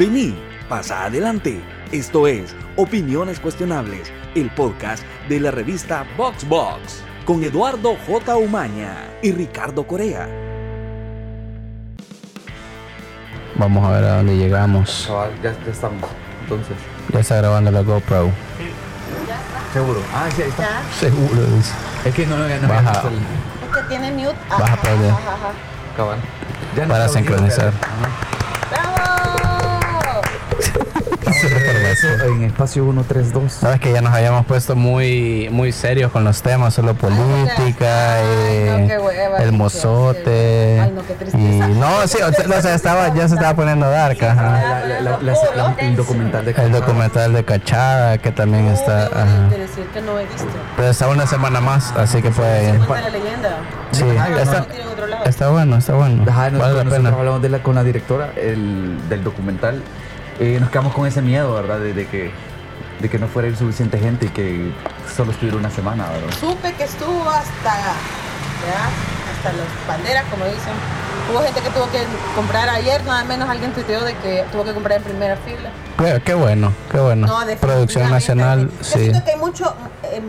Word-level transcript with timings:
de 0.00 0.06
mí. 0.06 0.34
Pasa 0.68 1.04
adelante. 1.04 1.60
Esto 1.92 2.26
es 2.26 2.54
Opiniones 2.76 3.38
Cuestionables, 3.38 4.10
el 4.34 4.48
podcast 4.50 5.02
de 5.28 5.40
la 5.40 5.50
revista 5.50 6.06
Box 6.16 6.48
Box, 6.48 7.02
con 7.26 7.44
Eduardo 7.44 7.96
J. 8.06 8.36
Umaña 8.36 8.94
y 9.22 9.32
Ricardo 9.32 9.86
Corea. 9.86 10.26
Vamos 13.56 13.84
a 13.86 13.90
ver 13.90 14.04
a 14.04 14.16
dónde 14.16 14.36
llegamos. 14.38 15.04
Chaval, 15.06 15.30
ya, 15.42 15.52
ya 15.66 15.70
estamos. 15.70 16.08
Entonces, 16.44 16.76
Ya 17.12 17.20
está 17.20 17.36
grabando 17.36 17.70
la 17.70 17.82
GoPro. 17.82 18.30
seguro. 19.74 20.00
Ah, 20.14 20.28
sí, 20.34 20.42
ahí 20.42 20.48
está. 20.48 20.62
Ya. 20.62 20.82
Seguro, 20.98 21.42
dice. 21.56 21.72
Es 22.06 22.14
que 22.14 22.26
no, 22.26 22.38
no, 22.38 22.48
no, 22.48 22.68
Baja. 22.68 23.02
Es 23.02 23.76
que 23.76 23.82
tiene 23.88 24.12
mute. 24.12 24.34
Baja 24.48 24.64
Ajá, 24.64 24.76
para 24.76 24.94
allá. 24.94 25.08
ajá, 25.12 25.34
ajá. 25.34 25.52
cabal. 25.96 26.18
Ya 26.74 26.86
Para 26.86 27.08
sincronizar. 27.08 27.72
De 31.48 31.72
regreso 31.72 32.06
en 32.26 32.42
espacio 32.44 32.82
132. 32.84 33.52
Sabes 33.52 33.80
que 33.80 33.92
ya 33.92 34.00
nos 34.02 34.12
habíamos 34.12 34.44
puesto 34.46 34.76
muy 34.76 35.48
muy 35.50 35.72
serios 35.72 36.10
con 36.12 36.24
los 36.24 36.42
temas, 36.42 36.74
solo 36.74 36.94
política, 36.94 38.14
Ay, 38.16 38.24
eh, 38.26 38.88
no, 38.98 39.04
hueva, 39.04 39.38
el 39.38 39.50
qué 39.50 39.56
mozote. 39.56 40.80
Ay, 40.80 40.92
no, 40.94 41.02
qué 41.06 41.12
y 41.12 41.16
tristeza. 41.16 41.68
no, 41.68 42.06
sí, 42.06 42.18
o 42.22 42.32
sea, 42.32 42.58
o 42.58 42.62
sea, 42.62 42.74
estaba, 42.74 43.14
ya 43.14 43.26
se 43.28 43.34
estaba 43.34 43.54
poniendo 43.54 43.88
dark, 43.90 44.22
ajá. 44.24 44.42
La- 44.42 44.80
la- 44.86 45.00
la- 45.00 45.18
la- 45.22 45.34
la- 45.56 45.74
el 45.78 45.96
documental 45.96 46.44
de 46.44 46.50
El 46.50 46.56
Cachada. 46.56 46.80
documental 46.80 47.32
de 47.32 47.44
Cachada, 47.44 48.18
que 48.18 48.32
también 48.32 48.66
está, 48.66 49.06
ajá. 49.06 49.48
de 49.50 49.58
decir 49.58 49.84
que 49.92 50.00
no 50.02 50.18
he 50.18 50.24
visto. 50.26 50.46
Pero 50.76 50.88
está 50.90 51.08
una 51.08 51.26
semana 51.26 51.60
más, 51.60 51.92
así 51.96 52.20
que 52.22 52.30
puede. 52.30 52.72
Leyenda. 53.10 53.56
Sí, 53.92 54.04
Ay, 54.20 54.34
está, 54.40 54.66
está 55.24 55.48
bueno, 55.50 55.76
está 55.76 55.94
bueno. 55.94 56.22
Ajá, 56.28 56.50
nosotros, 56.50 56.74
Vale 56.76 56.90
la 56.90 56.96
pena. 56.96 57.08
hablamos 57.18 57.42
de 57.42 57.48
la, 57.48 57.62
con 57.62 57.74
la 57.74 57.82
directora 57.82 58.30
el, 58.36 58.98
del 59.08 59.24
documental. 59.24 59.82
Eh, 60.40 60.56
nos 60.58 60.70
quedamos 60.70 60.94
con 60.94 61.06
ese 61.06 61.20
miedo, 61.20 61.52
¿verdad? 61.52 61.78
De, 61.80 61.92
de 61.92 62.06
que, 62.06 62.30
de 63.00 63.08
que 63.10 63.18
no 63.18 63.28
fuera 63.28 63.48
ir 63.48 63.56
suficiente 63.56 63.98
gente 63.98 64.26
y 64.26 64.28
que 64.30 64.72
solo 65.14 65.32
estuviera 65.32 65.58
una 65.58 65.70
semana, 65.70 66.08
¿verdad? 66.08 66.30
Supe 66.40 66.72
que 66.72 66.84
estuvo 66.84 67.28
hasta, 67.28 67.74
¿ya? 67.74 68.88
hasta 69.36 69.52
las 69.52 69.66
banderas, 69.86 70.24
como 70.30 70.46
dicen. 70.46 70.72
Hubo 71.30 71.42
gente 71.42 71.60
que 71.60 71.70
tuvo 71.70 71.88
que 71.90 71.98
comprar 72.34 72.68
ayer, 72.70 73.04
nada 73.04 73.22
menos 73.24 73.48
alguien 73.48 73.72
tuiteó 73.72 74.02
de 74.02 74.14
que 74.16 74.44
tuvo 74.50 74.64
que 74.64 74.72
comprar 74.72 74.96
en 74.98 75.04
primera 75.04 75.36
fila. 75.36 75.70
Qué, 75.98 76.22
qué 76.24 76.34
bueno, 76.34 76.72
qué 76.90 76.98
bueno. 76.98 77.26
No, 77.26 77.56
Producción 77.60 78.10
nacional, 78.10 78.70
Yo 78.78 78.84
sí. 78.84 78.98
siento 79.00 79.22
que 79.24 79.32
hay 79.32 79.38
mucho, 79.38 79.74
em, 80.10 80.24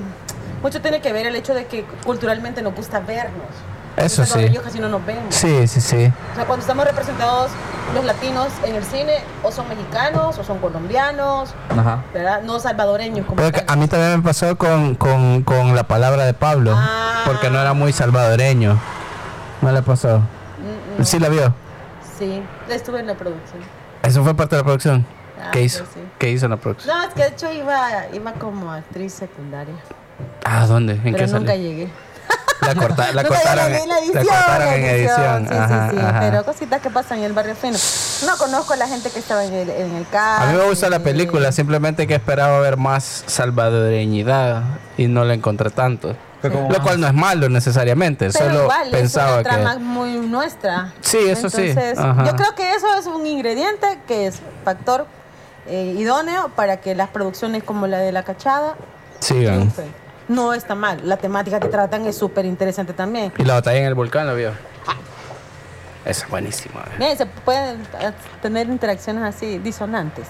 mucho 0.62 0.82
tiene 0.82 1.00
que 1.02 1.12
ver 1.14 1.26
el 1.26 1.36
hecho 1.36 1.54
de 1.56 1.66
que 1.66 1.86
culturalmente 2.04 2.62
nos 2.62 2.76
gusta 2.76 3.00
vernos. 3.00 3.48
Eso 3.98 4.26
sí. 4.26 4.40
niños 4.40 4.64
casi 4.64 4.80
no 4.80 4.90
nos 4.90 5.06
vemos. 5.06 5.34
Sí, 5.36 5.68
sí, 5.68 5.82
sí. 5.82 6.12
O 6.32 6.36
sea, 6.36 6.46
cuando 6.46 6.62
estamos 6.62 6.86
representados 6.86 7.52
los 7.94 8.06
latinos 8.06 8.48
en 8.66 8.76
el 8.76 8.84
cine, 8.84 9.16
o 9.44 9.52
son 9.52 9.68
mexicanos, 9.68 10.38
o 10.38 10.44
son 10.44 10.60
colombianos, 10.60 11.54
Ajá. 11.70 12.04
¿verdad? 12.14 12.42
No 12.42 12.60
salvadoreños 12.60 13.26
como 13.26 13.36
Pero 13.36 13.58
a 13.68 13.76
mí 13.76 13.88
también 13.88 14.18
me 14.18 14.24
pasó 14.24 14.58
con, 14.58 14.96
con, 14.96 15.44
con 15.44 15.76
la 15.76 15.84
palabra 15.84 16.26
de 16.26 16.34
Pablo, 16.34 16.74
Ah. 16.76 17.24
porque 17.26 17.50
no 17.50 17.60
era 17.60 17.74
muy 17.74 17.92
salvadoreño. 17.92 18.78
¿No 19.62 19.72
le 19.72 19.82
pasó? 19.82 20.20
Mm, 21.00 21.04
¿Sí 21.04 21.20
la 21.20 21.30
vio? 21.30 21.54
Sí, 22.18 22.42
estuve 22.70 23.00
en 23.02 23.08
la 23.08 23.16
producción. 23.16 23.62
¿Eso 24.04 24.24
fue 24.24 24.34
parte 24.36 24.56
de 24.56 24.62
la 24.62 24.66
producción? 24.66 25.06
Ah, 25.40 25.50
¿Qué 25.52 25.62
hizo? 25.64 25.84
sí. 25.94 26.00
¿Qué 26.18 26.30
hizo 26.32 26.46
en 26.46 26.52
la 26.52 26.58
producción? 26.58 26.96
No, 26.98 27.04
es 27.08 27.14
que 27.14 27.24
de 27.24 27.28
hecho 27.30 27.52
iba, 27.52 28.08
iba 28.14 28.32
como 28.34 28.72
actriz 28.72 29.14
secundaria. 29.14 29.76
Ah, 30.46 30.66
¿dónde? 30.66 30.94
¿En 30.94 31.02
pero 31.04 31.18
qué 31.18 31.28
nunca 31.28 31.48
salió? 31.52 31.56
llegué. 31.56 31.90
La, 32.62 32.76
corta, 32.76 33.12
la 33.12 33.24
Nunca 33.24 33.36
cortaron, 33.36 33.74
en 33.74 33.90
la 33.90 33.96
la 33.96 34.00
edición. 34.02 34.24
cortaron 34.28 34.68
en 34.74 34.86
edición. 34.86 35.48
Sí, 35.48 35.54
Ajá, 35.56 35.90
sí, 35.90 35.96
sí. 35.98 36.02
ajá. 36.06 36.20
Pero 36.20 36.46
cositas 36.46 36.82
que 36.82 36.90
pasan 36.92 37.18
en 37.20 37.24
el 37.26 37.34
barrio 37.34 37.56
fino. 37.56 37.78
No 38.26 38.38
conozco 38.38 38.74
a 38.74 38.76
la 38.78 38.88
gente 38.88 39.10
que 39.10 39.20
estaba 39.20 39.44
en 39.44 39.54
el, 39.54 39.70
en 39.70 39.96
el 39.96 40.08
carro. 40.10 40.44
A 40.44 40.52
mí 40.52 40.58
me 40.58 40.66
gusta 40.70 40.90
la 40.90 41.00
película, 41.00 41.52
simplemente 41.52 42.06
que 42.06 42.14
esperaba 42.16 42.60
ver 42.60 42.78
más 42.78 43.24
salvadoreñidad 43.26 44.62
y 44.98 45.08
no 45.08 45.24
la 45.26 45.34
encontré 45.34 45.70
tanto. 45.72 46.16
Lo 46.44 46.50
más- 46.70 46.80
cual 46.80 47.00
no 47.00 47.08
es 47.08 47.14
malo 47.14 47.50
necesariamente, 47.50 48.30
Pero 48.32 48.46
solo 48.46 48.62
igual, 48.64 48.90
pensaba 48.90 49.42
es 49.42 49.46
una 49.46 49.56
trama 49.56 49.74
que... 49.74 49.80
muy 49.80 50.12
nuestra. 50.18 50.92
Sí, 51.02 51.18
eso 51.28 51.50
sí, 51.50 51.70
Entonces, 51.70 52.00
ajá. 52.00 52.24
yo 52.26 52.36
creo 52.36 52.56
que 52.56 52.74
eso 52.74 52.88
es 52.98 53.06
un 53.06 53.26
ingrediente 53.28 54.00
que 54.08 54.26
es 54.28 54.40
factor 54.66 55.06
eh, 55.68 55.96
idóneo 55.98 56.50
para 56.56 56.78
que 56.78 56.96
las 56.96 57.10
producciones 57.10 57.64
como 57.64 57.86
la 57.86 58.00
de 58.00 58.12
La 58.12 58.24
Cachada 58.24 58.76
Sigan. 59.20 59.56
triunfen. 59.72 60.01
No 60.32 60.54
está 60.54 60.76
mal. 60.76 61.02
La 61.04 61.18
temática 61.18 61.60
que 61.60 61.68
tratan 61.68 62.06
es 62.06 62.18
súper 62.18 62.46
interesante 62.46 62.94
también. 62.94 63.34
Y 63.38 63.44
la 63.44 63.56
batalla 63.56 63.80
en 63.80 63.86
el 63.86 63.96
volcán, 63.96 64.28
¿la 64.28 64.34
vio? 64.34 64.52
Esa 66.06 66.26
es 66.26 66.30
buenísima. 66.30 66.82
eh. 66.82 66.96
Bien, 66.98 67.18
se 67.18 67.26
pueden 67.26 67.82
eh, 68.00 68.12
tener 68.42 68.68
interacciones 68.68 69.24
así 69.24 69.60
disonantes. 69.60 70.26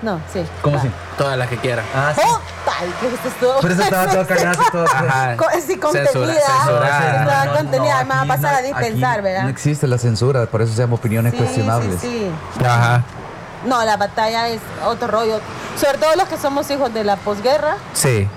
No, 0.00 0.20
sí. 0.32 0.42
¿Cómo 0.62 0.76
Ah. 0.76 0.80
así? 0.80 0.90
Todas 1.18 1.36
las 1.36 1.48
que 1.48 1.56
quieran. 1.58 1.84
Ah, 1.94 2.12
sí. 2.14 2.22
¡Puta! 2.22 2.76
¿Y 2.86 2.90
qué 3.00 3.14
es 3.14 3.26
esto? 3.26 3.56
Pero 3.60 3.74
eso 3.74 3.82
estaba 3.82 4.06
todo 4.10 4.26
cagado 4.26 4.62
y 4.66 4.70
todo. 4.72 4.84
Ajá. 4.86 5.36
Co- 5.36 5.46
sí, 5.64 5.76
contenida. 5.78 6.10
Censura- 6.10 6.34
censurada. 6.34 7.20
Estaba 7.22 7.44
No, 7.44 7.52
contenida. 7.58 7.98
no, 8.02 8.08
me 8.08 8.14
va 8.14 8.20
a 8.22 8.26
pasar 8.26 8.54
a 8.54 8.62
dispensar, 8.62 9.22
¿verdad? 9.22 9.42
No 9.44 9.48
existe 9.50 9.86
la 9.86 9.98
censura, 9.98 10.46
por 10.46 10.62
eso 10.62 10.72
se 10.72 10.78
llama 10.82 10.94
opiniones 10.94 11.32
Sí, 11.32 11.38
cuestionables. 11.38 12.00
Sí, 12.00 12.30
sí. 12.58 12.64
Ajá. 12.64 13.02
No, 13.66 13.84
la 13.84 13.96
batalla 13.96 14.48
es 14.48 14.60
otro 14.86 15.06
rollo. 15.08 15.40
Sobre 15.76 15.98
todo 15.98 16.16
los 16.16 16.26
que 16.28 16.36
somos 16.38 16.68
hijos 16.70 16.92
de 16.94 17.04
la 17.04 17.16
posguerra, 17.16 17.76
Sí. 17.92 18.28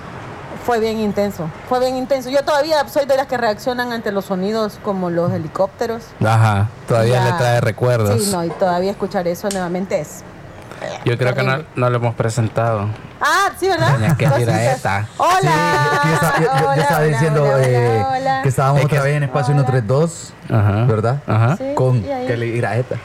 Fue 0.66 0.80
bien 0.80 1.00
intenso. 1.00 1.48
Fue 1.70 1.80
bien 1.80 1.96
intenso. 1.96 2.30
Yo 2.30 2.44
todavía 2.44 2.88
soy 2.88 3.06
de 3.06 3.16
las 3.18 3.28
que 3.28 3.38
reaccionan 3.38 3.92
ante 3.92 4.12
los 4.12 4.26
sonidos 4.26 4.80
como 4.84 5.10
los 5.10 5.32
helicópteros. 5.32 6.04
Ajá. 6.26 6.70
Todavía 6.88 7.16
Ya. 7.24 7.26
le 7.26 7.32
trae 7.34 7.62
recuerdos. 7.62 8.24
Sí, 8.24 8.32
no, 8.32 8.44
y 8.44 8.50
todavía 8.50 8.92
escuchar 8.92 9.28
eso 9.28 9.48
nuevamente 9.50 10.00
es. 10.00 10.24
Yo 11.06 11.18
creo 11.18 11.34
que 11.34 11.42
no, 11.44 11.64
no 11.76 11.90
lo 11.90 11.98
hemos 11.98 12.16
presentado. 12.16 12.88
Ah, 13.22 13.50
sí, 13.60 13.68
¿verdad? 13.68 13.94
Doña. 13.98 14.46
Raeta. 14.46 15.08
Hola. 15.18 15.40
Sí, 16.04 16.10
yo, 16.10 16.14
estaba, 16.14 16.38
yo- 16.38 16.44
yo- 16.44 16.58
yo 16.60 16.68
Hola, 16.70 16.82
estaba 16.82 17.00
hola, 17.00 17.08
diciendo 17.08 17.44
hola, 17.44 17.54
hola, 17.56 17.68
eh, 17.68 18.04
hola. 18.20 18.40
que 18.44 18.50
estábamos 18.50 18.82
Es 18.82 18.88
que- 18.88 18.96
otra 18.96 19.06
vez 19.06 19.18
en 19.18 19.24
espacio 19.24 19.54
Hola. 19.54 19.64
132, 19.64 20.34
Ajá. 20.52 20.86
¿verdad? 20.86 21.22
Ajá. 21.26 21.58
Sí, 21.58 21.64
Con 21.76 21.98
ahí. 21.98 22.26
Kelly 22.28 22.48
Iraeta. 22.58 22.96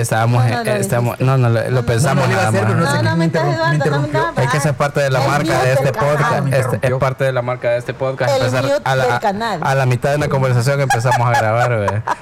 Estábamos, 0.00 0.44
No, 0.44 0.50
no, 0.50 0.60
en- 0.60 0.66
lo 0.66 0.72
estamos, 0.74 1.18
dijiste. 1.18 1.24
no, 1.24 1.38
no, 1.38 1.48
lo, 1.48 1.62
lo 1.64 1.70
no, 1.70 1.82
pensamos 1.86 2.28
nada 2.28 2.50
más. 2.50 2.62
no 2.62 2.68
sé 2.90 3.02
No, 3.02 3.02
no, 3.02 3.16
me 3.16 3.24
Es 4.44 4.50
que 4.50 4.56
esa 4.58 4.70
es 4.70 4.76
parte 4.76 5.00
de 5.00 5.10
la 5.10 5.20
marca 5.20 5.62
de 5.62 5.72
este 5.72 5.92
podcast. 5.92 6.46
Este, 6.52 6.86
es 6.88 6.94
parte 6.94 7.24
de 7.24 7.32
la 7.32 7.42
marca 7.42 7.70
de 7.70 7.78
este 7.78 7.94
podcast. 7.94 8.30
El 8.36 8.42
empezar 8.46 8.64
mute 8.64 8.80
a, 8.84 8.96
la, 8.96 9.04
del 9.04 9.12
a- 9.12 9.20
canal. 9.20 9.60
a 9.62 9.74
la 9.74 9.86
mitad 9.86 10.10
de 10.10 10.16
una 10.16 10.28
conversación 10.28 10.80
empezamos 10.80 11.26
a 11.26 11.30
grabar. 11.38 12.02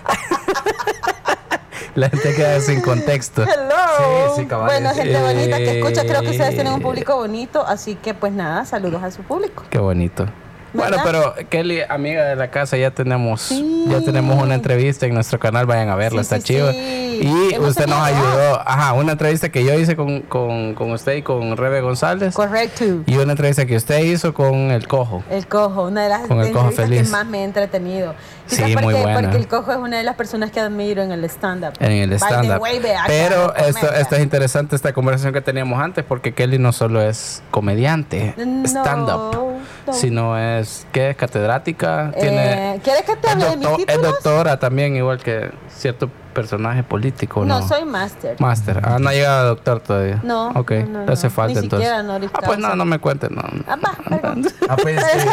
La 1.94 2.08
gente 2.10 2.32
queda 2.34 2.60
sin 2.60 2.80
contexto. 2.80 3.42
Hello. 3.42 4.34
Sí, 4.36 4.42
sí, 4.42 4.54
Bueno, 4.54 4.90
gente 4.94 5.20
bonita 5.20 5.56
que 5.56 5.78
escucha, 5.80 6.02
creo 6.02 6.20
que 6.22 6.30
ustedes 6.30 6.50
Eh. 6.50 6.54
tienen 6.54 6.74
un 6.74 6.80
público 6.80 7.16
bonito, 7.16 7.66
así 7.66 7.96
que 7.96 8.14
pues 8.14 8.32
nada, 8.32 8.64
saludos 8.64 9.02
a 9.02 9.10
su 9.10 9.22
público. 9.22 9.64
Qué 9.68 9.78
bonito. 9.78 10.26
Bueno, 10.72 10.98
pero 11.04 11.34
Kelly, 11.48 11.80
amiga 11.88 12.24
de 12.24 12.36
la 12.36 12.50
casa, 12.50 12.76
ya 12.76 12.90
tenemos, 12.90 13.40
Sí. 13.42 13.84
ya 13.88 14.00
tenemos 14.00 14.42
una 14.42 14.54
entrevista 14.54 15.06
en 15.06 15.14
nuestro 15.14 15.38
canal, 15.38 15.66
vayan 15.66 15.88
a 15.88 15.94
verla, 15.96 16.22
Sí, 16.22 16.34
está 16.34 16.36
sí, 16.36 16.42
chido. 16.42 16.72
Y 16.72 17.54
Hemos 17.54 17.70
usted 17.70 17.86
nos 17.86 17.98
ayudó, 18.00 18.60
ajá, 18.64 18.92
una 18.92 19.12
entrevista 19.12 19.48
que 19.48 19.64
yo 19.64 19.74
hice 19.74 19.96
con, 19.96 20.20
con, 20.20 20.74
con 20.74 20.92
usted 20.92 21.16
y 21.16 21.22
con 21.22 21.56
Rebe 21.56 21.80
González. 21.80 22.34
Correcto. 22.34 22.84
Y 23.06 23.16
una 23.16 23.32
entrevista 23.32 23.66
que 23.66 23.74
usted 23.76 24.00
hizo 24.04 24.32
con 24.34 24.70
el 24.70 24.86
cojo. 24.86 25.22
El 25.30 25.46
cojo, 25.48 25.84
una 25.86 26.04
de 26.04 26.08
las 26.10 26.20
Con 26.28 26.40
el 26.40 26.52
cojo 26.52 26.68
entrevistas 26.68 26.86
feliz. 26.88 27.02
que 27.02 27.08
más 27.08 27.26
me 27.26 27.40
he 27.40 27.44
entretenido. 27.44 28.14
Sí, 28.46 28.62
muy 28.80 28.94
buena. 28.94 29.20
porque 29.20 29.36
el 29.36 29.46
cojo 29.48 29.72
es 29.72 29.78
una 29.78 29.98
de 29.98 30.04
las 30.04 30.14
personas 30.16 30.50
que 30.50 30.60
admiro 30.60 31.02
en 31.02 31.12
el 31.12 31.22
stand-up. 31.24 31.72
En 31.80 31.92
el 31.92 32.12
stand-up. 32.14 32.62
Pero 33.06 33.54
esto, 33.56 33.92
esto 33.92 34.16
es 34.16 34.22
interesante, 34.22 34.74
esta 34.76 34.92
conversación 34.92 35.32
que 35.34 35.40
teníamos 35.42 35.78
antes, 35.82 36.04
porque 36.04 36.32
Kelly 36.32 36.58
no 36.58 36.72
solo 36.72 37.02
es 37.02 37.42
comediante, 37.50 38.34
No, 38.38 38.64
stand-up, 38.64 39.58
no. 39.86 39.92
sino 39.92 40.38
es, 40.38 40.57
¿qué 40.92 41.10
es? 41.10 41.16
Catedrática. 41.16 42.12
Eh, 42.14 42.20
tiene, 42.20 42.80
¿Quieres 42.82 43.02
que 43.02 43.16
te 43.16 43.26
es, 43.28 43.32
hable 43.34 43.44
de 43.50 43.56
mis 43.56 43.66
doctor- 43.66 43.80
es 43.80 43.86
títulos? 43.96 44.12
doctora 44.22 44.58
también, 44.58 44.96
igual 44.96 45.18
que 45.18 45.50
cierto 45.68 46.10
personaje 46.40 46.82
político, 46.84 47.44
¿no? 47.44 47.60
No, 47.60 47.66
soy 47.68 47.84
máster. 47.84 48.40
Máster. 48.40 48.80
Ah, 48.84 48.98
no 49.00 49.08
ha 49.08 49.12
llegado 49.12 49.40
a 49.40 49.44
doctor 49.48 49.80
todavía. 49.80 50.20
No, 50.22 50.48
Ok, 50.50 50.70
no, 50.70 50.86
no, 51.00 51.06
le 51.06 51.12
hace 51.12 51.30
falta 51.30 51.58
Ni 51.60 51.66
entonces. 51.66 51.90
ah, 51.90 52.40
pues 52.44 52.58
no, 52.58 52.76
no 52.76 52.84
me 52.84 52.98
cuentes, 53.00 53.30
no. 53.30 53.42
Ah, 53.66 53.76
va, 53.84 53.92
perdón. 54.08 54.46
Ah, 54.68 54.76
pues, 54.80 54.96
eh, 55.02 55.26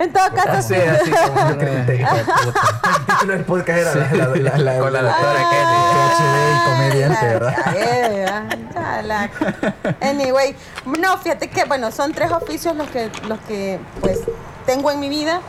En 0.00 0.12
todo 0.12 0.28
caso, 0.34 0.50
Así, 0.50 0.74
sí. 0.74 0.80
así 0.80 1.10
como 1.10 1.50
yo 1.50 1.58
creí 1.58 1.86
que- 1.86 1.94
hijo 2.02 2.14
de 2.16 2.24
puta. 2.24 2.60
el 2.98 3.06
título 3.06 3.32
del 3.34 3.44
podcast 3.44 3.78
era 3.78 3.94
la, 3.94 4.12
la, 4.12 4.26
la, 4.36 4.58
la, 4.58 4.78
Con 4.78 4.92
la 4.92 5.02
doctora 5.02 5.40
PhD 5.50 6.52
y 6.54 6.70
comediante, 6.70 7.26
¿verdad? 7.26 7.56
Ya, 7.74 8.08
ya, 8.10 8.48
ya, 8.74 9.02
la- 9.02 9.30
Anyway, 10.00 10.54
no, 10.98 11.18
fíjate 11.18 11.48
que, 11.48 11.64
bueno, 11.64 11.90
son 11.92 12.12
tres 12.12 12.30
oficios 12.32 12.74
los 12.76 12.88
que, 12.90 13.10
los 13.28 13.38
que 13.40 13.78
pues, 14.00 14.20
tengo 14.68 14.90
en 14.90 15.00
mi 15.00 15.08
vida. 15.08 15.40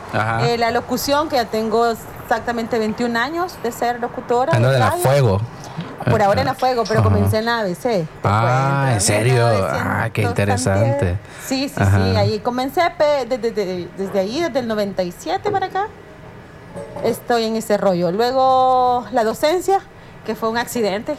Eh, 0.44 0.58
la 0.58 0.72
locución, 0.72 1.28
que 1.30 1.36
ya 1.36 1.46
tengo 1.46 1.88
exactamente 1.88 2.80
21 2.80 3.20
años 3.20 3.58
de 3.62 3.72
ser 3.72 4.00
locutora. 4.00 4.54
Ah, 4.56 4.60
no, 4.60 4.70
de 4.72 4.80
la 4.80 4.92
fuego. 4.94 5.42
Por 6.10 6.22
ahora 6.24 6.40
en 6.42 6.48
la 6.48 6.54
fuego, 6.56 6.84
pero 6.88 7.02
Ajá. 7.02 7.10
comencé 7.10 7.40
en 7.40 7.46
la 7.46 7.60
ABC. 7.60 8.08
Ah, 8.24 8.92
¿en 8.94 9.02
serio? 9.02 9.34
1900 9.48 9.82
Ah, 9.86 10.10
qué 10.12 10.22
interesante. 10.24 11.18
Sí, 11.46 11.68
sí, 11.70 11.76
Ajá. 11.82 11.98
sí. 11.98 12.16
Ahí 12.16 12.40
comencé 12.40 12.82
desde, 12.98 13.38
desde- 13.38 13.90
desde 13.98 14.20
ahí, 14.20 14.42
desde 14.42 14.60
el 14.60 14.68
97 14.68 15.52
para 15.52 15.66
acá. 15.68 15.88
Estoy 17.04 17.44
en 17.44 17.58
ese 17.58 17.78
rollo. 17.78 18.12
Luego 18.12 19.06
la 19.12 19.24
docencia, 19.26 19.82
que 20.26 20.36
fue 20.36 20.50
un 20.50 20.58
accidente. 20.58 21.16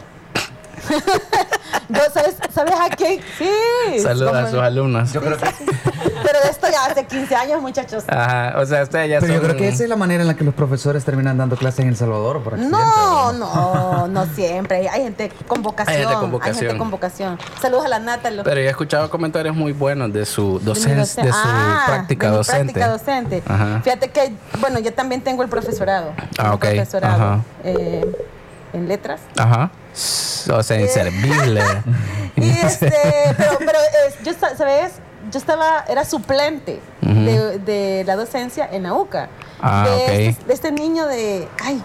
Yo, 1.88 2.00
¿sabes, 2.14 2.36
¿Sabes 2.52 2.74
a 2.80 2.88
quién? 2.94 3.20
Sí. 3.36 4.00
Saludos 4.00 4.34
a 4.34 4.50
sus 4.50 4.60
alumnos. 4.60 5.12
Yo 5.12 5.20
creo 5.20 5.36
que, 5.36 5.44
Pero 6.22 6.40
de 6.44 6.48
esto 6.50 6.68
ya 6.70 6.84
hace 6.86 7.04
15 7.04 7.34
años, 7.34 7.60
muchachos. 7.60 8.04
Ajá, 8.06 8.54
o 8.60 8.66
sea, 8.66 8.82
ustedes 8.84 9.10
ya 9.10 9.18
pero 9.20 9.34
yo 9.34 9.40
creo 9.42 9.56
que 9.56 9.68
esa 9.68 9.82
es 9.82 9.88
la 9.88 9.96
manera 9.96 10.22
en 10.22 10.28
la 10.28 10.34
que 10.34 10.44
los 10.44 10.54
profesores 10.54 11.04
terminan 11.04 11.36
dando 11.36 11.56
clases 11.56 11.80
en 11.80 11.88
El 11.88 11.96
Salvador 11.96 12.42
por 12.44 12.54
accidente. 12.54 12.76
No, 12.78 13.32
no, 13.32 14.06
no 14.08 14.26
siempre. 14.34 14.76
Hay- 14.78 14.86
Hay 14.86 15.02
gente 15.02 15.32
con 15.48 15.62
vocación. 15.62 15.96
Hay 15.96 16.02
gente 16.04 16.14
con 16.20 16.30
vocación. 16.30 16.56
gente 16.56 16.78
con 16.78 16.90
vocación. 16.90 17.38
Saludos 17.60 17.84
a 17.86 17.88
la 17.88 17.98
Nata. 17.98 18.30
Pero 18.44 18.60
yo 18.60 18.66
he 18.66 18.70
escuchado 18.70 19.10
comentarios 19.10 19.56
muy 19.56 19.72
buenos 19.72 20.12
de 20.12 20.24
su 20.26 20.54
de 20.58 20.60
mi 20.60 20.64
docencia, 20.66 21.24
de 21.24 21.32
su 21.32 21.38
Ah, 21.42 21.82
práctica 21.86 22.30
de 22.30 22.36
docente. 22.36 22.72
práctica 22.72 22.88
docente. 22.88 23.42
Ajá. 23.48 23.80
Fíjate 23.82 24.10
que, 24.10 24.32
bueno, 24.60 24.78
yo 24.78 24.92
también 24.94 25.22
tengo 25.22 25.42
el 25.42 25.48
profesorado. 25.48 26.12
Ah, 26.38 26.54
ok. 26.54 26.60
Profesorado 26.60 27.22
Ajá. 27.22 27.40
eh, 27.64 28.26
en 28.72 28.86
letras. 28.88 29.20
Ajá. 29.36 29.70
O 30.52 30.62
sea, 30.62 30.80
inservible. 30.80 31.62
Y 32.36 32.48
este, 32.50 32.90
pero, 33.36 33.58
pero 33.58 33.78
yo, 34.24 34.32
sa- 34.32 34.56
¿sabes? 34.56 34.92
Yo 35.30 35.38
estaba, 35.38 35.84
era 35.88 36.04
suplente 36.04 36.80
de, 37.02 37.58
de 37.58 38.04
la 38.06 38.16
docencia 38.16 38.66
en 38.72 38.84
la 38.84 38.94
UCA. 38.94 39.28
Ah, 39.60 39.84
de, 39.86 40.28
este, 40.28 40.44
de 40.46 40.54
este 40.54 40.72
niño 40.72 41.06
de, 41.06 41.46
ay, 41.64 41.82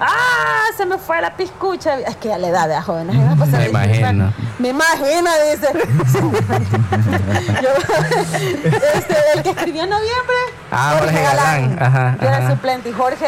¡Ah! 0.00 0.64
Se 0.76 0.84
me 0.86 0.98
fue 0.98 1.20
la 1.22 1.36
piscucha. 1.36 2.00
Es 2.00 2.16
que 2.16 2.32
a 2.32 2.36
la 2.36 2.48
edad 2.48 2.68
de 2.68 2.78
jóvenes. 2.82 3.14
¿eh? 3.16 3.34
Pues, 3.38 3.48
Me 3.50 3.68
imagino. 3.68 4.34
Me 4.58 4.68
imagino, 4.70 5.30
dice. 5.50 5.68
Yo- 7.62 7.70
este, 8.94 9.14
el 9.36 9.42
que 9.42 9.50
escribió 9.50 9.84
en 9.84 9.90
noviembre. 9.90 10.36
Ah, 10.70 10.96
Jorge 10.98 11.22
Galán. 11.22 11.78
Ajá, 11.80 12.16
Yo 12.20 12.28
era 12.28 12.50
suplente. 12.50 12.88
Y 12.90 12.92
Jorge, 12.92 13.26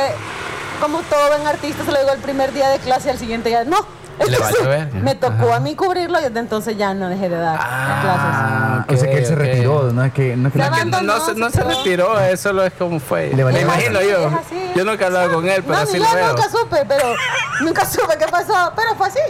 como 0.81 1.00
todo 1.02 1.28
buen 1.28 1.46
artista, 1.46 1.84
se 1.84 1.93
lo 1.93 1.99
digo 1.99 2.12
el 2.12 2.20
primer 2.20 2.52
día 2.52 2.69
de 2.70 2.78
clase 2.78 3.08
y 3.08 3.11
al 3.12 3.19
siguiente 3.19 3.50
ya. 3.50 3.64
No. 3.64 3.76
Le. 4.19 4.87
Me 5.02 5.14
tocó 5.14 5.49
Ajá. 5.49 5.56
a 5.56 5.61
mí 5.61 5.75
cubrirlo 5.75 6.19
y 6.19 6.23
desde 6.23 6.40
entonces 6.40 6.78
ya 6.78 6.94
no 6.94 7.08
dejé 7.11 7.28
de 7.28 7.37
dar 7.37 7.56
clases. 7.58 7.70
Ah, 7.70 8.87
o 8.88 8.96
sea 8.96 9.11
que 9.11 9.19
él 9.19 9.26
se 9.26 9.34
retiró, 9.34 9.93
no 9.93 10.05
es 10.05 10.12
que 10.14 10.34
no 10.37 10.49
es 10.49 10.55
que 10.55 10.62
Se 10.62 10.70
no- 10.70 10.75
Que 10.76 10.84
no, 10.87 11.00
no 11.02 11.20
se, 11.20 11.34
no 11.34 11.50
se 11.50 11.61
Abandonó, 11.61 11.75
se 11.75 11.82
retiró, 11.84 12.20
eso 12.20 12.52
lo 12.55 12.64
es 12.64 12.73
como 12.73 12.99
fue. 12.99 13.31
Le 13.34 13.43
imagino 13.43 14.00
yo. 14.00 14.31
Yo 14.75 14.84
nunca 14.87 15.05
he 15.05 15.06
hablado 15.08 15.34
con 15.34 15.46
él, 15.46 15.62
pero 15.62 15.75
no, 15.76 15.82
así 15.82 15.99
lo 15.99 16.05
yo 16.06 16.14
veo. 16.14 16.28
nunca 16.28 16.49
supe, 16.49 16.84
pero 16.88 17.14
nunca 17.61 17.84
supe 17.90 18.17
qué 18.19 18.26
pasó, 18.26 18.72
pero 18.75 18.94
fue 18.96 19.08
así. 19.08 19.20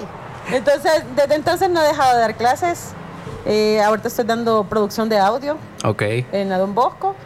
Entonces, 0.52 1.02
desde 1.16 1.34
entonces 1.34 1.68
no 1.68 1.82
he 1.82 1.88
dejado 1.88 2.14
de 2.14 2.20
dar 2.20 2.34
clases. 2.36 2.90
Eh, 3.44 3.82
ahorita 3.82 4.06
estoy 4.08 4.24
dando 4.24 4.64
producción 4.64 5.08
de 5.08 5.18
audio 5.18 5.56
Ok, 5.84 6.02
en 6.02 6.48
la 6.48 6.58
Don 6.58 6.74
Bosco. 6.76 7.16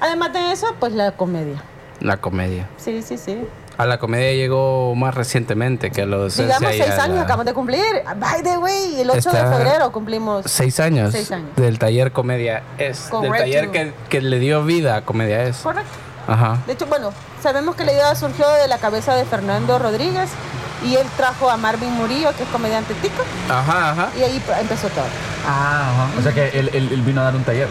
Además 0.00 0.32
de 0.34 0.52
eso, 0.52 0.66
pues 0.78 0.92
la 0.92 1.12
comedia. 1.12 1.62
la 2.00 2.18
comedia. 2.18 2.68
Sí, 2.76 3.02
sí, 3.02 3.16
sí. 3.16 3.46
A 3.78 3.84
la 3.84 3.98
comedia 3.98 4.32
llegó 4.32 4.94
más 4.94 5.14
recientemente 5.14 5.90
que 5.90 6.02
a 6.02 6.06
docencia. 6.06 6.56
Digamos 6.58 6.76
seis 6.76 6.98
años 6.98 7.16
la- 7.16 7.22
acabamos 7.22 7.44
de 7.46 7.52
cumplir. 7.52 7.82
By 8.18 8.42
the 8.42 8.56
way, 8.56 9.00
el 9.00 9.10
8 9.10 9.18
Está- 9.18 9.50
de 9.50 9.56
febrero 9.56 9.92
cumplimos. 9.92 10.44
Seis 10.46 10.80
años, 10.80 11.12
Seis 11.12 11.30
años. 11.30 11.54
del 11.56 11.78
taller 11.78 12.10
Comedia 12.12 12.62
Es. 12.78 13.02
Del 13.02 13.10
Correcto. 13.10 13.38
taller 13.38 13.70
que, 13.70 13.92
que 14.08 14.20
le 14.22 14.38
dio 14.38 14.64
vida 14.64 14.96
a 14.96 15.02
Comedia 15.02 15.42
Es. 15.42 15.58
Correcto. 15.58 15.90
Ajá. 16.26 16.58
De 16.66 16.72
hecho, 16.72 16.86
bueno, 16.86 17.12
sabemos 17.42 17.76
que 17.76 17.84
la 17.84 17.92
idea 17.92 18.14
surgió 18.14 18.48
de 18.48 18.66
la 18.66 18.78
cabeza 18.78 19.14
de 19.14 19.24
Fernando 19.26 19.78
Rodríguez 19.78 20.30
y 20.84 20.96
él 20.96 21.06
trajo 21.16 21.50
a 21.50 21.56
Marvin 21.58 21.92
Murillo, 21.92 22.30
que 22.36 22.44
es 22.44 22.48
comediante 22.48 22.94
tico, 22.94 23.22
Ajá, 23.48 23.90
ajá. 23.92 24.08
y 24.18 24.22
ahí 24.22 24.42
empezó 24.60 24.88
todo. 24.88 25.04
Ah, 25.46 26.08
ajá. 26.08 26.18
O 26.18 26.22
sea 26.22 26.32
que 26.32 26.48
él, 26.58 26.70
él- 26.72 26.88
él 26.92 27.02
vino 27.02 27.20
a 27.20 27.24
dar 27.24 27.36
un 27.36 27.44
taller. 27.44 27.68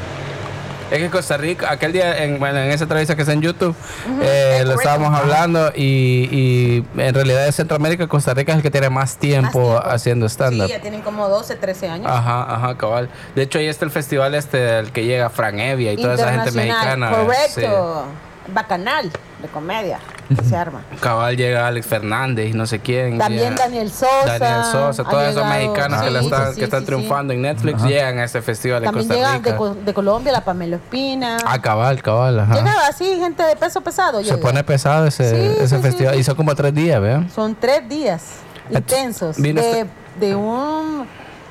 Es 0.92 1.00
que 1.00 1.10
Costa 1.10 1.36
Rica, 1.38 1.72
aquel 1.72 1.94
día, 1.94 2.24
en, 2.24 2.40
bueno, 2.40 2.60
en 2.60 2.70
esa 2.70 2.84
entrevista 2.84 3.16
que 3.16 3.22
está 3.24 3.34
en 3.34 3.42
YouTube, 3.42 3.76
eh, 4.22 4.62
lo 4.66 4.74
estábamos 4.76 5.18
hablando 5.18 5.72
y, 5.76 6.30
y 6.32 6.86
en 7.02 7.14
realidad 7.16 7.44
de 7.46 7.52
Centroamérica, 7.52 8.08
Costa 8.08 8.34
Rica 8.36 8.52
es 8.52 8.58
el 8.58 8.62
que 8.62 8.70
tiene 8.70 8.90
más 8.92 9.18
tiempo, 9.18 9.60
Más 9.60 9.80
tiempo. 9.82 9.90
haciendo 9.94 10.26
stand-up. 10.30 10.68
Sí, 10.68 10.72
ya 10.74 10.82
tienen 10.82 11.02
como 11.02 11.28
12, 11.28 11.56
13 11.56 11.90
años. 11.90 12.08
Ajá, 12.12 12.54
ajá, 12.54 12.78
cabal. 12.78 13.10
De 13.36 13.42
hecho, 13.42 13.58
ahí 13.58 13.68
está 13.68 13.84
el 13.86 13.92
festival 13.92 14.36
este 14.36 14.76
al 14.76 14.92
que 14.92 15.06
llega 15.06 15.30
Fran 15.32 15.60
Evia 15.60 15.92
y 15.92 15.98
toda 15.98 16.14
esa 16.16 16.32
gente 16.32 16.52
mexicana. 16.52 17.10
Correcto. 17.10 18.06
Bacanal 18.54 19.12
de 19.42 19.48
comedia. 19.48 20.00
Se 20.48 20.56
arma. 20.56 20.82
Cabal 21.02 21.38
llega 21.38 21.68
Alex 21.68 21.86
Fernández 21.88 22.50
y 22.50 22.54
no 22.54 22.66
sé 22.66 22.80
quién. 22.80 23.18
También 23.18 23.56
Daniel 23.56 23.92
Sosa. 23.92 24.38
Daniel 24.40 24.64
Sosa, 24.72 25.04
todos 25.04 25.24
esos 25.24 25.46
mexicanos 25.46 26.02
que, 26.02 26.18
están, 26.18 26.54
sí, 26.54 26.60
que 26.60 26.64
están 26.66 26.80
sí, 26.82 26.86
triunfando 26.88 27.34
en 27.34 27.42
Netflix 27.44 27.84
llegan 27.84 28.18
a 28.20 28.24
este 28.24 28.42
festival 28.42 28.84
También 28.84 29.08
Costa 29.08 29.16
llega 29.16 29.34
Rica. 29.38 29.52
de, 29.52 29.58
Co- 29.58 29.76
de 29.76 29.94
Colombia 29.94 30.32
la 30.32 30.44
Pamela 30.44 30.78
Espina. 30.78 31.38
Ah, 31.46 31.62
cabal, 31.62 32.02
cabal, 32.02 32.40
ajá. 32.40 32.56
Llega 32.56 32.74
así, 32.90 33.06
gente 33.20 33.44
de 33.44 33.56
peso 33.56 33.82
pesado. 33.82 34.18
Se 34.20 34.26
llega. 34.32 34.38
pone 34.38 34.64
pesado 34.64 35.06
ese, 35.08 35.30
Sí, 35.30 35.58
ese 35.64 35.80
festival. 35.80 36.14
sí. 36.16 36.20
Y 36.22 36.24
son 36.24 36.36
como 36.36 36.56
tres 36.56 36.74
días, 36.74 37.00
¿vean? 37.02 37.30
Son 37.30 37.56
tres 37.56 37.88
días 37.88 38.24
intensos. 38.72 39.38
De, 39.38 39.50
este- 39.52 39.86
de 40.20 40.36
un. 40.36 41.08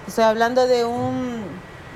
Estoy 0.09 0.25
hablando 0.25 0.67
de 0.67 0.85
un. 0.85 1.45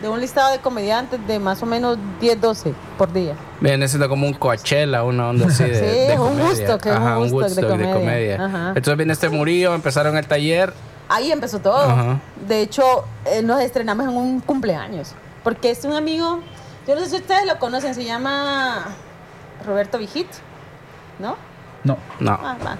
De 0.02 0.08
un 0.08 0.20
listado 0.20 0.52
de 0.52 0.58
comediantes 0.60 1.18
de 1.26 1.38
más 1.40 1.60
o 1.62 1.66
menos 1.66 1.98
10, 2.20 2.40
12 2.40 2.72
por 2.96 3.12
día. 3.12 3.34
Viene 3.60 3.88
siendo 3.88 4.08
como 4.08 4.26
un 4.28 4.32
Coachella, 4.34 5.02
una 5.02 5.30
onda 5.30 5.46
así 5.46 5.64
de, 5.64 5.74
Sí, 5.74 5.80
de 5.84 6.12
es 6.14 6.18
un 6.20 6.38
gusto, 6.38 6.78
que 6.78 6.90
es 6.90 6.96
un 6.96 7.02
Ajá, 7.02 7.16
gusto 7.16 7.48
de 7.60 7.66
comedia. 7.66 7.86
de 7.88 7.92
comedia. 7.98 8.44
Ajá. 8.44 8.68
Entonces 8.68 8.96
viene 8.96 9.12
este 9.12 9.28
Murillo, 9.28 9.74
empezaron 9.74 10.16
el 10.16 10.26
taller. 10.26 10.72
Ahí 11.08 11.32
empezó 11.32 11.58
todo. 11.58 11.78
Ajá. 11.78 12.20
De 12.46 12.60
hecho, 12.60 13.04
eh, 13.24 13.42
nos 13.42 13.60
estrenamos 13.60 14.06
en 14.06 14.16
un 14.16 14.40
cumpleaños. 14.40 15.14
Porque 15.42 15.70
es 15.70 15.84
un 15.84 15.94
amigo, 15.94 16.40
yo 16.86 16.94
no 16.94 17.00
sé 17.00 17.10
si 17.10 17.16
ustedes 17.16 17.46
lo 17.46 17.58
conocen, 17.58 17.94
se 17.94 18.04
llama 18.04 18.86
Roberto 19.66 19.98
Vigit, 19.98 20.28
¿no? 21.18 21.36
No. 21.82 21.96
No, 22.20 22.32
Ah, 22.40 22.56
va. 22.64 22.76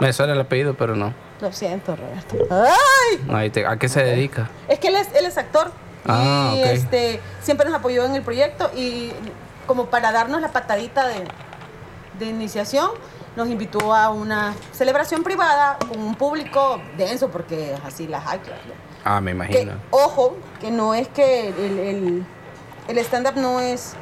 me 0.00 0.10
suena 0.12 0.32
el 0.32 0.40
apellido, 0.40 0.74
pero 0.74 0.94
no. 0.96 1.12
Lo 1.40 1.52
siento, 1.52 1.96
Roberto. 1.96 2.36
¡Ay! 2.50 3.24
Ahí 3.34 3.50
te- 3.50 3.66
¿A 3.66 3.76
qué 3.76 3.88
se 3.88 4.02
dedica? 4.04 4.48
Es 4.68 4.78
que 4.78 4.88
él 4.88 4.96
es, 4.96 5.08
él 5.14 5.26
es 5.26 5.36
actor. 5.36 5.72
Ah, 6.06 6.52
y 6.56 6.62
este, 6.62 7.20
siempre 7.40 7.66
nos 7.66 7.74
apoyó 7.78 8.04
en 8.04 8.14
el 8.14 8.22
proyecto 8.22 8.70
y 8.74 9.12
como 9.66 9.86
para 9.86 10.10
darnos 10.12 10.40
la 10.40 10.48
patadita 10.52 11.06
de, 11.06 11.24
de 12.18 12.26
iniciación, 12.26 12.90
nos 13.36 13.48
invitó 13.48 13.94
a 13.94 14.10
una 14.10 14.54
celebración 14.72 15.22
privada 15.22 15.78
con 15.88 15.98
un 16.00 16.14
público 16.16 16.80
denso, 16.98 17.30
porque 17.30 17.74
así 17.84 18.06
las 18.08 18.26
hay. 18.26 18.40
Ah, 19.04 19.20
me 19.20 19.30
Que, 19.30 19.36
imagino. 19.36 19.72
ojo, 19.90 20.36
que 20.60 20.70
no 20.70 20.92
es 20.94 21.08
que 21.08 21.48
el, 21.48 21.78
el, 21.78 22.26
el 22.88 22.98
stand-up 22.98 23.36
no 23.36 23.60
es... 23.60 23.94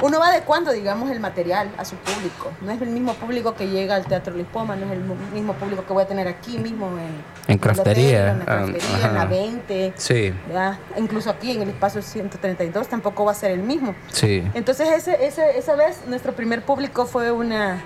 Uno 0.00 0.20
va 0.20 0.28
adecuando, 0.28 0.70
digamos, 0.72 1.10
el 1.10 1.18
material 1.18 1.70
a 1.76 1.84
su 1.84 1.96
público. 1.96 2.52
No 2.60 2.70
es 2.70 2.80
el 2.80 2.88
mismo 2.90 3.14
público 3.14 3.54
que 3.56 3.66
llega 3.68 3.96
al 3.96 4.04
Teatro 4.06 4.32
Lispoma, 4.36 4.76
no 4.76 4.86
es 4.86 4.92
el 4.92 5.00
mismo 5.34 5.54
público 5.54 5.84
que 5.84 5.92
voy 5.92 6.04
a 6.04 6.06
tener 6.06 6.28
aquí 6.28 6.56
mismo 6.58 6.86
en... 6.96 7.24
En 7.52 7.58
craftería, 7.58 8.30
En 8.30 8.38
la 8.40 8.44
craftería, 8.44 8.96
en 9.08 9.14
la 9.14 9.20
ajá. 9.22 9.24
20. 9.30 9.92
Sí, 9.96 10.32
¿verdad? 10.46 10.78
Incluso 10.96 11.30
aquí 11.30 11.50
en 11.50 11.62
el 11.62 11.70
espacio 11.70 12.00
132 12.00 12.86
tampoco 12.86 13.24
va 13.24 13.32
a 13.32 13.34
ser 13.34 13.50
el 13.50 13.60
mismo. 13.62 13.94
sí. 14.12 14.48
Entonces 14.54 14.88
ese, 14.90 15.26
ese- 15.26 15.58
esa 15.58 15.74
vez 15.74 16.02
nuestro 16.06 16.32
primer 16.32 16.62
público 16.62 17.04
fue 17.06 17.32
una, 17.32 17.82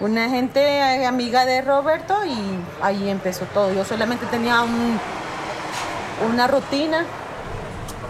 una 0.00 0.30
gente 0.30 0.60
eh, 0.60 1.04
amiga 1.06 1.44
de 1.44 1.60
Roberto 1.60 2.14
y 2.24 2.34
ahí 2.82 3.10
empezó 3.10 3.44
todo. 3.46 3.74
Yo 3.74 3.84
solamente 3.84 4.24
tenía 4.26 4.62
un, 4.62 4.98
una 6.32 6.46
rutina. 6.46 7.04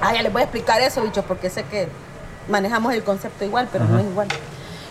Ah, 0.01 0.15
ya 0.15 0.23
les 0.23 0.33
voy 0.33 0.43
a 0.43 0.45
explicar 0.45 0.81
eso, 0.81 1.03
bicho, 1.03 1.23
porque 1.23 1.49
sé 1.51 1.65
que 1.65 1.89
manejamos 2.49 2.93
el 2.95 3.03
concepto 3.05 3.45
igual, 3.45 3.69
pero 3.73 3.85
no 3.85 3.99
es 3.99 4.05
igual. 4.07 4.29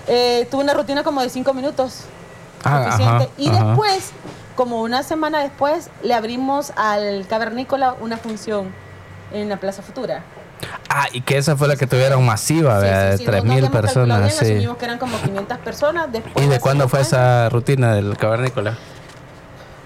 Eh, 0.07 0.47
tuve 0.49 0.63
una 0.63 0.73
rutina 0.73 1.03
como 1.03 1.21
de 1.21 1.29
cinco 1.29 1.53
minutos. 1.53 2.03
Ah, 2.63 2.83
suficiente. 2.91 3.23
ajá, 3.25 3.33
y 3.37 3.49
ajá. 3.49 3.63
después, 3.65 4.11
como 4.55 4.81
una 4.81 5.03
semana 5.03 5.39
después, 5.39 5.89
le 6.03 6.13
abrimos 6.13 6.71
al 6.75 7.25
Cavernícola 7.27 7.95
una 8.01 8.17
función 8.17 8.69
en 9.33 9.49
la 9.49 9.57
Plaza 9.57 9.81
Futura. 9.81 10.23
Ah, 10.89 11.07
y 11.11 11.21
que 11.21 11.37
esa 11.37 11.55
fue 11.55 11.67
la 11.67 11.75
que 11.75 11.87
tuvieron 11.87 12.23
masiva, 12.25 12.79
Sí, 12.81 12.85
sí, 12.87 12.91
De 12.93 13.17
sí, 13.17 13.25
no- 13.25 13.31
no 13.31 13.37
3.000 13.37 13.51
habíamos 13.51 13.71
calculado 13.71 13.81
personas, 13.81 14.19
bien, 14.19 14.31
sí. 14.31 14.45
Asumimos 14.45 14.77
que 14.77 14.85
eran 14.85 14.99
como 14.99 15.17
500 15.19 15.57
personas. 15.59 16.11
Después 16.11 16.45
¿Y 16.45 16.49
de 16.49 16.59
cuándo 16.59 16.87
fue 16.87 17.01
esa 17.01 17.49
rutina 17.49 17.93
del 17.95 18.15
cavernícola? 18.17 18.77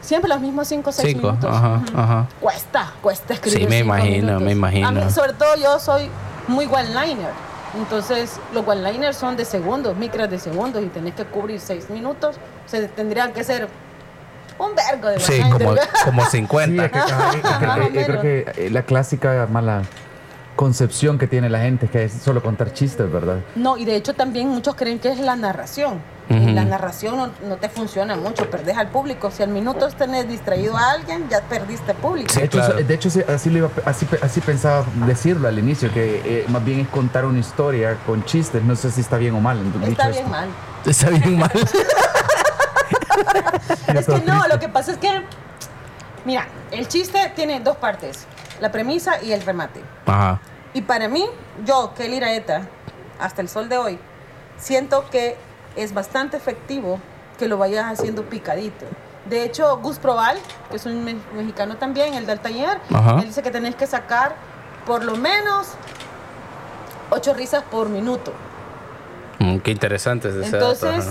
Siempre 0.02 0.30
los 0.30 0.40
mismos 0.42 0.68
5 0.68 0.90
o 0.90 0.94
6 0.94 1.08
Cinco, 1.14 1.28
minutos. 1.30 1.56
ajá, 1.56 1.82
ajá. 1.96 2.28
Cuesta, 2.40 2.92
cuesta 3.02 3.34
escribir. 3.36 3.62
Sí, 3.62 3.68
me 3.68 3.80
imagino, 3.80 4.18
minutos. 4.28 4.42
me 4.44 4.52
imagino. 4.52 4.88
A 4.88 4.92
mí, 4.92 5.10
sobre 5.10 5.34
todo, 5.34 5.56
yo 5.56 5.80
soy 5.80 6.10
muy 6.48 6.66
one-liner. 6.66 7.30
Entonces, 7.78 8.40
los 8.54 8.66
one-liners 8.68 9.18
son 9.18 9.36
de 9.36 9.46
segundos, 9.46 9.96
micras 9.98 10.30
de 10.30 10.40
segundos, 10.40 10.82
y 10.84 10.88
tenés 10.88 11.14
que 11.16 11.26
cubrir 11.26 11.60
6 11.60 11.90
minutos. 11.90 12.38
O 12.66 12.70
sea, 12.70 12.88
tendrían 12.88 13.34
que 13.34 13.44
ser 13.44 13.68
un 14.58 14.74
vergo 14.76 15.10
de 15.10 15.20
Sí, 15.20 15.42
como, 15.52 15.76
como 16.06 16.24
Sí, 16.26 16.38
50. 16.38 16.86
es 16.86 16.92
que, 16.92 16.98
ajá, 17.00 17.30
es 17.30 17.36
que- 17.60 17.66
Más 17.66 17.80
o 17.80 17.82
eh, 17.84 18.04
creo 18.06 18.22
que 18.22 18.70
la 18.72 18.84
clásica 18.84 19.48
mala 19.52 19.82
concepción 20.56 21.18
que 21.18 21.28
tiene 21.28 21.50
la 21.50 21.60
gente 21.60 21.86
es 21.86 21.92
que 21.92 22.04
es 22.06 22.14
solo 22.14 22.42
contar 22.42 22.74
chistes, 22.74 23.12
¿verdad? 23.12 23.38
No, 23.56 23.78
y 23.78 23.86
de 23.86 23.96
hecho 23.96 24.14
también 24.14 24.48
muchos 24.50 24.76
creen 24.76 25.00
que 25.00 25.10
es 25.10 25.20
la 25.20 25.36
narración. 25.36 26.16
La 26.28 26.66
narración 26.66 27.18
no, 27.18 27.30
no 27.48 27.58
te 27.58 27.70
funciona 27.70 28.16
mucho, 28.16 28.50
perdés 28.50 28.76
al 28.78 28.88
público. 28.88 29.30
Si 29.30 29.44
al 29.44 29.50
minuto 29.50 29.88
tenés 29.90 30.28
distraído 30.28 30.76
a 30.76 30.90
alguien, 30.92 31.30
ya 31.30 31.42
perdiste 31.42 31.94
público. 31.94 32.34
Sí, 32.34 32.40
de 32.40 32.46
hecho, 32.48 32.58
claro. 32.58 32.84
de 32.84 32.94
hecho 32.96 33.10
sí, 33.12 33.22
así, 33.28 33.52
lo 33.52 33.58
iba- 33.60 33.70
así, 33.86 34.08
así 34.24 34.42
pensaba 34.42 34.84
decirlo 35.06 35.48
al 35.48 35.60
inicio, 35.60 35.94
que 35.94 36.22
eh, 36.26 36.46
más 36.48 36.66
bien 36.66 36.80
es 36.80 36.88
contar 36.88 37.26
una 37.26 37.38
historia 37.38 37.96
con 38.08 38.26
chistes. 38.26 38.64
No 38.64 38.76
sé 38.76 38.90
si 38.90 39.02
está 39.02 39.18
bien 39.18 39.36
o 39.36 39.40
mal. 39.40 39.60
Está 39.88 40.08
bien 40.10 40.26
esto. 40.26 40.30
mal. 40.30 40.50
Está 40.84 41.10
bien 41.12 41.38
mal. 41.38 41.52
Es 43.96 44.06
que 44.08 44.20
no, 44.22 44.48
lo 44.48 44.60
que 44.60 44.70
pasa 44.70 44.92
es 44.92 44.98
que 44.98 45.22
Mira, 46.26 46.48
el 46.72 46.88
chiste 46.88 47.32
tiene 47.36 47.60
dos 47.60 47.78
partes, 47.78 48.26
la 48.60 48.72
premisa 48.72 49.22
y 49.22 49.32
el 49.32 49.42
remate. 49.42 49.82
Ajá. 50.06 50.40
Y 50.74 50.82
para 50.82 51.08
mí, 51.08 51.26
yo, 51.66 51.94
Kelly 51.96 52.18
Iraeta, 52.18 52.68
hasta 53.20 53.42
el 53.42 53.50
sol 53.50 53.70
de 53.70 53.78
hoy, 53.78 54.00
siento 54.58 55.10
que 55.10 55.38
es 55.76 55.94
bastante 55.94 56.38
efectivo 56.38 57.00
que 57.38 57.48
lo 57.48 57.58
vayas 57.58 57.86
haciendo 58.00 58.24
picadito. 58.24 58.86
De 59.30 59.44
hecho, 59.44 59.78
Gus 59.78 59.98
Proval, 60.00 60.38
que 60.70 60.76
es 60.78 60.86
un 60.86 61.04
me- 61.04 61.16
mexicano 61.36 61.78
también, 61.78 62.14
el 62.14 62.26
del 62.26 62.40
taller, 62.40 62.80
Ajá. 62.94 63.16
él 63.20 63.26
dice 63.26 63.42
que 63.42 63.52
tenés 63.52 63.76
que 63.76 63.88
sacar 63.88 64.36
por 64.86 65.04
lo 65.04 65.16
menos 65.16 65.70
ocho 67.10 67.34
risas 67.34 67.64
por 67.64 67.90
minuto. 67.90 68.34
Mm, 69.40 69.58
qué 69.60 69.72
interesante 69.72 70.30
es 70.30 70.36
ese 70.36 70.56
Entonces, 70.58 71.08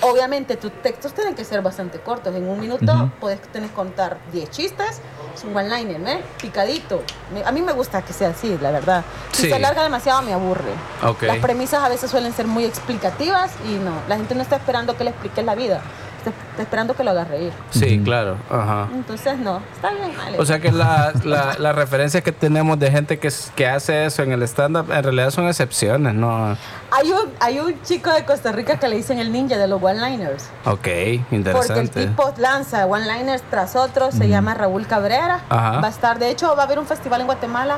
obviamente 0.00 0.56
tus 0.56 0.72
textos 0.82 1.12
tienen 1.14 1.34
que 1.34 1.44
ser 1.44 1.62
bastante 1.62 1.98
cortos. 2.00 2.34
En 2.34 2.48
un 2.48 2.58
minuto 2.60 3.10
puedes 3.20 3.40
tener 3.42 3.68
que 3.68 3.74
contar 3.74 4.18
10 4.32 4.50
chistes, 4.50 5.00
es 5.34 5.44
un 5.44 5.56
one-liner, 5.56 6.00
¿eh? 6.08 6.24
Picadito. 6.40 7.02
A 7.44 7.52
mí 7.52 7.60
me 7.62 7.72
gusta 7.72 8.02
que 8.02 8.12
sea 8.12 8.30
así, 8.30 8.56
la 8.60 8.70
verdad. 8.70 9.04
Si 9.32 9.42
Sí. 9.42 9.48
se 9.48 9.54
alarga 9.54 9.82
demasiado 9.82 10.22
me 10.22 10.32
aburre. 10.32 10.70
Ok. 11.04 11.22
Las 11.22 11.38
premisas 11.38 11.82
a 11.82 11.88
veces 11.88 12.10
suelen 12.10 12.32
ser 12.32 12.46
muy 12.46 12.64
explicativas 12.64 13.50
y 13.66 13.74
no. 13.74 13.92
La 14.08 14.16
gente 14.16 14.34
no 14.34 14.42
está 14.42 14.56
esperando 14.56 14.96
que 14.96 15.04
le 15.04 15.10
expliques 15.10 15.44
la 15.44 15.54
vida. 15.54 15.80
Está, 16.28 16.42
está 16.50 16.62
esperando 16.62 16.94
que 16.94 17.04
lo 17.04 17.10
hagas 17.10 17.28
reír. 17.28 17.52
Sí, 17.70 18.00
claro. 18.04 18.36
Ajá. 18.50 18.88
Entonces, 18.92 19.38
no. 19.38 19.60
Está 19.74 19.90
bien, 19.92 20.12
vale. 20.16 20.38
O 20.38 20.44
sea 20.44 20.58
que 20.60 20.70
la- 20.72 21.12
la- 21.24 21.56
las 21.58 21.74
referencias 21.74 22.22
que 22.22 22.32
tenemos 22.32 22.78
de 22.78 22.90
gente 22.90 23.18
que, 23.18 23.30
que 23.54 23.66
hace 23.66 24.06
eso 24.06 24.22
en 24.22 24.32
el 24.32 24.42
stand-up 24.42 24.90
en 24.92 25.02
realidad 25.02 25.30
son 25.30 25.46
excepciones, 25.48 26.14
¿no? 26.14 26.56
hay, 26.90 27.12
un, 27.12 27.30
hay 27.40 27.60
un 27.60 27.80
chico 27.82 28.10
de 28.10 28.24
Costa 28.24 28.50
Rica 28.52 28.78
que 28.78 28.88
le 28.88 28.96
dicen 28.96 29.18
el 29.18 29.30
ninja 29.30 29.56
de 29.58 29.68
los 29.68 29.82
one-liners. 29.82 30.44
Ok, 30.64 30.74
Porque 30.74 31.18
el 31.30 31.36
interesante. 31.38 32.06
tipo 32.06 32.32
lanza 32.38 32.86
one-liners 32.86 33.42
tras 33.50 33.76
otros, 33.76 34.14
se 34.14 34.28
llama 34.28 34.54
Raúl 34.54 34.86
Cabrera. 34.86 35.40
Ajá. 35.48 35.80
Va 35.80 35.88
a 35.88 35.90
estar, 35.90 36.18
de 36.18 36.30
hecho, 36.30 36.54
va 36.56 36.62
a 36.62 36.66
haber 36.66 36.78
un 36.78 36.86
festival 36.86 37.20
en 37.20 37.26
Guatemala 37.26 37.76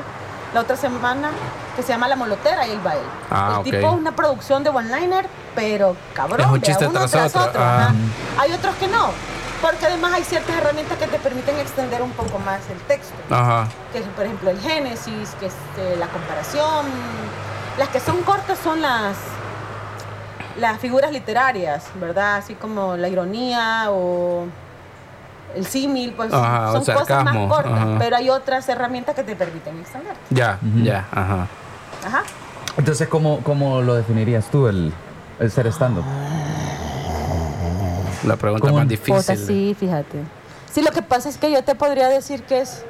la 0.53 0.59
otra 0.61 0.75
semana 0.75 1.29
que 1.75 1.83
se 1.83 1.89
llama 1.89 2.07
La 2.07 2.15
Molotera 2.15 2.67
y 2.67 2.71
él 2.71 2.85
va 2.85 2.95
ir. 2.95 3.01
Ah, 3.29 3.49
el 3.53 3.57
ok. 3.59 3.63
tipo 3.63 3.77
es 3.77 3.93
una 3.93 4.15
producción 4.15 4.63
de 4.63 4.69
one-liner, 4.69 5.27
pero 5.55 5.95
cabrón, 6.13 6.41
Es 6.41 6.45
un 6.47 6.53
vea, 6.53 6.61
chiste 6.61 6.87
uno 6.87 7.07
tras 7.07 7.35
otro. 7.35 7.61
Ah. 7.63 7.91
Hay 8.39 8.51
otros 8.51 8.75
que 8.75 8.87
no, 8.87 9.09
porque 9.61 9.85
además 9.85 10.13
hay 10.13 10.23
ciertas 10.23 10.55
herramientas 10.57 10.97
que 10.97 11.07
te 11.07 11.19
permiten 11.19 11.57
extender 11.59 12.01
un 12.01 12.11
poco 12.11 12.39
más 12.39 12.59
el 12.69 12.79
texto 12.81 13.15
Ajá. 13.29 13.67
que 13.93 13.99
es 13.99 14.05
por 14.07 14.25
ejemplo 14.25 14.49
el 14.49 14.59
génesis, 14.59 15.29
que 15.39 15.45
es 15.47 15.53
eh, 15.77 15.95
la 15.97 16.07
comparación. 16.07 16.85
Las 17.77 17.87
que 17.89 17.99
son 17.99 18.21
cortas 18.23 18.59
son 18.59 18.81
las 18.81 19.15
las 20.57 20.79
figuras 20.79 21.11
literarias, 21.13 21.85
¿verdad? 21.95 22.35
Así 22.35 22.55
como 22.55 22.97
la 22.97 23.07
ironía 23.07 23.85
o 23.89 24.45
el 25.55 25.65
símil, 25.65 26.13
pues 26.13 26.31
Ajá, 26.33 26.71
son 26.71 26.95
cosas 26.95 27.23
más 27.23 27.47
cortas, 27.47 27.71
ajá. 27.73 27.95
pero 27.99 28.15
hay 28.17 28.29
otras 28.29 28.67
herramientas 28.69 29.15
que 29.15 29.23
te 29.23 29.35
permiten 29.35 29.79
extender. 29.79 30.13
Ya, 30.29 30.59
ya, 30.83 31.07
ajá. 31.11 31.47
Ajá. 32.05 32.23
Entonces, 32.77 33.07
¿cómo, 33.07 33.39
cómo 33.43 33.81
lo 33.81 33.95
definirías 33.95 34.45
tú 34.49 34.67
el, 34.67 34.93
el 35.39 35.51
ser 35.51 35.67
stand-up? 35.67 36.05
La 38.25 38.35
pregunta 38.35 38.67
¿Cómo? 38.67 38.77
más 38.79 38.87
difícil. 38.87 39.37
sí, 39.37 39.75
fíjate. 39.79 40.19
Sí, 40.71 40.81
lo 40.81 40.91
que 40.91 41.01
pasa 41.01 41.27
es 41.27 41.37
que 41.37 41.51
yo 41.51 41.63
te 41.63 41.75
podría 41.75 42.07
decir 42.07 42.43
que 42.43 42.61
es 42.61 42.85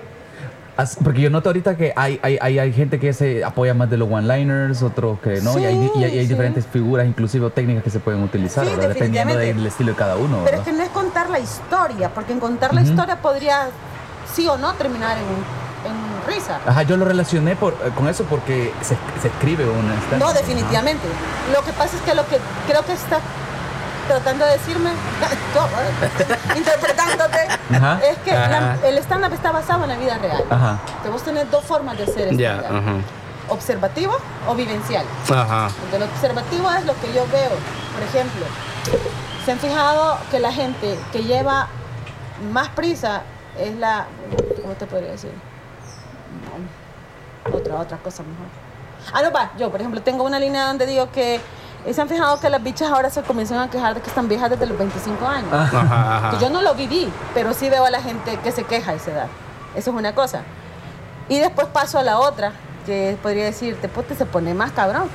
Porque 1.03 1.21
yo 1.21 1.29
noto 1.29 1.49
ahorita 1.49 1.75
que 1.77 1.93
hay, 1.95 2.19
hay, 2.23 2.37
hay, 2.41 2.57
hay 2.59 2.73
gente 2.73 2.99
que 2.99 3.13
se 3.13 3.43
apoya 3.43 3.73
más 3.73 3.89
de 3.89 3.97
los 3.97 4.09
one-liners, 4.11 4.81
otros 4.81 5.19
que 5.19 5.41
no, 5.41 5.59
y 5.59 5.65
hay, 5.65 5.75
Sí, 5.75 5.91
y 5.95 6.03
hay- 6.03 6.15
y 6.15 6.17
hay 6.19 6.23
sí. 6.25 6.29
diferentes 6.29 6.65
figuras, 6.65 7.05
inclusive 7.05 7.49
técnicas 7.51 7.83
que 7.83 7.89
se 7.89 7.99
pueden 7.99 8.23
utilizar, 8.23 8.65
Sí, 8.65 8.73
dependiendo 8.79 9.35
del 9.35 9.65
estilo 9.67 9.91
de 9.91 9.97
cada 9.97 10.15
uno. 10.15 10.39
Pero 10.45 10.57
es 10.57 10.63
que 10.63 10.71
no 10.71 10.81
es 10.83 10.89
contar 10.89 11.29
la 11.29 11.39
historia, 11.39 12.09
porque 12.13 12.33
en 12.33 12.39
contar 12.39 12.73
la 12.73 12.81
historia 12.81 13.21
podría 13.21 13.69
sí 14.33 14.47
o 14.47 14.57
no 14.57 14.73
terminar 14.73 15.17
en, 15.17 15.23
en 15.91 16.33
risa. 16.33 16.59
Ajá, 16.65 16.83
yo 16.83 16.95
lo 16.97 17.05
relacioné 17.05 17.55
por, 17.55 17.73
eh, 17.73 17.91
con 17.95 18.07
eso 18.07 18.23
porque 18.25 18.71
se, 18.81 18.95
se 19.21 19.27
escribe 19.27 19.65
un 19.69 19.91
stand 20.05 20.19
No, 20.21 20.33
definitivamente. 20.33 21.03
Lo 21.53 21.63
que 21.65 21.73
pasa 21.73 21.95
es 21.97 22.01
que 22.03 22.15
lo 22.15 22.25
que 22.27 22.37
creo 22.67 22.83
que 22.85 22.93
está 22.93 23.19
tratando 24.11 24.45
de 24.45 24.51
decirme, 24.53 24.89
interpretándote, 26.57 27.47
Ajá. 27.75 27.99
es 28.03 28.17
que 28.19 28.31
la- 28.31 28.77
el 28.83 28.97
stand-up 28.99 29.33
está 29.33 29.51
basado 29.51 29.83
en 29.83 29.89
la 29.89 29.97
vida 29.97 30.17
real. 30.17 30.43
Ajá. 30.49 30.79
Que 31.03 31.09
vos 31.09 31.23
tenés 31.23 31.49
dos 31.49 31.63
formas 31.63 31.97
de 31.97 32.03
hacer 32.03 32.33
stand-up. 32.33 33.03
Observativo 33.49 34.15
o 34.47 34.55
vivencial. 34.55 35.05
Ajá. 35.29 35.69
Lo 35.97 36.05
observativo 36.05 36.69
es 36.71 36.85
lo 36.85 36.93
que 37.01 37.07
yo 37.13 37.25
veo. 37.31 37.51
Por 37.93 38.03
ejemplo, 38.03 38.45
se 39.45 39.51
han 39.51 39.59
fijado 39.59 40.17
que 40.29 40.39
la 40.39 40.51
gente 40.53 40.97
que 41.11 41.23
lleva 41.23 41.67
más 42.53 42.69
prisa 42.69 43.21
es 43.59 43.75
la. 43.75 44.05
¿Cómo 44.61 44.73
te 44.75 44.85
podría 44.85 45.11
decir? 45.11 45.31
Otra, 47.51 47.75
otra 47.79 47.97
cosa 47.97 48.23
mejor. 48.23 48.45
Ah, 49.13 49.21
no, 49.23 49.31
va. 49.31 49.51
Yo, 49.57 49.69
por 49.71 49.79
ejemplo, 49.81 50.01
tengo 50.01 50.23
una 50.23 50.39
línea 50.39 50.67
donde 50.67 50.85
digo 50.85 51.11
que 51.11 51.41
eh, 51.85 51.93
se 51.93 52.01
han 52.01 52.09
fijado 52.09 52.39
que 52.39 52.49
las 52.49 52.61
bichas 52.61 52.89
ahora 52.91 53.09
se 53.09 53.21
comienzan 53.23 53.59
a 53.59 53.69
quejar 53.69 53.95
de 53.95 54.01
que 54.01 54.09
están 54.09 54.27
viejas 54.27 54.49
desde 54.49 54.65
los 54.65 54.77
25 54.77 55.25
años. 55.25 55.51
Ajá, 55.51 55.81
ajá. 55.81 56.29
Que 56.31 56.43
yo 56.43 56.49
no 56.49 56.61
lo 56.61 56.75
viví, 56.75 57.11
pero 57.33 57.53
sí 57.53 57.69
veo 57.69 57.85
a 57.85 57.89
la 57.89 58.01
gente 58.01 58.37
que 58.43 58.51
se 58.51 58.63
queja 58.63 58.91
a 58.91 58.93
esa 58.95 59.11
edad. 59.11 59.27
Eso 59.75 59.91
es 59.91 59.97
una 59.97 60.13
cosa. 60.13 60.43
Y 61.29 61.39
después 61.39 61.67
paso 61.67 61.97
a 61.97 62.03
la 62.03 62.19
otra, 62.19 62.51
que 62.85 63.17
podría 63.21 63.45
decirte, 63.45 63.87
puta, 63.87 64.15
se 64.15 64.25
pone 64.25 64.53
más 64.53 64.71
cabrón. 64.71 65.09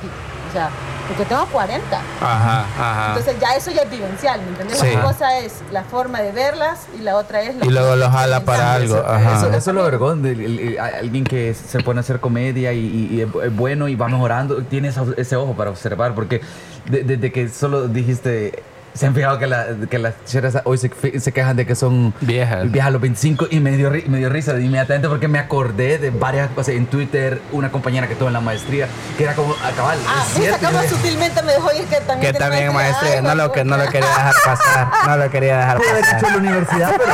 Fi". 0.47 0.49
O 0.49 0.51
sea, 0.53 0.69
porque 1.07 1.23
tengo 1.25 1.45
40. 1.45 2.01
Ajá, 2.21 2.65
ajá. 2.77 3.07
Entonces 3.09 3.35
ya 3.39 3.55
eso 3.55 3.71
ya 3.71 3.83
es 3.83 3.89
vivencial, 3.89 4.41
¿me 4.41 4.47
entiendes? 4.49 4.77
Sí. 4.79 4.87
Una 4.91 5.01
cosa 5.03 5.37
es 5.39 5.53
la 5.71 5.83
forma 5.83 6.19
de 6.21 6.31
verlas 6.33 6.87
y 6.99 7.01
la 7.01 7.15
otra 7.15 7.41
es 7.43 7.55
lo 7.55 7.65
Y 7.65 7.69
luego 7.69 7.95
lo 7.95 8.09
jala 8.11 8.41
para 8.41 8.73
algo. 8.73 8.97
Ajá. 9.07 9.37
Eso, 9.37 9.47
eso 9.53 9.69
es 9.71 9.75
lo 9.75 9.83
vergón 9.83 10.21
de 10.21 10.31
el- 10.31 10.59
el- 10.59 10.79
alguien 10.79 11.23
que 11.23 11.53
se 11.53 11.79
pone 11.79 11.99
a 11.99 12.01
hacer 12.01 12.19
comedia 12.19 12.73
y, 12.73 12.79
y- 12.79 13.15
y 13.15 13.21
es 13.21 13.27
bu- 13.29 13.43
es 13.45 13.55
bueno 13.55 13.87
y 13.87 13.95
va 13.95 14.09
mejorando, 14.09 14.61
tiene 14.63 14.89
esa- 14.89 15.05
ese 15.15 15.35
ojo 15.37 15.53
para 15.53 15.69
observar, 15.69 16.13
porque 16.13 16.41
de- 16.89 17.03
desde 17.03 17.31
que 17.31 17.47
solo 17.49 17.87
dijiste, 17.87 18.61
se 18.97 19.05
han 19.07 19.13
fijado 19.15 19.37
que, 19.39 19.47
la- 19.47 19.67
que 19.89 19.99
las 19.99 20.13
cheras 20.25 20.57
hoy 20.63 20.77
se, 20.77 20.89
quejan 21.31 21.55
de 21.55 21.65
que 21.65 21.75
son 21.75 22.13
Viejas. 22.21 22.69
viejas 22.71 22.87
a 22.87 22.91
los 22.91 23.01
25 23.01 23.47
y 23.49 23.59
me 23.59 23.71
dio, 23.71 23.91
ri- 23.91 24.05
me 24.07 24.17
dio 24.17 24.29
risa 24.29 24.51
inmediatamente 24.59 25.07
porque 25.07 25.27
me 25.27 25.39
acordé 25.39 25.97
de 25.97 26.09
varias 26.09 26.49
cosas 26.49 26.75
en 26.75 26.87
Twitter, 26.87 27.41
una 27.51 27.71
compañera 27.71 28.07
que 28.07 28.15
tuvo 28.15 28.27
en 28.27 28.33
la 28.33 28.41
maestría, 28.41 28.87
que 29.17 29.23
era 29.23 29.33
como, 29.35 29.53
a 29.53 29.71
cabal, 29.71 29.97
Ah, 30.07 30.23
es 30.25 30.31
esa 30.31 30.39
cierto, 30.39 30.65
como 30.67 30.81
yo- 30.83 30.89
sutilmente 30.89 31.41
me 31.43 31.51
dejó 31.53 31.71
ir 31.73 31.85
que 31.85 31.95
también 32.01 32.33
Que 32.33 32.39
también 32.39 32.73
maestría. 32.73 32.91
maestría, 33.11 33.15
Ay, 33.17 33.21
no 33.37 33.43
lo 33.43 33.51
que 33.51 33.63
no 33.63 33.77
lo 33.77 33.85
quería 33.85 34.09
dejar 34.09 34.33
pasar, 34.45 34.87
no 35.07 35.17
lo 35.17 35.29
quería 35.31 35.57
dejar 35.57 35.77
Pude 35.77 35.89
haber 35.89 36.03
dicho 36.03 36.15
pasar. 36.15 36.27
en 36.29 36.33
la 36.43 36.49
universidad, 36.49 36.91
pero 36.97 37.13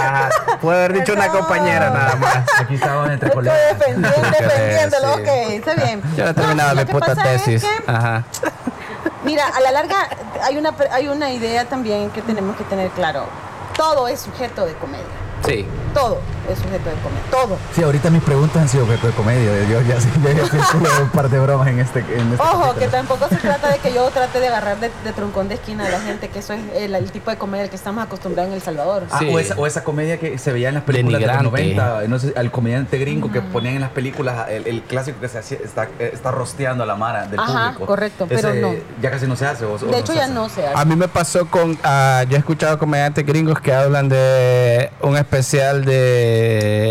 Ajá. 0.00 0.30
Puede 0.60 0.78
haber 0.84 0.92
dicho 1.00 1.12
una 1.14 1.28
compañera 1.28 1.90
nada 1.90 2.16
más. 2.16 2.36
aquí 2.58 2.74
estábamos 2.76 3.10
entre 3.10 3.28
Estoy 3.28 3.44
colegas. 3.44 3.78
defendiendo, 3.78 4.08
Sí. 4.08 4.42
defendiéndolo, 4.44 5.14
ok, 5.14 5.28
está 5.50 5.74
bien. 5.74 6.02
Yo 6.16 6.24
no 6.24 6.30
he 6.30 6.34
terminado 6.34 6.74
lo 6.74 6.84
mi 6.84 6.92
puta 6.92 7.12
es 7.12 7.18
tesis. 7.44 7.62
que, 7.64 7.90
Ajá. 7.90 8.24
Mira, 9.24 9.44
a 9.48 9.60
la 9.60 9.72
larga 9.72 10.08
hay 10.42 10.56
una, 10.56 10.74
hay 10.90 11.08
una 11.08 11.32
idea 11.32 11.64
también 11.64 12.10
que 12.10 12.22
tenemos 12.22 12.56
que 12.56 12.64
tener 12.64 12.90
claro. 12.90 13.24
Todo 13.76 14.08
es 14.08 14.20
sujeto 14.20 14.66
de 14.66 14.74
comedia. 14.74 15.04
Sí. 15.46 15.66
Todo 15.94 16.18
es 16.52 16.58
sujeto 16.58 16.88
de 16.90 16.96
comedia. 16.96 17.22
Todo. 17.30 17.56
Sí, 17.74 17.82
ahorita 17.82 18.10
mis 18.10 18.22
preguntas 18.22 18.62
han 18.62 18.68
sido 18.68 18.84
objeto 18.84 19.06
de 19.06 19.12
comedia. 19.14 19.50
Yo 19.68 19.80
ya, 19.82 19.98
yo 19.98 20.80
ya 20.82 21.02
un 21.02 21.08
par 21.10 21.28
de 21.28 21.38
bromas 21.38 21.68
en 21.68 21.80
este. 21.80 22.00
En 22.00 22.32
este 22.32 22.42
Ojo, 22.42 22.74
que 22.76 22.88
tampoco 22.88 23.28
se 23.28 23.36
trata 23.36 23.68
de 23.70 23.78
que 23.78 23.92
yo 23.92 24.08
trate 24.10 24.40
de 24.40 24.48
agarrar 24.48 24.78
de, 24.80 24.90
de 25.04 25.12
troncón 25.12 25.48
de 25.48 25.54
esquina 25.54 25.86
a 25.86 25.90
la 25.90 26.00
gente, 26.00 26.28
que 26.28 26.38
eso 26.40 26.52
es 26.52 26.60
el, 26.76 26.94
el 26.94 27.10
tipo 27.12 27.30
de 27.30 27.36
comedia 27.36 27.64
al 27.64 27.70
que 27.70 27.76
estamos 27.76 28.04
acostumbrados 28.04 28.48
en 28.50 28.54
El 28.56 28.62
Salvador. 28.62 29.04
Ah, 29.10 29.18
Sí. 29.20 29.28
o, 29.32 29.38
esa, 29.38 29.54
o 29.56 29.66
esa 29.66 29.84
comedia 29.84 30.18
que 30.18 30.38
se 30.38 30.52
veía 30.52 30.68
en 30.68 30.74
las 30.76 30.84
películas 30.84 31.20
de 31.20 31.26
los 31.26 31.36
Denigrante. 31.52 31.74
90, 31.76 32.08
no 32.08 32.18
sé, 32.18 32.32
al 32.36 32.50
comediante 32.50 32.98
gringo 32.98 33.30
que 33.30 33.40
ponían 33.40 33.74
en 33.74 33.80
las 33.82 33.90
películas, 33.90 34.48
el, 34.48 34.66
el 34.66 34.82
clásico 34.82 35.20
que 35.20 35.28
se 35.28 35.38
hacía, 35.38 35.58
está, 35.64 35.84
eh, 35.98 36.10
está 36.12 36.30
rosteando 36.30 36.84
a 36.84 36.86
la 36.86 36.94
mara 36.96 37.26
del 37.26 37.38
Ajá, 37.38 37.64
público. 37.72 37.86
correcto, 37.86 38.26
pero 38.28 38.54
no. 38.54 38.74
Ya 39.00 39.10
casi 39.10 39.26
no 39.26 39.36
se 39.36 39.46
hace. 39.46 39.64
O, 39.64 39.74
o 39.74 39.78
de 39.78 39.98
hecho, 39.98 40.12
ya 40.14 40.24
hace. 40.24 40.32
no 40.32 40.48
se 40.48 40.66
hace. 40.66 40.78
A 40.78 40.84
mí 40.84 40.96
me 40.96 41.08
pasó 41.08 41.46
con. 41.46 41.78
ah, 41.84 42.24
yo 42.28 42.36
he 42.36 42.38
escuchado 42.38 42.78
comediantes 42.78 43.24
gringos 43.26 43.60
que 43.60 43.72
hablan 43.74 44.08
de 44.08 44.90
un 45.02 45.16
especial 45.16 45.84
de 45.84 46.39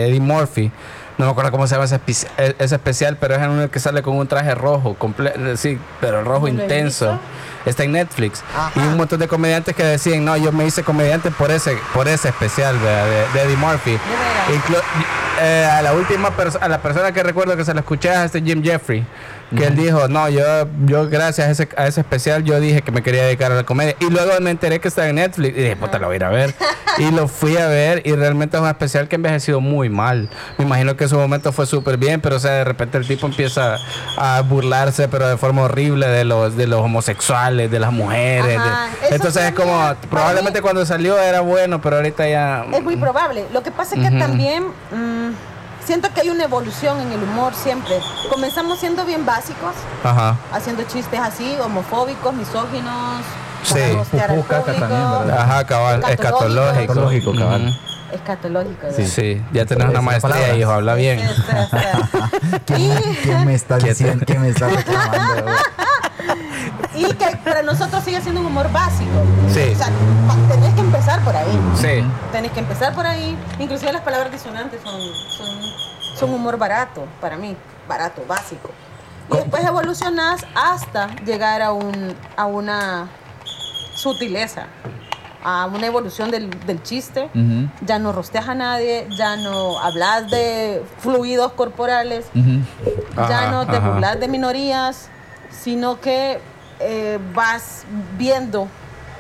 Eddie 0.07 0.19
Murphy. 0.19 0.71
No 1.17 1.25
me 1.25 1.31
acuerdo 1.31 1.51
cómo 1.51 1.67
se 1.67 1.75
llama 1.75 1.83
ese, 1.85 1.99
e- 2.37 2.55
ese 2.59 2.75
especial, 2.75 3.17
pero 3.19 3.35
es 3.35 3.41
en 3.41 3.49
uno 3.49 3.69
que 3.69 3.79
sale 3.81 4.01
con 4.01 4.15
un 4.15 4.25
traje 4.27 4.55
rojo, 4.55 4.95
comple- 4.97 5.57
sí, 5.57 5.77
pero 5.99 6.23
rojo 6.23 6.47
¿No 6.47 6.53
lo 6.53 6.59
he 6.59 6.63
intenso. 6.63 7.19
Está 7.65 7.83
en 7.83 7.91
Netflix. 7.91 8.41
Ajá. 8.55 8.71
Y 8.75 8.79
un 8.79 8.95
montón 8.95 9.19
de 9.19 9.27
comediantes 9.27 9.75
que 9.75 9.83
decían, 9.83 10.23
no, 10.23 10.37
yo 10.37 10.53
me 10.53 10.65
hice 10.65 10.81
comediante 10.81 11.29
por 11.29 11.51
ese, 11.51 11.77
por 11.93 12.07
ese 12.07 12.29
especial 12.29 12.79
de, 12.79 12.87
de 13.33 13.45
Eddie 13.45 13.57
Murphy. 13.57 13.91
Inclu- 14.47 14.81
eh, 15.41 15.69
a 15.69 15.81
la 15.81 15.93
última 15.93 16.31
persona, 16.31 16.65
a 16.65 16.69
la 16.69 16.81
persona 16.81 17.11
que 17.11 17.21
recuerdo 17.21 17.55
que 17.57 17.65
se 17.65 17.73
lo 17.73 17.81
escuché 17.81 18.09
es 18.13 18.19
este 18.19 18.41
Jim 18.41 18.63
Jeffrey, 18.63 19.05
que 19.55 19.65
él 19.65 19.75
dijo, 19.75 20.07
no, 20.07 20.29
yo, 20.29 20.43
yo 20.85 21.09
gracias 21.09 21.47
a 21.47 21.51
ese, 21.51 21.69
a 21.75 21.87
ese 21.87 22.01
especial 22.01 22.43
yo 22.43 22.59
dije 22.59 22.81
que 22.81 22.91
me 22.91 23.01
quería 23.03 23.23
dedicar 23.25 23.51
a 23.51 23.55
la 23.55 23.63
comedia. 23.63 23.95
Y 23.99 24.09
luego 24.09 24.31
me 24.41 24.51
enteré 24.51 24.79
que 24.79 24.87
estaba 24.87 25.07
en 25.09 25.15
Netflix 25.15 25.57
y 25.57 25.61
dije, 25.61 25.75
puta, 25.75 25.97
lo 25.99 26.07
voy 26.07 26.13
a 26.13 26.17
ir 26.17 26.23
a 26.23 26.29
ver. 26.29 26.53
y 26.97 27.11
lo 27.11 27.27
fui 27.27 27.57
a 27.57 27.67
ver 27.67 28.01
y 28.05 28.13
realmente 28.13 28.57
es 28.57 28.63
un 28.63 28.69
especial 28.69 29.07
que 29.07 29.15
ha 29.15 29.17
envejecido 29.17 29.59
muy 29.61 29.89
mal. 29.89 30.29
Me 30.57 30.65
imagino 30.65 30.95
que 30.95 31.05
en 31.05 31.09
su 31.09 31.17
momento 31.17 31.51
fue 31.51 31.65
súper 31.65 31.97
bien, 31.97 32.21
pero 32.21 32.37
o 32.37 32.39
sea, 32.39 32.51
de 32.53 32.63
repente 32.63 32.97
el 32.97 33.07
tipo 33.07 33.27
empieza 33.27 33.77
a 34.17 34.41
burlarse, 34.41 35.07
pero 35.07 35.27
de 35.27 35.37
forma 35.37 35.63
horrible 35.63 36.07
de 36.07 36.23
los, 36.25 36.55
de 36.55 36.65
los 36.67 36.79
homosexuales 36.81 37.09
sexuales 37.19 37.71
de 37.71 37.79
las 37.79 37.91
mujeres. 37.91 38.59
De- 38.61 39.15
entonces 39.15 39.43
es 39.43 39.51
como, 39.53 39.93
probablemente 40.09 40.59
mí- 40.59 40.61
cuando 40.61 40.85
salió 40.85 41.17
era 41.19 41.41
bueno, 41.41 41.81
pero 41.81 41.97
ahorita 41.97 42.29
ya... 42.29 42.65
Es 42.71 42.83
muy 42.83 42.95
probable. 42.97 43.45
Lo 43.51 43.63
que 43.63 43.71
pasa 43.71 43.95
es 43.95 44.01
que 44.09 44.17
también 44.17 44.63
mm, 44.91 45.29
siento 45.86 46.09
que 46.13 46.21
hay 46.21 46.29
una 46.29 46.43
evolución 46.43 47.00
en 47.01 47.12
el 47.12 47.24
humor 47.24 47.53
siempre. 47.55 48.00
Comenzamos 48.29 48.79
siendo 48.79 49.05
bien 49.05 49.25
básicos, 49.25 49.74
Ajá. 50.03 50.36
haciendo 50.51 50.83
chistes 50.83 51.19
así, 51.19 51.55
homofóbicos, 51.63 52.33
misóginos, 52.33 53.21
Sí. 53.63 53.74
también, 53.74 54.89
¿verdad? 54.89 55.39
Ajá, 55.39 55.65
cabal, 55.65 56.03
escatológico. 56.09 56.79
Escatológico, 56.81 57.36
cabal. 57.36 57.79
Escatológico. 58.12 58.88
Sí, 58.95 59.05
¿verdad? 59.36 59.48
ya 59.53 59.65
tenés 59.65 59.89
una 59.89 60.01
maestría, 60.01 60.55
hijo, 60.55 60.71
habla 60.71 60.95
bien. 60.95 61.21
¿Quién, 62.65 62.98
quién 63.24 63.45
me 63.45 63.53
está 63.53 63.77
¿Qué 63.77 63.89
diciendo? 63.89 64.25
¿Quién 64.25 64.41
me 64.41 64.50
está 64.50 64.67
reclamando? 64.69 65.51
Y 66.95 67.05
que 67.13 67.38
para 67.45 67.62
nosotros 67.62 68.03
sigue 68.03 68.19
siendo 68.19 68.41
un 68.41 68.48
humor 68.48 68.69
básico. 68.74 69.09
Sí. 69.53 69.71
O 69.74 69.77
sea, 69.77 69.88
empezar 70.89 71.24
por 71.24 71.36
ahí. 71.36 71.60
Sí. 71.75 72.03
Tenés 72.31 72.51
que 72.51 72.60
empezar 72.60 72.93
por 72.93 73.05
ahí. 73.05 73.38
Inclusive 73.60 73.91
las 73.93 74.01
palabras 74.01 74.31
disonantes 74.31 74.81
son, 74.84 75.00
son, 75.38 75.60
son 76.15 76.34
humor 76.34 76.58
barato 76.58 77.05
para 77.22 77.38
mí. 77.38 77.55
Barato, 77.88 78.24
básico. 78.27 78.69
Y 79.31 79.36
después 79.36 79.63
evolucionás 79.63 80.46
hasta 80.55 81.15
llegar 81.25 81.62
a, 81.62 81.72
un, 81.72 82.15
a 82.36 82.46
una 82.48 83.08
sutileza, 83.93 84.65
a 85.43 85.67
una 85.67 85.86
evolución 85.86 86.31
del, 86.31 86.50
del 86.65 86.81
chiste. 86.81 87.29
Ya 87.86 88.00
no 88.00 88.12
rosteas 88.12 88.48
a 88.48 88.55
nadie, 88.55 89.08
ya 89.15 89.36
no 89.38 89.79
hablas 89.79 90.31
de 90.31 90.84
fluidos 91.00 91.51
corporales, 91.51 92.25
ya 92.34 93.24
Ajá, 93.24 93.51
no 93.51 93.67
te 93.67 93.77
ajá. 93.77 93.89
burlas 93.91 94.19
de 94.19 94.27
minorías, 94.27 95.10
sino 95.51 96.00
que 96.00 96.39
eh, 96.79 97.19
vas 97.36 97.84
viendo 98.17 98.67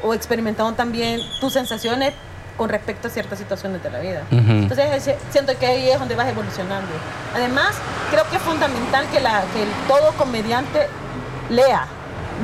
o 0.03 0.13
experimentando 0.13 0.73
también 0.73 1.21
tus 1.39 1.53
sensaciones 1.53 2.13
con 2.57 2.69
respecto 2.69 3.07
a 3.07 3.11
ciertas 3.11 3.39
situaciones 3.39 3.81
de 3.81 3.89
la 3.89 3.99
vida. 3.99 4.23
Ujú. 4.31 4.51
Entonces 4.51 4.91
ese- 4.93 5.17
siento 5.31 5.57
que 5.57 5.65
ahí 5.65 5.89
es 5.89 5.97
donde 5.99 6.15
vas 6.15 6.27
evolucionando. 6.27 6.87
Además, 7.33 7.75
creo 8.11 8.29
que 8.29 8.35
es 8.35 8.41
fundamental 8.41 9.05
que, 9.11 9.19
la, 9.21 9.43
que 9.53 9.63
el 9.63 9.69
todo 9.87 10.11
comediante 10.17 10.87
lea. 11.49 11.85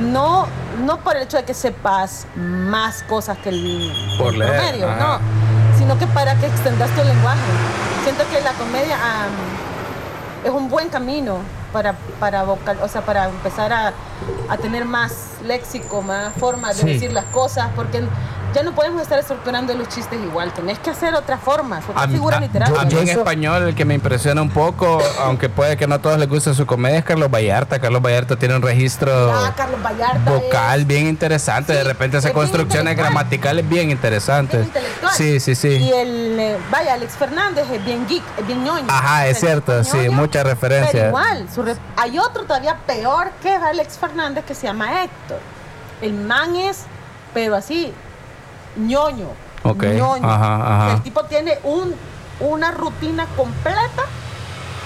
No, 0.00 0.46
no 0.84 0.98
por 0.98 1.16
el 1.16 1.22
hecho 1.22 1.36
de 1.38 1.44
que 1.44 1.54
sepas 1.54 2.26
más 2.36 3.02
cosas 3.04 3.38
que 3.38 3.48
el, 3.50 3.92
Por 4.18 4.34
leer, 4.34 4.52
promedio, 4.54 4.90
ajá. 4.90 4.98
no, 5.20 5.78
sino 5.78 5.98
que 5.98 6.06
para 6.06 6.34
que 6.34 6.46
extendas 6.46 6.90
tu 6.90 7.02
lenguaje. 7.04 7.40
Siento 8.04 8.24
que 8.30 8.40
la 8.42 8.52
comedia 8.52 8.94
am, 8.96 9.30
es 10.44 10.50
un 10.50 10.68
buen 10.68 10.88
camino 10.90 11.38
para, 11.72 11.94
para, 12.20 12.42
vocal, 12.44 12.78
o 12.82 12.88
sea, 12.88 13.02
para 13.02 13.26
empezar 13.28 13.72
a, 13.72 13.92
a 14.50 14.56
tener 14.58 14.84
más 14.84 15.12
léxico, 15.44 16.02
más 16.02 16.32
formas 16.34 16.76
de 16.76 16.82
Sí. 16.82 16.88
decir 16.94 17.12
las 17.12 17.24
cosas, 17.26 17.68
porque 17.76 18.02
ya 18.56 18.62
no 18.62 18.72
podemos 18.74 19.02
estar 19.02 19.18
estructurando 19.18 19.74
los 19.74 19.86
chistes 19.88 20.18
igual, 20.20 20.52
tenés 20.54 20.78
que 20.78 20.88
hacer 20.90 21.14
otras 21.14 21.38
formas, 21.40 21.84
otras 21.88 22.06
A, 22.06 22.08
figuras 22.08 22.38
a- 22.38 22.40
literarias. 22.40 22.78
a 22.78 22.84
mí 22.86 22.94
en 22.98 23.08
español 23.10 23.62
el 23.68 23.74
que 23.74 23.84
me 23.84 23.94
impresiona 23.94 24.40
un 24.40 24.48
poco, 24.50 24.98
aunque 25.20 25.48
puede 25.50 25.76
que 25.76 25.86
no 25.86 25.96
a 25.96 25.98
todos 25.98 26.18
les 26.18 26.28
guste 26.28 26.54
su 26.54 26.64
comedia, 26.64 26.98
es 26.98 27.04
Carlos 27.04 27.30
Vallarta. 27.30 27.78
Carlos 27.78 28.00
Vallarta 28.02 28.36
tiene 28.36 28.56
un 28.56 28.62
registro 28.62 29.12
Ah, 29.32 29.52
vocal 30.24 30.80
es- 30.80 30.86
bien 30.86 31.06
interesante. 31.06 31.72
de 31.74 31.84
repente 31.84 32.16
hace 32.16 32.32
construcciones 32.32 32.96
gramaticales 32.96 33.68
bien 33.68 33.90
interesantes. 33.90 34.66
Sí, 35.16 35.38
sí, 35.40 35.54
sí. 35.54 35.68
Y 35.68 35.92
el, 35.92 36.40
eh, 36.40 36.56
vaya, 36.70 36.94
Alex 36.94 37.12
Fernández 37.16 37.66
es 37.70 37.84
bien 37.84 38.06
geek, 38.08 38.22
es 38.38 38.46
bien 38.46 38.64
ñoño. 38.64 38.86
Ajá, 38.88 39.26
es 39.26 39.38
cierto, 39.40 39.84
sí, 39.84 39.96
ñoño, 39.98 40.12
mucha 40.12 40.42
referencia. 40.42 40.92
Pero 40.92 41.06
igual, 41.08 41.46
su 41.54 41.62
re- 41.62 41.76
hay 41.96 42.18
otro 42.18 42.44
todavía 42.44 42.76
peor 42.86 43.30
que 43.42 43.50
Alex 43.54 43.98
Fernández 43.98 44.44
que 44.44 44.54
se 44.54 44.66
llama 44.66 45.02
Héctor. 45.04 45.40
El 46.00 46.14
man 46.14 46.56
es, 46.56 46.84
pero 47.34 47.54
así, 47.54 47.92
ñoño. 48.76 49.28
Ok, 49.62 49.82
ñoño. 49.84 50.28
ajá, 50.28 50.54
ajá. 50.56 50.76
O 50.84 50.86
sea, 50.88 50.96
El 50.96 51.02
tipo 51.02 51.24
tiene 51.24 51.58
un, 51.64 51.94
una 52.40 52.70
rutina 52.70 53.26
completa 53.36 54.04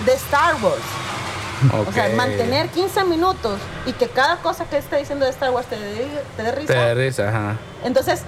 de 0.06 0.12
Star 0.14 0.54
Wars. 0.62 1.86
O 1.86 1.92
sea, 1.92 2.08
mantener 2.16 2.68
15 2.70 3.04
minutos 3.04 3.60
y 3.84 3.92
que 3.92 4.08
cada 4.08 4.36
cosa 4.36 4.64
que 4.64 4.78
esté 4.78 4.96
diciendo 4.96 5.26
de 5.26 5.30
Star 5.30 5.50
Wars 5.50 5.66
te 5.66 5.78
dé, 5.78 6.08
te 6.36 6.42
dé 6.42 6.52
risa. 6.52 6.72
Te 6.72 6.78
da 6.78 6.94
risa, 6.94 7.28
ajá. 7.28 7.56
Entonces, 7.84 8.22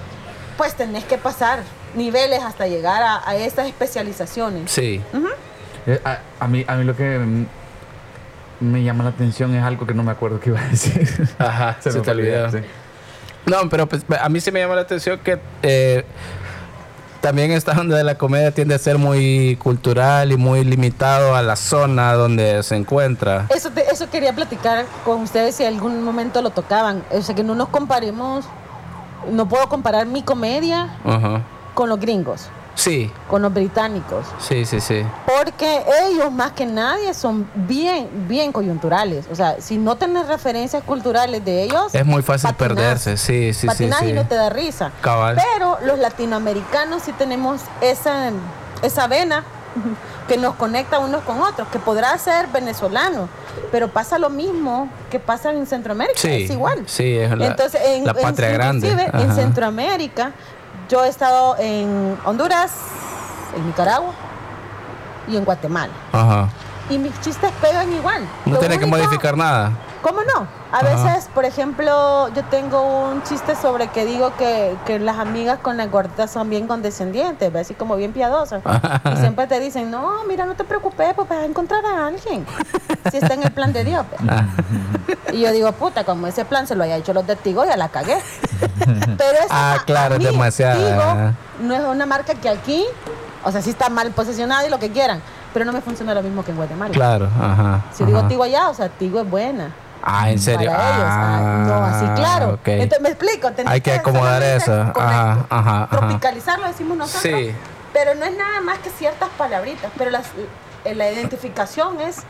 pues 0.58 0.74
tenés 0.74 1.04
que 1.04 1.16
pasar 1.16 1.60
niveles 1.94 2.42
hasta 2.42 2.66
llegar 2.66 3.02
a, 3.02 3.26
a 3.26 3.34
estas 3.36 3.66
especializaciones. 3.68 4.70
Sí. 4.70 5.00
Eh, 5.86 6.00
a, 6.04 6.18
a 6.40 6.46
mí, 6.48 6.62
a 6.68 6.74
mí 6.76 6.84
lo 6.84 6.94
que 6.94 7.18
me 8.60 8.82
llama 8.82 9.02
la 9.04 9.10
atención 9.10 9.54
es 9.56 9.64
algo 9.64 9.86
que 9.86 9.94
no 9.94 10.02
me 10.02 10.12
acuerdo 10.12 10.38
que 10.38 10.50
iba 10.50 10.60
a 10.60 10.68
decir. 10.68 11.28
Ajá, 11.38 11.76
se, 11.80 11.90
me 11.90 12.00
te 12.00 12.10
olvidó. 12.10 12.50
sí. 12.50 12.58
No, 13.46 13.68
pero 13.68 13.88
pues, 13.88 14.02
a 14.20 14.28
mí 14.28 14.40
sí 14.40 14.52
me 14.52 14.60
llama 14.60 14.74
la 14.76 14.82
atención 14.82 15.18
que 15.18 15.38
eh, 15.62 16.04
también 17.20 17.50
esta 17.52 17.72
onda 17.80 17.96
de 17.96 18.04
la 18.04 18.16
comedia 18.16 18.50
tiende 18.52 18.74
a 18.74 18.78
ser 18.78 18.98
muy 18.98 19.56
cultural 19.56 20.32
y 20.32 20.36
muy 20.36 20.64
limitado 20.64 21.34
a 21.34 21.42
la 21.42 21.56
zona 21.56 22.12
donde 22.14 22.62
se 22.62 22.76
encuentra. 22.76 23.46
Eso, 23.48 23.70
te- 23.70 23.90
eso 23.90 24.08
quería 24.10 24.32
platicar 24.32 24.84
con 25.04 25.22
ustedes 25.22 25.56
si 25.56 25.64
algún 25.64 26.02
momento 26.02 26.40
lo 26.42 26.50
tocaban. 26.50 27.02
O 27.10 27.22
sea, 27.22 27.34
que 27.34 27.42
no 27.44 27.54
nos 27.54 27.68
comparemos. 27.68 28.44
No 29.30 29.48
puedo 29.48 29.68
comparar 29.68 30.06
mi 30.06 30.22
comedia 30.22 30.88
con 31.74 31.88
los 31.88 32.00
gringos, 32.00 32.48
Sí, 32.74 33.10
con 33.28 33.42
los 33.42 33.52
británicos. 33.52 34.24
sí, 34.40 34.64
sí, 34.64 34.80
sí. 34.80 35.04
Porque 35.26 35.82
ellos, 36.08 36.32
más 36.32 36.52
que 36.52 36.64
nadie, 36.64 37.12
son 37.14 37.48
bien, 37.54 38.08
bien 38.26 38.50
coyunturales. 38.52 39.26
O 39.30 39.34
sea, 39.34 39.56
si 39.60 39.76
no 39.78 39.96
tenés 39.96 40.26
referencias 40.26 40.82
culturales 40.82 41.44
de 41.44 41.64
ellos, 41.64 41.94
Es 41.94 42.06
muy 42.06 42.22
fácil 42.22 42.50
patinás. 42.50 42.74
perderse, 42.76 43.16
sí, 43.18 43.52
sí, 43.52 43.60
sí, 43.60 43.66
patinás 43.66 44.00
sí. 44.00 44.06
y 44.06 44.12
no 44.14 44.26
te 44.26 44.34
da 44.36 44.48
risa. 44.48 44.90
Cabal. 45.02 45.36
Pero 45.54 45.78
los 45.84 45.98
latinoamericanos 45.98 47.02
sí 47.02 47.12
tenemos 47.12 47.60
esa, 47.82 48.30
esa 48.82 49.06
vena 49.06 49.44
que 50.28 50.36
nos 50.38 50.54
conecta 50.54 50.98
unos 50.98 51.22
con 51.24 51.40
otros, 51.42 51.68
que 51.68 51.78
podrá 51.78 52.16
ser 52.18 52.46
venezolano, 52.48 53.28
pero 53.70 53.88
pasa 53.88 54.18
lo 54.18 54.30
mismo 54.30 54.88
que 55.10 55.18
pasa 55.18 55.50
en 55.52 55.66
Centroamérica, 55.66 56.18
Sí, 56.18 56.44
es 56.44 56.50
igual. 56.50 56.84
sí, 56.86 57.16
es 57.18 57.30
la- 57.36 57.48
Entonces, 57.48 57.80
en, 57.84 58.04
la 58.06 58.14
patria 58.14 58.48
en- 58.48 58.54
grande. 58.54 58.88
inclusive 58.88 59.10
en. 59.22 59.34
Centroamérica, 59.34 60.32
yo 60.88 61.04
he 61.04 61.08
estado 61.08 61.56
en 61.58 62.18
Honduras, 62.24 62.72
en 63.56 63.66
Nicaragua 63.66 64.12
y 65.28 65.36
en 65.36 65.44
Guatemala. 65.44 65.92
Ajá. 66.12 66.48
Y 66.92 66.98
mis 66.98 67.18
chistes 67.22 67.50
pegan 67.62 67.90
igual. 67.90 68.22
No 68.44 68.58
tiene 68.58 68.78
que 68.78 68.84
modificar 68.84 69.34
nada. 69.34 69.72
¿Cómo 70.02 70.20
no? 70.22 70.46
A 70.72 70.78
Ajá. 70.80 70.88
veces, 71.04 71.30
por 71.32 71.46
ejemplo, 71.46 72.28
yo 72.34 72.44
tengo 72.44 72.82
un 73.08 73.22
chiste 73.22 73.56
sobre 73.56 73.88
que 73.88 74.04
digo 74.04 74.32
que, 74.36 74.76
que 74.84 74.98
las 74.98 75.18
amigas 75.18 75.60
con 75.62 75.78
las 75.78 75.90
gorditas 75.90 76.30
son 76.30 76.50
bien 76.50 76.66
condescendientes, 76.66 77.54
así 77.54 77.72
como 77.72 77.96
bien 77.96 78.12
piadosas. 78.12 78.62
Y 79.10 79.16
siempre 79.20 79.46
te 79.46 79.58
dicen, 79.58 79.90
no, 79.90 80.24
mira, 80.28 80.44
no 80.44 80.54
te 80.54 80.64
preocupes, 80.64 81.14
pues 81.14 81.28
vas 81.28 81.38
a 81.38 81.44
encontrar 81.46 81.82
a 81.86 82.08
alguien. 82.08 82.44
Si 83.10 83.16
está 83.16 83.32
en 83.34 83.42
el 83.44 83.52
plan 83.52 83.72
de 83.72 83.84
Dios. 83.84 84.04
pues". 84.10 84.20
Y 85.32 85.40
yo 85.40 85.50
digo, 85.52 85.72
puta, 85.72 86.04
como 86.04 86.26
ese 86.26 86.44
plan 86.44 86.66
se 86.66 86.74
lo 86.74 86.84
haya 86.84 86.96
hecho 86.96 87.14
los 87.14 87.26
de 87.26 87.36
Tigo, 87.36 87.64
ya 87.64 87.78
la 87.78 87.88
cagué. 87.88 88.18
Pero 89.16 89.38
esa, 89.42 89.46
Ah, 89.50 89.78
claro, 89.86 90.18
demasiado, 90.18 91.32
no 91.58 91.74
es 91.74 91.80
una 91.80 92.04
marca 92.04 92.34
que 92.34 92.50
aquí, 92.50 92.84
o 93.42 93.50
sea, 93.50 93.62
sí 93.62 93.70
está 93.70 93.88
mal 93.88 94.10
posicionada 94.10 94.66
y 94.66 94.70
lo 94.70 94.78
que 94.78 94.90
quieran, 94.90 95.22
pero 95.52 95.64
no 95.64 95.72
me 95.72 95.80
funciona 95.80 96.14
lo 96.14 96.22
mismo 96.22 96.44
que 96.44 96.50
en 96.50 96.56
Guatemala. 96.56 96.92
Claro, 96.92 97.28
ajá. 97.40 97.80
Si 97.92 98.04
digo 98.04 98.18
ajá. 98.18 98.28
Tigo 98.28 98.42
allá, 98.44 98.68
o 98.68 98.74
sea, 98.74 98.88
Tigo 98.88 99.20
es 99.20 99.28
buena. 99.30 99.70
Ah, 100.02 100.30
en 100.30 100.38
serio. 100.40 100.70
Para 100.70 100.88
ellos. 100.88 101.06
Ah, 101.06 101.64
no, 101.68 101.74
así 101.84 102.06
claro. 102.20 102.54
ok. 102.54 102.68
Entonces 102.68 103.00
me 103.02 103.08
explico. 103.10 103.50
Hay 103.66 103.80
que 103.80 103.92
acomodar 103.92 104.42
eso. 104.42 104.72
Ajá, 104.72 105.46
ajá, 105.48 105.82
ajá. 105.84 105.88
Tropicalizarlo 105.90 106.66
decimos 106.66 106.96
nosotros. 106.96 107.22
Sí. 107.40 107.54
Pero 107.92 108.14
no 108.14 108.24
es 108.24 108.36
nada 108.36 108.60
más 108.62 108.78
que 108.78 108.90
ciertas 108.90 109.28
palabritas. 109.38 109.92
Pero 109.96 110.10
las- 110.10 110.30
eh, 110.84 110.94
la 110.96 111.08
identificación 111.08 112.00
es, 112.00 112.22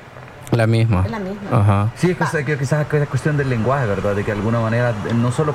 La 0.51 0.67
misma. 0.67 1.03
es 1.07 1.11
la 1.11 1.19
misma. 1.19 1.49
Ajá. 1.51 1.89
Sí, 1.97 2.11
es 2.11 2.31
que, 2.31 2.45
que 2.45 2.59
quizás 2.59 2.85
es 2.93 3.09
cuestión 3.09 3.39
del 3.39 3.49
lenguaje, 3.49 3.87
¿verdad? 3.87 4.15
De 4.17 4.23
que 4.23 4.33
de 4.33 4.39
alguna 4.39 4.61
manera, 4.61 4.91
eh, 5.09 5.15
no 5.15 5.33
solo 5.33 5.55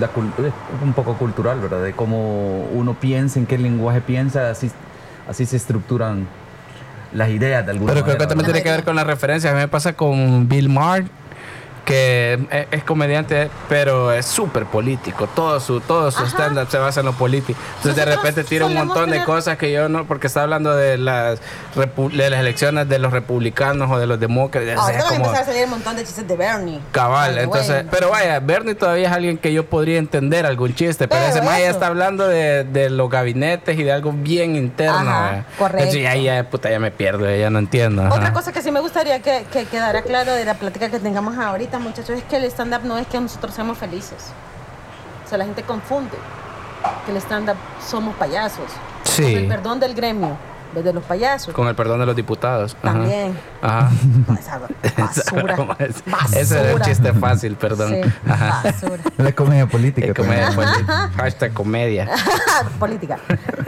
la 0.00 0.08
cul- 0.12 0.32
es 0.44 0.52
un 0.82 0.92
poco 0.94 1.14
cultural, 1.14 1.60
¿verdad? 1.60 1.80
De 1.82 1.92
cómo 1.92 2.62
uno 2.72 2.94
piensa, 2.94 3.38
en 3.38 3.46
qué 3.46 3.56
lenguaje 3.56 4.00
piensa, 4.00 4.50
así, 4.50 4.72
así 5.28 5.46
se 5.46 5.56
estructuran 5.58 6.26
las 7.14 7.30
ideas 7.30 7.64
de 7.64 7.72
alguna 7.72 7.92
Pero 7.92 8.04
creo 8.04 8.16
que 8.16 8.26
también 8.26 8.38
¿verdad? 8.46 8.52
tiene 8.52 8.62
que 8.64 8.70
ver 8.70 8.84
con 8.84 8.96
las 8.96 9.06
referencias. 9.06 9.52
A 9.52 9.56
mí 9.56 9.60
me 9.62 9.68
pasa 9.68 9.92
con 9.94 10.48
Bill 10.48 10.68
Maher, 10.68 11.04
que 11.84 12.38
es, 12.50 12.66
es 12.70 12.84
comediante, 12.84 13.50
pero 13.68 14.12
es 14.12 14.26
súper 14.26 14.66
político. 14.66 15.26
Todo 15.26 15.60
su, 15.60 15.80
todo 15.80 16.10
su 16.10 16.24
stand-up 16.26 16.68
se 16.70 16.78
basa 16.78 17.00
en 17.00 17.06
lo 17.06 17.12
político. 17.12 17.58
Entonces 17.78 17.96
de 17.96 18.14
repente 18.14 18.44
tira 18.44 18.66
un 18.66 18.74
montón 18.74 19.10
de 19.10 19.22
cosas 19.24 19.56
que 19.58 19.72
yo 19.72 19.88
no, 19.88 20.04
porque 20.06 20.26
está 20.28 20.42
hablando 20.42 20.74
de 20.76 20.98
las, 20.98 21.40
de 21.74 22.30
las 22.30 22.40
elecciones 22.40 22.88
de 22.88 22.98
los 22.98 23.12
republicanos 23.12 23.90
o 23.90 23.98
de 23.98 24.06
los 24.06 24.18
demócratas. 24.20 24.74
Sea, 24.74 24.82
Ahora 24.82 24.98
es 24.98 25.04
como 25.04 25.30
a 25.30 25.44
salir 25.44 25.64
un 25.64 25.70
montón 25.70 25.96
de 25.96 26.04
chistes 26.04 26.26
de 26.28 26.36
Bernie. 26.36 26.80
cabal. 26.92 27.36
Ay, 27.38 27.44
Entonces, 27.44 27.74
bueno. 27.74 27.90
pero 27.90 28.10
vaya, 28.10 28.40
Bernie 28.40 28.74
todavía 28.74 29.08
es 29.08 29.12
alguien 29.14 29.38
que 29.38 29.52
yo 29.52 29.66
podría 29.66 29.98
entender 29.98 30.46
algún 30.46 30.74
chiste, 30.74 31.08
pero, 31.08 31.20
Pero 31.20 31.34
ese 31.36 31.42
más 31.42 31.58
ya 31.58 31.70
está 31.70 31.86
hablando 31.88 32.28
de, 32.28 32.64
de 32.64 32.90
los 32.90 33.10
gabinetes 33.10 33.78
y 33.78 33.82
de 33.82 33.92
algo 33.92 34.12
bien 34.12 34.56
interno. 34.56 35.10
Ajá, 35.10 35.44
correcto. 35.58 35.78
Entonces 35.84 36.02
ya, 36.02 36.14
ya, 36.16 36.48
puta, 36.50 36.70
ya 36.70 36.78
me 36.78 36.90
pierdo, 36.90 37.34
ya 37.34 37.50
no 37.50 37.58
entiendo. 37.58 38.02
Otra 38.04 38.16
ajá. 38.24 38.32
cosa 38.32 38.52
que 38.52 38.62
sí 38.62 38.70
me 38.70 38.80
gustaría 38.80 39.20
que, 39.20 39.44
que 39.52 39.64
quedara 39.66 40.02
claro 40.02 40.32
de 40.32 40.44
la 40.44 40.54
plática 40.54 40.90
que 40.90 40.98
tengamos 40.98 41.36
ahorita 41.36 41.71
ahorita, 41.72 41.78
muchachos, 41.78 42.10
es 42.18 42.24
que 42.24 42.36
el 42.36 42.44
stand-up 42.44 42.84
no 42.84 42.98
es 42.98 43.06
que 43.06 43.20
nosotros 43.20 43.54
seamos 43.54 43.78
felices. 43.78 44.32
O 45.24 45.28
sea, 45.28 45.38
la 45.38 45.44
gente 45.44 45.62
confunde 45.62 46.16
que 47.06 47.12
el 47.12 47.16
stand-up 47.18 47.56
somos 47.86 48.14
payasos. 48.16 48.66
Sí. 49.04 49.22
Con 49.22 49.32
el 49.32 49.48
perdón 49.48 49.80
del 49.80 49.94
gremio, 49.94 50.36
de 50.74 50.92
los 50.92 51.04
payasos. 51.04 51.54
Con 51.54 51.68
el 51.68 51.74
perdón 51.74 52.00
de 52.00 52.06
los 52.06 52.16
diputados. 52.16 52.74
También. 52.82 53.38
Ajá. 53.62 53.90
Esa 54.38 54.60
basura. 54.98 55.56
¿Cómo 55.56 55.74
es? 55.78 56.02
Ese 56.36 56.60
era 56.60 56.72
el 56.72 56.80
chiste 56.82 57.12
fácil, 57.14 57.56
perdón. 57.56 57.94
Sí, 58.02 58.12
Ajá. 58.28 58.62
basura. 58.64 59.02
La 59.18 59.32
comedia 59.32 59.66
política. 59.66 60.12
Comedia, 60.14 60.50
política. 60.52 61.10
Hashtag 61.16 61.52
comedia. 61.52 62.08
política. 62.78 63.18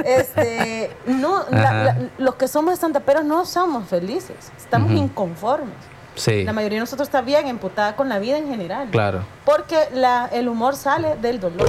Este, 0.05 0.95
no, 1.07 1.45
la- 1.51 1.97
los 2.19 2.35
que 2.35 2.49
somos 2.49 2.75
estandaperos 2.75 3.25
no 3.25 3.45
somos 3.47 3.88
felices, 3.88 4.37
estamos 4.59 4.90
inconformes. 4.93 5.75
Sí, 6.16 6.44
La 6.44 6.53
mayoría 6.53 6.77
de 6.77 6.81
nosotros 6.81 7.09
está 7.09 7.22
bien 7.22 7.48
emputada 7.48 7.96
con 7.96 8.09
la 8.09 8.18
vida 8.18 8.38
en 8.38 8.48
general. 8.48 8.88
claro. 8.90 9.22
Porque 9.44 9.77
la, 9.94 10.29
el 10.33 10.48
humor 10.48 10.77
sale 10.77 11.16
del 11.16 11.40
dolor. 11.40 11.68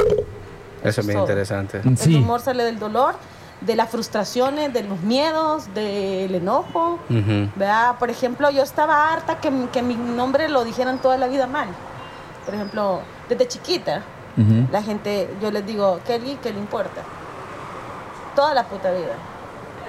Eso 0.83 1.01
es 1.01 1.07
bien 1.07 1.17
todo. 1.17 1.25
interesante. 1.27 1.81
Sí. 1.97 2.15
El 2.15 2.21
humor 2.23 2.41
sale 2.41 2.63
del 2.63 2.77
dolor, 2.77 3.15
de 3.61 3.75
las 3.75 3.89
frustraciones, 3.89 4.71
de 4.71 4.83
los 4.83 4.99
miedos, 5.01 5.73
del 5.73 6.35
enojo. 6.35 6.99
Ujú. 7.09 7.49
¿verdad? 7.55 7.95
Por 7.97 8.09
ejemplo, 8.11 8.49
yo 8.51 8.61
estaba 8.61 9.11
harta 9.11 9.39
que, 9.39 9.51
que 9.73 9.81
mi 9.81 9.95
nombre 9.95 10.47
lo 10.47 10.63
dijeran 10.63 10.99
toda 10.99 11.17
la 11.17 11.27
vida 11.27 11.47
mal. 11.47 11.67
Por 12.45 12.53
ejemplo, 12.53 12.99
desde 13.27 13.47
chiquita, 13.47 14.03
Ujú. 14.37 14.67
la 14.71 14.83
gente, 14.83 15.27
yo 15.41 15.49
les 15.49 15.65
digo, 15.65 15.99
Kelly, 16.05 16.37
¿qué 16.43 16.51
le 16.53 16.59
importa? 16.59 17.01
Toda 18.35 18.53
la 18.53 18.63
puta 18.65 18.91
vida. 18.91 19.13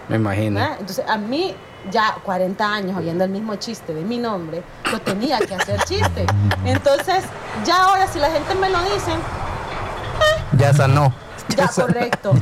Me 0.08 0.16
imagino. 0.16 0.60
¿verdad? 0.60 0.76
Entonces, 0.80 1.04
a 1.06 1.18
mí, 1.18 1.54
ya 1.90 2.16
40 2.24 2.64
años 2.72 2.96
oyendo 2.96 3.24
el 3.24 3.30
mismo 3.30 3.56
chiste 3.56 3.94
de 3.94 4.02
mi 4.02 4.18
nombre, 4.18 4.62
yo 4.90 5.00
tenía 5.00 5.38
que 5.38 5.54
hacer 5.54 5.80
chiste. 5.84 6.26
Entonces, 6.64 7.24
ya 7.64 7.84
ahora, 7.84 8.06
si 8.08 8.18
la 8.18 8.30
gente 8.30 8.54
me 8.54 8.68
lo 8.70 8.78
dice, 8.84 9.12
Ya 10.58 10.72
sanó. 10.72 11.12
ya, 11.48 11.68
correcto, 11.74 12.32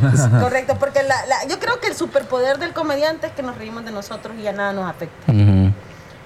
correcto, 0.41 0.77
porque 0.79 1.03
la- 1.03 1.27
la- 1.27 1.47
yo 1.49 1.59
creo 1.59 1.81
que 1.81 1.89
el 1.89 1.95
superpoder 1.95 2.59
del 2.59 2.73
comediante 2.73 3.27
es 3.27 3.33
que 3.33 3.43
nos 3.43 3.57
reímos 3.59 3.85
de 3.85 3.91
nosotros 3.91 4.35
y 4.39 4.43
ya 4.43 4.53
nada 4.53 4.73
nos 4.73 4.89
afecta. 4.89 5.33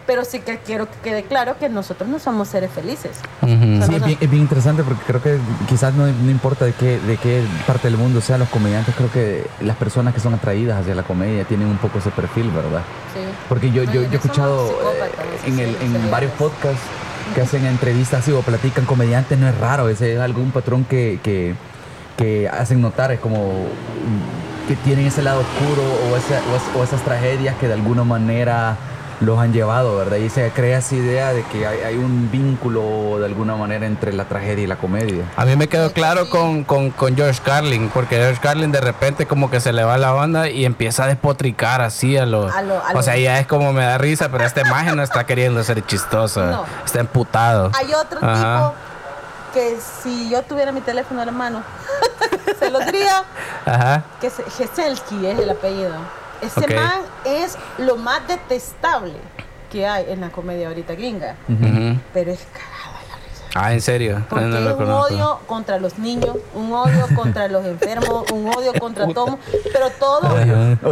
Pero 0.09 0.25
sí 0.25 0.41
que 0.41 0.57
quiero 0.57 0.87
que 0.91 0.97
quede 1.11 1.23
claro 1.25 1.57
que 1.61 1.69
nosotros 1.69 2.09
no 2.09 2.19
somos 2.19 2.49
seres 2.49 2.71
felices. 2.71 3.11
Ujú. 3.43 3.53
Sí, 3.87 3.95
es 3.95 4.05
bien, 4.07 4.19
es 4.19 4.31
bien 4.31 4.43
interesante 4.43 4.83
porque 4.83 5.03
creo 5.07 5.23
que 5.23 5.39
quizás 5.69 5.93
no, 5.93 6.07
no 6.07 6.31
importa 6.31 6.65
de 6.65 6.73
qué, 6.73 6.99
de 6.99 7.19
qué 7.19 7.43
parte 7.67 7.89
del 7.89 7.99
mundo 7.99 8.23
sean 8.23 8.41
los 8.41 8.49
comediantes, 8.49 8.95
creo 8.97 9.13
que 9.13 9.47
las 9.61 9.77
personas 9.77 10.15
que 10.15 10.21
son 10.21 10.33
atraídas 10.33 10.81
hacia 10.81 10.95
la 10.95 11.03
comedia 11.03 11.45
tienen 11.45 11.69
un 11.69 11.77
poco 11.77 11.99
ese 11.99 12.09
perfil, 12.11 12.51
¿verdad? 12.51 12.81
Sí. 13.13 13.21
Porque 13.51 13.71
yo, 13.71 13.85
No, 13.85 13.93
yo, 13.93 14.01
yo 14.05 14.09
he 14.13 14.15
escuchado 14.15 14.71
eh, 14.71 15.11
sí, 15.45 15.51
en, 15.51 15.59
el, 15.61 15.71
sí, 15.77 15.85
en 15.85 15.93
sí. 15.93 16.09
varios 16.11 16.33
podcasts 16.33 16.81
que 17.35 17.43
hacen 17.43 17.67
entrevistas 17.67 18.21
así 18.21 18.33
o 18.33 18.41
platican 18.41 18.87
comediantes, 18.87 19.39
no 19.39 19.47
es 19.47 19.59
raro, 19.59 19.91
ese 19.91 20.15
es 20.15 20.21
algún 20.21 20.53
patrón 20.53 20.87
que, 20.87 21.21
que, 21.23 21.55
que 22.17 22.49
hacen 22.49 22.81
notar, 22.81 23.13
es 23.13 23.21
como 23.21 23.67
que 24.67 24.75
tienen 24.77 25.07
ese 25.07 25.21
lado 25.21 25.41
oscuro 25.43 25.83
o, 26.11 26.17
esa- 26.17 26.41
o 26.77 26.81
o 26.81 26.85
esas 26.85 27.03
tragedias 27.03 27.57
que 27.57 27.67
de 27.69 27.75
alguna 27.75 28.05
manera 28.05 28.77
los 29.21 29.39
han 29.39 29.53
llevado, 29.53 29.97
¿verdad? 29.97 30.19
Y 30.19 30.29
se 30.31 30.49
crea 30.51 30.79
esa 30.79 30.95
idea 30.95 31.33
de 31.33 31.43
que 31.45 31.67
hay, 31.67 31.81
hay 31.81 31.97
un 31.97 32.31
vínculo 32.31 33.19
de 33.19 33.27
alguna 33.27 33.57
manera 33.57 33.85
entre 33.87 34.13
la 34.13 34.27
tragedia 34.27 34.63
y 34.63 34.67
la 34.69 34.77
comedia. 34.77 35.25
A 35.37 35.45
mí 35.45 35.57
me 35.57 35.69
quedó 35.69 35.93
claro 35.93 36.31
con, 36.31 36.63
con, 36.65 36.91
con 36.91 37.17
George 37.17 37.41
Carlin, 37.45 37.91
porque 37.93 38.17
George 38.17 38.41
Carlin 38.41 38.71
de 38.71 38.81
repente 38.81 39.27
como 39.27 39.51
que 39.51 39.61
se 39.61 39.73
le 39.73 39.83
va 39.83 39.99
la 39.99 40.15
onda 40.15 40.49
y 40.49 40.65
empieza 40.65 41.05
a 41.05 41.07
despotricar 41.09 41.81
así 41.81 42.17
a 42.17 42.27
los... 42.27 42.55
A 42.55 42.63
lo- 42.63 42.79
a 42.79 42.91
o 42.91 42.95
lo- 42.95 43.03
sea, 43.03 43.17
ya 43.17 43.41
es 43.41 43.47
como 43.49 43.73
me 43.73 43.85
da 43.85 43.99
risa, 43.99 44.29
pero 44.31 44.45
esta 44.45 44.61
imagen 44.61 44.95
no 44.97 45.03
está 45.03 45.27
queriendo 45.27 45.63
ser 45.65 45.85
chistoso. 45.85 46.45
No. 46.47 46.65
Está 46.85 47.01
emputado. 47.01 47.71
Hay 47.77 47.93
otro 47.95 48.21
Ajá. 48.23 48.57
tipo 48.69 48.75
que 49.55 49.79
si 50.03 50.29
yo 50.31 50.43
tuviera 50.43 50.71
mi 50.73 50.81
teléfono 50.83 51.21
en 51.23 51.27
la 51.27 51.33
mano, 51.33 51.63
se 52.61 52.71
lo 52.71 52.79
diría 52.81 53.25
Ajá. 53.67 54.03
que 54.21 54.31
se- 54.31 54.45
Geselsky 54.45 55.27
es 55.27 55.39
el 55.41 55.51
apellido. 55.51 55.95
Ese 56.41 56.75
man 56.75 57.01
es 57.25 57.57
lo 57.79 57.97
más 57.97 58.27
detestable 58.29 59.15
que 59.71 59.87
hay 59.87 60.07
en 60.11 60.21
la 60.21 60.31
comedia 60.31 60.69
ahorita 60.69 60.95
gringa. 60.95 61.35
Pero 62.15 62.31
es 62.33 62.41
cagada 62.53 63.01
la 63.09 63.17
risa. 63.17 63.45
Ah, 63.55 63.73
¿en 63.73 63.81
serio? 63.81 64.23
Porque 64.29 64.45
No, 64.47 64.51
no 64.51 64.61
lo 64.61 64.67
es 64.71 64.73
un 64.77 64.79
conozco. 64.85 65.15
odio 65.15 65.41
contra 65.47 65.79
los 65.79 65.99
niños, 65.99 66.37
un 66.55 66.73
odio 66.73 67.07
contra 67.15 67.49
los 67.49 67.65
enfermos, 67.67 68.31
un 68.33 68.49
odio 68.55 68.73
contra 68.79 69.07
todo, 69.09 69.39
pero 69.73 69.91
todo, 69.99 70.27
Ajá. 70.29 70.45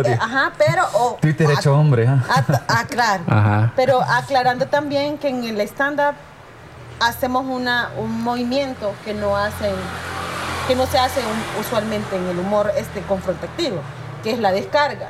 eh, 0.05 0.19
ajá, 0.21 0.53
pero 0.59 0.83
oh, 0.95 1.17
Twitter 1.21 1.47
a- 1.49 1.53
hecho 1.55 1.75
hombre, 1.75 2.07
¿ah? 2.09 2.25
a- 2.69 2.81
aclar, 2.81 3.21
Ajá. 3.27 3.73
pero 3.77 4.01
aclarando 4.03 4.67
también 4.67 5.17
que 5.19 5.29
en 5.29 5.45
el 5.45 5.61
stand-up 5.63 6.15
hacemos 7.01 7.45
una, 7.47 7.91
un 7.99 8.23
movimiento 8.23 8.93
que 9.05 9.15
no 9.15 9.37
hacen, 9.37 9.75
que 10.67 10.75
no 10.75 10.87
se 10.87 10.99
hace 10.99 11.21
un- 11.21 11.61
usualmente 11.61 12.17
en 12.17 12.27
el 12.27 12.39
humor 12.39 12.73
este 12.77 13.01
confrontativo, 13.03 13.79
que 14.23 14.33
es 14.33 14.39
la 14.39 14.53
descarga. 14.53 15.09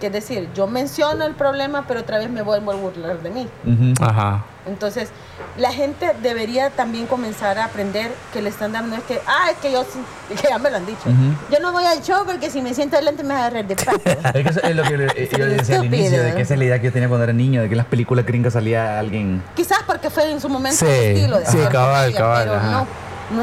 Que 0.00 0.06
es 0.06 0.12
decir, 0.12 0.48
yo 0.54 0.66
menciono 0.66 1.24
el 1.26 1.34
problema, 1.34 1.84
pero 1.86 2.00
otra 2.00 2.16
vez 2.18 2.30
me 2.30 2.40
vuelvo 2.42 2.72
a 2.72 2.74
burlar 2.74 3.20
de 3.20 3.30
mí. 3.30 3.48
Ujú. 3.66 3.92
Ajá. 4.02 4.44
Entonces, 4.66 5.10
la 5.58 5.72
gente 5.72 6.12
debería 6.22 6.70
también 6.70 7.06
comenzar 7.06 7.58
a 7.58 7.64
aprender 7.66 8.10
que 8.32 8.38
el 8.38 8.46
stand-up 8.48 8.84
no 8.86 8.96
es 8.96 9.02
que, 9.02 9.20
ah, 9.26 9.50
es 9.50 9.58
que 9.58 9.72
yo, 9.72 9.84
que 10.40 10.48
ya 10.48 10.58
me 10.58 10.70
lo 10.70 10.78
han 10.78 10.86
dicho. 10.86 11.02
Ujú. 11.06 11.34
Yo 11.52 11.60
no 11.60 11.72
voy 11.72 11.84
al 11.84 12.02
show 12.02 12.24
porque 12.24 12.50
si 12.50 12.62
me 12.62 12.72
siento 12.72 12.96
adelante 12.96 13.22
me 13.22 13.34
va 13.34 13.40
a 13.40 13.46
agarrar 13.46 13.66
de 13.66 13.76
pato. 13.76 14.00
Es 14.34 14.42
que 14.44 14.48
eso 14.48 14.60
es 14.62 14.74
lo 14.76 14.82
que 14.84 14.90
yo 14.90 14.96
le 15.46 15.54
decía 15.56 15.78
al 15.80 15.84
inicio, 15.84 16.22
de 16.22 16.34
que 16.34 16.42
esa 16.42 16.54
es 16.54 16.58
la 16.58 16.64
idea 16.64 16.78
que 16.80 16.86
yo 16.86 16.92
tenía 16.92 17.08
cuando 17.08 17.24
era 17.24 17.32
niño, 17.34 17.60
de 17.60 17.68
que 17.68 17.74
en 17.74 17.78
las 17.78 17.86
películas 17.86 18.24
gringas 18.24 18.54
salía 18.54 18.98
alguien... 18.98 19.42
Quizás 19.54 19.80
porque 19.86 20.08
fue 20.08 20.30
en 20.30 20.40
su 20.40 20.48
momento 20.48 20.78
Sí, 20.78 20.86
el 20.90 21.16
estilo 21.16 21.38
de 21.40 21.46
sí, 21.46 21.58
cabal, 21.70 22.14
cabal, 22.14 22.44
pero 22.44 22.56
ajá. 22.56 22.70
no, 22.70 22.86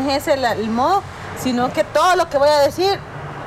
no 0.02 0.10
es 0.10 0.18
ese 0.24 0.38
la- 0.38 0.54
el 0.54 0.70
modo, 0.70 1.04
sino 1.40 1.72
que 1.72 1.84
todo 1.84 2.16
lo 2.16 2.30
que 2.30 2.38
voy 2.40 2.50
a 2.50 2.60
decir 2.62 2.98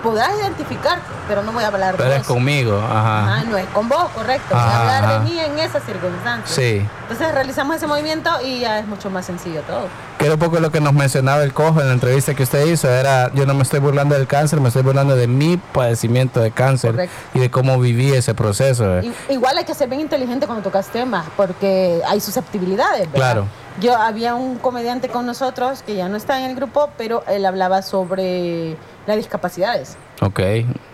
podrás 0.03 0.31
identificarte, 0.41 1.03
pero 1.29 1.43
no 1.43 1.53
voy 1.53 1.65
a 1.65 1.69
hablar 1.69 1.95
Pero 1.97 2.09
de 2.11 2.17
es 2.17 2.23
vos. 2.23 2.29
conmigo. 2.37 2.79
Ajá. 2.79 3.35
Ajá, 3.37 3.45
no 3.45 3.57
es 3.57 3.67
con 3.69 3.89
vos, 3.89 4.05
correcto. 4.15 4.49
Voy 4.55 4.59
a 4.61 4.81
hablar 4.81 5.05
ajá. 5.05 5.13
de 5.15 5.21
mí 5.31 5.39
en 5.39 5.59
esa 5.59 5.81
circunstancia. 5.81 6.47
Sí. 6.55 6.87
Entonces 7.03 7.33
realizamos 7.35 7.77
ese 7.77 7.87
movimiento 7.87 8.31
y 8.45 8.61
ya 8.61 8.79
es 8.79 8.87
mucho 8.87 9.11
más 9.11 9.27
sencillo 9.27 9.61
todo. 9.63 9.83
Que 10.19 10.27
era 10.27 10.35
un 10.35 10.41
poco 10.41 10.61
lo 10.61 10.71
que 10.71 10.81
nos 10.81 10.93
mencionaba 10.93 11.43
el 11.43 11.53
cojo 11.55 11.81
en 11.81 11.87
la 11.89 11.95
entrevista 11.95 12.35
que 12.35 12.43
usted 12.43 12.67
hizo. 12.67 12.89
Era, 12.91 13.33
yo 13.35 13.47
no 13.47 13.55
me 13.55 13.63
estoy 13.63 13.81
burlando 13.81 14.15
del 14.15 14.27
cáncer, 14.27 14.61
me 14.61 14.69
estoy 14.69 14.83
burlando 14.83 15.17
de 15.17 15.27
mi 15.27 15.57
padecimiento 15.57 16.41
de 16.41 16.51
cáncer 16.51 16.91
Correcto. 16.93 17.15
y 17.35 17.39
de 17.41 17.51
cómo 17.51 17.79
viví 17.79 18.13
ese 18.13 18.35
proceso. 18.35 19.01
I- 19.01 19.13
Igual 19.31 19.57
hay 19.59 19.65
que 19.65 19.75
ser 19.75 19.89
bien 19.89 20.01
inteligente 20.03 20.47
cuando 20.47 20.63
tocas 20.63 20.89
temas, 20.89 21.25
porque 21.37 22.03
hay 22.07 22.21
susceptibilidades. 22.21 23.01
¿verdad? 23.11 23.15
Claro. 23.15 23.47
Yo 23.81 23.97
había 23.97 24.35
un 24.35 24.59
comediante 24.59 25.09
con 25.09 25.25
nosotros 25.25 25.83
que 25.87 25.95
ya 25.97 26.09
no 26.09 26.17
está 26.17 26.39
en 26.41 26.51
el 26.51 26.57
grupo, 26.57 26.91
pero 26.99 27.25
él 27.29 27.47
hablaba 27.47 27.81
sobre 27.83 28.77
las 29.07 29.17
discapacidades. 29.17 29.97
Ok. 30.21 30.41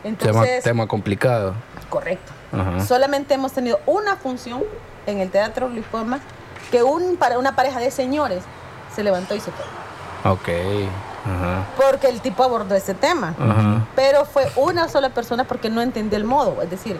Entonces- 0.04 0.62
tema 0.64 0.86
complicado. 0.86 1.54
Correcto. 1.88 2.32
Ajá. 2.52 2.80
Solamente 2.84 3.34
hemos 3.34 3.52
tenido 3.52 3.80
una 3.86 4.16
función 4.16 4.62
en 5.06 5.20
el 5.20 5.30
Teatro 5.30 5.68
Luis 5.68 5.84
Poma 5.90 6.20
que 6.70 6.82
un, 6.82 7.16
para 7.16 7.38
una 7.38 7.54
pareja 7.54 7.78
de 7.78 7.90
señores 7.90 8.42
se 8.94 9.02
levantó 9.04 9.34
y 9.34 9.40
se 9.40 9.50
fue. 9.52 9.64
Ok. 10.30 10.48
Ajá. 11.24 11.64
Porque 11.76 12.08
el 12.08 12.20
tipo 12.20 12.42
abordó 12.44 12.74
ese 12.74 12.94
tema. 12.94 13.34
Ajá. 13.38 13.86
Pero 13.94 14.24
fue 14.24 14.50
una 14.56 14.88
sola 14.88 15.10
persona 15.10 15.44
porque 15.44 15.68
no 15.70 15.80
entendió 15.82 16.16
el 16.18 16.24
modo. 16.24 16.60
Es 16.62 16.70
decir, 16.70 16.98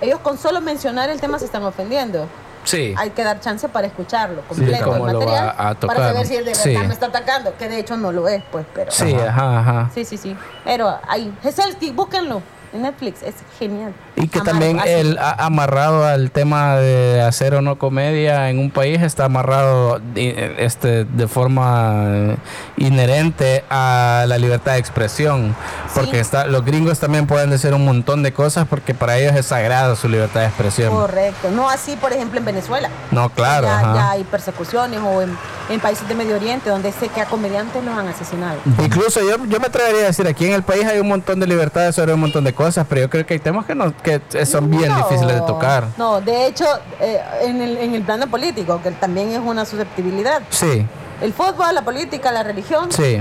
ellos 0.00 0.18
con 0.20 0.38
solo 0.38 0.60
mencionar 0.60 1.08
el 1.10 1.20
tema 1.20 1.38
se 1.38 1.44
están 1.46 1.62
ofendiendo. 1.64 2.26
Sí. 2.66 2.94
Hay 2.98 3.10
que 3.10 3.22
dar 3.24 3.40
chance 3.40 3.68
para 3.68 3.86
escucharlo 3.86 4.42
completo, 4.42 4.84
cómo 4.84 5.06
el 5.06 5.12
lo 5.12 5.20
material, 5.20 5.46
va 5.58 5.68
a 5.68 5.74
tocar. 5.76 5.96
para 5.96 6.08
saber 6.12 6.26
si 6.26 6.34
de 6.36 6.42
verdad 6.42 6.62
Sí. 6.62 6.76
me 6.76 6.92
está 6.92 7.06
atacando, 7.06 7.56
que 7.56 7.68
de 7.68 7.78
hecho 7.78 7.96
no 7.96 8.12
lo 8.12 8.28
es, 8.28 8.42
pues, 8.50 8.66
pero... 8.74 8.90
Sí, 8.90 9.14
ajá, 9.14 9.60
ajá. 9.60 9.90
Sí, 9.94 10.04
sí, 10.04 10.16
sí. 10.18 10.36
Pero 10.64 10.98
ahí, 11.08 11.32
Geselski, 11.42 11.92
búsquenlo 11.92 12.42
en 12.72 12.82
Netflix, 12.82 13.22
es 13.22 13.36
genial. 13.58 13.94
Y 14.18 14.28
que 14.28 14.40
también 14.40 14.80
así. 14.80 14.88
el 14.88 15.18
a- 15.18 15.44
amarrado 15.44 16.06
al 16.06 16.30
tema 16.30 16.76
de 16.76 17.20
hacer 17.20 17.54
o 17.54 17.60
no 17.60 17.76
comedia 17.78 18.48
en 18.48 18.58
un 18.58 18.70
país 18.70 19.02
está 19.02 19.26
amarrado 19.26 19.98
de, 20.14 20.54
este, 20.58 21.04
de 21.04 21.28
forma 21.28 22.36
inherente 22.76 23.64
a 23.70 24.24
la 24.26 24.38
libertad 24.38 24.72
de 24.72 24.78
expresión. 24.78 25.54
Porque 25.94 26.12
Sí. 26.12 26.16
está, 26.18 26.46
los 26.46 26.64
gringos 26.64 26.98
también 26.98 27.26
pueden 27.26 27.50
decir 27.50 27.74
un 27.74 27.84
montón 27.84 28.22
de 28.22 28.32
cosas 28.32 28.66
porque 28.68 28.94
para 28.94 29.18
ellos 29.18 29.34
es 29.36 29.46
sagrado 29.46 29.96
su 29.96 30.08
libertad 30.08 30.40
de 30.40 30.46
expresión. 30.46 30.92
Correcto. 30.94 31.50
No 31.50 31.68
así, 31.68 31.96
por 31.96 32.12
ejemplo, 32.12 32.38
en 32.38 32.44
Venezuela. 32.44 32.88
No, 33.10 33.28
claro. 33.30 33.66
ya, 33.66 34.10
hay 34.12 34.24
persecuciones 34.24 35.00
o 35.02 35.22
en, 35.22 35.36
en 35.68 35.80
países 35.80 36.06
de 36.08 36.14
Medio 36.14 36.36
Oriente 36.36 36.70
donde 36.70 36.92
sé 36.92 37.08
que 37.08 37.20
a 37.20 37.26
comediantes 37.26 37.82
los 37.84 37.96
han 37.96 38.08
asesinado. 38.08 38.58
Incluso 38.82 39.20
yo, 39.20 39.44
yo 39.46 39.60
me 39.60 39.66
atrevería 39.66 40.02
a 40.02 40.06
decir, 40.06 40.26
aquí 40.26 40.46
en 40.46 40.52
el 40.54 40.62
país 40.62 40.84
hay 40.86 40.98
un 41.00 41.08
montón 41.08 41.40
de 41.40 41.46
libertades 41.46 41.94
sobre 41.94 42.14
un 42.14 42.20
montón 42.20 42.44
de 42.44 42.52
cosas, 42.52 42.86
pero 42.88 43.02
yo 43.02 43.10
creo 43.10 43.26
que 43.26 43.34
hay 43.34 43.40
temas 43.40 43.66
que, 43.66 43.74
no, 43.74 43.92
que 44.06 44.46
son 44.46 44.70
bien 44.70 44.88
No, 44.88 44.96
difíciles 44.98 45.34
de 45.34 45.40
tocar. 45.42 45.88
No, 45.96 46.20
de 46.20 46.46
hecho, 46.46 46.64
eh, 47.00 47.20
en, 47.42 47.60
el, 47.60 47.76
en 47.78 47.94
el 47.94 48.02
plano 48.02 48.28
político, 48.28 48.80
que 48.80 48.92
también 48.92 49.32
es 49.32 49.40
una 49.40 49.64
susceptibilidad. 49.64 50.42
Sí, 50.50 50.86
El 51.20 51.32
fútbol, 51.32 51.74
la 51.74 51.82
política, 51.82 52.30
la 52.30 52.42
religión, 52.44 52.92
Sí. 52.92 53.20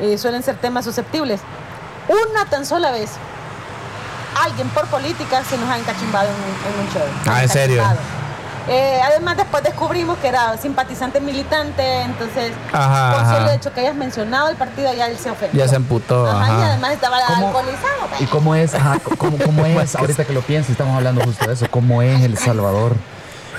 Eh, 0.00 0.18
suelen 0.18 0.42
ser 0.42 0.56
temas 0.56 0.84
susceptibles. 0.84 1.40
Una 2.08 2.44
tan 2.48 2.64
sola 2.66 2.90
vez, 2.92 3.10
alguien 4.44 4.68
por 4.68 4.86
política 4.86 5.42
se 5.42 5.56
nos 5.58 5.68
ha 5.70 5.78
encachimbado 5.78 6.28
en 6.28 6.34
en 6.74 6.86
un 6.86 6.92
show. 6.92 7.02
Ah, 7.26 7.42
¿en 7.42 7.48
serio? 7.48 7.82
Eh, 8.68 9.00
además, 9.04 9.36
después 9.36 9.62
descubrimos 9.62 10.18
que 10.18 10.26
era 10.28 10.56
simpatizante 10.58 11.20
militante, 11.20 12.02
entonces, 12.02 12.50
Ajá, 12.72 13.12
con 13.14 13.22
ajá. 13.24 13.36
solo 13.38 13.50
hecho 13.52 13.72
que 13.72 13.80
hayas 13.80 13.94
mencionado 13.94 14.48
el 14.48 14.56
partido, 14.56 14.92
ya 14.92 15.06
él 15.06 15.16
se 15.18 15.30
ofendió. 15.30 15.62
Ya 15.64 15.68
se 15.68 15.76
emputó, 15.76 16.26
Ajá, 16.28 16.58
y 16.58 16.62
además 16.62 16.92
estaba 16.92 17.18
¿Cómo- 17.28 17.46
alcoholizado. 17.46 17.96
¿Y 18.18 18.24
cómo 18.26 18.54
es, 18.56 18.74
ajá, 18.74 18.98
cómo, 19.18 19.38
cómo 19.38 19.64
es, 19.66 19.94
ahorita 19.96 20.24
que 20.24 20.32
lo 20.32 20.40
pienso, 20.40 20.72
estamos 20.72 20.96
hablando 20.96 21.22
justo 21.24 21.46
de 21.46 21.54
eso, 21.54 21.66
cómo 21.70 22.02
es 22.02 22.22
El 22.22 22.36
Salvador? 22.38 22.96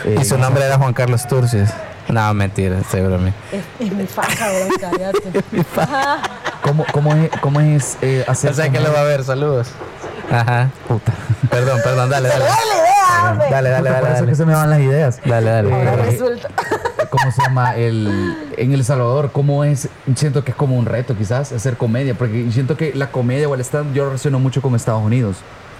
Eh, 0.03 0.17
Y 0.21 0.25
su 0.25 0.37
nombre 0.37 0.65
era 0.65 0.77
Juan 0.77 0.93
Carlos 0.93 1.25
Turcios. 1.25 1.69
No, 2.09 2.33
mentira, 2.33 2.77
estoy 2.79 3.01
bromeando. 3.01 3.33
Es, 3.51 3.63
es 3.87 3.91
mi 3.93 4.05
faja, 4.07 4.47
bro, 4.49 4.75
cállate. 4.79 5.43
¿Cómo, 6.63 6.85
cómo 6.91 7.13
es, 7.13 7.29
cómo 7.41 7.59
es 7.61 7.97
eh, 8.01 8.25
hacer 8.27 8.51
O 8.51 8.53
sea 8.53 8.69
que 8.69 8.79
lo 8.79 8.91
va 8.93 8.99
a 9.01 9.03
ver, 9.03 9.23
saludos. 9.23 9.69
Ajá. 10.31 10.69
Puta. 10.87 11.13
Perdón, 11.49 11.79
perdón, 11.83 12.09
dale, 12.09 12.27
le 12.27 12.33
dale. 12.33 12.45
Hombre. 13.31 13.47
Dale, 13.49 13.69
dale, 13.69 13.89
dale. 13.89 13.99
por 14.01 14.09
eso 14.09 14.19
dale. 14.19 14.31
que 14.31 14.35
se 14.35 14.45
me 14.45 14.53
van 14.53 14.69
las 14.69 14.79
ideas. 14.79 15.19
Dale, 15.25 15.49
dale. 15.49 15.73
Ahora 15.73 15.93
Eh, 15.93 16.11
resulta. 16.11 16.49
¿Cómo 17.09 17.31
se 17.31 17.41
llama? 17.41 17.75
El, 17.75 18.35
en 18.57 18.73
El 18.73 18.83
Salvador, 18.83 19.31
¿cómo 19.31 19.63
es? 19.63 19.87
Siento 20.15 20.43
que 20.43 20.51
es 20.51 20.57
como 20.57 20.75
un 20.77 20.85
reto 20.85 21.15
quizás 21.17 21.51
hacer 21.53 21.77
comedia, 21.77 22.15
porque 22.15 22.51
siento 22.51 22.75
que 22.75 22.93
la 22.93 23.11
comedia 23.11 23.47
o 23.47 23.55
el 23.55 23.61
stand 23.61 23.93
yo 23.93 24.03
lo 24.03 24.09
relaciono 24.09 24.39
mucho 24.39 24.61
con 24.61 24.75
Estados 24.75 25.03
Unidos. 25.03 25.37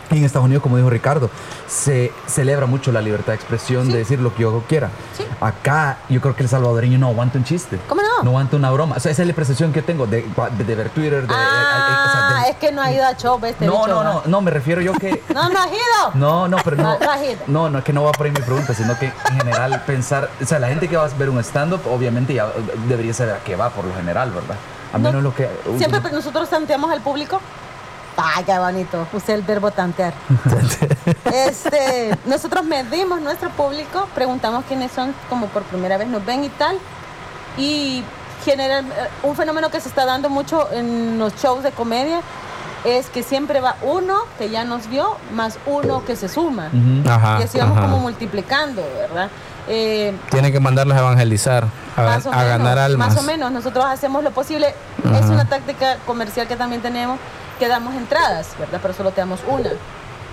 En 0.10 0.24
Estados 0.24 0.46
Unidos, 0.46 0.64
como 0.64 0.78
dijo 0.78 0.90
Ricardo, 0.90 1.30
se 1.68 2.14
celebra 2.28 2.66
mucho 2.66 2.92
la 2.94 3.02
libertad 3.02 3.34
de 3.34 3.36
expresión 3.36 3.92
de 3.92 3.98
decir 3.98 4.20
lo 4.20 4.34
que 4.34 4.44
yo 4.44 4.64
quiera. 4.68 4.90
Sí. 5.18 5.24
Acá 5.42 5.98
yo 6.10 6.22
creo 6.22 6.34
que 6.36 6.44
el 6.44 6.50
salvadoreño 6.50 6.98
no 6.98 7.08
aguanta 7.08 7.38
un 7.38 7.44
chiste. 7.44 7.78
¿Cómo 7.90 8.02
no? 8.02 8.24
No 8.24 8.30
aguanta 8.30 8.56
una 8.56 8.72
broma. 8.72 8.96
O 8.96 9.00
sea, 9.02 9.12
esa 9.12 9.22
es 9.24 9.28
la 9.28 9.34
percepción 9.34 9.74
que 9.74 9.82
tengo 9.82 10.08
de, 10.08 10.26
de- 10.58 10.64
de 10.64 10.76
ver 10.76 10.90
Twitter. 10.92 11.28
De, 11.28 11.34
Ah, 11.34 11.44
eh, 11.90 12.08
o 12.08 12.12
sea, 12.12 12.44
de- 12.46 12.50
es 12.52 12.56
que 12.58 12.72
no 12.72 12.82
ha 12.82 12.92
ido 12.92 13.06
a 13.06 13.16
show, 13.18 13.38
este 13.44 13.66
no, 13.66 13.74
bicho, 13.82 13.88
no, 13.88 14.04
no, 14.04 14.22
no, 14.26 14.42
me 14.42 14.50
refiero 14.52 14.82
yo 14.82 14.94
que... 14.94 15.22
No, 15.34 15.50
no 15.50 15.60
has 15.60 15.68
ido. 15.68 16.12
No, 16.14 16.48
no, 16.48 16.58
pero 16.64 16.78
no. 16.78 16.84
No, 16.84 17.00
no 17.00 17.12
has 17.12 17.22
ido. 17.24 17.38
No, 17.48 17.70
no, 17.70 17.80
es 17.80 17.84
que 17.84 17.92
no 17.94 18.04
va 18.04 18.12
por 18.14 18.26
ahí 18.28 18.32
mi 18.32 18.42
pregunta, 18.42 18.74
sino 18.74 18.98
que 18.98 19.06
en 19.08 19.38
general 19.40 19.84
pensar. 19.86 20.30
O 20.42 20.46
sea, 20.46 20.58
la 20.60 20.68
gente 20.70 20.88
que 20.88 20.96
va 20.96 21.06
a 21.06 21.10
ver 21.10 21.30
un 21.30 21.40
stand-up, 21.44 21.82
obviamente 21.92 22.34
ya 22.34 22.48
debería 22.88 23.14
saber 23.14 23.36
a 23.36 23.40
qué 23.40 23.56
va 23.56 23.70
por 23.70 23.84
lo 23.86 23.94
general, 23.94 24.32
¿verdad? 24.32 24.56
A 24.94 24.98
No, 24.98 25.04
menos 25.10 25.22
lo 25.22 25.36
que. 25.36 25.50
Siempre 25.78 26.00
nosotros 26.12 26.50
tanteamos 26.50 26.90
al 26.92 27.02
público. 27.02 27.42
Ay, 28.18 28.44
qué 28.44 28.58
bonito. 28.58 29.08
Usé 29.14 29.36
el 29.36 29.44
verbo 29.44 29.72
tantear. 29.72 30.14
este, 31.26 32.18
nosotros 32.26 32.66
medimos 32.66 33.22
nuestro 33.22 33.50
público, 33.52 34.08
preguntamos 34.16 34.66
quiénes 34.68 34.92
son, 34.92 35.14
como 35.30 35.48
por 35.48 35.64
primera 35.64 35.98
vez 35.98 36.08
nos 36.08 36.26
ven 36.26 36.44
y 36.44 36.50
tal. 36.50 36.78
Y 37.58 38.04
general, 38.44 38.86
eh, 38.86 39.10
un 39.24 39.36
fenómeno 39.36 39.70
que 39.70 39.80
se 39.80 39.90
está 39.90 40.06
dando 40.06 40.30
mucho 40.30 40.68
en 40.72 41.20
los 41.20 41.36
shows 41.36 41.64
de 41.64 41.72
comedia 41.72 42.22
es 42.86 43.10
que 43.10 43.24
siempre 43.24 43.60
va 43.60 43.76
uno 43.82 44.16
que 44.38 44.50
ya 44.50 44.64
nos 44.64 44.88
vio 44.88 45.18
más 45.34 45.60
uno 45.66 46.06
que 46.06 46.16
se 46.16 46.28
suma. 46.30 46.70
Ujú. 46.74 47.10
Ajá. 47.10 47.38
y 47.40 47.44
así 47.44 47.60
vamos 47.60 47.78
ajá. 47.78 47.88
como 47.88 48.00
multiplicando, 48.00 48.82
¿verdad? 48.98 49.30
Eh, 49.68 50.16
Tienen 50.32 50.54
que 50.54 50.60
mandarlos 50.60 50.96
a 50.96 51.02
evangelizar, 51.02 51.66
a, 51.98 52.02
a 52.02 52.18
menos, 52.18 52.24
ganar 52.34 52.80
almas. 52.80 53.10
Más 53.10 53.18
o 53.18 53.24
menos, 53.24 53.52
nosotros 53.52 53.84
hacemos 53.86 54.24
lo 54.24 54.32
posible. 54.32 54.74
Es 55.04 55.24
Ajá. 55.24 55.32
una 55.34 55.46
táctica 55.46 55.98
comercial 56.06 56.48
que 56.48 56.56
también 56.56 56.82
tenemos, 56.82 57.20
que 57.58 57.68
damos 57.68 57.94
entradas, 57.96 58.50
¿verdad? 58.60 58.80
Pero 58.82 58.94
solo 58.94 59.12
te 59.12 59.22
damos 59.22 59.40
una. 59.48 59.72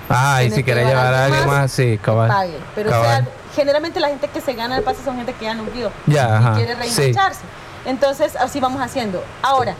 Ah, 0.08 0.42
y 0.42 0.50
si 0.50 0.56
que 0.56 0.64
querés 0.64 0.86
llevar 0.86 1.12
a 1.14 1.24
alguien 1.24 1.46
más, 1.46 1.56
más, 1.62 1.72
sí, 1.72 1.98
cabal. 2.02 2.28
Pague. 2.28 2.58
Pero 2.74 2.90
o 2.90 2.92
Cabal. 2.92 3.24
sea, 3.24 3.32
generalmente 3.54 4.00
la 4.00 4.08
gente 4.08 4.28
que 4.28 4.40
se 4.40 4.52
gana 4.54 4.76
el 4.76 4.82
pase 4.84 5.02
son 5.04 5.16
gente 5.16 5.32
que 5.32 5.44
ya 5.46 5.54
nos 5.54 5.72
vio 5.72 5.90
Ya, 6.06 6.14
y 6.14 6.32
ajá, 6.32 6.54
quiere 6.54 6.74
sí. 6.74 6.80
reengancharse. 7.00 7.40
Entonces, 7.86 8.36
así 8.36 8.60
vamos 8.60 8.82
haciendo. 8.82 9.22
Ahora, 9.42 9.74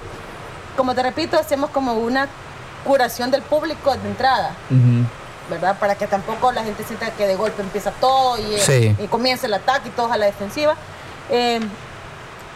como 0.77 0.95
te 0.95 1.03
repito, 1.03 1.39
hacemos 1.39 1.71
como 1.71 1.93
una 1.95 2.29
curación 2.85 3.31
del 3.31 3.43
público 3.43 3.95
de 3.97 4.09
entrada. 4.09 4.51
Ujú. 4.71 5.07
¿verdad? 5.51 5.79
Para 5.79 5.95
que 5.95 6.07
tampoco 6.07 6.53
la 6.53 6.65
gente 6.65 6.85
sienta 6.85 7.11
que 7.11 7.27
de 7.27 7.37
golpe 7.37 7.61
empieza 7.61 7.91
todo 7.91 8.39
y, 8.39 8.55
eh, 8.55 8.59
Sí. 8.61 8.97
y 8.99 9.07
comienza 9.09 9.47
el 9.47 9.53
ataque 9.53 9.89
y 9.89 9.93
todos 9.93 10.11
a 10.11 10.17
la 10.17 10.25
defensiva. 10.25 10.75
Eh, 11.29 11.61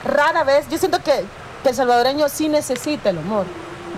rara 0.05 0.43
vez, 0.43 0.67
yo 0.71 0.79
siento 0.79 0.99
que, 1.03 1.25
que 1.63 1.69
el 1.69 1.75
salvadoreño 1.75 2.31
sí 2.31 2.49
necesita 2.49 3.11
el 3.11 3.19
humor. 3.19 3.45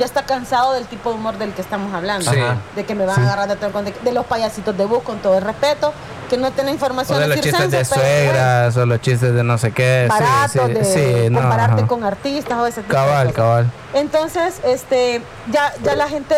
Ya 0.01 0.07
está 0.07 0.25
cansado 0.25 0.73
del 0.73 0.87
tipo 0.87 1.11
de 1.11 1.17
humor 1.17 1.37
del 1.39 1.53
que 1.53 1.61
estamos 1.61 1.93
hablando. 1.95 2.29
Sí. 2.33 2.39
De 2.75 2.85
que 2.85 2.95
me 2.95 3.05
van 3.07 3.17
Sí. 3.17 3.21
agarrando 3.23 3.55
todo 3.57 3.83
de 3.83 4.13
los 4.13 4.25
payasitos 4.27 4.77
de 4.77 4.87
bus 4.87 5.03
con 5.03 5.19
todo 5.19 5.37
el 5.39 5.45
respeto, 5.45 5.93
que 6.31 6.37
no 6.39 6.51
tienen 6.53 6.73
O 6.73 6.75
información 6.75 7.21
de 7.21 7.29
los 7.29 7.41
chistes 7.41 7.71
de 7.71 7.85
suegras, 7.85 8.77
o 8.79 8.87
los 8.87 9.01
chistes 9.03 9.35
de 9.35 9.45
no 9.45 9.59
sé 9.59 9.73
qué. 9.73 10.09
bueno, 10.09 10.85
sí, 10.85 10.99
de 11.01 11.29
no, 11.31 11.41
compararte 11.41 11.87
con 11.87 12.03
artistas 12.03 12.59
o 12.59 12.67
ese 12.67 12.81
tipo 12.83 12.95
de 12.95 12.99
Cabal, 12.99 13.27
cosas. 13.27 13.37
cabal. 13.37 13.73
Entonces, 13.93 14.61
este, 14.65 15.23
ya, 15.53 15.73
ya 15.85 15.95
la 15.95 16.09
gente 16.09 16.35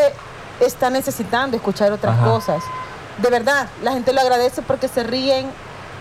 está 0.60 0.90
necesitando 0.90 1.56
escuchar 1.56 1.92
otras 1.92 2.16
Ajá. 2.16 2.24
cosas. 2.26 2.62
De 3.18 3.30
verdad, 3.30 3.68
la 3.82 3.92
gente 3.92 4.12
lo 4.12 4.20
agradece 4.22 4.62
porque 4.62 4.88
se 4.88 5.04
ríen. 5.04 5.50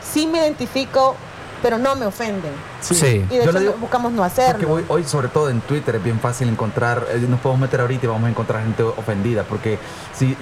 Sí 0.02 0.26
me 0.26 0.40
identifico, 0.40 1.16
pero 1.62 1.78
no 1.78 1.96
me 1.96 2.06
ofenden. 2.06 2.52
Sí. 2.82 2.96
Y 3.30 3.38
de 3.38 3.44
Yo 3.46 3.50
hecho 3.52 3.60
digo 3.60 3.74
buscamos 3.80 4.12
no 4.12 4.24
Porque 4.24 4.42
hacerlo. 4.42 4.74
hoy, 4.74 4.86
hoy, 4.88 5.04
sobre 5.04 5.28
todo 5.28 5.50
en 5.50 5.62
Twitter, 5.62 5.96
es 5.96 6.04
bien 6.04 6.20
fácil 6.20 6.50
encontrar, 6.50 7.06
eh, 7.12 7.24
nos 7.30 7.40
podemos 7.40 7.62
meter 7.62 7.82
ahorita 7.82 8.06
y 8.06 8.10
vamos 8.10 8.26
a 8.28 8.30
encontrar 8.30 8.64
gente 8.64 8.84
ofendida, 8.84 9.44
porque 9.44 9.78
si 10.14 10.36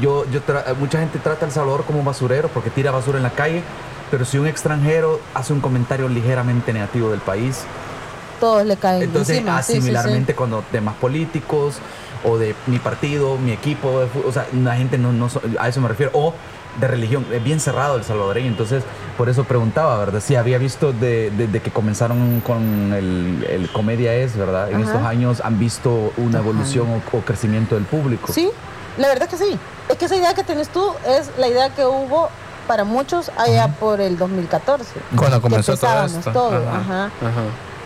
yo, 0.00 0.24
yo 0.30 0.40
tra- 0.44 0.74
mucha 0.76 0.98
gente 0.98 1.18
trata 1.18 1.44
a 1.44 1.48
El 1.48 1.52
Salvador 1.54 1.84
como 1.84 1.98
un 2.00 2.04
basurero 2.04 2.48
porque 2.48 2.70
tira 2.70 2.90
basura 2.90 3.18
en 3.18 3.22
la 3.22 3.30
calle, 3.30 3.62
pero 4.10 4.24
si 4.24 4.38
un 4.38 4.46
extranjero 4.46 5.20
hace 5.34 5.52
un 5.52 5.60
comentario 5.60 6.08
ligeramente 6.08 6.72
negativo 6.72 7.10
del 7.10 7.20
país, 7.20 7.62
Todos 8.40 8.66
le 8.66 8.76
caen 8.76 9.02
entonces 9.04 9.36
encima. 9.38 9.58
ah, 9.58 9.62
sí, 9.62 9.72
sí, 9.74 9.78
sí. 9.78 9.82
similarmente 9.82 10.34
cuando 10.34 10.62
temas 10.72 10.94
políticos 10.96 11.76
o 12.24 12.36
de 12.38 12.54
mi 12.66 12.78
partido, 12.78 13.36
mi 13.38 13.52
equipo, 13.52 14.02
o 14.26 14.32
sea, 14.32 14.46
la 14.62 14.74
gente 14.76 14.98
no, 14.98 15.12
no 15.12 15.28
so- 15.28 15.40
a 15.58 15.68
eso 15.68 15.80
me 15.80 15.88
refiero, 15.88 16.10
o 16.14 16.34
de 16.80 16.88
religión, 16.88 17.24
es 17.32 17.42
bien 17.44 17.60
cerrado 17.60 17.96
el 17.96 18.04
salvadoreño, 18.04 18.48
entonces 18.48 18.82
por 19.16 19.28
eso 19.28 19.44
preguntaba, 19.44 19.96
¿verdad? 19.98 20.20
Si 20.20 20.34
había 20.36 20.58
visto 20.58 20.92
de- 20.92 21.30
desde 21.30 21.60
que 21.60 21.70
comenzaron 21.70 22.40
con 22.40 22.92
el, 22.92 23.46
el 23.48 23.70
Comedia 23.70 24.14
Es, 24.14 24.36
¿verdad? 24.36 24.70
En 24.70 24.76
Ajá. 24.82 24.84
estos 24.92 25.02
años 25.06 25.40
han 25.44 25.58
visto 25.58 26.12
una 26.16 26.38
Ajá. 26.40 26.48
evolución 26.48 26.88
o, 27.12 27.16
o 27.16 27.20
crecimiento 27.20 27.74
del 27.76 27.84
público. 27.84 28.32
Sí, 28.32 28.50
la 28.98 29.08
verdad 29.08 29.28
que 29.28 29.36
sí. 29.36 29.58
Es 29.88 29.96
que 29.96 30.06
esa 30.06 30.16
idea 30.16 30.34
que 30.34 30.42
tienes 30.44 30.68
tú 30.68 30.82
es 31.06 31.30
la 31.38 31.46
idea 31.48 31.70
que 31.70 31.84
hubo 31.84 32.28
para 32.66 32.84
muchos 32.84 33.30
allá 33.36 33.68
por 33.78 34.00
el 34.00 34.16
2014. 34.16 34.84
Cuando 35.16 35.40
comenzó 35.42 35.76
todo 35.76 36.04
esto. 36.06 36.32
todo, 36.32 36.56
Ajá, 36.68 37.04
ajá. 37.06 37.10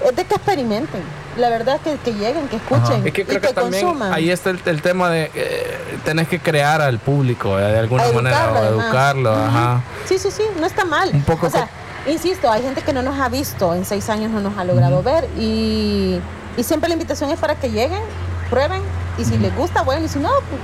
Es 0.06 0.16
de 0.16 0.24
que 0.24 0.34
experimenten. 0.34 1.02
La 1.37 1.48
verdad 1.50 1.76
es 1.76 1.82
que, 1.82 1.96
que 1.98 2.12
lleguen, 2.18 2.48
que 2.48 2.56
escuchen 2.56 3.06
Es 3.06 3.12
que 3.12 3.22
y 3.22 3.24
creo 3.24 3.40
que, 3.40 3.48
que 3.48 3.54
también 3.54 3.84
consuman. 3.84 4.12
ahí 4.12 4.30
está 4.30 4.50
el, 4.50 4.61
el 4.66 4.82
tema 4.82 5.08
de 5.08 5.30
eh, 5.34 5.78
tenés 6.04 6.26
que 6.28 6.40
crear 6.40 6.80
al 6.80 6.98
público 6.98 7.58
eh, 7.58 7.62
de 7.62 7.78
alguna 7.78 8.04
manera 8.12 8.37
educarlo, 8.37 8.58
o 8.58 8.62
además. 8.62 8.84
educarlo, 8.87 9.32
ajá. 9.34 9.80
Sí, 10.06 10.18
sí, 10.18 10.30
sí, 10.30 10.42
no 10.58 10.66
está 10.66 10.84
mal. 10.84 11.11
Un 11.12 11.22
poco 11.22 11.46
o 11.46 11.50
sea, 11.50 11.68
insisto, 12.06 12.50
hay 12.50 12.62
gente 12.62 12.82
que 12.82 12.92
no 12.92 13.02
nos 13.02 13.18
ha 13.20 13.28
visto, 13.28 13.74
en 13.74 13.84
seis 13.84 14.08
años 14.08 14.30
no 14.32 14.40
nos 14.40 14.56
ha 14.58 14.64
logrado 14.64 15.02
ver 15.02 15.28
y, 15.38 16.18
y 16.56 16.62
siempre 16.64 16.88
la 16.88 16.94
invitación 16.94 17.30
es 17.30 17.38
para 17.38 17.54
que 17.54 17.70
lleguen, 17.70 18.02
prueben 18.50 18.82
y 19.18 19.24
si 19.24 19.37
les 19.38 19.54
gusta, 19.56 19.82
bueno, 19.82 20.04
y 20.06 20.08
si 20.08 20.18
no, 20.18 20.30
pues, 20.30 20.61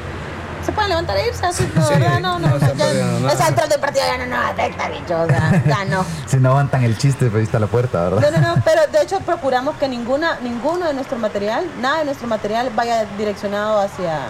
se 0.64 0.72
pueden 0.72 0.90
levantar 0.90 1.16
e 1.16 1.26
irse. 1.28 1.44
Así, 1.46 1.70
no, 1.74 1.86
Sí, 1.86 1.94
¿verdad? 1.94 2.20
no, 2.20 2.38
no, 2.38 2.48
no 2.48 2.58
no, 2.58 2.66
ya- 2.66 2.74
puede, 2.74 3.04
no. 3.20 3.28
esa 3.28 3.48
entrada 3.48 3.68
del 3.68 3.80
partido 3.80 4.04
ya 4.06 4.24
no 4.24 4.36
nos 4.36 4.50
afecta, 4.50 4.88
bicho, 4.88 5.20
o 5.20 5.26
sea, 5.26 5.62
ya 5.66 5.84
no. 5.84 6.04
Si 6.26 6.36
no 6.38 6.50
aguantan 6.50 6.82
el 6.84 6.96
chiste, 6.98 7.26
pues 7.26 7.36
ahí 7.40 7.44
está 7.44 7.58
la 7.58 7.66
puerta, 7.66 8.04
¿verdad? 8.08 8.30
No, 8.32 8.40
no, 8.40 8.56
no, 8.56 8.62
pero 8.64 8.82
de 8.90 9.02
hecho 9.02 9.20
procuramos 9.20 9.76
que 9.76 9.88
ninguna, 9.88 10.38
ninguno 10.42 10.86
de 10.86 10.94
nuestro 10.94 11.18
material, 11.18 11.64
nada 11.80 11.98
de 11.98 12.04
nuestro 12.06 12.26
material 12.28 12.70
vaya 12.74 13.04
direccionado 13.18 13.80
hacia, 13.80 14.20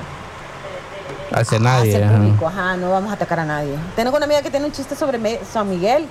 Hacia 1.32 1.58
nadie. 1.58 1.94
hacia 1.94 1.98
el 1.98 2.04
ajá. 2.10 2.16
público. 2.16 2.46
Ajá, 2.48 2.76
no 2.76 2.90
vamos 2.90 3.10
a 3.10 3.14
atacar 3.14 3.40
a 3.40 3.44
nadie. 3.44 3.74
Tengo 3.96 4.14
una 4.16 4.24
amiga 4.26 4.42
que 4.42 4.50
tiene 4.50 4.66
un 4.66 4.72
chiste 4.72 4.94
sobre 4.94 5.18
Me- 5.18 5.40
San 5.52 5.68
Miguel, 5.68 6.06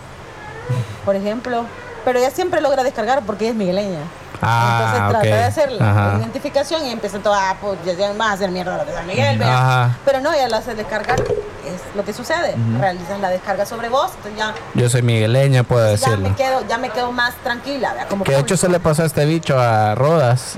por 1.06 1.16
ejemplo, 1.16 1.66
pero 2.06 2.20
ella 2.20 2.30
siempre 2.32 2.62
logra 2.62 2.84
descargar 2.84 3.22
porque 3.26 3.46
ella 3.46 3.52
es 3.52 3.58
migueleña. 3.58 4.00
Ah, 4.46 4.78
Entonces 4.78 5.02
ok. 5.04 5.10
trata 5.10 5.26
de 5.38 5.44
hacer 5.44 5.72
la 5.72 6.16
identificación 6.20 6.86
y 6.86 6.90
empieza 6.92 7.20
todo, 7.20 7.34
ah, 7.34 7.56
pues 7.62 7.80
ya 7.86 7.94
ya 7.94 8.14
vas 8.14 8.30
a 8.30 8.32
hacer 8.34 8.52
mierda 8.52 8.78
lo 8.78 8.86
de 8.86 8.94
San 8.94 9.08
Miguel. 9.08 9.42
Ajá. 9.44 9.98
Pero 10.06 10.22
no, 10.22 10.34
ella 10.34 10.48
la 10.50 10.58
hace 10.58 10.76
descargar, 10.76 11.20
es 11.22 11.82
lo 11.96 12.04
que 12.04 12.14
sucede. 12.14 12.56
Realizas 12.80 13.20
la 13.20 13.30
descarga 13.30 13.66
sobre 13.66 13.90
vos, 13.90 14.12
entonces 14.18 14.38
ya, 14.38 14.54
Yo 14.74 14.90
soy 14.90 15.02
migueleña, 15.02 15.64
puedo 15.64 15.86
ya 15.86 15.92
decirlo. 15.92 16.30
me 16.30 16.36
quedo, 16.36 16.68
ya 16.68 16.78
me 16.78 16.90
quedo 16.90 17.12
más 17.12 17.34
tranquila, 17.44 17.94
vea, 17.94 18.08
como 18.08 18.24
Que 18.24 18.32
de 18.34 18.40
hecho 18.40 18.58
se 18.58 18.70
le 18.70 18.80
pasó 18.80 19.04
a 19.04 19.06
este 19.06 19.26
bicho 19.26 19.60
a 19.60 19.96
Rodas, 19.96 20.56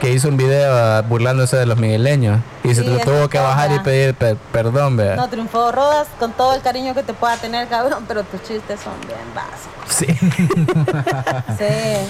que 0.00 0.10
hizo 0.10 0.28
un 0.28 0.36
video 0.36 0.74
ah, 0.74 1.02
burlándose 1.02 1.56
de 1.56 1.66
los 1.66 1.76
migueleños. 1.78 2.40
Y 2.64 2.74
se 2.74 2.82
Sí, 2.82 2.98
tuvo 3.04 3.28
que 3.28 3.38
bajar 3.38 3.70
y 3.72 3.78
pedir 3.80 4.14
per- 4.14 4.36
perdón, 4.50 4.96
vea. 4.96 5.14
No 5.16 5.28
triunfó 5.28 5.70
Rodas 5.72 6.08
con 6.18 6.32
todo 6.32 6.54
el 6.54 6.62
cariño 6.62 6.94
que 6.94 7.02
te 7.02 7.12
pueda 7.12 7.36
tener, 7.36 7.68
cabrón, 7.68 8.04
pero 8.08 8.22
tus 8.24 8.42
chistes 8.42 8.80
son 8.80 8.94
bien 9.06 9.20
básicos. 9.34 9.70
Sí. 9.88 10.06
Sí, 11.58 11.64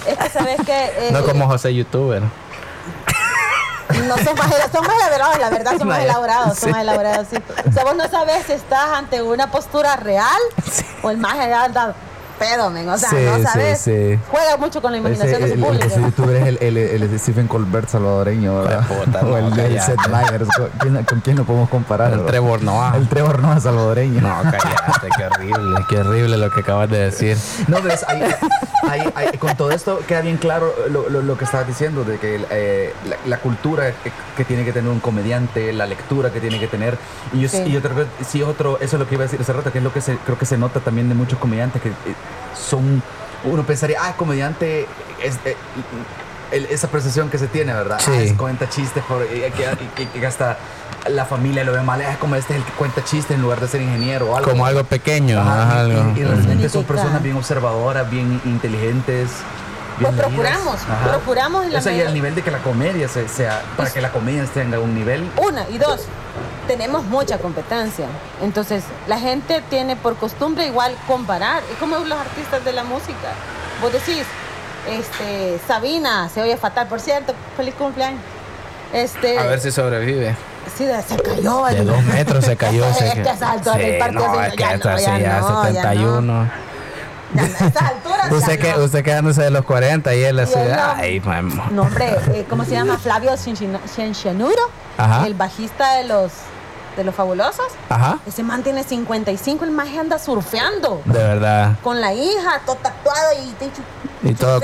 es 0.06 0.16
que 0.18 0.30
sabes 0.30 0.60
que. 0.64 0.72
eh, 0.72 1.10
no 1.12 1.24
como 1.24 1.46
José 1.46 1.74
Youtuber. 1.74 2.22
No 4.06 4.16
son 4.18 4.36
más, 4.36 4.48
son 4.72 4.86
más 4.86 4.96
elaborados, 4.96 5.38
la 5.40 5.50
verdad, 5.50 5.72
son 5.78 5.88
más 5.88 5.98
elaborados, 6.00 6.58
son 6.58 6.68
sí. 6.68 6.72
más 6.72 6.82
elaborados, 6.82 7.26
sí. 7.28 7.36
O 7.68 7.72
sea, 7.72 7.84
vos 7.84 7.96
no 7.96 8.08
sabes 8.08 8.46
si 8.46 8.52
estás 8.52 8.88
ante 8.94 9.20
una 9.20 9.50
postura 9.50 9.96
real 9.96 10.38
o 11.02 11.10
el 11.10 11.18
más 11.18 11.34
anda 11.38 11.94
pedo, 12.40 12.70
men. 12.70 12.88
O 12.88 12.98
sea, 12.98 13.08
Sí, 13.10 13.16
no 13.16 13.42
sabes. 13.42 13.80
sí. 13.80 14.18
Juega 14.30 14.56
mucho 14.56 14.80
con 14.82 14.90
la 14.92 14.98
imaginación 14.98 15.42
Ese, 15.42 15.42
de 15.42 15.48
su 15.48 15.54
el, 15.54 15.60
el, 15.60 15.66
público. 15.66 15.86
ese 15.86 16.00
youtuber 16.00 16.36
es 16.36 16.46
el, 16.48 16.58
el, 16.60 16.76
el 17.02 17.20
Stephen 17.20 17.46
Colbert 17.46 17.88
salvadoreño, 17.88 18.62
¿verdad? 18.62 18.86
puta, 18.88 19.20
o 19.26 19.36
el 19.36 19.54
de. 19.54 19.80
Seth 19.80 20.08
Meyers. 20.08 20.48
¿Con 20.56 20.68
quién, 20.80 21.04
con 21.04 21.20
quién 21.20 21.36
lo 21.36 21.44
podemos 21.44 21.68
comparar? 21.68 22.12
El? 22.14 22.24
Trevor 22.26 22.62
Noah. 22.62 22.96
El 22.96 23.08
Trevor 23.08 23.40
Noah 23.40 23.60
salvadoreño. 23.60 24.20
No, 24.22 24.34
cállate, 24.42 25.08
qué 25.16 25.24
horrible, 25.26 25.80
qué 25.88 25.98
horrible 25.98 26.36
lo 26.38 26.50
que 26.50 26.60
acabas 26.60 26.90
de 26.90 26.98
decir. 26.98 27.36
No, 27.68 27.76
pero 27.82 27.94
es- 27.94 28.04
ahí- 28.08 28.22
ahí- 28.88 29.12
ahí- 29.14 29.38
con 29.38 29.54
todo 29.56 29.70
esto 29.70 30.00
queda 30.08 30.22
bien 30.22 30.38
claro 30.38 30.74
lo, 30.88 31.08
lo- 31.08 31.22
lo 31.22 31.36
que 31.38 31.44
estabas 31.44 31.66
diciendo, 31.66 32.04
de 32.04 32.18
que 32.18 32.44
eh, 32.50 32.94
la, 33.06 33.16
la 33.26 33.36
cultura 33.38 33.92
que, 34.02 34.10
que 34.36 34.44
tiene 34.44 34.64
que 34.64 34.72
tener 34.72 34.90
un 34.90 35.00
comediante, 35.00 35.72
la 35.72 35.86
lectura 35.86 36.30
que 36.32 36.40
tiene 36.40 36.58
que 36.58 36.66
tener. 36.68 36.96
Y 37.32 37.40
yo, 37.40 37.48
Sí. 37.50 37.62
y 37.66 37.72
yo 37.72 37.82
creo 37.82 37.96
que 37.96 38.24
sí, 38.24 38.42
otro, 38.42 38.78
eso 38.80 38.96
es 38.96 39.00
lo 39.00 39.06
que 39.08 39.14
iba 39.16 39.24
a 39.24 39.26
decir 39.26 39.40
hace 39.40 39.52
rato, 39.52 39.70
que 39.72 39.78
es 39.78 39.84
lo 39.84 39.92
que 39.92 40.00
se, 40.00 40.16
creo 40.18 40.38
que 40.38 40.46
se 40.46 40.56
nota 40.56 40.80
también 40.80 41.08
de 41.08 41.14
muchos 41.14 41.38
comediantes 41.38 41.82
que 41.82 41.88
eh, 41.88 41.92
son, 42.54 43.02
uno 43.44 43.62
pensaría, 43.64 43.98
ah, 44.02 44.14
comediante, 44.16 44.86
es, 45.22 45.36
eh, 45.44 45.56
el- 46.52 46.66
esa 46.66 46.88
percepción 46.88 47.30
que 47.30 47.38
se 47.38 47.46
tiene, 47.46 47.72
¿verdad? 47.72 47.98
Sí. 48.00 48.10
Ah, 48.12 48.20
es- 48.22 48.32
cuenta 48.34 48.68
chistes 48.68 49.02
por, 49.04 49.22
y, 49.24 49.50
que- 49.52 49.68
y- 49.98 50.18
y- 50.18 50.20
y 50.20 50.24
hasta 50.24 50.58
la 51.08 51.24
familia 51.24 51.64
lo 51.64 51.72
ve 51.72 51.80
mal, 51.82 52.00
es 52.02 52.16
como 52.18 52.34
este 52.36 52.52
es 52.54 52.58
el 52.60 52.64
que 52.66 52.72
cuenta 52.72 53.02
chistes 53.04 53.34
en 53.36 53.42
lugar 53.42 53.60
de 53.60 53.68
ser 53.68 53.80
ingeniero 53.80 54.26
o 54.32 54.36
algo. 54.36 54.50
Como 54.50 54.66
algo 54.66 54.84
pequeño, 54.84 55.40
ajá, 55.40 55.74
y- 55.74 55.78
algo. 55.78 56.12
y, 56.16 56.20
y 56.20 56.24
realmente 56.24 56.68
son 56.68 56.82
Crítica. 56.82 56.86
personas 57.02 57.22
bien 57.22 57.36
observadoras, 57.36 58.10
bien 58.10 58.40
inteligentes. 58.44 59.30
Pues 60.00 60.16
bien 60.16 60.30
leídas. 60.30 60.52
procuramos, 60.58 60.74
Ajá. 60.82 61.08
procuramos 61.10 61.64
en 61.66 61.72
la 61.72 61.78
O 61.78 61.82
sea, 61.82 61.92
y 61.92 61.94
medida- 61.96 62.08
al 62.08 62.14
nivel 62.14 62.34
de 62.34 62.42
que 62.42 62.50
la 62.50 62.58
comedia 62.58 63.08
se- 63.08 63.28
sea, 63.28 63.62
para 63.76 63.90
que 63.90 64.00
la 64.00 64.10
comedia 64.10 64.44
tenga 64.46 64.78
un 64.78 64.94
nivel. 64.94 65.30
Una 65.36 65.68
y 65.68 65.78
dos, 65.78 66.02
tenemos 66.66 67.04
mucha 67.04 67.38
competencia. 67.38 68.06
Entonces, 68.42 68.84
la 69.06 69.18
gente 69.18 69.62
tiene 69.70 69.96
por 69.96 70.16
costumbre 70.16 70.66
igual 70.66 70.94
comparar. 71.06 71.62
Es 71.70 71.78
como 71.78 71.96
los 71.98 72.18
artistas 72.18 72.64
de 72.64 72.72
la 72.72 72.84
música. 72.84 73.32
Vos 73.82 73.92
decís, 73.92 74.24
este, 74.88 75.58
Sabina, 75.66 76.28
se 76.28 76.42
oye 76.42 76.56
fatal, 76.56 76.86
por 76.88 77.00
cierto, 77.00 77.34
feliz 77.56 77.74
cumpleaños. 77.74 78.20
Este, 78.92 79.38
A 79.38 79.44
ver 79.44 79.60
si 79.60 79.70
sobrevive. 79.70 80.34
sí, 80.76 80.84
se 81.06 81.16
cayó. 81.22 81.64
De 81.66 81.78
el- 81.78 81.86
dos 81.86 82.02
metros 82.04 82.44
se 82.44 82.56
cayó. 82.56 82.84
Es 82.90 82.96
se 82.96 83.22
que 83.22 83.28
a 83.28 83.32
esas 83.34 83.42
alturas 83.50 83.78
del 83.78 83.98
partido 83.98 84.26
no, 84.28 84.42
es 84.42 84.50
que 84.52 84.56
ya 84.58 84.76
no, 84.76 84.98
sí, 84.98 85.04
ya 85.04 85.18
ya 85.18 85.40
no, 85.40 85.64
ya 85.64 85.72
71. 85.72 86.44
Ya, 86.44 86.52
a 87.38 87.42
estas 87.42 87.76
alturas. 87.76 88.32
Usted, 88.32 88.56
ya 88.56 88.58
que, 88.58 88.78
no. 88.78 88.84
usted 88.84 89.04
quedándose 89.04 89.42
de 89.42 89.50
los 89.50 89.64
40 89.64 90.14
y 90.14 90.24
así, 90.24 90.54
él 90.58 90.72
no. 90.76 90.82
ay, 90.96 91.20
mam. 91.20 91.60
No, 91.74 91.82
hombre, 91.82 92.16
eh, 92.32 92.46
¿cómo 92.48 92.64
se 92.64 92.72
llama? 92.72 92.98
Flavio 92.98 93.32
Ciancianuro, 93.36 94.62
Ajá. 94.98 95.26
el 95.26 95.34
bajista 95.34 95.94
de 95.94 96.04
los, 96.04 96.32
de 96.96 97.04
los 97.04 97.14
fabulosos. 97.14 97.66
Ajá, 97.88 98.18
Ese 98.26 98.42
man 98.42 98.62
tiene 98.62 98.82
55, 98.84 99.64
el 99.64 99.70
maje 99.70 99.98
anda 99.98 100.18
surfeando. 100.18 101.02
de 101.04 101.18
verdad. 101.18 101.76
Con 101.82 102.00
la 102.00 102.12
hija, 102.12 102.60
todo 102.66 102.76
tatuado 102.76 103.28
y 103.44 103.50
te- 103.52 103.70
Y 104.22 104.34
todo, 104.34 104.60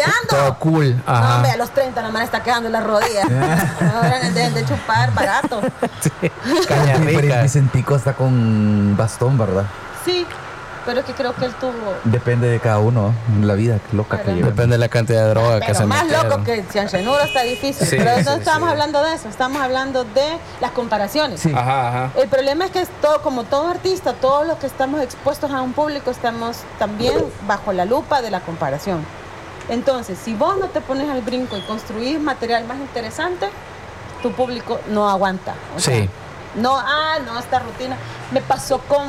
cool. 0.58 0.96
No, 1.06 1.12
hombre, 1.14 1.50
a 1.50 1.52
Ajá. 1.52 1.56
los 1.56 1.70
30 1.70 2.02
la 2.02 2.10
man 2.10 2.22
está 2.22 2.42
quedando 2.42 2.66
en 2.66 2.72
las 2.72 2.84
rodillas. 2.84 3.24
Ahora 3.94 4.18
de, 4.30 4.50
de 4.50 4.64
chupar 4.66 5.12
barato. 5.14 5.60
Caña 6.68 6.94
Pero 7.04 7.20
rica. 7.20 7.42
Vicentico 7.42 7.96
está 7.96 8.12
con 8.14 8.96
bastón, 8.96 9.38
¿verdad? 9.38 9.64
Sí, 10.04 10.26
pero 10.86 11.00
es 11.00 11.06
que 11.06 11.12
creo 11.12 11.34
que 11.34 11.44
él 11.44 11.54
tuvo. 11.60 11.72
Depende 12.04 12.48
de 12.48 12.60
cada 12.60 12.78
uno, 12.78 13.12
la 13.42 13.54
vida 13.54 13.78
loca 13.92 14.22
que 14.22 14.32
lleva. 14.32 14.46
Depende 14.48 14.74
de 14.76 14.78
la 14.78 14.88
cantidad 14.88 15.24
de 15.24 15.30
droga 15.30 15.60
que 15.60 15.66
Pero 15.66 15.78
se 15.80 15.86
más 15.86 16.04
metieron. 16.04 16.28
loco 16.30 16.44
que 16.44 16.62
Ciancianuro 16.70 17.20
está 17.22 17.42
difícil. 17.42 17.86
Sí, 17.86 17.96
pero 17.98 18.12
no 18.22 18.32
sí, 18.32 18.38
estamos 18.38 18.68
sí. 18.68 18.72
hablando 18.72 19.02
de 19.02 19.14
eso, 19.14 19.28
estamos 19.28 19.60
hablando 19.60 20.04
de 20.04 20.38
las 20.60 20.70
comparaciones. 20.70 21.40
Sí. 21.40 21.52
Ajá, 21.54 21.88
ajá. 21.88 22.10
El 22.16 22.28
problema 22.28 22.64
es 22.66 22.70
que 22.70 22.80
es 22.80 22.88
todo, 23.02 23.20
como 23.22 23.44
todo 23.44 23.68
artista, 23.68 24.12
todos 24.14 24.46
los 24.46 24.56
que 24.58 24.66
estamos 24.66 25.02
expuestos 25.02 25.50
a 25.50 25.60
un 25.60 25.72
público 25.72 26.10
estamos 26.10 26.58
también 26.78 27.14
bajo 27.46 27.72
la 27.72 27.84
lupa 27.84 28.22
de 28.22 28.30
la 28.30 28.40
comparación. 28.40 29.04
Entonces, 29.68 30.16
si 30.22 30.34
vos 30.34 30.56
no 30.58 30.66
te 30.68 30.80
pones 30.80 31.10
al 31.10 31.22
brinco 31.22 31.56
y 31.56 31.60
construís 31.62 32.20
material 32.20 32.64
más 32.66 32.78
interesante, 32.78 33.48
tu 34.22 34.30
público 34.32 34.78
no 34.88 35.10
aguanta. 35.10 35.54
O 35.76 35.80
Sí. 35.80 35.90
sea, 35.90 36.06
no, 36.54 36.76
ah, 36.78 37.16
no, 37.26 37.38
esta 37.38 37.58
rutina. 37.58 37.96
Me 38.30 38.40
pasó 38.40 38.78
con, 38.78 39.04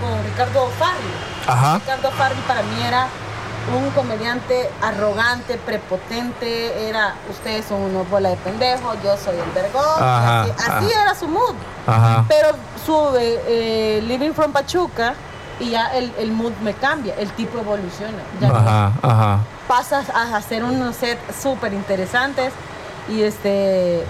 con 0.00 0.24
Ricardo 0.24 0.68
Farri. 0.78 1.12
Ajá. 1.46 1.78
Ricardo 1.78 2.10
Farri 2.12 2.40
para 2.46 2.62
mí 2.62 2.82
era 2.86 3.08
un 3.76 3.90
comediante 3.90 4.70
arrogante, 4.80 5.58
prepotente, 5.58 6.88
era 6.88 7.14
ustedes 7.30 7.64
son 7.66 7.80
unos 7.80 8.08
bola 8.08 8.28
de 8.30 8.36
pendejos, 8.36 8.96
yo 9.02 9.16
soy 9.16 9.36
el 9.38 9.50
vergón. 9.52 9.82
Ajá, 9.98 10.42
así 10.42 10.50
así 10.58 10.92
ajá. 10.92 11.02
era 11.02 11.14
su 11.14 11.26
mood. 11.28 11.54
Ajá. 11.86 12.24
Pero 12.28 12.48
sube 12.84 13.40
eh, 13.46 14.00
Living 14.06 14.32
from 14.32 14.52
Pachuca 14.52 15.14
y 15.58 15.70
ya 15.70 15.86
el, 15.96 16.12
el 16.18 16.30
mood 16.32 16.52
me 16.62 16.74
cambia, 16.74 17.14
el 17.18 17.30
tipo 17.32 17.58
evoluciona. 17.58 18.18
Ya 18.40 18.48
Ajá, 18.48 18.92
ajá. 19.02 19.38
pasas 19.66 20.10
a 20.10 20.36
hacer 20.36 20.62
unos 20.62 20.94
sets 20.96 21.20
súper 21.42 21.72
interesantes 21.72 22.52
y 23.08 23.22
este 23.22 24.04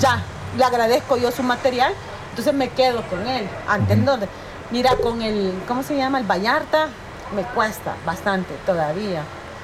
ya 0.00 0.22
le 0.56 0.64
agradezco 0.64 1.16
yo 1.16 1.30
su 1.30 1.42
material, 1.42 1.92
entonces 2.30 2.52
me 2.52 2.68
quedo 2.70 3.02
con 3.08 3.26
él. 3.26 3.48
Antes 3.68 4.04
donde, 4.04 4.28
mira, 4.70 4.96
con 5.02 5.22
el, 5.22 5.52
¿cómo 5.66 5.82
se 5.82 5.96
llama? 5.96 6.18
El 6.18 6.24
Vallarta, 6.26 6.88
me 7.34 7.42
cuesta 7.42 7.94
bastante 8.06 8.54
todavía. 8.66 9.22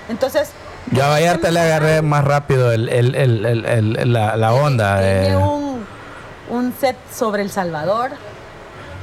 Entonces, 0.08 0.50
Yo 0.90 1.04
a 1.04 1.08
Vallarta 1.08 1.50
le 1.50 1.60
agarré 1.60 2.02
más 2.02 2.24
rápido 2.24 2.72
el, 2.72 2.88
el, 2.88 3.14
el, 3.14 4.12
la, 4.12 4.36
la 4.36 4.52
onda. 4.52 4.98
tiene 4.98 5.30
de- 5.30 5.36
un, 5.36 5.84
un 6.50 6.74
set 6.78 6.96
sobre 7.12 7.42
El 7.42 7.50
Salvador. 7.50 8.10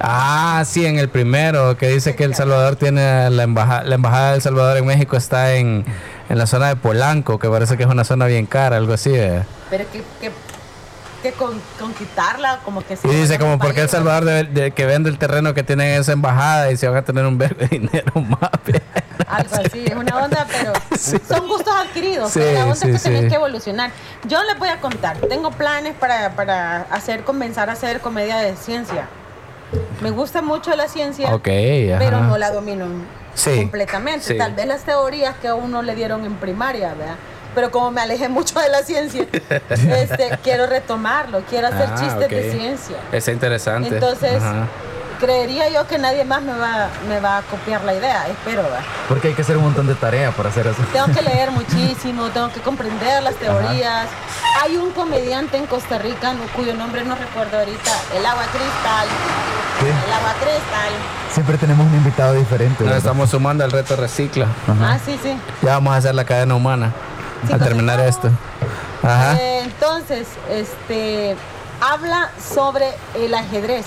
Ah, 0.04 0.64
sí, 0.66 0.86
en 0.86 0.98
el 0.98 1.10
primero, 1.10 1.78
que 1.78 1.88
dice 1.90 2.16
que 2.16 2.24
El 2.24 2.34
Salvador 2.34 2.76
tiene 2.76 3.30
la 3.30 3.44
embajada, 3.44 3.84
la 3.84 3.96
embajada 3.96 4.30
de 4.32 4.36
El 4.38 4.42
Salvador 4.42 4.78
en 4.78 4.86
México 4.86 5.16
está 5.16 5.54
en, 5.54 5.86
en 6.28 6.38
la 6.40 6.48
zona 6.48 6.70
de 6.70 6.76
Polanco, 6.76 7.38
que 7.38 7.48
parece 7.50 7.78
que 7.78 7.84
es 7.84 7.90
una 7.90 8.04
zona 8.04 8.26
bien 8.26 8.48
cara, 8.48 8.78
algo 8.78 8.94
así. 8.94 9.12
eh. 9.14 9.44
Pero 9.70 9.86
que, 9.92 10.02
que, 10.20 10.32
que 11.22 11.32
con, 11.34 11.62
con 11.80 11.94
quitarla, 11.94 12.60
como 12.66 12.86
que 12.86 12.96
se 12.96 13.08
Y 13.08 13.12
dice 13.12 13.38
como 13.40 13.58
porque 13.60 13.82
El 13.82 13.90
Salvador 13.90 14.26
de, 14.26 14.44
de- 14.44 14.72
que 14.72 14.86
vende 14.86 15.10
el 15.10 15.18
terreno 15.18 15.54
que 15.54 15.64
tiene 15.64 15.96
en 15.96 16.02
esa 16.02 16.12
embajada 16.14 16.72
y 16.72 16.78
se 16.78 16.88
van 16.88 16.98
a 16.98 17.02
tener 17.04 17.26
un 17.26 17.38
verbo 17.38 17.60
de 17.60 17.68
dinero 17.80 18.12
más. 18.22 18.50
Algo 19.28 19.56
así, 19.56 19.86
es 19.86 19.96
una 19.96 20.18
onda, 20.18 20.46
pero 20.52 20.74
son 21.28 21.48
gustos 21.48 21.74
adquiridos. 21.74 22.32
Sí, 22.32 22.40
pero 22.40 22.54
la 22.54 22.64
onda 22.66 22.76
sí, 22.76 22.90
es 22.90 23.04
que 23.04 23.22
sí. 23.22 23.28
que 23.28 23.36
evolucionar. 23.36 23.92
Yo 24.28 24.44
les 24.44 24.58
voy 24.60 24.70
a 24.70 24.82
contar, 24.82 25.18
tengo 25.18 25.52
planes 25.52 25.94
para, 25.96 26.32
para 26.36 26.82
hacer, 26.92 27.24
comenzar 27.24 27.70
a 27.70 27.74
hacer 27.74 28.02
comedia 28.02 28.38
de 28.38 28.56
ciencia. 28.56 29.08
Me 30.02 30.10
gusta 30.12 30.42
mucho 30.42 30.76
la 30.76 30.88
ciencia, 30.90 31.30
pero 31.44 32.22
no 32.22 32.38
la 32.38 32.52
domino 32.52 32.86
completamente. 33.56 34.34
Tal 34.36 34.54
vez 34.54 34.66
las 34.66 34.82
teorías 34.84 35.36
que 35.38 35.48
a 35.48 35.56
uno 35.56 35.82
le 35.82 35.96
dieron 35.96 36.26
en 36.26 36.36
primaria, 36.36 36.94
¿verdad? 36.94 37.16
Pero 37.56 37.70
como 37.72 37.92
me 37.92 38.02
alejé 38.02 38.30
mucho 38.30 38.60
de 38.60 38.70
la 38.70 38.84
ciencia, 38.84 39.26
este, 39.70 40.38
quiero 40.44 40.68
retomarlo, 40.68 41.42
quiero 41.50 41.68
hacer 41.68 41.90
Ah, 41.92 41.96
chistes 42.00 42.26
ok. 42.26 42.30
de 42.32 42.52
ciencia. 42.52 42.98
Es 43.12 43.28
interesante. 43.28 43.90
Entonces, 43.96 44.42
Ajá. 44.42 44.68
creería 45.20 45.70
yo 45.70 45.86
que 45.88 45.98
nadie 45.98 46.24
más 46.24 46.42
me 46.42 46.54
va, 46.54 46.88
me 47.10 47.20
va 47.20 47.40
a 47.40 47.42
copiar 47.44 47.84
la 47.84 47.94
idea, 47.94 48.26
espero, 48.30 48.64
¿verdad? 48.64 48.80
Porque 49.10 49.28
hay 49.30 49.34
que 49.34 49.42
hacer 49.42 49.58
un 49.58 49.64
montón 49.66 49.86
de 49.88 49.96
tarea 49.96 50.32
para 50.32 50.50
hacer 50.50 50.66
eso. 50.68 50.82
Tengo 50.94 51.08
que 51.08 51.22
leer 51.22 51.52
muchísimo, 51.62 52.30
tengo 52.30 52.52
que 52.54 52.62
comprender 52.62 53.22
las 53.22 53.36
teorías. 53.36 54.08
Hay 54.64 54.78
un 54.78 54.92
comediante 54.92 55.58
en 55.58 55.66
Costa 55.66 55.98
Rica 55.98 56.34
no- 56.34 56.46
cuyo 56.56 56.74
nombre 56.74 57.04
no 57.04 57.16
recuerdo 57.16 57.60
ahorita, 57.60 57.92
el 58.16 58.26
agua 58.26 58.44
cristal. 58.46 59.08
Sí. 59.80 59.88
El 59.88 60.14
agua 60.14 60.34
cristal. 60.40 60.92
Siempre 61.34 61.58
tenemos 61.58 61.88
un 61.88 61.96
invitado 61.96 62.34
diferente. 62.34 62.84
Nos 62.84 62.96
estamos 62.98 63.30
sumando 63.30 63.64
al 63.64 63.72
reto 63.72 63.96
recicla. 63.96 64.46
Ajá. 64.68 64.94
Ah, 64.94 65.00
sí, 65.04 65.18
sí. 65.24 65.36
Ya 65.62 65.74
vamos 65.74 65.94
a 65.94 65.98
hacer 65.98 66.14
la 66.14 66.24
cadena 66.26 66.56
humana 66.56 66.92
Pues, 67.47 67.60
terminar 67.62 67.99
esto. 67.99 68.30
Ajá. 69.04 69.36
Eh, 69.39 69.62
entonces, 69.63 70.27
este 70.49 71.36
habla 71.82 72.30
sobre 72.54 72.93
el 73.15 73.34
ajedrez. 73.34 73.86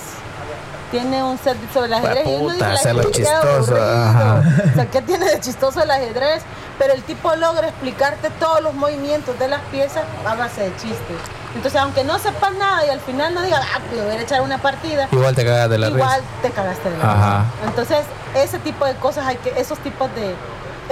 Tiene 0.91 1.23
un 1.23 1.37
set 1.37 1.57
sobre 1.73 1.87
el 1.87 1.93
ajedrez. 1.95 2.27
y 2.27 2.35
uno 2.35 2.53
dice, 2.53 3.11
chistoso, 3.11 3.75
ajá. 3.75 4.43
O 4.71 4.75
sea, 4.75 4.85
¿qué 4.91 5.01
tiene 5.01 5.25
de 5.25 5.39
chistoso 5.39 5.81
el 5.81 5.89
ajedrez? 5.91 6.43
Pero 6.77 6.93
el 6.93 7.03
tipo 7.03 7.33
logra 7.35 7.67
explicarte 7.69 8.29
todos 8.31 8.61
los 8.61 8.73
movimientos 8.73 9.37
de 9.39 9.47
las 9.47 9.61
piezas 9.71 10.03
a 10.25 10.35
base 10.35 10.61
de 10.61 10.71
chistes. 10.75 11.17
Entonces, 11.55 11.79
aunque 11.81 12.03
no 12.03 12.19
sepas 12.19 12.53
nada 12.55 12.85
y 12.85 12.89
al 12.89 12.99
final 12.99 13.33
no 13.33 13.41
digas, 13.41 13.61
ah, 13.75 13.79
voy 13.91 14.15
a 14.15 14.21
echar 14.21 14.41
una 14.41 14.57
partida, 14.57 15.07
Igual 15.11 15.33
te 15.35 15.45
cagas 15.45 15.69
de 15.69 15.77
la 15.77 15.87
igual 15.87 16.19
risa. 16.19 16.31
te 16.41 16.51
cagaste 16.51 16.89
de 16.89 16.97
la 16.97 17.11
Ajá. 17.11 17.39
risa. 17.39 17.67
Entonces, 17.69 17.99
ese 18.35 18.59
tipo 18.59 18.85
de 18.85 18.95
cosas 18.95 19.25
hay 19.25 19.37
que, 19.37 19.53
esos 19.59 19.79
tipos 19.79 20.13
de 20.15 20.35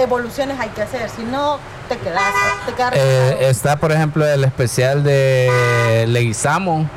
evoluciones 0.02 0.58
hay 0.58 0.70
que 0.70 0.82
hacer. 0.82 1.08
Si 1.10 1.22
no, 1.22 1.58
te 1.88 1.96
quedas, 1.98 2.22
te 2.66 2.72
quedas 2.72 2.92
Eh, 2.94 3.36
está, 3.48 3.76
por 3.76 3.92
ejemplo, 3.92 4.26
el 4.26 4.44
especial 4.44 5.04
de 5.04 6.04
Leguizamo, 6.08 6.88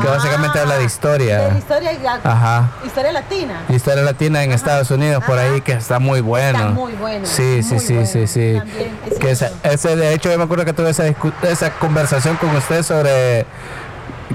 que 0.00 0.08
básicamente 0.08 0.58
Ah, 0.58 0.62
habla 0.62 0.74
de 0.74 0.80
De 0.80 0.86
historia. 0.86 1.48
historia, 1.58 1.92
y 1.92 1.98
la- 1.98 2.20
Ajá. 2.24 2.70
historia 2.86 3.12
latina. 3.12 3.62
Historia 3.68 4.02
latina 4.02 4.42
en 4.44 4.52
Estados 4.52 4.90
Unidos, 4.90 5.22
por 5.24 5.38
ahí, 5.38 5.60
que 5.60 5.72
está 5.72 5.98
muy 5.98 6.20
bueno. 6.20 6.58
Está 6.58 6.70
muy 6.70 6.92
bueno, 6.94 7.26
Sí, 7.26 7.62
sí, 7.62 7.78
sí, 7.78 7.94
bueno. 7.94 8.08
sí, 8.10 8.26
sí. 8.26 8.54
También 8.58 8.98
es 9.10 9.18
Que 9.18 9.30
esa- 9.30 9.48
cierto. 9.48 9.68
ese, 9.70 9.96
de 9.96 10.14
hecho, 10.14 10.30
yo 10.30 10.38
me 10.38 10.44
acuerdo 10.44 10.64
que 10.64 10.72
tuve 10.72 10.90
esa, 10.90 11.04
esa 11.42 11.70
conversación 11.78 12.36
con 12.36 12.54
usted 12.56 12.82
sobre 12.82 13.44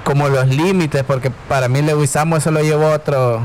como 0.03 0.27
los 0.27 0.47
límites, 0.47 1.03
porque 1.03 1.31
para 1.47 1.67
mí 1.67 1.81
Leguizamo 1.81 2.35
eso 2.37 2.51
lo 2.51 2.61
llevó 2.61 2.87
a 2.87 2.95
otro, 2.95 3.41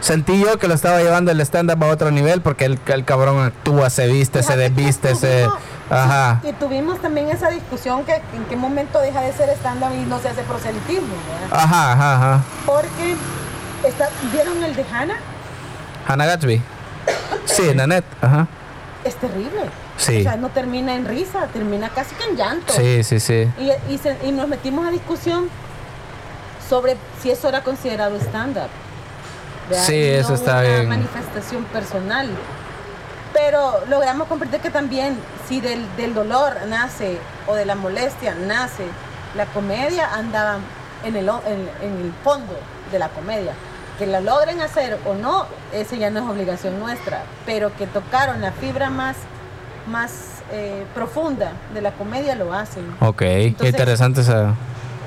Sentí 0.00 0.40
yo 0.40 0.58
que 0.58 0.66
lo 0.66 0.74
estaba 0.74 0.98
llevando 1.00 1.30
el 1.30 1.40
stand-up 1.42 1.84
a 1.84 1.86
otro 1.86 2.10
nivel 2.10 2.40
porque 2.40 2.64
el, 2.64 2.76
el 2.86 3.04
cabrón 3.04 3.38
actúa, 3.40 3.88
se 3.88 4.08
viste, 4.08 4.42
se 4.42 4.54
Fíjate 4.54 4.64
que 4.64 4.70
desviste, 4.74 5.14
se... 5.14 5.46
Ajá. 5.92 6.40
Y 6.42 6.52
tuvimos 6.54 7.00
también 7.00 7.28
esa 7.30 7.50
discusión 7.50 8.04
que 8.04 8.14
en 8.14 8.44
qué 8.48 8.56
momento 8.56 8.98
deja 9.00 9.20
de 9.20 9.32
ser 9.32 9.48
stand-up 9.50 9.92
y 9.94 10.04
no 10.06 10.18
se 10.18 10.28
hace 10.28 10.42
proselitismo, 10.42 11.14
¿verdad? 11.40 11.58
Ajá, 11.64 11.92
ajá, 11.92 12.14
ajá. 12.16 12.44
Porque 12.66 13.16
está, 13.86 14.08
¿vieron 14.32 14.62
el 14.64 14.74
de 14.74 14.84
Hannah? 14.90 15.16
Hannah 16.08 16.26
Gatsby. 16.26 16.62
Sí, 17.44 17.62
Nanette. 17.74 18.06
Ajá. 18.20 18.46
Es 19.04 19.16
terrible. 19.16 19.62
Sí. 19.96 20.20
O 20.20 20.22
sea, 20.22 20.36
no 20.36 20.48
termina 20.48 20.94
en 20.94 21.06
risa, 21.06 21.46
termina 21.52 21.88
casi 21.90 22.14
que 22.14 22.24
en 22.24 22.36
llanto. 22.36 22.72
Sí, 22.72 23.02
sí, 23.04 23.20
sí. 23.20 23.48
Y, 23.58 23.92
y 23.92 23.98
se- 23.98 24.16
y 24.24 24.32
nos 24.32 24.48
metimos 24.48 24.86
a 24.86 24.90
discusión 24.90 25.48
sobre 26.68 26.96
si 27.20 27.30
eso 27.30 27.48
era 27.48 27.62
considerado. 27.62 28.16
¿verdad? 28.16 29.84
Sí, 29.84 29.94
eso 30.02 30.34
está 30.34 30.52
una 30.52 30.62
bien. 30.62 30.88
manifestación 30.88 31.64
personal. 31.64 32.30
Pero 33.32 33.84
logramos 33.88 34.28
comprender 34.28 34.60
que 34.60 34.70
también 34.70 35.18
si 35.48 35.60
del, 35.60 35.84
del 35.96 36.14
dolor 36.14 36.54
nace 36.68 37.18
o 37.46 37.54
de 37.54 37.64
la 37.64 37.74
molestia 37.74 38.34
nace 38.34 38.84
la 39.34 39.46
comedia, 39.46 40.12
andaba 40.14 40.56
en 41.04 41.16
el, 41.16 41.28
en, 41.28 41.68
en 41.82 42.00
el 42.02 42.12
fondo 42.22 42.52
de 42.90 42.98
la 42.98 43.08
comedia. 43.08 43.52
Que 43.98 44.06
la 44.06 44.20
logren 44.20 44.60
hacer 44.60 44.98
o 45.06 45.14
no, 45.14 45.46
ese 45.72 45.98
ya 45.98 46.10
no 46.10 46.20
es 46.20 46.26
obligación 46.26 46.78
nuestra, 46.78 47.22
pero 47.46 47.74
que 47.76 47.86
tocaron 47.86 48.40
la 48.40 48.52
fibra 48.52 48.90
más, 48.90 49.16
más 49.86 50.42
eh, 50.50 50.84
profunda 50.94 51.52
de 51.72 51.80
la 51.80 51.92
comedia 51.92 52.34
lo 52.34 52.52
hacen. 52.52 52.84
Ok, 53.00 53.18
qué 53.18 53.46
Entonces- 53.46 53.74
interesante 53.74 54.20
esa... 54.20 54.54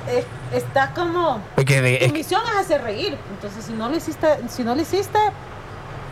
Es- 0.08 0.24
está 0.56 0.92
como 0.94 1.40
de- 1.56 1.64
tu 1.64 1.64
que- 1.64 2.10
misión 2.12 2.40
es 2.52 2.56
hacer 2.64 2.80
reír 2.82 3.18
entonces 3.32 3.64
si 3.64 3.72
no 3.72 3.88
lo 3.88 3.96
hiciste 3.96 4.28
si 4.48 4.62
no 4.62 4.76
lo 4.76 4.80
hiciste 4.80 5.18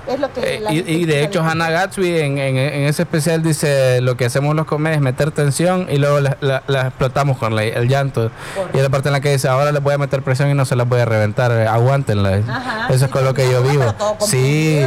es 0.07 0.20
lo 0.20 0.32
que 0.32 0.57
Eh, 0.57 0.61
la 0.61 0.72
y, 0.72 0.78
y 0.86 1.05
de 1.07 1.24
hecho 1.24 1.42
Hannah. 1.42 1.70
Gatsby 1.70 2.18
en, 2.20 2.38
en- 2.38 2.57
en 2.57 2.82
ese 2.84 3.02
especial 3.02 3.42
dice 3.42 4.00
lo 4.00 4.16
que 4.16 4.24
hacemos 4.26 4.55
los 4.55 4.66
comedias 4.66 4.96
es 4.98 5.02
meter 5.02 5.30
tensión 5.30 5.86
y 5.90 5.96
luego 5.98 6.20
la, 6.20 6.36
la- 6.40 6.62
la 6.66 6.80
explotamos 6.88 7.38
con 7.38 7.55
la- 7.57 7.64
el 7.64 7.88
llanto 7.88 8.30
y 8.72 8.76
es 8.76 8.82
la 8.82 8.90
parte 8.90 9.09
en 9.09 9.12
la 9.14 9.20
que 9.20 9.30
dice 9.32 9.48
ahora 9.48 9.72
les 9.72 9.82
voy 9.82 9.94
a 9.94 9.98
meter 9.98 10.22
presión 10.22 10.50
y 10.50 10.55
no 10.55 10.64
se 10.64 10.76
las 10.76 10.88
voy 10.88 11.00
a 11.00 11.05
reventar 11.05 11.50
eh, 11.52 11.66
aguántenla 11.66 12.40
Ajá, 12.48 12.86
eso 12.88 12.98
sí, 12.98 13.05
es 13.07 13.11
con 13.11 13.24
lo 13.24 13.34
que 13.34 13.50
yo 13.50 13.62
vivo. 13.62 13.84
sí. 14.20 14.80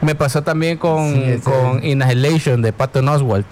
me 0.00 0.14
pasó 0.14 0.42
también 0.42 0.78
con, 0.78 1.12
Sí, 1.14 1.40
con 1.42 1.84
Inhalation 1.84 2.62
de 2.62 2.72
Patton 2.72 3.08
Oswalt 3.08 3.46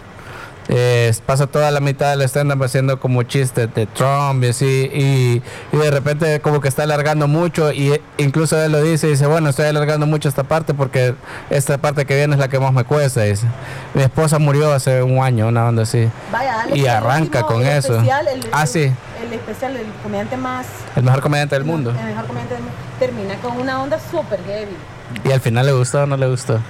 eh, 0.69 1.13
pasa 1.27 1.47
toda 1.47 1.71
la 1.71 1.81
mitad 1.81 2.11
del 2.11 2.23
stand-up 2.23 2.63
haciendo 2.63 3.01
como 3.01 3.23
chistes 3.25 3.73
de 3.75 3.87
Trump 3.87 4.45
y 4.45 4.49
así, 4.49 4.91
y, 4.93 5.43
y 5.73 5.77
de 5.77 5.91
repente 5.91 6.41
como 6.41 6.61
que 6.61 6.69
está 6.69 6.83
alargando 6.85 7.27
mucho, 7.29 7.73
y 7.73 7.93
eh, 7.93 8.03
incluso 8.19 8.61
él 8.63 8.73
lo 8.73 8.83
dice, 8.83 9.07
dice, 9.09 9.27
bueno, 9.27 9.51
estoy 9.51 9.67
alargando 9.67 10.07
mucho 10.07 10.29
esta 10.29 10.45
parte 10.45 10.75
porque 10.75 11.15
esta 11.51 11.79
parte 11.79 12.05
que 12.07 12.15
viene 12.17 12.35
es 12.35 12.41
la 12.41 12.49
que 12.49 12.59
más 12.61 12.73
me 12.73 12.85
cuesta, 12.85 13.23
dice. 13.23 13.47
Mi 13.95 14.03
esposa 14.03 14.39
murió 14.39 14.73
hace 14.73 15.03
un 15.03 15.23
año, 15.23 15.49
una 15.49 15.67
onda 15.67 15.83
así. 15.83 16.09
Vaya, 16.31 16.67
y 16.73 16.83
el 16.83 16.89
arranca 16.89 17.41
último, 17.41 17.47
con 17.61 17.63
el 17.67 17.79
eso. 17.79 17.95
especial, 17.95 18.29
el, 18.29 18.41
Ah, 18.53 18.67
sí. 18.67 18.93
el 19.25 19.33
especial 19.33 19.77
el 19.77 19.87
comediante 20.03 20.37
más 20.37 20.67
El 20.97 21.03
mejor 21.05 21.21
comediante 21.21 21.55
del 21.57 21.65
mundo. 21.65 21.91
el 21.91 22.07
mejor 22.07 22.27
comediante 22.27 22.55
del 22.55 22.63
mundo 22.65 22.79
termina 22.99 23.35
con 23.37 23.59
una 23.61 23.83
onda 23.83 23.99
súper 24.11 24.41
heavy 24.47 24.77
Y 25.25 25.33
al 25.33 25.41
final 25.41 25.67
le 25.67 25.73
gustó 25.73 26.03
o 26.03 26.07
no 26.07 26.17
le 26.17 26.29
gustó. 26.29 26.61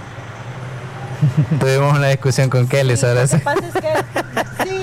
Tuvimos 1.60 1.96
una 1.96 2.08
discusión 2.08 2.48
con 2.50 2.66
Kelly 2.68 2.96
Sí, 2.96 3.02
sobre 3.02 3.22
lo 3.22 3.28
que 3.28 3.38
pasa 3.38 3.66
es 3.66 3.74
que 3.74 4.64
sí 4.64 4.82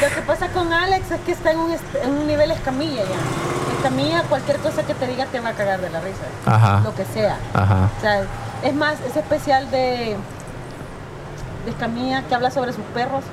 lo 0.00 0.14
que 0.14 0.22
pasa 0.26 0.48
con 0.48 0.72
Alex 0.72 1.10
es 1.10 1.20
que 1.22 1.32
está 1.32 1.50
en 1.52 1.58
un, 1.58 1.72
en 1.72 2.10
un 2.10 2.26
nivel 2.26 2.50
escamilla 2.52 3.02
ya 3.02 3.74
escamilla 3.76 4.22
cualquier 4.22 4.58
cosa 4.58 4.82
que 4.84 4.94
te 4.94 5.06
diga 5.08 5.26
te 5.26 5.40
va 5.40 5.48
a 5.50 5.52
cagar 5.54 5.80
de 5.80 5.90
la 5.90 6.00
risa 6.00 6.22
Ajá. 6.46 6.80
lo 6.84 6.94
que 6.94 7.04
sea 7.04 7.36
Ajá. 7.54 7.88
O 7.98 8.00
sea, 8.00 8.22
es 8.62 8.74
más, 8.74 8.96
ese 9.08 9.20
especial 9.20 9.70
de, 9.70 10.16
de 11.64 11.70
Escamilla 11.70 12.22
que 12.22 12.34
habla 12.34 12.50
sobre 12.50 12.72
sus 12.72 12.84
perros 12.94 13.24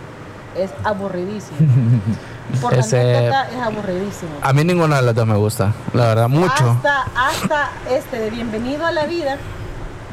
es 0.57 0.69
aburridísimo. 0.83 1.57
Por 2.61 2.73
la 2.73 2.79
Ese- 2.79 2.99
anécdota 3.01 3.47
es 3.49 3.59
aburridísimo. 3.61 4.31
A 4.41 4.53
mí 4.53 4.63
ninguno 4.63 4.95
de 4.95 5.01
los 5.01 5.15
dos 5.15 5.25
me 5.27 5.35
gusta, 5.35 5.73
la 5.93 6.05
verdad, 6.05 6.29
mucho. 6.29 6.69
Hasta, 6.71 7.05
hasta 7.15 7.69
este 7.89 8.19
de 8.19 8.29
Bienvenido 8.29 8.85
a 8.85 8.91
la 8.91 9.05
Vida, 9.05 9.37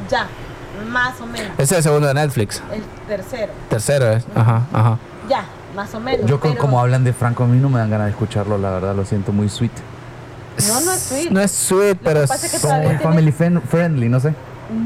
ya, 0.09 0.25
más 0.85 1.19
o 1.21 1.25
menos. 1.25 1.51
Ese 1.57 1.63
es 1.63 1.71
el 1.73 1.83
segundo 1.83 2.07
de 2.07 2.13
Netflix. 2.13 2.61
El 2.71 2.83
tercero, 3.07 3.51
Tercero 3.69 4.11
es. 4.11 4.25
Ajá, 4.35 4.61
ajá. 4.73 4.97
ya, 5.29 5.45
más 5.75 5.93
o 5.95 5.99
menos. 5.99 6.25
Yo 6.29 6.39
con- 6.39 6.51
pero- 6.51 6.61
como 6.61 6.79
hablan 6.79 7.03
de 7.03 7.13
Franco 7.13 7.43
a 7.43 7.47
mí 7.47 7.59
no 7.59 7.69
me 7.69 7.79
dan 7.79 7.89
ganas 7.89 8.05
de 8.07 8.11
escucharlo, 8.11 8.57
la 8.57 8.71
verdad, 8.71 8.95
lo 8.95 9.05
siento 9.05 9.31
muy 9.31 9.49
sweet. 9.49 9.71
No, 10.67 10.81
no 10.81 10.91
es 10.91 10.99
sweet. 11.01 11.31
No 11.31 11.39
es 11.41 11.51
sweet, 11.51 11.97
pero 12.03 12.21
pasa 12.21 12.35
es 12.45 12.51
que 12.51 12.57
es, 12.57 12.61
Como 12.61 12.73
todavía 12.73 12.89
muy 12.89 12.97
tiene- 12.99 13.13
family 13.13 13.31
fen- 13.31 13.61
friendly, 13.63 14.09
no 14.09 14.19
sé. 14.19 14.33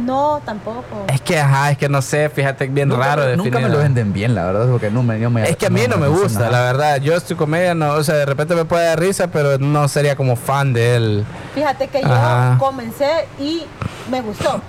No, 0.06 0.42
tampoco. 0.44 0.84
es 1.08 1.22
que, 1.22 1.40
ajá, 1.40 1.72
es 1.72 1.78
que 1.78 1.88
no 1.88 2.02
sé, 2.02 2.30
fíjate, 2.30 2.68
bien 2.68 2.90
Nunca 2.90 3.06
raro 3.06 3.22
me- 3.24 3.28
de 3.30 3.38
Nunca 3.38 3.60
me 3.60 3.70
lo 3.70 3.78
venden 3.78 4.12
bien, 4.12 4.34
la 4.34 4.46
verdad, 4.46 4.68
porque 4.70 4.90
no 4.90 5.04
me, 5.04 5.20
yo 5.20 5.30
me 5.30 5.48
Es 5.48 5.56
que 5.56 5.68
a 5.68 5.70
mí 5.70 5.82
no 5.88 5.98
me 5.98 6.08
gusta, 6.08 6.50
la 6.50 6.62
verdad. 6.62 6.98
Yo 6.98 7.18
su 7.20 7.38
comedia 7.38 7.74
no, 7.76 7.94
o 7.94 8.04
sea, 8.04 8.16
de 8.16 8.26
repente 8.26 8.56
me 8.56 8.66
puede 8.66 8.86
dar 8.86 9.00
risa, 9.00 9.28
pero 9.28 9.58
no 9.60 9.88
sería 9.88 10.16
como 10.16 10.36
fan 10.36 10.74
de 10.74 10.96
él. 10.96 11.26
Fíjate 11.54 11.88
que 11.90 12.00
Ajá. 12.04 12.54
yo 12.54 12.60
comencé 12.60 13.28
y 13.40 13.64
me 14.10 14.22
gustó, 14.22 14.62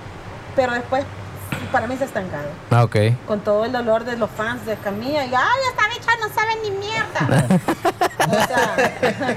pero 0.54 0.72
después 0.74 1.04
para 1.72 1.86
mí 1.86 1.96
se 1.96 2.04
ha 2.04 2.06
estancado. 2.06 2.48
Ah, 2.70 2.84
ok. 2.84 2.96
con 3.26 3.40
todo 3.40 3.64
el 3.64 3.72
dolor 3.72 4.04
de 4.04 4.16
los 4.16 4.30
fans 4.30 4.64
de 4.66 4.76
Camilla 4.76 5.24
y 5.24 5.32
ay 5.34 5.60
esta 5.70 5.88
bicha 5.88 6.12
no 6.20 6.28
sabe 6.34 6.56
ni 6.62 6.70
mierda 6.70 7.48
o 8.28 8.46
sea 8.46 9.36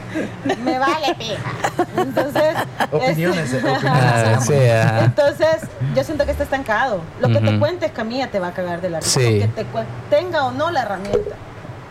me 0.64 0.80
vale 0.80 1.16
pija 1.16 1.52
entonces 1.98 2.56
Opiniones, 2.92 3.54
opiniones. 3.54 3.84
Ah, 3.86 4.40
sí, 4.42 4.54
ajá. 4.56 5.06
entonces 5.06 5.58
yo 5.96 6.04
siento 6.04 6.26
que 6.26 6.32
está 6.32 6.44
estancado 6.44 7.02
lo 7.20 7.30
que 7.30 7.40
te 7.40 7.60
cuentes 7.60 7.92
Camilla 7.92 8.30
te 8.30 8.40
va 8.40 8.48
a 8.48 8.54
cagar 8.54 8.82
de 8.82 8.90
la 8.90 9.00
risa 9.00 9.20
Sí. 9.20 9.40
Que 9.40 9.48
te 9.48 9.66
tenga 10.10 10.46
o 10.46 10.52
no 10.52 10.72
la 10.72 10.82
herramienta 10.84 11.36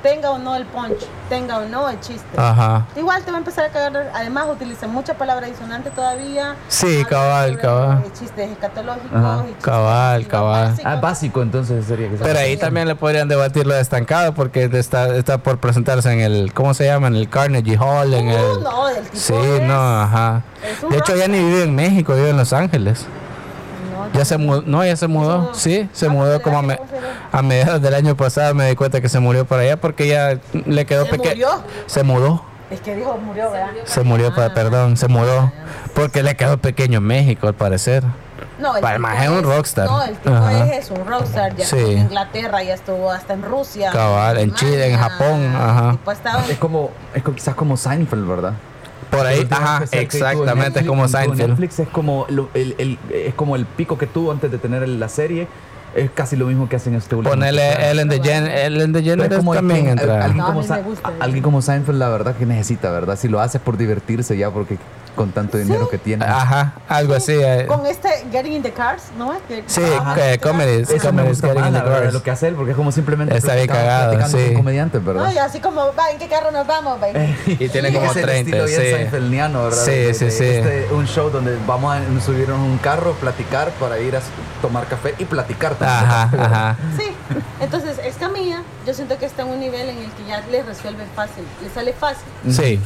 tenga 0.02 0.30
o 0.30 0.38
no 0.38 0.54
el 0.56 0.64
punch 0.66 0.98
tenga 1.28 1.58
o 1.58 1.64
no 1.66 1.88
el 1.88 2.00
chiste 2.00 2.26
Ajá. 2.36 2.86
Igual 2.96 3.22
te 3.22 3.30
va 3.30 3.36
a 3.36 3.40
empezar 3.40 3.64
a 3.66 3.68
cagar. 3.68 4.10
Además, 4.14 4.46
utiliza 4.50 4.86
mucha 4.86 5.14
palabra 5.14 5.46
disonante 5.46 5.90
todavía. 5.90 6.56
Sí, 6.68 6.96
Habla 6.98 7.08
cabal, 7.08 7.48
sobre 7.50 7.62
cabal. 7.62 8.04
Chistes 8.18 8.50
escatológicos. 8.50 9.12
Ajá. 9.14 9.36
y 9.42 9.46
chistes 9.46 9.64
Cabal, 9.64 10.26
cabal. 10.26 10.64
básicos. 10.70 10.92
Ah, 10.92 10.96
básico 11.00 11.42
entonces 11.42 11.84
sería 11.86 12.08
que 12.10 12.16
sea. 12.16 12.26
Pero 12.26 12.38
ahí 12.38 12.56
también 12.56 12.88
le 12.88 12.94
podrían 12.94 13.28
debatir 13.28 13.66
lo 13.66 13.74
de 13.74 13.80
estancado 13.80 14.34
porque 14.34 14.64
está, 14.72 15.14
está 15.16 15.38
por 15.38 15.58
presentarse 15.58 16.10
en 16.12 16.20
el, 16.20 16.52
¿cómo 16.54 16.74
se 16.74 16.86
llama? 16.86 17.06
En 17.08 17.16
el 17.16 17.28
Carnegie 17.28 17.76
Hall, 17.78 18.12
en 18.14 18.28
Uh, 18.28 18.30
el... 18.30 18.62
no, 18.62 18.88
el 18.88 18.96
tipo 19.04 19.16
Sí, 19.16 19.34
es- 19.34 19.62
no, 19.62 20.00
ajá. 20.02 20.42
De 20.90 20.96
hecho, 20.98 21.16
ya 21.16 21.28
ni 21.28 21.38
vive 21.38 21.62
en 21.62 21.74
México, 21.74 22.14
vive 22.14 22.30
en 22.30 22.36
Los 22.36 22.52
Ángeles. 22.52 23.06
Ya 24.12 24.24
se 24.24 24.36
mudó, 24.38 24.62
no, 24.66 24.84
ya 24.84 24.96
se 24.96 25.06
mudó, 25.06 25.54
sí, 25.54 25.88
se 25.92 26.06
Ah, 26.06 26.10
mudó 26.10 26.42
como 26.42 26.58
a, 27.32 27.42
mediados 27.42 27.80
del 27.80 27.94
año 27.94 28.16
pasado 28.16 28.54
me 28.54 28.68
di 28.68 28.74
cuenta 28.76 29.00
que 29.00 29.08
se 29.08 29.20
murió 29.20 29.44
por 29.44 29.58
allá 29.60 29.76
porque 29.80 30.08
ya 30.08 30.38
le 30.52 30.84
quedó 30.84 31.04
¿Se 31.04 31.10
pequeño. 31.12 31.30
murió? 31.46 31.62
Se 31.86 32.02
mudó, 32.02 32.44
Es 32.70 32.80
que 32.80 32.96
dijo, 32.96 33.16
murió, 33.18 33.50
¿verdad? 33.50 33.68
se 33.84 34.02
murió, 34.02 34.34
pa- 34.34 34.46
Ah. 34.46 34.54
perdón, 34.54 34.96
se 34.96 35.06
mudó 35.08 35.52
porque 35.94 36.22
le 36.22 36.36
quedó 36.36 36.58
pequeño 36.58 36.98
en 36.98 37.04
México 37.04 37.46
al 37.46 37.54
parecer. 37.54 38.02
No, 38.58 38.76
el 38.76 38.82
Para 38.82 38.98
maje 38.98 39.24
es 39.24 39.30
un 39.30 39.42
rockstar. 39.42 39.86
No, 39.86 40.02
el 40.02 40.16
tipo 40.16 40.34
Ajá. 40.34 40.66
es, 40.66 40.90
un 40.90 41.06
rockstar. 41.06 41.56
Ya 41.56 41.64
Sí. 41.64 41.76
estuvo 41.76 41.90
en 41.92 41.98
Inglaterra, 41.98 42.62
ya 42.62 42.74
estuvo 42.74 43.10
hasta 43.10 43.32
en 43.34 43.42
Rusia. 43.42 43.90
Cabal, 43.90 44.38
en 44.38 44.52
Chile, 44.54 44.90
en 44.92 44.98
Japón, 44.98 45.54
ajá. 45.56 45.96
en- 46.44 46.50
Es 46.50 46.58
como, 46.58 46.90
es 47.14 47.22
como- 47.22 47.36
quizás 47.36 47.54
como 47.54 47.76
Seinfeld, 47.76 48.26
¿verdad? 48.28 48.52
Por 49.10 49.26
ahí, 49.26 49.46
ajá, 49.50 49.84
exactamente, 49.92 50.80
es 50.80 50.86
como 50.86 51.08
Seinfeld. 51.08 51.48
Netflix 51.50 51.78
es 51.80 51.88
como, 51.88 52.26
lo- 52.28 52.48
el, 52.54 52.74
el- 52.78 52.98
es 53.12 53.34
como 53.34 53.56
el 53.56 53.66
pico 53.66 53.98
que 53.98 54.06
tuvo 54.06 54.30
antes 54.32 54.50
de 54.50 54.58
tener 54.58 54.86
la 54.88 55.08
serie. 55.08 55.48
Es 55.92 56.08
casi 56.12 56.36
lo 56.36 56.46
mismo 56.46 56.68
que 56.68 56.76
hacen 56.76 56.94
este 56.94 57.16
último. 57.16 57.34
Especial. 57.34 57.90
Ellen 58.64 58.92
DeGeneres, 58.92 59.38
como 59.38 59.54
también. 59.54 59.88
Alguien, 59.98 60.36
No, 60.36 60.44
a 60.44 60.46
como 60.46 60.62
Sa- 60.62 60.80
alguien 61.18 61.42
como 61.42 61.62
Seinfeld, 61.62 61.98
la 61.98 62.08
verdad 62.08 62.36
que 62.36 62.46
necesita, 62.46 62.92
¿verdad? 62.92 63.18
Si 63.18 63.26
lo 63.26 63.40
hace 63.40 63.58
por 63.58 63.76
divertirse 63.76 64.36
ya, 64.38 64.50
porque 64.52 64.78
con 65.20 65.32
tanto 65.32 65.58
dinero 65.58 65.86
que 65.90 65.98
tiene. 65.98 66.24
Ajá, 66.24 66.72
algo 66.88 67.12
así. 67.14 67.32
eh. 67.34 67.66
Con 67.68 67.84
este 67.84 68.08
Getting 68.32 68.54
in 68.54 68.62
the 68.62 68.72
Cars, 68.72 69.02
¿no? 69.18 69.34
Que- 69.46 69.62
Sí, 69.66 69.82
Ajá. 69.82 70.14
que 70.14 70.38
comedies, 70.38 70.88
Eso 70.88 70.94
me 71.12 71.20
comedies 71.22 71.28
gusta 71.42 71.48
getting 71.48 71.60
más, 71.60 71.68
in 71.68 71.74
the 71.74 71.90
cars. 71.90 72.14
lo 72.14 72.22
que 72.22 72.30
hace 72.30 72.48
él, 72.48 72.54
porque 72.54 72.70
es 72.70 72.76
como 72.78 72.90
simplemente 72.90 73.36
Está 73.36 73.54
bien 73.54 73.66
platicando- 73.66 74.16
cagado, 74.16 74.28
sí. 74.38 74.44
con 74.46 74.54
comediantes, 74.54 75.04
¿verdad? 75.04 75.24
No, 75.24 75.32
y 75.32 75.36
así 75.36 75.60
como, 75.60 75.92
va, 75.94 76.10
¿en 76.10 76.18
qué 76.18 76.26
carro 76.28 76.50
nos 76.52 76.66
vamos? 76.66 76.98
Va? 77.02 77.08
Y 77.46 77.68
tiene 77.68 77.92
como 77.92 78.10
Es 78.10 78.16
el 78.16 78.22
30, 78.22 78.38
estilo 78.56 78.64
bien 78.64 78.80
sí. 78.80 78.86
seinfeldiano, 78.96 79.64
¿verdad? 79.64 79.84
Sí, 79.84 79.90
De- 79.90 80.14
sí, 80.14 80.24
de 80.24 80.30
sí. 80.30 80.44
este- 80.44 80.88
un 80.94 81.06
show 81.06 81.28
donde 81.28 81.58
vamos 81.66 81.94
a 81.94 82.00
subir 82.24 82.44
en 82.44 82.52
un 82.52 82.78
carro, 82.78 83.12
platicar 83.12 83.68
para 83.72 83.98
ir 83.98 84.16
a 84.16 84.20
tomar 84.62 84.86
café 84.86 85.14
y 85.18 85.26
platicar 85.26 85.74
también. 85.74 86.10
Ajá, 86.10 86.30
ajá. 86.46 86.76
Sí, 86.96 87.12
entonces 87.60 87.98
esta 88.02 88.30
mía, 88.30 88.62
yo 88.86 88.94
siento 88.94 89.18
que 89.18 89.26
está 89.26 89.42
en 89.42 89.48
un 89.48 89.60
nivel 89.60 89.90
en 89.90 89.98
el 89.98 90.10
que 90.12 90.24
ya 90.26 90.40
le 90.50 90.62
resuelve 90.62 91.04
fácil, 91.14 91.44
le 91.62 91.68
sale 91.68 91.92
fácil. 91.92 92.24
Sí. 92.50 92.80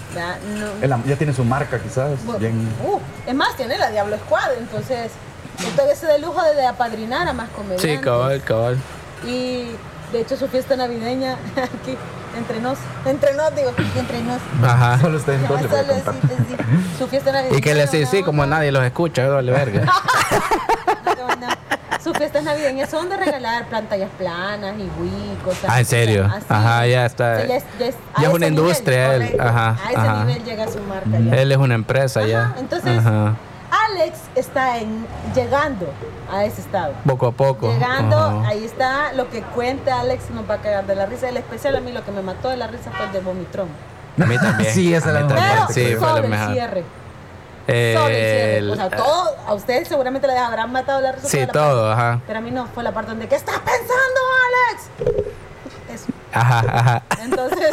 No- 0.88 1.04
ya 1.04 1.16
tiene 1.16 1.32
su 1.32 1.44
marca, 1.44 1.78
quizás. 1.78 2.23
Bueno, 2.24 2.38
bien- 2.40 2.68
uh, 2.84 2.98
es 3.26 3.34
más, 3.34 3.56
tiene 3.56 3.78
la 3.78 3.90
Diablo 3.90 4.16
Squad, 4.18 4.52
entonces 4.58 5.10
entonces 5.66 5.98
se 5.98 6.06
da 6.06 6.16
el 6.16 6.22
lujo 6.22 6.42
de, 6.42 6.54
de 6.54 6.66
apadrinar 6.66 7.28
a 7.28 7.32
más 7.32 7.48
comediantes. 7.50 7.90
Sí, 7.90 7.98
cabal, 7.98 8.42
cabal. 8.42 8.76
Y 9.26 9.68
de 10.12 10.20
hecho 10.20 10.36
su 10.36 10.48
fiesta 10.48 10.76
navideña 10.76 11.32
aquí 11.56 11.96
entre 12.36 12.60
nos, 12.60 12.78
entre 13.06 13.32
nos, 13.34 13.54
digo, 13.54 13.72
entre 13.96 14.20
nos. 14.22 14.40
Ajá. 14.62 14.98
Solo 15.00 15.18
ustedes 15.18 15.48
dos 15.48 15.62
le 15.62 15.68
sí, 15.68 16.02
sí. 16.48 16.56
Su 16.98 17.06
fiesta 17.06 17.30
navideña. 17.30 17.58
Y 17.58 17.60
que 17.60 17.74
le 17.74 17.86
sí, 17.86 18.04
sí, 18.06 18.22
como 18.24 18.44
nadie 18.44 18.72
los 18.72 18.82
escucha, 18.84 19.28
vale 19.28 19.52
verga. 19.52 19.82
Sus 22.02 22.16
fiestas 22.18 22.44
navideñas 22.44 22.90
son 22.90 23.08
de 23.08 23.16
regalar 23.16 23.66
pantallas 23.70 24.10
planas 24.18 24.74
y 24.78 24.82
Wii, 25.00 25.38
cosas 25.44 25.64
Ah, 25.68 25.80
¿en 25.80 25.86
serio? 25.86 26.26
así. 26.26 26.44
Ajá, 26.50 26.86
ya 26.86 27.06
está. 27.06 27.32
O 27.32 27.36
sea, 27.36 27.46
ya 27.46 27.56
es, 27.56 27.64
ya 27.78 27.86
es- 27.86 27.94
a 27.94 28.20
Ya 28.20 28.22
es 28.22 28.28
ese 28.28 28.28
una 28.28 28.50
nivel, 28.50 28.52
industria 28.64 29.14
él, 29.14 29.36
ajá, 29.40 29.68
A 29.70 29.90
ese 29.90 30.00
ajá. 30.00 30.24
nivel 30.24 30.44
llega 30.44 30.68
su 30.68 30.80
marca 30.80 31.08
ya. 31.18 31.34
Él 31.40 31.52
es 31.52 31.58
una 31.58 31.74
empresa 31.74 32.20
Ajá, 32.20 32.28
ya. 32.28 32.54
entonces- 32.58 32.98
Ajá. 32.98 33.34
Alex 33.90 34.18
está 34.34 34.78
en, 34.78 35.06
llegando 35.34 35.86
a 36.30 36.44
ese 36.44 36.60
estado. 36.60 36.92
Poco 37.06 37.26
a 37.26 37.32
poco. 37.32 37.72
Llegando, 37.72 38.18
Ajá. 38.18 38.48
ahí 38.48 38.64
está 38.64 39.12
lo 39.14 39.30
que 39.30 39.40
cuenta 39.42 40.00
Alex, 40.00 40.30
nos 40.30 40.48
va 40.48 40.54
a 40.54 40.58
cagar 40.58 40.86
de 40.86 40.94
la 40.94 41.06
risa. 41.06 41.28
El 41.28 41.38
especial 41.38 41.74
a 41.76 41.80
mí 41.80 41.90
lo 41.90 42.04
que 42.04 42.12
me 42.12 42.20
mató 42.22 42.50
de 42.50 42.56
la 42.58 42.66
risa 42.66 42.90
fue 42.94 43.06
el 43.06 43.12
de 43.12 43.20
Vomitrón. 43.20 43.68
A 44.20 44.26
mí 44.26 44.36
también. 44.38 44.70
Sí, 44.74 44.92
esa 44.94 45.10
la 45.12 45.20
mejor 45.24 45.38
Sí, 45.72 45.94
fue 45.96 46.08
sobre 46.08 46.20
lo 46.20 46.24
el 46.24 46.30
mejor. 46.30 46.52
cierre. 46.52 46.84
El 47.66 47.96
cierre. 47.96 48.56
El- 48.58 48.70
O 48.70 48.76
sea, 48.76 48.90
todo, 48.90 49.30
a 49.46 49.54
ustedes 49.54 49.88
seguramente 49.88 50.26
les 50.26 50.36
habrán 50.38 50.70
matado 50.72 51.00
la 51.00 51.12
risa. 51.12 51.28
Sí, 51.28 51.38
toda 51.38 51.46
la 51.46 51.52
todo, 51.52 51.88
parte. 51.88 52.02
ajá. 52.02 52.20
Pero 52.26 52.38
a 52.38 52.42
mí 52.42 52.50
no, 52.50 52.66
fue 52.66 52.82
la 52.82 52.92
parte 52.92 53.10
donde, 53.10 53.28
¿qué 53.28 53.36
estás 53.36 53.58
pensando, 53.58 54.20
Alex? 55.08 55.24
Eso. 55.92 56.06
Ajá, 56.32 56.64
ajá. 56.68 57.02
Entonces, 57.22 57.70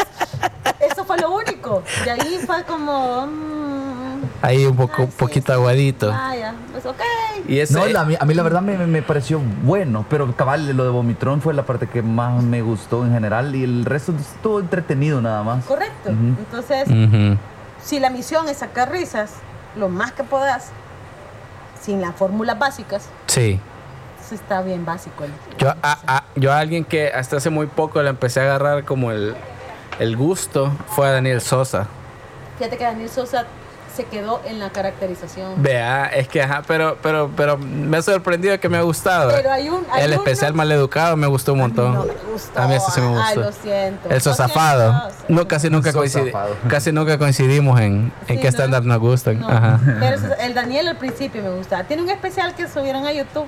eso 0.79 1.05
fue 1.05 1.17
lo 1.17 1.31
único. 1.31 1.83
Y 2.05 2.09
ahí 2.09 2.39
fue 2.45 2.63
como. 2.63 3.27
mm, 3.27 4.21
Ahí 4.43 4.65
un 4.65 4.75
poco, 4.75 4.93
ay, 4.97 5.03
un 5.05 5.11
sí, 5.11 5.17
poquito 5.19 5.47
sí. 5.47 5.51
aguadito. 5.53 6.09
Vaya, 6.09 6.53
pues 6.71 6.85
ok. 6.85 6.99
Y 7.47 7.59
ese, 7.59 7.73
No, 7.75 7.85
la- 7.85 8.01
a, 8.01 8.05
mí, 8.05 8.15
a 8.19 8.25
mí 8.25 8.33
la 8.33 8.41
verdad 8.43 8.61
me, 8.61 8.75
me- 8.77 9.01
pareció 9.03 9.39
bueno, 9.63 10.05
pero 10.09 10.35
cabal, 10.35 10.67
lo 10.75 10.83
de 10.83 10.89
Vomitrón 10.89 11.41
fue 11.41 11.53
la 11.53 11.63
parte 11.63 11.87
que 11.87 12.01
más 12.01 12.41
me 12.41 12.61
gustó 12.61 13.05
en 13.05 13.13
general 13.13 13.53
y 13.55 13.63
el 13.63 13.85
resto 13.85 14.13
estuvo 14.19 14.59
entretenido 14.59 15.21
nada 15.21 15.43
más. 15.43 15.65
Correcto. 15.65 16.09
Ujú. 16.09 16.35
Entonces, 16.39 16.87
Ujú. 16.87 17.37
si 17.83 17.99
la 17.99 18.09
misión 18.09 18.47
es 18.49 18.57
sacar 18.57 18.91
risas, 18.91 19.33
lo 19.75 19.89
más 19.89 20.11
que 20.11 20.23
puedas, 20.23 20.69
sin 21.81 22.01
las 22.01 22.15
fórmulas 22.15 22.59
básicas, 22.59 23.07
Sí. 23.27 23.59
eso 24.23 24.35
está 24.35 24.61
bien 24.61 24.85
básico. 24.85 25.23
el- 25.23 25.31
Yo 25.57 25.69
a, 25.69 25.75
a- 26.07 26.23
yo 26.35 26.51
a 26.51 26.59
alguien 26.59 26.85
que 26.85 27.07
hasta 27.11 27.37
hace 27.37 27.49
muy 27.49 27.67
poco 27.67 28.01
le 28.01 28.09
empecé 28.09 28.39
a 28.41 28.43
agarrar 28.43 28.83
como 28.85 29.11
el, 29.11 29.35
el 29.99 30.15
gusto 30.17 30.71
fue 30.87 31.07
a 31.07 31.11
Daniel 31.11 31.41
Sosa. 31.41 31.87
Fíjate 32.57 32.77
que 32.77 32.83
Daniel 32.83 33.09
Sosa 33.09 33.45
se 33.95 34.05
quedó 34.05 34.41
en 34.45 34.59
la 34.59 34.69
caracterización. 34.69 35.61
Vea, 35.61 36.05
es 36.07 36.27
que 36.27 36.41
ajá, 36.41 36.63
pero, 36.67 36.97
pero, 37.01 37.29
pero 37.35 37.57
me 37.57 37.97
ha 37.97 38.01
sorprendido 38.01 38.59
que 38.59 38.69
me 38.69 38.77
ha 38.77 38.81
gustado. 38.81 39.31
Pero 39.31 39.51
hay 39.51 39.69
un. 39.69 39.85
hay 39.91 40.03
el 40.03 40.11
uno- 40.11 40.17
especial 40.23 40.53
maleducado 40.53 41.15
me 41.17 41.27
gustó 41.27 41.53
un 41.53 41.61
A 41.61 41.63
mí 41.63 41.67
montón. 41.73 41.93
no 41.95 42.05
me 42.05 42.13
gustó. 42.31 42.59
A 42.61 42.67
mí 42.67 42.75
ese 42.75 42.91
sí 42.91 43.01
me 43.01 43.07
gustó. 43.07 43.23
Ay, 43.27 43.35
lo 43.37 43.51
siento. 43.51 44.09
El 44.09 44.21
siento. 44.21 45.11
No, 45.29 45.47
casi 45.47 45.69
nunca, 45.69 45.89
El 45.89 45.95
coincidi- 45.95 46.25
sosafado. 46.31 46.55
casi 46.69 46.91
nunca 46.91 47.17
coincidimos 47.17 47.79
en, 47.79 48.11
en 48.27 48.35
Sí, 48.35 48.37
qué 48.37 48.43
¿no? 48.43 48.49
stand-up 48.49 48.85
nos 48.85 48.99
gustan. 48.99 49.39
No, 49.39 49.49
Ajá. 49.49 49.79
Pero 49.99 50.15
eso- 50.15 50.35
el 50.39 50.53
Daniel 50.53 50.87
al 50.87 50.97
principio 50.97 51.41
me 51.41 51.49
gustaba. 51.51 51.83
Tiene 51.83 52.03
un 52.03 52.09
especial 52.09 52.55
que 52.55 52.67
subieron 52.67 53.05
a 53.05 53.11
YouTube 53.11 53.45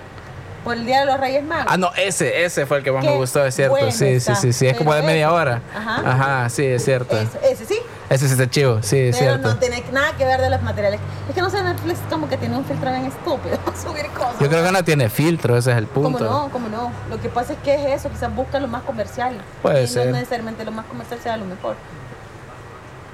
por 0.63 0.75
el 0.77 0.85
Día 0.85 1.01
de 1.01 1.05
los 1.05 1.19
Reyes 1.19 1.43
Magos. 1.43 1.65
Ah, 1.67 1.75
no, 1.77 1.91
ese, 1.97 2.45
ese 2.45 2.65
fue 2.65 2.77
el 2.77 2.83
que 2.83 2.91
más 2.91 3.03
Qué 3.03 3.09
me 3.09 3.17
gustó, 3.17 3.45
es 3.45 3.53
cierto. 3.53 3.75
bueno 3.75 3.91
sí, 3.91 4.19
sí, 4.21 4.33
sí, 4.35 4.53
sí. 4.53 4.67
Es 4.67 4.77
como 4.77 4.93
de 4.93 5.01
media 5.03 5.31
hora. 5.33 5.61
Ajá. 5.75 6.01
Ajá, 6.09 6.49
sí, 6.49 6.65
es 6.65 6.85
cierto. 6.85 7.17
Ese, 7.17 7.51
ese 7.51 7.65
sí. 7.65 7.75
Ese 8.13 8.27
sí 8.27 8.33
está 8.33 8.49
chivo, 8.49 8.77
sí, 8.81 8.97
es 8.99 9.17
Pero 9.17 9.31
cierto. 9.31 9.47
no 9.49 9.57
tiene 9.57 9.83
nada 9.91 10.11
que 10.17 10.23
ver 10.25 10.39
de 10.39 10.49
los 10.49 10.61
materiales. 10.61 10.99
Es 11.27 11.33
que 11.35 11.41
no 11.41 11.49
sé, 11.49 11.63
Netflix 11.63 11.99
como 12.09 12.29
que 12.29 12.37
tiene 12.37 12.55
un 12.57 12.63
filtro 12.65 12.91
bien 12.91 13.05
estúpido 13.05 13.57
para 13.57 13.77
subir 13.81 14.07
cosas. 14.09 14.39
Yo 14.39 14.49
creo 14.49 14.63
que 14.63 14.71
no 14.71 14.83
tiene 14.83 15.09
filtro, 15.09 15.57
ese 15.57 15.71
es 15.71 15.77
el 15.77 15.87
Como 15.87 16.09
punto. 16.11 16.23
no, 16.25 16.49
como 16.51 16.69
no. 16.69 16.91
Lo 17.09 17.19
que 17.19 17.29
pasa 17.29 17.53
es 17.53 17.59
que 17.59 17.73
es 17.73 17.99
eso, 18.01 18.09
quizás 18.09 18.33
busca 18.35 18.59
lo 18.59 18.67
más 18.67 18.83
comercial. 18.83 19.35
Puede 19.61 19.83
y 19.83 19.87
ser. 19.87 20.07
no 20.07 20.13
necesariamente 20.13 20.63
lo 20.63 20.71
más 20.71 20.85
comercial 20.85 21.19
sea 21.21 21.37
lo 21.37 21.45
mejor. 21.45 21.75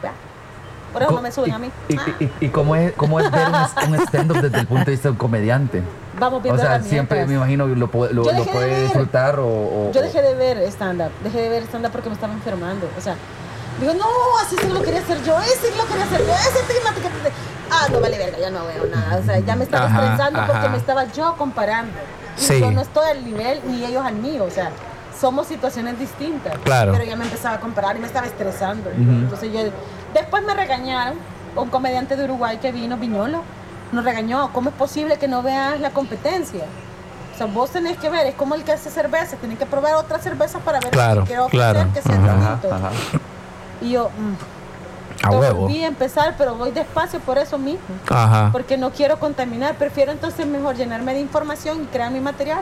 Ya. 0.04 0.12
Por 0.92 1.04
eso 1.04 1.12
no 1.12 1.22
me 1.22 1.32
suben 1.32 1.54
a 1.54 1.60
mí. 1.60 1.72
¿Y, 1.88 1.98
Ah, 1.98 2.02
y, 2.20 2.24
y- 2.26 2.32
y 2.42 2.50
cómo, 2.50 2.76
es, 2.76 2.92
cómo 2.94 3.20
es 3.20 3.30
ver 3.32 3.48
un, 3.48 3.94
un 3.94 4.00
stand-up 4.08 4.42
desde 4.42 4.60
el 4.60 4.68
punto 4.68 4.86
de 4.86 4.92
vista 4.92 5.08
de 5.08 5.12
un 5.12 5.18
comediante? 5.18 5.84
Vamos 6.20 6.40
O 6.40 6.42
viendo 6.42 6.60
sea, 6.60 6.72
herramientas. 6.76 6.90
siempre 6.92 7.26
me 7.26 7.36
imagino 7.36 7.68
que 7.68 7.76
lo, 7.76 7.90
puede- 7.90 8.14
lo, 8.14 8.24
Yo 8.26 8.32
lo 8.32 8.38
dejé 8.38 8.50
de 8.50 8.54
puede 8.54 8.70
ver. 8.72 8.84
disfrutar 8.84 9.40
o... 9.40 9.46
o- 9.48 9.92
Yo 9.94 10.02
dejé 10.02 10.22
de 10.22 10.34
ver 10.36 10.58
stand-up. 10.72 11.12
Dejé 11.24 11.42
de 11.44 11.50
ver 11.50 11.64
stand-up 11.64 11.92
porque 11.92 12.10
me 12.10 12.16
estaba 12.16 12.34
enfermando. 12.34 12.90
O 12.98 13.02
sea, 13.02 13.16
digo, 13.80 13.94
no, 13.94 14.06
así 14.46 14.56
sí 14.62 14.68
lo 14.68 14.82
quería 14.82 15.00
hacer 15.02 15.24
yo. 15.24 15.40
Ese 15.42 15.72
sí 15.72 15.78
lo 15.78 15.86
quería 15.88 16.04
hacer 16.06 16.26
yo. 16.26 16.34
Ese 16.34 16.64
tema 16.74 16.94
que 16.96 17.02
te- 17.02 17.34
Ah, 17.72 17.88
no 17.92 18.00
vale 18.02 18.18
verga, 18.18 18.38
ya 18.40 18.50
no 18.50 18.66
veo 18.66 18.86
nada. 18.88 19.18
O 19.18 19.24
sea, 19.24 19.40
ya 19.40 19.56
me 19.56 19.64
estaba 19.64 19.86
Ajá, 19.86 20.02
estresando 20.04 20.40
porque 20.46 20.58
ajá. 20.58 20.70
me 20.70 20.78
estaba 20.78 21.04
yo 21.06 21.36
comparando. 21.38 21.94
Y 22.38 22.42
Sí. 22.42 22.60
yo 22.60 22.72
no 22.72 22.82
estoy 22.82 23.10
al 23.10 23.24
nivel 23.24 23.62
ni 23.68 23.86
ellos 23.86 24.04
al 24.06 24.16
mío. 24.16 24.44
O 24.46 24.50
sea, 24.52 24.72
somos 25.20 25.48
situaciones 25.48 26.00
distintas. 26.00 26.58
Claro. 26.64 26.94
Pero 26.94 27.04
ya 27.04 27.16
me 27.16 27.26
empezaba 27.26 27.56
a 27.56 27.60
comparar 27.60 27.96
y 27.98 28.00
me 28.00 28.08
estaba 28.08 28.26
estresando. 28.26 28.90
Entonces 28.90 29.52
yo. 29.54 29.60
Después 30.14 30.44
me 30.44 30.54
regañaron. 30.56 31.16
Un 31.56 31.70
comediante 31.70 32.16
de 32.16 32.24
Uruguay 32.26 32.58
que 32.58 32.72
vino, 32.72 32.96
Viñolo, 32.98 33.42
nos 33.92 34.06
regañó. 34.06 34.52
¿Cómo 34.54 34.70
es 34.70 34.76
posible 34.76 35.18
que 35.18 35.28
no 35.28 35.42
veas 35.44 35.80
la 35.80 35.90
competencia? 35.90 36.64
O 37.34 37.38
sea, 37.38 37.48
vos 37.48 37.72
tenés 37.72 37.98
que 37.98 38.10
ver, 38.10 38.28
es 38.28 38.36
como 38.36 38.54
el 38.56 38.64
que 38.64 38.72
hace 38.72 38.90
cerveza, 38.92 39.36
tenés 39.38 39.58
que 39.58 39.66
probar 39.66 39.96
otras 39.96 40.22
cervezas 40.24 40.62
para 40.62 40.80
ver 40.80 40.92
Claro, 40.92 41.22
si 41.22 41.28
quiero 41.28 41.46
ofrecer 41.46 41.74
claro. 41.74 41.90
que 41.94 42.02
sea. 42.02 42.16
Ajá, 42.16 42.60
ajá. 42.72 42.90
Y 43.82 43.92
yo, 43.92 44.10
mm, 44.10 45.26
A 45.28 45.32
huevo. 45.32 45.62
volví 45.62 45.84
a 45.84 45.88
empezar, 45.88 46.36
pero 46.38 46.56
voy 46.56 46.72
despacio 46.72 47.20
por 47.20 47.38
eso 47.38 47.58
mismo. 47.58 47.80
Ajá. 48.10 48.50
Porque 48.52 48.78
no 48.78 48.92
quiero 48.92 49.20
contaminar, 49.20 49.76
prefiero 49.76 50.12
entonces 50.12 50.46
mejor 50.46 50.76
llenarme 50.76 51.14
de 51.14 51.22
información 51.22 51.84
y 51.84 51.86
crear 51.88 52.12
mi 52.12 52.20
material 52.20 52.62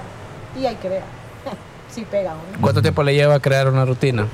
y 0.59 0.65
hay 0.65 0.75
que 0.75 0.89
ver. 0.89 1.03
si 1.89 2.03
pega 2.03 2.31
o 2.33 2.35
no. 2.35 2.61
¿Cuánto 2.61 2.81
tiempo 2.81 3.03
le 3.03 3.13
lleva 3.15 3.35
a 3.35 3.39
crear 3.39 3.67
una 3.67 3.85
rutina? 3.85 4.27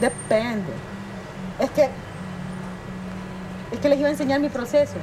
Depende. 0.00 0.72
Es 1.58 1.70
que 1.70 1.88
es 3.72 3.78
que 3.80 3.88
les 3.88 3.98
iba 3.98 4.08
a 4.08 4.12
enseñar 4.12 4.40
mi 4.40 4.48
proceso. 4.48 4.94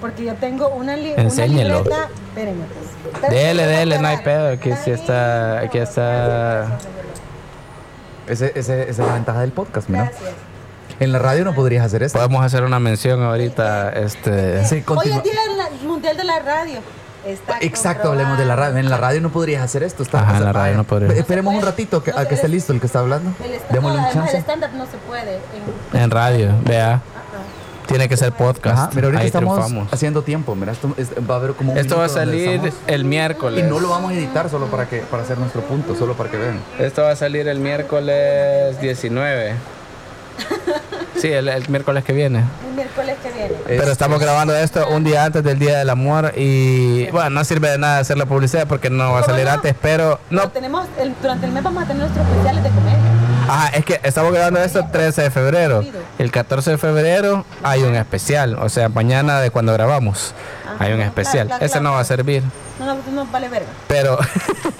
Porque 0.00 0.24
yo 0.24 0.34
tengo 0.34 0.68
una, 0.68 0.94
li 0.96 1.12
una 1.12 1.22
Enséñelo. 1.22 1.78
libreta. 1.78 2.08
Espérenme, 2.28 2.64
pues. 2.66 3.30
Dele, 3.30 3.64
voy 3.64 3.72
dele, 3.74 3.98
no 3.98 4.08
hay 4.08 4.18
pedo. 4.18 4.48
Aquí 4.52 4.70
sí 4.84 4.90
está. 4.90 5.60
Aquí 5.60 5.78
está. 5.78 6.78
Ese, 8.28 8.52
ese- 8.54 8.82
esa 8.90 9.02
es 9.02 9.08
la 9.08 9.14
ventaja 9.14 9.40
del 9.40 9.52
podcast, 9.52 9.88
mira. 9.88 10.04
Gracias. 10.04 10.30
En 10.98 11.12
la 11.12 11.18
radio 11.18 11.44
no 11.44 11.54
podrías 11.54 11.84
hacer 11.84 12.02
esto. 12.02 12.18
Podemos 12.18 12.42
hacer 12.44 12.64
una 12.64 12.78
mención 12.80 13.22
ahorita. 13.22 13.90
Este. 13.90 14.64
Sí, 14.64 14.82
Hoy 14.86 15.10
es 15.10 15.22
Día 15.22 15.32
Mundial 15.84 16.16
de 16.16 16.24
la 16.24 16.38
Radio. 16.40 16.80
Está 17.26 17.58
Exacto, 17.60 18.10
hablemos 18.12 18.38
de 18.38 18.44
la 18.46 18.54
radio. 18.56 18.76
En 18.78 18.88
la 18.88 18.96
radio 18.96 19.20
no 19.20 19.30
podrías 19.30 19.62
hacer 19.62 19.82
esto. 19.82 20.02
Está, 20.04 20.20
Ajá, 20.20 20.30
en 20.30 20.36
o 20.36 20.38
sea, 20.38 20.46
la 20.46 20.52
radio 20.52 20.76
no 20.76 20.84
podrías. 20.84 21.16
Esperemos 21.16 21.52
un 21.54 21.60
No 21.60 21.66
ratito 21.66 22.02
que, 22.02 22.12
a 22.12 22.26
que 22.28 22.34
esté 22.36 22.48
listo 22.48 22.72
el 22.72 22.78
que 22.80 22.86
está 22.86 23.00
hablando. 23.00 23.32
El 23.44 23.50
stand- 23.54 23.72
Démosle 23.72 23.98
un 23.98 24.04
el 24.06 24.12
chance. 24.12 24.38
stand-up 24.38 24.70
no 24.74 24.86
se 24.86 24.96
puede. 25.08 25.40
En, 25.92 26.00
En 26.00 26.10
radio, 26.10 26.50
vea. 26.64 27.02
Tiene 27.96 28.08
que 28.10 28.16
ser 28.18 28.32
podcast. 28.32 28.76
Ajá, 28.78 28.90
pero 28.94 29.06
ahorita 29.06 29.20
Ahí 29.22 29.26
estamos 29.28 29.54
triunfamos. 29.54 29.90
haciendo 29.92 30.20
tiempo. 30.22 30.54
Mira, 30.54 30.72
esto 30.72 30.92
es- 30.98 31.12
va 31.28 31.34
a 31.34 31.38
haber 31.38 31.52
como 31.52 31.72
un 31.72 31.78
Esto 31.78 31.96
va 31.96 32.04
a 32.04 32.06
minuto 32.08 32.20
donde 32.20 32.38
salir 32.44 32.50
estamos- 32.66 32.74
el 32.86 33.04
miércoles. 33.06 33.64
Y 33.64 33.68
no 33.68 33.80
lo 33.80 33.88
vamos 33.88 34.10
a 34.10 34.14
editar 34.14 34.50
solo 34.50 34.66
para 34.66 34.86
que 34.86 34.98
para 34.98 35.22
hacer 35.22 35.38
nuestro 35.38 35.62
punto, 35.62 35.94
solo 35.96 36.12
para 36.14 36.30
que 36.30 36.36
vean. 36.36 36.60
Esto 36.78 37.02
va 37.02 37.12
a 37.12 37.16
salir 37.16 37.48
el 37.48 37.58
miércoles 37.58 38.78
19. 38.80 39.54
Sí, 41.16 41.28
el, 41.32 41.48
el 41.48 41.66
miércoles 41.70 42.04
que 42.04 42.12
viene. 42.12 42.44
el 42.68 42.74
miércoles 42.74 43.16
que 43.22 43.32
viene. 43.32 43.54
Pero 43.66 43.90
estamos 43.90 44.20
grabando 44.20 44.54
esto 44.54 44.86
un 44.90 45.02
día 45.02 45.24
antes 45.24 45.42
del 45.42 45.58
Día 45.58 45.78
del 45.78 45.88
Amor 45.88 46.34
y 46.36 47.10
bueno, 47.10 47.30
no 47.30 47.42
sirve 47.44 47.70
de 47.70 47.78
nada 47.78 48.00
hacer 48.00 48.18
la 48.18 48.26
publicidad 48.26 48.66
porque 48.68 48.90
no 48.90 49.12
va 49.12 49.20
a 49.20 49.22
¿Cómo 49.22 49.32
salir 49.32 49.46
no? 49.46 49.52
antes, 49.52 49.74
pero 49.80 50.20
no. 50.28 50.42
Pero 50.42 50.50
tenemos, 50.52 50.86
el- 51.00 51.14
durante 51.22 51.46
el 51.46 51.52
mes 51.52 51.62
vamos 51.62 51.84
a 51.84 51.86
tener 51.86 52.02
nuestros 52.02 52.26
especiales 52.28 52.62
de 52.64 52.68
comedia. 52.68 52.98
Ajá, 53.48 53.68
es 53.76 53.84
que 53.84 54.00
estamos 54.02 54.32
grabando 54.32 54.60
esto 54.60 54.80
el 54.80 54.90
13 54.90 55.22
de 55.22 55.30
febrero. 55.30 55.84
El 56.18 56.30
14 56.30 56.72
de 56.72 56.78
febrero 56.78 57.44
hay 57.62 57.82
un 57.82 57.94
especial, 57.94 58.56
o 58.60 58.68
sea, 58.68 58.88
mañana 58.88 59.40
de 59.40 59.50
cuando 59.50 59.72
grabamos 59.72 60.34
Ajá, 60.64 60.84
hay 60.84 60.92
un 60.92 61.00
especial. 61.00 61.46
claro, 61.46 61.64
Ese 61.64 61.72
claro. 61.74 61.84
no 61.84 61.92
va 61.94 62.00
a 62.00 62.04
servir, 62.04 62.42
No, 62.78 62.86
no, 62.86 62.96
no 63.12 63.26
vale 63.26 63.48
verga. 63.48 63.68
pero 63.86 64.18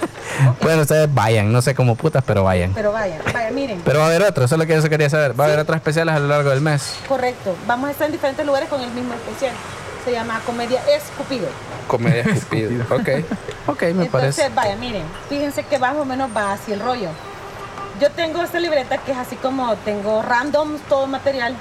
bueno, 0.63 0.83
ustedes 0.83 1.13
vayan, 1.13 1.53
no 1.53 1.63
sé 1.63 1.75
cómo 1.75 1.95
putas, 1.97 2.23
pero 2.27 2.45
vayan. 2.45 2.73
Pero 2.75 2.93
vaya, 2.93 3.19
vaya, 3.33 3.51
miren. 3.51 3.81
Pero 3.85 3.99
va 4.01 4.07
a 4.07 4.09
haber 4.09 4.23
otro, 4.23 4.45
eso 4.45 4.55
es 4.55 4.59
lo 4.59 4.67
que 4.67 4.75
yo 4.81 4.89
quería 4.89 5.11
saber. 5.11 5.39
Va 5.39 5.45
a 5.45 5.47
haber 5.49 5.61
otros 5.61 5.77
especiales 5.77 6.15
a 6.15 6.19
lo 6.19 6.29
largo 6.29 6.51
del 6.51 6.61
mes. 6.61 6.97
Correcto. 7.09 7.55
Vamos 7.67 7.89
a 7.89 7.93
estar 7.93 8.07
en 8.07 8.13
diferentes 8.13 8.45
lugares 8.45 8.69
con 8.69 8.81
el 8.81 8.91
mismo 8.91 9.15
especial. 9.15 9.53
Se 10.05 10.13
llama 10.13 10.41
Comedia 10.47 10.81
Escupido. 10.97 11.49
Comedia 11.89 12.23
estúpido. 12.33 12.85
Ok, 12.95 13.09
ok, 13.67 13.83
me 13.83 14.05
Entonces, 14.05 14.11
parece. 14.11 14.49
vaya, 14.51 14.77
miren, 14.77 15.03
fíjense 15.29 15.65
que 15.65 15.79
más 15.79 15.97
o 15.97 16.05
menos 16.05 16.31
va 16.37 16.53
así 16.53 16.73
el 16.73 16.81
rollo. 16.81 17.09
Yo 18.01 18.11
tengo 18.11 18.43
esta 18.43 18.61
libreta 18.61 18.99
que 18.99 19.13
es 19.13 19.19
así 19.19 19.37
como 19.37 19.75
tengo 19.77 20.23
random 20.23 20.79
todo 20.89 21.07
material, 21.07 21.55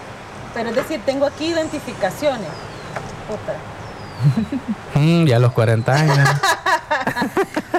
pero 0.54 0.70
es 0.70 0.76
decir, 0.76 1.02
tengo 1.06 1.26
aquí 1.26 1.48
identificaciones. 1.48 2.48
Mm, 4.96 5.26
ya 5.26 5.40
los 5.40 5.52
40 5.52 5.94
años. 5.94 6.18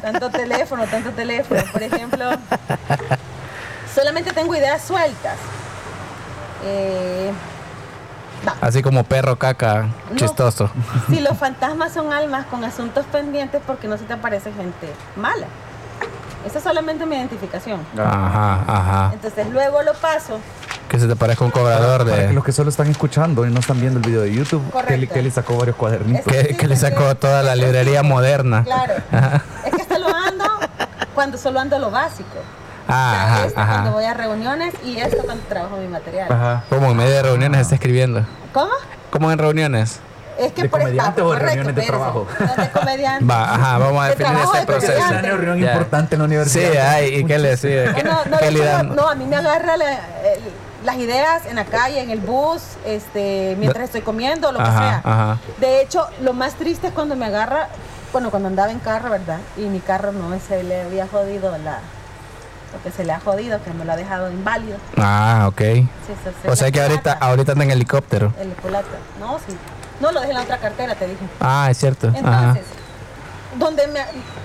Tanto 0.02 0.30
teléfono, 0.30 0.84
tanto 0.84 1.10
teléfono. 1.12 1.62
Por 1.72 1.82
ejemplo, 1.82 2.26
solamente 3.94 4.32
tengo 4.32 4.54
ideas 4.54 4.82
sueltas. 4.82 5.36
Eh. 6.62 7.32
Así 8.60 8.82
como 8.82 9.02
perro 9.04 9.38
caca, 9.38 9.86
No. 10.10 10.16
chistoso. 10.16 10.70
Si 11.08 11.20
los 11.20 11.38
fantasmas 11.38 11.94
son 11.94 12.12
almas 12.12 12.44
con 12.46 12.62
asuntos 12.64 13.06
pendientes, 13.06 13.62
porque 13.66 13.88
no 13.88 13.96
se 13.96 14.04
te 14.04 14.12
aparece 14.12 14.52
gente 14.52 14.92
mala? 15.16 15.46
Esa 16.46 16.58
es 16.58 16.64
solamente 16.64 17.04
mi 17.06 17.16
identificación. 17.16 17.80
Ajá, 17.98 18.60
ajá. 18.66 19.10
Entonces 19.12 19.46
luego 19.50 19.82
lo 19.82 19.92
paso. 19.94 20.38
Que 20.88 21.00
se 21.00 21.08
te 21.08 21.16
parezca 21.16 21.44
un 21.44 21.50
cobrador 21.50 22.04
Para 22.04 22.16
que 22.16 22.26
de... 22.28 22.32
los 22.32 22.44
que 22.44 22.52
solo 22.52 22.70
están 22.70 22.86
escuchando 22.88 23.44
y 23.44 23.50
no 23.50 23.58
están 23.58 23.80
viendo 23.80 23.98
el 23.98 24.06
video 24.06 24.22
de 24.22 24.32
YouTube, 24.32 24.62
Correcto. 24.70 24.94
Kelly, 24.94 25.06
Kelly 25.08 25.30
sacó 25.32 25.56
varios 25.56 25.74
cuadernitos. 25.76 26.32
Es- 26.32 26.48
Que, 26.48 26.56
que 26.56 26.66
le 26.68 26.76
sacó 26.76 27.16
toda 27.16 27.42
la 27.42 27.56
librería 27.56 28.02
moderna. 28.04 28.62
Claro. 28.62 28.94
Es 29.64 29.74
que 29.74 29.82
esto 29.82 29.98
lo 29.98 30.06
ando 30.14 30.44
cuando 31.14 31.36
solo 31.38 31.58
ando 31.58 31.78
lo 31.80 31.90
básico. 31.90 32.28
Ah, 32.88 32.92
O 33.12 33.16
sea, 33.16 33.24
ajá, 33.24 33.46
esto 33.46 33.54
cuando 33.56 33.72
ajá. 33.82 33.90
voy 33.90 34.04
a 34.04 34.14
reuniones 34.14 34.74
y 34.84 34.98
esto 34.98 35.16
cuando 35.24 35.42
trabajo 35.48 35.76
mi 35.78 35.88
material. 35.88 36.30
Ajá. 36.32 36.62
Como 36.68 36.86
en 36.92 36.96
medio 36.96 37.10
de 37.14 37.22
reuniones 37.24 37.60
está 37.62 37.74
escribiendo. 37.74 38.24
¿Cómo? 38.52 38.70
¿Cómo 39.10 39.32
en 39.32 39.38
reuniones? 39.38 39.98
Es 40.38 40.52
que 40.52 40.62
¿De 40.62 40.68
por 40.68 40.80
comediante 40.80 41.20
etapa, 41.20 41.28
o 41.28 41.32
de 41.32 41.38
reuniones 41.38 41.74
de 41.76 41.82
trabajo? 41.82 42.26
No, 42.38 42.62
de 42.62 42.70
comediante. 42.70 43.24
Va, 43.24 43.54
ajá, 43.54 43.78
vamos 43.78 44.00
a 44.02 44.08
De 44.08 44.16
definir 44.16 44.42
este 44.44 44.58
de 44.60 44.66
proceso. 44.66 44.92
Es 44.92 45.10
una 45.10 45.20
reunión 45.22 45.58
Ya. 45.58 45.72
importante 45.72 46.14
en 46.16 46.20
la 46.20 46.24
Sí, 46.28 46.34
universidad. 46.34 46.88
ay, 46.90 47.14
¿y 47.14 47.24
qué 47.24 47.38
le 47.38 47.48
decía? 47.48 47.94
¿Qué, 47.94 48.02
No, 48.04 48.18
no, 48.26 48.82
no, 48.82 48.94
no, 48.94 49.08
a 49.08 49.14
mí 49.14 49.24
me 49.24 49.36
agarra 49.36 49.76
la- 49.76 49.92
el- 49.94 50.52
las 50.84 50.96
ideas 50.96 51.46
en 51.46 51.56
la 51.56 51.64
calle, 51.64 52.00
en 52.02 52.10
el 52.10 52.20
bus, 52.20 52.62
este, 52.84 53.56
mientras 53.58 53.84
estoy 53.86 54.02
comiendo, 54.02 54.52
lo 54.52 54.58
que 54.58 54.64
Ajá, 54.64 54.78
sea. 54.78 55.12
ajá. 55.12 55.38
De 55.58 55.80
hecho, 55.80 56.06
lo 56.20 56.32
más 56.32 56.54
triste 56.54 56.88
es 56.88 56.92
cuando 56.92 57.16
me 57.16 57.24
agarra, 57.26 57.68
bueno, 58.12 58.30
cuando 58.30 58.48
andaba 58.48 58.70
en 58.70 58.78
carro, 58.78 59.10
¿verdad? 59.10 59.38
Y 59.56 59.62
mi 59.62 59.80
carro 59.80 60.12
no 60.12 60.38
se 60.46 60.62
le 60.62 60.82
había 60.82 61.08
jodido 61.08 61.56
la, 61.58 61.78
lo 62.72 62.82
que 62.84 62.90
se 62.94 63.04
le 63.04 63.12
ha 63.12 63.20
jodido, 63.20 63.60
que 63.64 63.70
me 63.72 63.84
lo 63.86 63.92
ha 63.92 63.96
dejado 63.96 64.30
inválido. 64.30 64.76
Ah, 64.98 65.46
ok. 65.48 65.58
Sí, 65.60 65.88
se- 66.22 66.42
se- 66.42 66.50
O 66.50 66.54
sea 66.54 66.70
que 66.70 66.80
ahorita, 66.82 67.14
ahorita 67.20 67.52
anda 67.52 67.64
en 67.64 67.70
helicóptero. 67.72 68.32
El 68.38 68.50
culata. 68.50 68.86
No, 69.18 69.38
sí. 69.38 69.56
No, 70.00 70.12
lo 70.12 70.20
dejé 70.20 70.32
en 70.32 70.36
la 70.38 70.42
otra 70.44 70.58
cartera, 70.58 70.94
te 70.94 71.06
dije. 71.06 71.24
Ah, 71.40 71.68
es 71.70 71.78
cierto. 71.78 72.08
Ajá. 72.08 72.18
Entonces, 72.18 72.64
donde 73.58 73.86
me, 73.88 74.00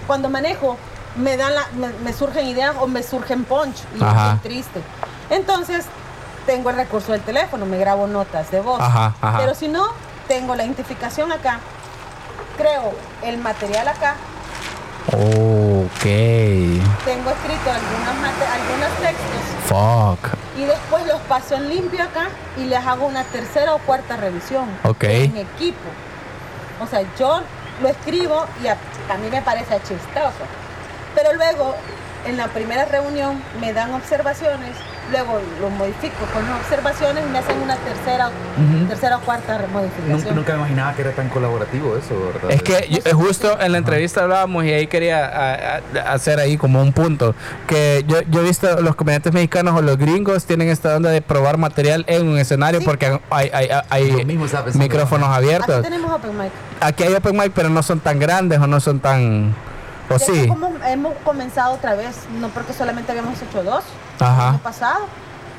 cuando 0.08 0.30
manejo, 0.30 0.78
me 1.16 1.36
dan 1.38 1.54
la, 1.56 1.64
me, 1.76 1.89
me 2.04 2.14
surgen 2.14 2.47
ideas 2.47 2.76
o 2.80 2.88
me 2.88 3.04
surgen 3.04 3.43
punch 3.43 3.76
y 3.99 4.04
Ajá. 4.04 4.34
estoy 4.36 4.49
triste. 4.49 4.82
Entonces, 5.30 5.86
tengo 6.45 6.70
el 6.70 6.78
recurso 6.78 7.12
del 7.12 7.22
teléfono, 7.22 7.66
me 7.66 7.78
grabo 7.78 8.08
notas 8.08 8.49
de 8.52 8.62
voz. 8.62 8.80
Ajá, 8.80 9.14
ajá. 9.22 9.38
Pero 9.39 9.54
si 9.56 9.68
no, 9.68 9.88
tengo 10.28 10.56
la 10.56 10.64
identificación 10.64 11.32
acá, 11.32 11.60
creo 12.58 12.93
el 13.24 13.38
material 13.38 13.88
acá, 13.89 14.16
Ok. 15.08 16.04
tengo 16.04 17.30
escrito 17.32 17.72
algunos, 17.72 18.16
mate- 18.22 18.47
algunos 18.47 18.89
textos 19.02 19.41
Fuck. 19.66 20.38
Y 20.58 20.64
después 20.66 21.06
los 21.08 21.20
paso 21.22 21.56
en 21.56 21.70
limpio 21.70 22.04
acá 22.04 22.28
y 22.58 22.66
les 22.66 22.86
hago 22.86 23.06
una 23.08 23.24
tercera 23.24 23.74
o 23.74 23.80
cuarta 23.80 24.18
revisión 24.18 24.66
Ok. 24.84 25.04
en 25.06 25.38
equipo. 25.38 25.89
O 26.82 26.88
sea, 26.88 27.04
yo 27.18 27.41
lo 27.82 27.88
escribo 27.89 28.45
y 28.64 28.68
a, 28.68 28.74
a 29.10 29.18
mí 29.18 29.30
me 29.30 29.41
parece 29.41 29.78
chistoso. 29.80 30.43
Pero 31.16 31.34
luego, 31.34 31.76
en 32.26 32.38
la 32.38 32.47
primera 32.47 32.86
reunión, 32.86 33.41
me 33.60 33.74
dan 33.74 33.93
observaciones, 33.93 34.76
luego 35.12 35.39
lo 35.59 35.70
modifico 35.70 36.26
con 36.34 36.47
las 36.49 36.59
observaciones 36.62 37.24
y 37.28 37.30
me 37.30 37.39
hacen 37.39 37.57
una 37.62 37.76
tercera, 37.76 38.30
tercera 38.88 39.18
o 39.18 39.22
cuarta 39.22 39.59
modificación. 39.72 40.36
nunca 40.36 40.55
imaginaba 40.55 40.93
que 40.93 41.01
era 41.01 41.12
tan 41.12 41.30
colaborativo 41.30 41.97
eso, 41.97 42.16
¿verdad? 42.34 42.51
Es 42.51 42.64
que 42.64 42.88
yo- 42.89 42.99
eh, 43.03 43.14
justo 43.14 43.59
en 43.59 43.72
la 43.74 43.78
entrevista 43.78 44.24
hablábamos 44.24 44.64
y 44.66 44.72
ahí 44.74 44.88
quería 44.88 45.26
a- 45.26 45.78
a- 45.78 46.14
hacer 46.14 46.39
ahí 46.39 46.57
como 46.57 46.82
un 46.82 46.93
punto. 46.93 47.36
Que 47.68 48.03
yo, 48.07 48.22
yo 48.30 48.41
he 48.41 48.43
visto 48.43 48.82
los 48.82 48.95
comediantes 48.95 49.34
mexicanos 49.34 49.76
o 49.78 49.82
los 49.82 49.97
gringos 49.97 50.45
tienen 50.45 50.70
esta 50.70 50.95
onda 50.95 51.09
de 51.09 51.22
probar 51.22 51.57
material 51.57 52.05
en 52.07 52.28
un 52.28 52.38
escenario 52.38 52.80
Sí. 52.80 52.86
porque 52.86 53.20
hay, 53.30 53.49
hay, 53.49 53.70
hay 53.89 54.26
micrófonos 54.76 55.30
Aquí 55.30 55.38
abiertos. 55.38 55.82
tenemos 55.82 56.12
Open 56.12 56.38
Mic. 56.38 56.51
Aquí 56.80 57.03
hay 57.03 57.14
open 57.14 57.38
mic, 57.38 57.51
pero 57.53 57.70
no 57.70 57.84
son 57.84 57.99
tan 57.99 58.18
grandes 58.20 58.59
o 58.59 58.68
no 58.68 58.80
son 58.80 58.99
tan... 58.99 59.53
¿O 60.09 60.20
sí? 60.20 60.47
como 60.47 60.74
hemos 60.88 61.14
comenzado 61.24 61.74
otra 61.76 61.95
vez, 61.95 62.16
no 62.39 62.49
porque 62.49 62.74
solamente 62.74 63.12
habíamos 63.12 63.41
hecho 63.41 63.64
dos 63.64 63.84
Ajá. 64.22 64.41
el 64.41 64.49
año 64.55 64.57
pasado. 64.59 65.05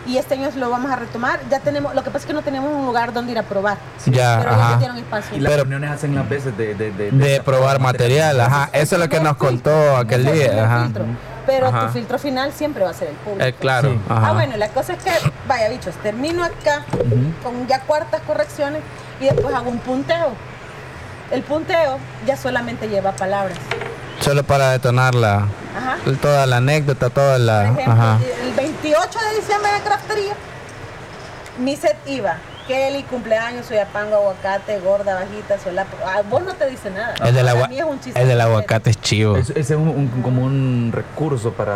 Y 0.05 0.17
este 0.19 0.35
año 0.35 0.49
lo 0.57 0.69
vamos 0.69 0.91
a 0.91 0.97
retomar. 0.97 1.39
Ya 1.49 1.61
tenemos, 1.61 1.95
lo 1.95 2.03
que 2.03 2.11
pasa 2.11 2.19
es 2.25 2.27
que 2.27 2.33
no 2.33 2.43
tenemos 2.43 2.73
un 2.75 2.85
lugar 2.87 3.13
donde 3.13 3.31
ir 3.33 3.39
a 3.39 3.45
probar. 3.45 3.77
Ya, 4.07 4.39
pero 4.41 4.51
ya 4.51 4.67
ajá. 4.91 4.99
espacio. 4.99 5.37
Y 5.37 5.41
las 5.41 5.51
Pero- 5.53 5.63
reuniones 5.63 5.91
hacen 5.93 6.15
las 6.17 6.29
veces 6.29 6.57
de... 6.59 6.75
De, 6.75 6.91
de, 6.91 7.11
De 7.13 7.41
probar 7.41 7.79
material, 7.79 8.41
ajá. 8.41 8.69
Eso 8.73 8.97
es 8.97 9.01
lo 9.01 9.09
que 9.09 9.21
nos 9.21 9.37
contó 9.37 9.97
aquel 9.97 10.25
día. 10.25 10.65
Ajá. 10.65 10.83
filtro. 10.85 11.05
Pero 11.47 11.67
Ajá. 11.69 11.87
tu 11.87 11.93
filtro 11.93 12.19
final 12.19 12.53
siempre 12.53 12.83
va 12.85 12.91
a 12.91 12.95
ser 12.95 13.09
el 13.09 13.15
público. 13.17 13.45
Eh, 13.45 13.53
claro. 13.53 13.91
Sí. 13.91 14.01
ajá. 14.09 14.29
Ah, 14.29 14.33
bueno, 14.33 14.57
la 14.57 14.69
cosa 14.69 14.93
es 14.95 15.03
que, 15.05 15.11
vaya 15.47 15.69
bichos, 15.69 15.95
termino 15.97 16.43
acá 16.45 16.85
con 17.45 17.67
ya 17.69 17.81
cuartas 17.83 18.23
correcciones 18.27 18.83
y 19.21 19.25
después 19.27 19.55
hago 19.55 19.71
un 19.71 19.79
punteo. 19.79 20.33
El 21.31 21.43
punteo 21.43 21.99
ya 22.27 22.37
solamente 22.37 22.89
lleva 22.89 23.13
palabras. 23.13 23.57
Solo 24.23 24.45
para 24.45 24.71
detonar 24.71 25.15
la, 25.15 25.47
Ajá. 25.77 25.97
toda 26.21 26.47
la 26.47 26.59
anécdota, 26.59 27.11
toda 27.11 27.33
Por 27.33 27.41
la... 27.41 27.63
ejemplo, 27.65 27.93
Ajá. 27.93 28.19
el 28.45 28.53
28 28.55 29.19
de 29.31 29.37
diciembre 29.41 29.73
de 29.73 29.81
craftería, 29.81 30.35
mi 31.59 31.77
set 31.77 31.97
iba. 32.07 32.37
Kelly, 32.69 33.03
cumpleaños, 33.03 33.67
soy 33.67 33.79
apanga, 33.79 34.15
aguacate, 34.15 34.79
gorda, 34.79 35.15
bajita, 35.17 35.59
solapa. 35.59 35.97
Ah, 36.07 36.23
vos 36.31 36.45
no 36.45 36.55
te 36.55 36.71
dice 36.71 36.91
nada. 36.91 37.15
El 37.25 37.35
del, 37.35 37.49
agua- 37.49 37.69
es 38.07 38.15
el 38.15 38.29
del 38.29 38.41
aguacate 38.41 38.91
es 38.91 39.01
chivo. 39.01 39.37
Es- 39.37 39.51
Ese 39.51 39.61
es 39.61 39.71
un, 39.73 39.89
un- 39.89 40.23
como 40.23 40.45
un 40.45 40.93
recurso 40.95 41.53
para... 41.53 41.75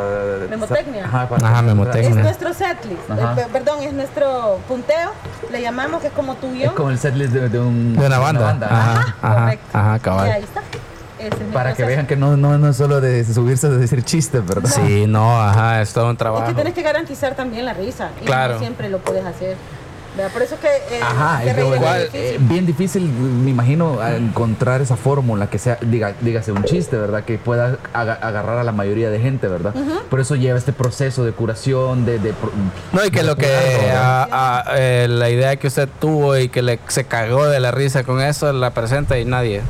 Memotecnia. 0.49 1.05
Ajá, 1.07 1.29
para- 1.29 1.45
Ajá, 1.45 1.59
Es 1.59 1.65
memotecnia. 1.65 2.23
nuestro 2.23 2.55
setlist, 2.55 3.01
eh, 3.11 3.27
pe- 3.35 3.47
perdón, 3.53 3.83
es 3.83 3.93
nuestro 3.93 4.61
punteo, 4.69 5.11
le 5.51 5.61
llamamos 5.61 6.01
que 6.01 6.07
es 6.07 6.13
como 6.13 6.37
tu 6.37 6.47
Es 6.55 6.71
como 6.71 6.91
el 6.91 6.99
setlist 7.01 7.33
de, 7.33 7.49
de 7.49 7.59
un, 7.59 7.97
De 7.97 8.07
una 8.07 8.19
banda. 8.21 8.51
Ajá, 8.71 9.17
ajá, 9.21 9.35
correcto. 9.41 9.67
ajá, 9.79 9.97
Y 9.97 10.01
cabal. 10.01 10.31
ahí 10.31 10.43
está. 10.45 10.63
Es 11.19 11.31
Para 11.53 11.73
que 11.75 11.85
vean 11.85 12.07
que 12.07 12.17
no, 12.17 12.37
no, 12.37 12.59
no 12.59 12.69
es 12.71 12.77
solo 12.77 13.01
de 13.01 13.25
subirse 13.25 13.69
de 13.71 13.79
decir 13.79 14.03
chistes, 14.05 14.45
¿verdad? 14.47 14.71
Sí, 14.71 15.07
no, 15.07 15.41
ajá, 15.41 15.81
es 15.81 15.93
todo 15.93 16.07
un 16.07 16.13
Es 16.13 16.19
trabajo. 16.19 16.47
que 16.49 16.55
tienes 16.55 16.75
que 16.75 16.83
garantizar 16.83 17.35
también 17.35 17.65
la 17.65 17.73
risa. 17.73 18.11
Y 18.21 18.27
Claro. 18.27 18.55
no 18.55 18.59
siempre 18.61 18.89
lo 18.91 18.99
puedes 18.99 19.25
hacer. 19.25 19.57
¿Verdad? 20.17 20.33
Por 20.33 20.41
eso 20.43 20.55
es 20.55 20.61
que. 20.63 20.97
eh, 20.97 21.01
Ajá, 21.03 21.41
de 21.45 21.51
es 21.51 21.59
es 21.59 21.65
igual, 21.77 22.03
difícil. 22.05 22.21
eh, 22.21 22.37
bien 22.41 22.65
difícil, 22.67 23.03
me 23.07 23.51
imagino, 23.51 24.01
a 24.01 24.17
encontrar 24.17 24.81
esa 24.81 24.97
fórmula 24.97 25.49
que 25.51 25.59
sea, 25.59 25.77
diga, 25.83 26.15
dígase 26.23 26.53
un 26.53 26.65
chiste, 26.65 26.97
¿verdad? 26.97 27.25
Que 27.25 27.37
pueda 27.37 27.77
aga- 27.93 28.19
agarrar 28.23 28.57
a 28.59 28.65
la 28.65 28.73
mayoría 28.73 29.11
de 29.11 29.21
gente, 29.21 29.47
¿verdad? 29.47 29.75
Por 30.09 30.21
eso 30.21 30.35
lleva 30.35 30.57
este 30.59 30.73
proceso 30.73 31.23
de 31.23 31.33
curación, 31.33 32.07
de... 32.07 32.19
de 32.19 32.33
No, 32.95 33.05
y 33.05 33.11
que 33.11 33.23
lo 33.23 33.37
que 33.37 33.47
a- 33.95 34.27
a- 34.31 34.65
eh, 34.79 35.07
la 35.07 35.29
idea 35.29 35.57
que 35.57 35.67
usted 35.67 35.87
tuvo 36.01 36.35
y 36.39 36.49
que 36.49 36.63
le, 36.63 36.79
se 36.89 37.05
cagó 37.05 37.47
de 37.47 37.61
la 37.61 37.71
risa 37.71 38.03
con 38.03 38.23
eso, 38.23 38.51
la 38.55 38.71
presenta 38.71 39.19
y 39.19 39.27
nadie. 39.27 39.61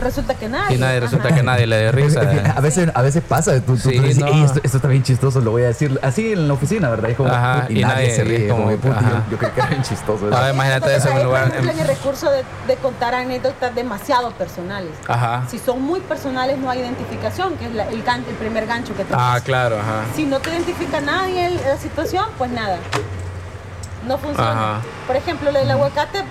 Resulta 0.00 0.34
que 0.34 0.48
nadie. 0.48 0.76
Y 0.76 0.80
nadie, 0.80 0.96
Ajá. 0.98 1.06
resulta 1.06 1.34
que 1.34 1.42
nadie 1.42 1.66
le 1.66 1.80
dio 1.80 1.92
risa. 1.92 2.20
A 2.56 2.60
veces, 2.60 2.90
a 2.94 3.02
veces 3.02 3.22
pasa, 3.26 3.54
tú, 3.60 3.76
tú- 3.76 3.90
Sí, 3.90 3.96
tú 3.96 4.02
dices, 4.02 4.18
no. 4.18 4.26
"Ey, 4.28 4.42
esto, 4.44 4.60
esto 4.62 4.76
está 4.78 4.88
bien 4.88 5.02
chistoso, 5.02 5.40
lo 5.40 5.50
voy 5.52 5.62
a 5.62 5.66
decir 5.68 5.98
así 6.02 6.32
en 6.32 6.48
la 6.48 6.54
oficina, 6.54 6.90
¿verdad? 6.90 7.08
Y, 7.10 7.14
como, 7.14 7.30
Ajá, 7.32 7.66
y, 7.68 7.78
y 7.78 7.82
nadie, 7.82 7.94
nadie- 8.08 8.16
se 8.16 8.24
ríe, 8.24 8.48
como, 8.48 8.64
como- 8.64 8.76
puta, 8.76 8.98
ajá. 8.98 9.10
yo, 9.26 9.30
yo 9.32 9.38
creí 9.38 9.52
que 9.52 9.60
era 9.60 9.68
bien 9.70 9.82
chistoso. 9.82 10.26
Ahora 10.26 10.50
imagínate 10.52 10.94
eso 10.96 11.08
en 11.10 11.16
un 11.18 11.22
lugar. 11.24 11.48
Ejemplo, 11.48 11.70
en 11.72 11.78
el 11.78 11.86
recurso 11.86 12.30
de, 12.30 12.44
de 12.66 12.76
contar 12.76 13.14
anécdotas 13.14 13.74
demasiado 13.74 14.30
personales. 14.32 14.92
Ajá. 15.08 15.44
Si 15.48 15.58
son 15.58 15.80
muy 15.82 16.00
personales, 16.00 16.58
no 16.58 16.68
hay 16.70 16.80
identificación, 16.80 17.56
que 17.56 17.66
es 17.66 17.74
la- 17.74 17.88
el, 17.88 18.04
gan- 18.04 18.26
el 18.28 18.34
primer 18.34 18.66
gancho 18.66 18.94
que 18.96 19.04
tenemos. 19.04 19.24
Ah, 19.24 19.40
claro, 19.42 19.76
ajá. 19.76 20.02
Si 20.16 20.24
no 20.24 20.40
te 20.40 20.50
identifica 20.50 21.00
nadie 21.00 21.46
el- 21.46 21.56
la 21.56 21.76
situación, 21.78 22.26
pues 22.36 22.50
nada. 22.50 22.78
No 24.06 24.18
funciona. 24.18 24.50
Ajá. 24.50 24.80
Por 25.06 25.16
ejemplo, 25.16 25.50
lo 25.50 25.58
del 25.58 25.70
aguacate, 25.70 26.22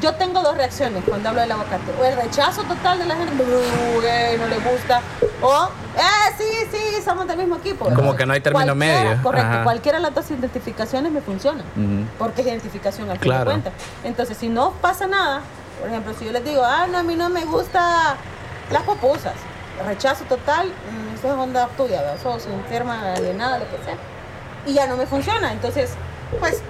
yo 0.00 0.14
tengo 0.14 0.42
dos 0.42 0.56
reacciones 0.56 1.02
cuando 1.08 1.28
hablo 1.30 1.40
del 1.40 1.52
aguacate. 1.52 1.92
O 2.00 2.04
el 2.04 2.16
rechazo 2.16 2.62
total 2.64 2.98
de 2.98 3.06
la 3.06 3.16
gente, 3.16 3.32
"Uh, 3.42 4.00
eh, 4.04 4.36
no 4.38 4.46
le 4.46 4.56
gusta. 4.58 5.00
O, 5.42 5.68
eh, 5.96 6.34
sí, 6.36 6.44
sí, 6.70 7.02
somos 7.04 7.26
del 7.26 7.36
mismo 7.38 7.56
equipo. 7.56 7.86
Como 7.94 8.14
que 8.16 8.26
no 8.26 8.32
hay 8.32 8.40
término 8.40 8.66
Cualquiera- 8.74 9.04
medio. 9.10 9.22
Correcto, 9.22 9.48
Ajá. 9.48 9.64
cualquiera 9.64 9.98
de 9.98 10.02
las 10.02 10.14
dos 10.14 10.30
identificaciones 10.30 11.10
me 11.12 11.20
funcionan. 11.20 11.64
Ujú. 11.76 12.06
Porque 12.18 12.40
es 12.42 12.46
identificación 12.48 13.10
al 13.10 13.18
fin 13.18 13.22
Claro. 13.30 13.44
de 13.50 13.60
cuentas. 13.60 13.72
Entonces, 14.04 14.36
si 14.36 14.48
no 14.48 14.72
pasa 14.80 15.06
nada, 15.06 15.40
por 15.80 15.88
ejemplo, 15.88 16.12
si 16.18 16.24
yo 16.24 16.32
les 16.32 16.44
digo, 16.44 16.62
ah, 16.64 16.86
no, 16.90 16.98
a 16.98 17.02
mí 17.02 17.14
no 17.16 17.28
me 17.28 17.44
gusta 17.44 18.16
las 18.70 18.82
popusas, 18.82 19.34
rechazo 19.86 20.24
total, 20.24 20.66
mm, 20.68 21.14
eso 21.14 21.28
es 21.28 21.34
onda 21.34 21.68
tuya, 21.76 22.02
¿verdad? 22.02 22.18
sos 22.22 22.46
enferma, 22.46 23.14
alienada, 23.14 23.58
lo 23.58 23.64
que 23.70 23.82
sea. 23.84 23.94
Y 24.66 24.74
ya 24.74 24.86
no 24.86 24.96
me 24.96 25.06
funciona. 25.06 25.52
Entonces, 25.52 25.92
pues. 26.40 26.62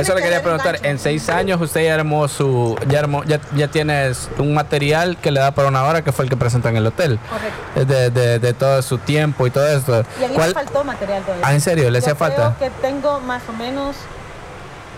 Eso 0.00 0.14
le 0.14 0.20
que 0.20 0.24
quería 0.24 0.42
preguntar. 0.42 0.78
En 0.82 0.98
seis 0.98 1.28
años 1.28 1.60
usted 1.60 1.84
ya 1.84 1.94
armó 1.94 2.26
su. 2.28 2.76
Ya, 2.88 3.00
armó- 3.00 3.24
ya, 3.24 3.40
ya 3.54 3.68
tienes 3.68 4.28
un 4.38 4.54
material 4.54 5.16
que 5.16 5.30
le 5.30 5.40
da 5.40 5.50
para 5.52 5.68
una 5.68 5.84
hora 5.84 6.02
que 6.02 6.12
fue 6.12 6.24
el 6.24 6.30
que 6.30 6.36
presentó 6.36 6.68
en 6.68 6.76
el 6.76 6.86
hotel. 6.86 7.18
Correcto. 7.30 7.92
De, 7.94 8.10
de, 8.10 8.38
de 8.38 8.52
todo 8.54 8.80
su 8.82 8.98
tiempo 8.98 9.46
y 9.46 9.50
todo 9.50 9.66
esto. 9.66 10.04
Y 10.20 10.24
a 10.24 10.28
mí 10.28 10.34
¿Cuál- 10.34 10.48
me 10.48 10.54
faltó 10.54 10.84
material 10.84 11.22
todavía. 11.22 11.46
Ah, 11.46 11.52
¿en 11.54 11.60
serio? 11.60 11.90
¿Le 11.90 11.98
hacía 11.98 12.14
falta? 12.14 12.54
Creo 12.58 12.70
que 12.72 12.80
tengo 12.80 13.20
más 13.20 13.42
o 13.48 13.52
menos 13.52 13.96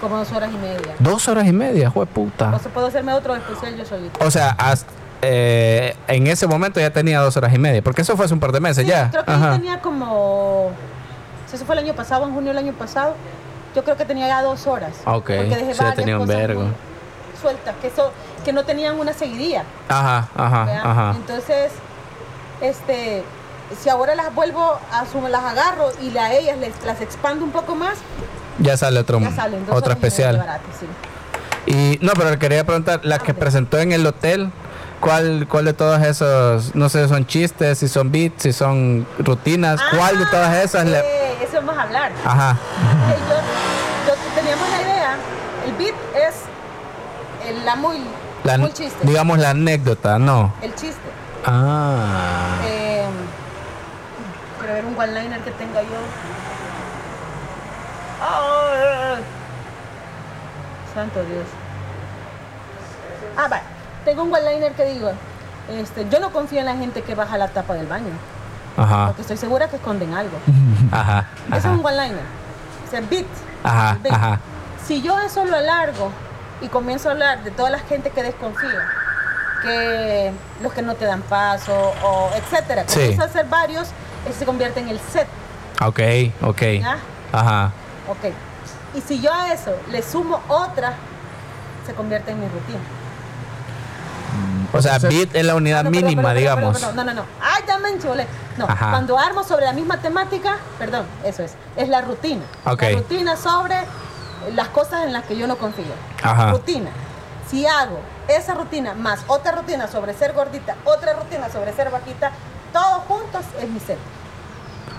como 0.01 0.18
dos 0.18 0.30
horas 0.32 0.51
y 0.53 0.57
media. 0.59 0.94
Dos 0.99 1.26
horas 1.28 1.47
y 1.47 1.53
media, 1.53 1.88
jue 1.90 2.07
puta. 2.07 2.53
O 2.55 2.59
sea, 2.59 2.70
puedo 2.72 2.86
hacerme 2.88 3.12
otro 3.14 3.34
especial 3.34 3.76
yo 3.76 3.84
solito. 3.84 4.24
O 4.24 4.30
sea, 4.30 4.51
hasta, 4.59 4.90
eh, 5.22 5.97
en 6.09 6.26
ese 6.26 6.47
momento 6.47 6.78
ya 6.80 6.90
tenía 6.90 7.20
dos 7.20 7.36
horas 7.36 7.55
y 7.55 7.59
media. 7.59 7.80
Porque 7.82 8.03
eso 8.03 8.14
fue 8.16 8.26
hace 8.26 8.34
un 8.34 8.40
par 8.40 8.53
de 8.53 8.61
meses 8.61 8.84
Sí, 8.84 8.90
ya. 8.90 9.11
Creo 9.11 9.24
que 9.24 9.30
Ajá. 9.30 9.53
yo 9.53 9.57
tenía 9.61 9.80
como. 9.80 10.70
si 11.49 11.57
Eso 11.57 11.64
fue 11.64 11.74
el 11.76 11.84
año 11.84 11.94
pasado, 11.94 12.26
en 12.26 12.34
junio 12.34 12.51
del 12.51 12.59
año 12.59 12.72
pasado. 12.74 13.14
Yo 13.77 13.85
creo 13.85 13.97
que 13.97 14.07
tenía 14.07 14.27
ya 14.27 14.43
dos 14.43 14.66
horas. 14.66 14.93
Ah, 15.05 15.16
ok. 15.18 15.27
Porque 15.27 15.45
dejé 15.45 15.72
ya 15.74 15.79
varias 15.85 15.95
tenía 15.97 16.16
un 16.18 16.27
cosas 16.27 16.37
vergo. 16.39 16.64
Sueltas, 17.41 17.74
que, 17.83 17.89
eso, 17.89 18.11
que 18.43 18.53
no 18.55 18.64
tenían 18.64 18.99
una 18.99 19.12
seguidilla. 19.12 19.64
Ajá, 19.91 20.29
ajá, 20.35 20.64
¿verdad? 20.64 20.91
ajá. 20.91 21.12
Entonces, 21.16 21.72
este. 22.62 23.22
si 23.83 23.89
ahora 23.91 24.14
las 24.14 24.35
vuelvo 24.35 24.79
a 24.91 25.05
su- 25.05 25.20
las 25.29 25.45
agarro 25.45 25.91
y 26.01 26.16
a 26.16 26.33
ellas 26.33 26.57
les, 26.57 26.72
las 26.87 27.01
expando 27.03 27.45
un 27.45 27.51
poco 27.51 27.74
más, 27.74 27.99
Ya 28.59 28.77
sale 28.79 28.99
otro, 29.01 29.20
ya 29.20 29.31
salen 29.31 29.66
dos 29.66 29.77
otro 29.77 29.93
especial. 29.93 30.39
barato, 30.39 30.64
sí. 30.81 30.87
Y 31.70 31.99
no, 32.03 32.12
pero 32.14 32.39
quería 32.39 32.64
preguntar, 32.64 33.01
la 33.03 33.18
que 33.18 33.35
presentó 33.35 33.79
en 33.79 33.93
el 33.93 34.07
hotel, 34.07 34.51
¿cuál, 35.01 35.47
cuál 35.51 35.64
de 35.66 35.72
todos 35.74 36.01
esos, 36.01 36.74
no 36.74 36.89
sé, 36.89 37.07
son 37.09 37.27
chistes, 37.27 37.79
si 37.79 37.89
son 37.89 38.11
beats, 38.11 38.45
si 38.45 38.53
son 38.55 39.05
rutinas, 39.18 39.81
cuál 39.95 40.18
de 40.18 40.27
todas 40.27 40.57
esas 40.64 40.87
le... 40.87 40.97
Ah, 40.99 41.03
eh, 41.05 41.37
eso 41.43 41.57
vamos 41.57 41.77
a 41.77 41.83
hablar. 41.83 42.12
Ajá, 42.24 42.57
teníamos 44.37 44.68
la 44.70 44.82
idea, 44.82 45.16
el 45.66 45.72
beat 45.74 45.95
es 46.14 46.34
el, 47.49 47.64
la 47.64 47.76
muy, 47.76 47.99
la, 48.45 48.59
muy 48.59 48.72
chiste, 48.72 49.07
digamos 49.07 49.39
la 49.39 49.51
anécdota, 49.51 50.18
no. 50.18 50.53
el 50.62 50.74
chiste. 50.74 51.01
Ah, 51.45 52.59
Eh, 52.64 53.05
quiero 54.59 54.74
ver 54.74 54.84
un 54.84 54.99
one-liner 54.99 55.41
que 55.41 55.51
tenga 55.53 55.80
yo. 55.82 55.89
Ah, 58.20 59.16
santo 60.95 61.20
Dios. 61.24 61.45
Ah, 63.37 63.49
va. 63.49 63.61
Tengo 64.05 64.22
un 64.24 64.34
one-liner 64.34 64.72
que 64.72 64.84
digo. 64.87 65.12
Este, 65.70 66.09
yo 66.09 66.20
no 66.20 66.30
confío 66.32 66.61
en 66.61 66.66
la 66.66 66.76
gente 66.76 67.03
que 67.03 67.14
baja 67.14 67.37
la 67.39 67.49
tapa 67.49 67.74
del 67.74 67.87
baño. 67.87 68.12
ajá, 68.76 69.07
Porque 69.09 69.22
estoy 69.22 69.37
segura 69.37 69.68
que 69.68 69.76
esconden 69.76 70.14
algo. 70.14 70.39
ajá, 70.93 71.26
Ese 71.49 71.59
es 71.59 71.64
un 71.66 71.84
one-liner. 71.84 72.24
O 72.87 72.91
sea, 72.91 73.01
beat. 73.03 73.26
Ajá, 73.67 74.41
Si 74.87 75.03
yo 75.03 75.19
eso 75.21 75.45
lo 75.45 75.57
alargo 75.57 76.11
y 76.61 76.69
comienzo 76.69 77.09
a 77.09 77.12
hablar 77.12 77.43
de 77.45 77.51
toda 77.51 77.71
la 77.71 77.79
gente 77.81 78.11
que 78.11 78.23
desconfía, 78.23 78.87
que 79.62 80.33
los 80.62 80.73
que 80.73 80.83
no 80.83 80.95
te 80.95 81.05
dan 81.05 81.23
paso, 81.23 81.75
o 82.03 82.31
etcétera, 82.37 82.85
Sí. 82.87 82.95
comienzo 83.01 83.23
a 83.23 83.27
hacer 83.27 83.47
varios, 83.47 83.89
eso 84.29 84.39
se 84.39 84.45
convierte 84.47 84.81
en 84.81 84.89
el 84.89 85.01
set. 85.01 85.27
ok, 85.83 86.01
ok, 86.43 86.62
ajá, 87.33 87.73
Ok. 88.09 88.33
Y 88.95 89.01
si 89.01 89.21
yo 89.21 89.33
a 89.35 89.53
eso 89.53 89.75
le 89.91 90.01
sumo 90.03 90.41
otra, 90.49 90.95
se 91.87 91.93
convierte 91.93 92.31
en 92.31 92.41
mi 92.41 92.47
rutina. 92.47 92.79
O 94.72 94.82
sea, 94.82 94.99
beat 94.99 95.34
es 95.34 95.45
la 95.45 95.55
unidad 95.55 95.84
No, 95.84 95.91
mínima, 95.91 96.34
digamos. 96.34 96.80
no, 96.95 97.05
no, 97.05 97.14
no. 97.14 97.24
Ay, 97.41 97.62
ya 97.66 97.78
me 97.78 97.91
enchulé. 97.91 98.26
No, 98.57 98.64
Ajá. 98.66 98.91
cuando 98.91 99.18
armo 99.18 99.45
sobre 99.45 99.64
la 99.66 99.72
misma 99.72 99.99
temática, 100.01 100.59
perdón, 100.78 101.07
eso 101.24 101.43
es, 101.43 101.55
es 101.76 101.89
la 101.89 102.01
rutina. 102.01 102.43
Ok. 102.64 102.82
La 102.82 102.91
rutina 102.93 103.37
sobre 103.37 103.76
las 104.55 104.68
cosas 104.68 105.05
en 105.05 105.12
las 105.12 105.24
que 105.24 105.37
yo 105.37 105.47
no 105.47 105.57
confío. 105.57 105.84
Ajá. 106.22 106.51
Rutina. 106.53 106.91
Si 107.51 107.66
hago 107.66 108.01
esa 108.28 108.55
rutina 108.55 108.95
más 108.95 109.20
otra 109.28 109.53
rutina 109.53 109.87
sobre 109.89 110.14
ser 110.14 110.32
gordita, 110.32 110.74
otra 110.84 111.12
rutina 111.14 111.49
sobre 111.51 111.72
ser 111.74 111.91
bajita, 111.91 112.32
todos 112.72 113.03
juntos 113.07 113.43
es 113.61 113.68
mi 113.68 113.78
set. 113.78 113.99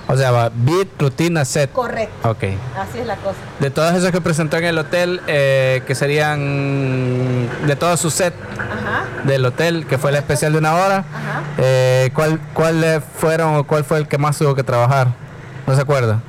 O 0.09 0.15
sea, 0.15 0.31
va 0.31 0.49
beat, 0.53 0.87
rutina, 0.99 1.43
set. 1.43 1.71
Correcto. 1.73 2.29
Ok. 2.29 2.43
Así 2.77 2.99
es 2.99 3.05
la 3.05 3.17
cosa. 3.17 3.35
De 3.59 3.69
todos 3.69 3.93
esos 3.93 4.11
que 4.11 4.21
presentó 4.21 4.55
en 4.57 4.63
el 4.63 4.77
hotel, 4.77 5.21
eh, 5.27 5.83
que 5.85 5.95
serían 5.95 7.49
de 7.67 7.75
todo 7.75 7.97
su 7.97 8.09
set 8.09 8.33
Ajá. 8.57 9.03
del 9.25 9.45
hotel, 9.45 9.85
que 9.85 9.97
fue 9.97 10.11
el 10.11 10.15
especial 10.15 10.53
de 10.53 10.59
una 10.59 10.75
hora, 10.75 10.97
Ajá. 10.99 11.41
eh, 11.57 12.09
¿cuál, 12.13 12.39
¿cuál 12.53 12.79
le 12.79 13.01
fueron 13.01 13.55
o 13.57 13.63
cuál 13.65 13.83
fue 13.83 13.97
el 13.97 14.07
que 14.07 14.17
más 14.17 14.37
tuvo 14.37 14.55
que 14.55 14.63
trabajar? 14.63 15.09
¿No 15.65 15.75
se 15.75 15.81
acuerda? 15.81 16.21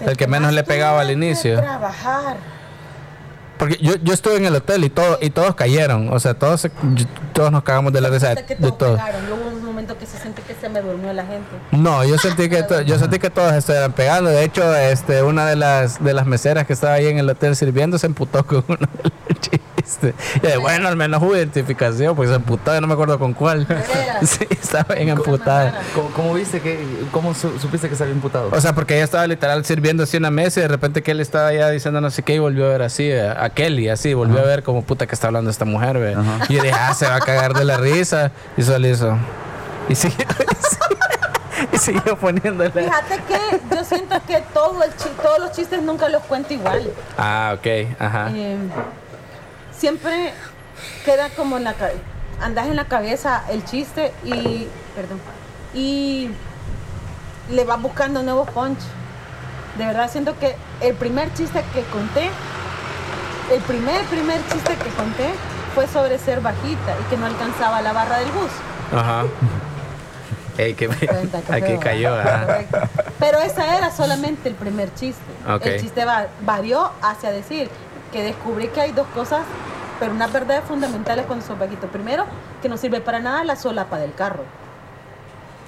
El 0.00 0.16
que 0.16 0.26
menos 0.26 0.52
le 0.52 0.64
pegaba 0.64 1.00
al 1.02 1.10
inicio. 1.10 1.60
Trabajar. 1.60 2.36
Porque 3.58 3.76
yo, 3.80 3.94
yo 4.02 4.12
estuve 4.14 4.36
en 4.38 4.46
el 4.46 4.56
hotel 4.56 4.82
y 4.82 4.90
todo 4.90 5.18
y 5.20 5.30
todos 5.30 5.54
cayeron, 5.54 6.12
o 6.12 6.18
sea, 6.18 6.34
todos 6.34 6.66
todos 7.32 7.52
nos 7.52 7.62
cagamos 7.62 7.92
de 7.92 8.00
la 8.00 8.08
risa 8.08 8.34
que 8.34 8.56
de 8.56 8.60
todos 8.60 8.78
todo. 8.78 8.96
pegaron. 8.96 9.20
Momento 9.82 9.98
que 9.98 10.06
se 10.06 10.16
siente 10.18 10.42
que 10.42 10.54
se 10.54 10.68
me 10.68 10.80
durmió 10.80 11.12
la 11.12 11.24
gente. 11.26 11.48
No, 11.72 12.04
yo 12.04 12.16
sentí 12.16 12.48
que 12.48 12.62
to- 12.68 12.82
yo 12.82 12.98
sentí 13.00 13.18
que 13.18 13.30
todos 13.30 13.52
estuvieran 13.52 13.92
pegando. 13.92 14.30
De 14.30 14.44
hecho, 14.44 14.74
este 14.76 15.22
una 15.24 15.44
de 15.46 15.56
las 15.56 16.02
de 16.02 16.14
las 16.14 16.24
meseras 16.26 16.66
que 16.68 16.72
estaba 16.72 16.94
ahí 16.94 17.08
en 17.08 17.18
el 17.18 17.28
hotel 17.28 17.56
sirviendo 17.56 17.98
se 17.98 18.06
emputó 18.06 18.46
con 18.46 18.64
uno 18.68 18.78
de 18.78 19.10
los 19.28 19.40
chistes. 19.40 20.14
Y 20.36 20.46
de, 20.46 20.56
bueno, 20.58 20.86
al 20.88 20.96
menos 20.96 21.20
hubo 21.20 21.36
identificación, 21.36 22.14
pues 22.14 22.30
se 22.30 22.36
emputó, 22.36 22.72
yo 22.72 22.80
no 22.80 22.86
me 22.86 22.94
acuerdo 22.94 23.18
con 23.18 23.32
cuál. 23.34 23.66
Sí, 24.22 24.46
estaba 24.50 24.94
bien 24.94 25.08
emputada. 25.08 25.80
¿Cómo, 25.96 26.08
cómo 26.10 26.34
viste 26.34 26.60
que, 26.60 26.78
cómo 27.10 27.34
su- 27.34 27.58
supiste 27.58 27.88
que 27.88 27.96
se 27.96 28.04
había 28.04 28.14
imputado? 28.14 28.50
O 28.52 28.60
sea, 28.60 28.72
porque 28.72 28.94
ella 28.94 29.02
estaba 29.04 29.26
literal 29.26 29.64
sirviendo 29.64 30.04
así 30.04 30.16
una 30.16 30.30
mesa 30.30 30.60
y 30.60 30.62
de 30.62 30.68
repente 30.68 31.02
Kelly 31.02 31.22
estaba 31.22 31.52
ya 31.52 31.68
diciendo 31.70 32.00
no 32.00 32.08
sé 32.10 32.22
qué 32.22 32.34
y 32.36 32.38
volvió 32.38 32.66
a 32.66 32.68
ver 32.68 32.82
así 32.82 33.10
a, 33.10 33.42
a 33.44 33.50
Kelly, 33.50 33.88
así, 33.88 34.14
volvió 34.14 34.38
a 34.38 34.42
ver 34.42 34.62
como 34.62 34.82
puta 34.84 35.08
que 35.08 35.14
está 35.16 35.26
hablando 35.26 35.50
esta 35.50 35.64
mujer, 35.64 35.98
ve. 35.98 36.16
Y 36.48 36.54
yo 36.54 36.62
dije, 36.62 36.72
ah, 36.78 36.94
se 36.94 37.06
va 37.06 37.16
a 37.16 37.20
cagar 37.20 37.52
de 37.54 37.64
la 37.64 37.76
risa. 37.78 38.30
Y 38.56 38.62
solo 38.62 38.86
hizo. 38.86 39.16
Y 39.88 39.94
siguió, 39.94 40.26
y 41.72 41.78
siguió 41.78 42.16
poniéndole. 42.16 42.70
Fíjate 42.70 43.20
que 43.28 43.60
yo 43.74 43.84
siento 43.84 44.16
que 44.26 44.40
todo 44.54 44.82
el 44.82 44.94
chi- 44.96 45.10
todos 45.22 45.38
los 45.38 45.52
chistes 45.52 45.82
nunca 45.82 46.08
los 46.08 46.22
cuento 46.24 46.52
igual. 46.54 46.92
Ah, 47.18 47.54
ok, 47.56 47.66
ajá. 48.00 48.30
Eh, 48.34 48.56
siempre 49.76 50.32
queda 51.04 51.28
como 51.30 51.56
en 51.58 51.64
la 51.64 51.74
andas 52.40 52.66
en 52.66 52.76
la 52.76 52.86
cabeza 52.86 53.44
el 53.50 53.64
chiste 53.64 54.12
y 54.24 54.66
perdón 54.96 55.20
y 55.74 56.30
le 57.50 57.64
vas 57.64 57.80
buscando 57.80 58.22
nuevos 58.22 58.48
punch. 58.50 58.78
De 59.78 59.86
verdad 59.86 60.10
siento 60.10 60.38
que 60.38 60.56
el 60.80 60.94
primer 60.94 61.32
chiste 61.34 61.64
que 61.72 61.82
conté, 61.84 62.30
el 63.52 63.60
primer 63.62 64.04
primer 64.06 64.38
chiste 64.52 64.74
que 64.76 64.90
conté 64.90 65.30
fue 65.74 65.86
sobre 65.86 66.18
ser 66.18 66.40
bajita 66.40 66.94
y 67.00 67.10
que 67.10 67.16
no 67.16 67.26
alcanzaba 67.26 67.80
la 67.82 67.92
barra 67.92 68.18
del 68.18 68.30
bus. 68.32 68.50
Ajá. 68.94 69.24
Ey, 70.64 70.74
que 70.74 70.88
me- 70.88 70.94
feo, 70.94 71.80
cayó. 71.80 72.10
Correcto. 72.22 72.78
Pero 73.18 73.38
esa 73.40 73.76
era 73.78 73.90
solamente 73.90 74.48
el 74.48 74.54
primer 74.54 74.92
chiste. 74.94 75.22
El 75.62 75.80
chiste 75.80 76.04
va- 76.04 76.26
varió 76.42 76.90
hacia 77.02 77.30
decir 77.30 77.68
que 78.12 78.22
descubrí 78.22 78.68
que 78.68 78.80
hay 78.80 78.92
dos 78.92 79.06
cosas, 79.14 79.40
pero 79.98 80.12
unas 80.12 80.32
verdades 80.32 80.62
fundamentales 80.66 81.26
cuando 81.26 81.44
son 81.44 81.58
bajitos. 81.58 81.88
Primero, 81.90 82.24
que 82.60 82.68
no 82.68 82.76
sirve 82.76 83.00
para 83.00 83.20
nada 83.20 83.44
la 83.44 83.56
solapa 83.56 83.98
del 83.98 84.14
carro. 84.14 84.44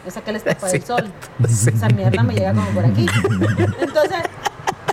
Esa 0.07 0.21
que 0.21 0.33
les 0.33 0.45
tapa 0.45 0.67
del 0.71 0.85
sol. 0.85 1.11
Esa 1.49 1.89
mierda 1.89 2.23
me 2.23 2.35
llega 2.35 2.53
como 2.53 2.69
por 2.71 2.85
aquí. 2.85 3.07
Entonces, 3.81 4.19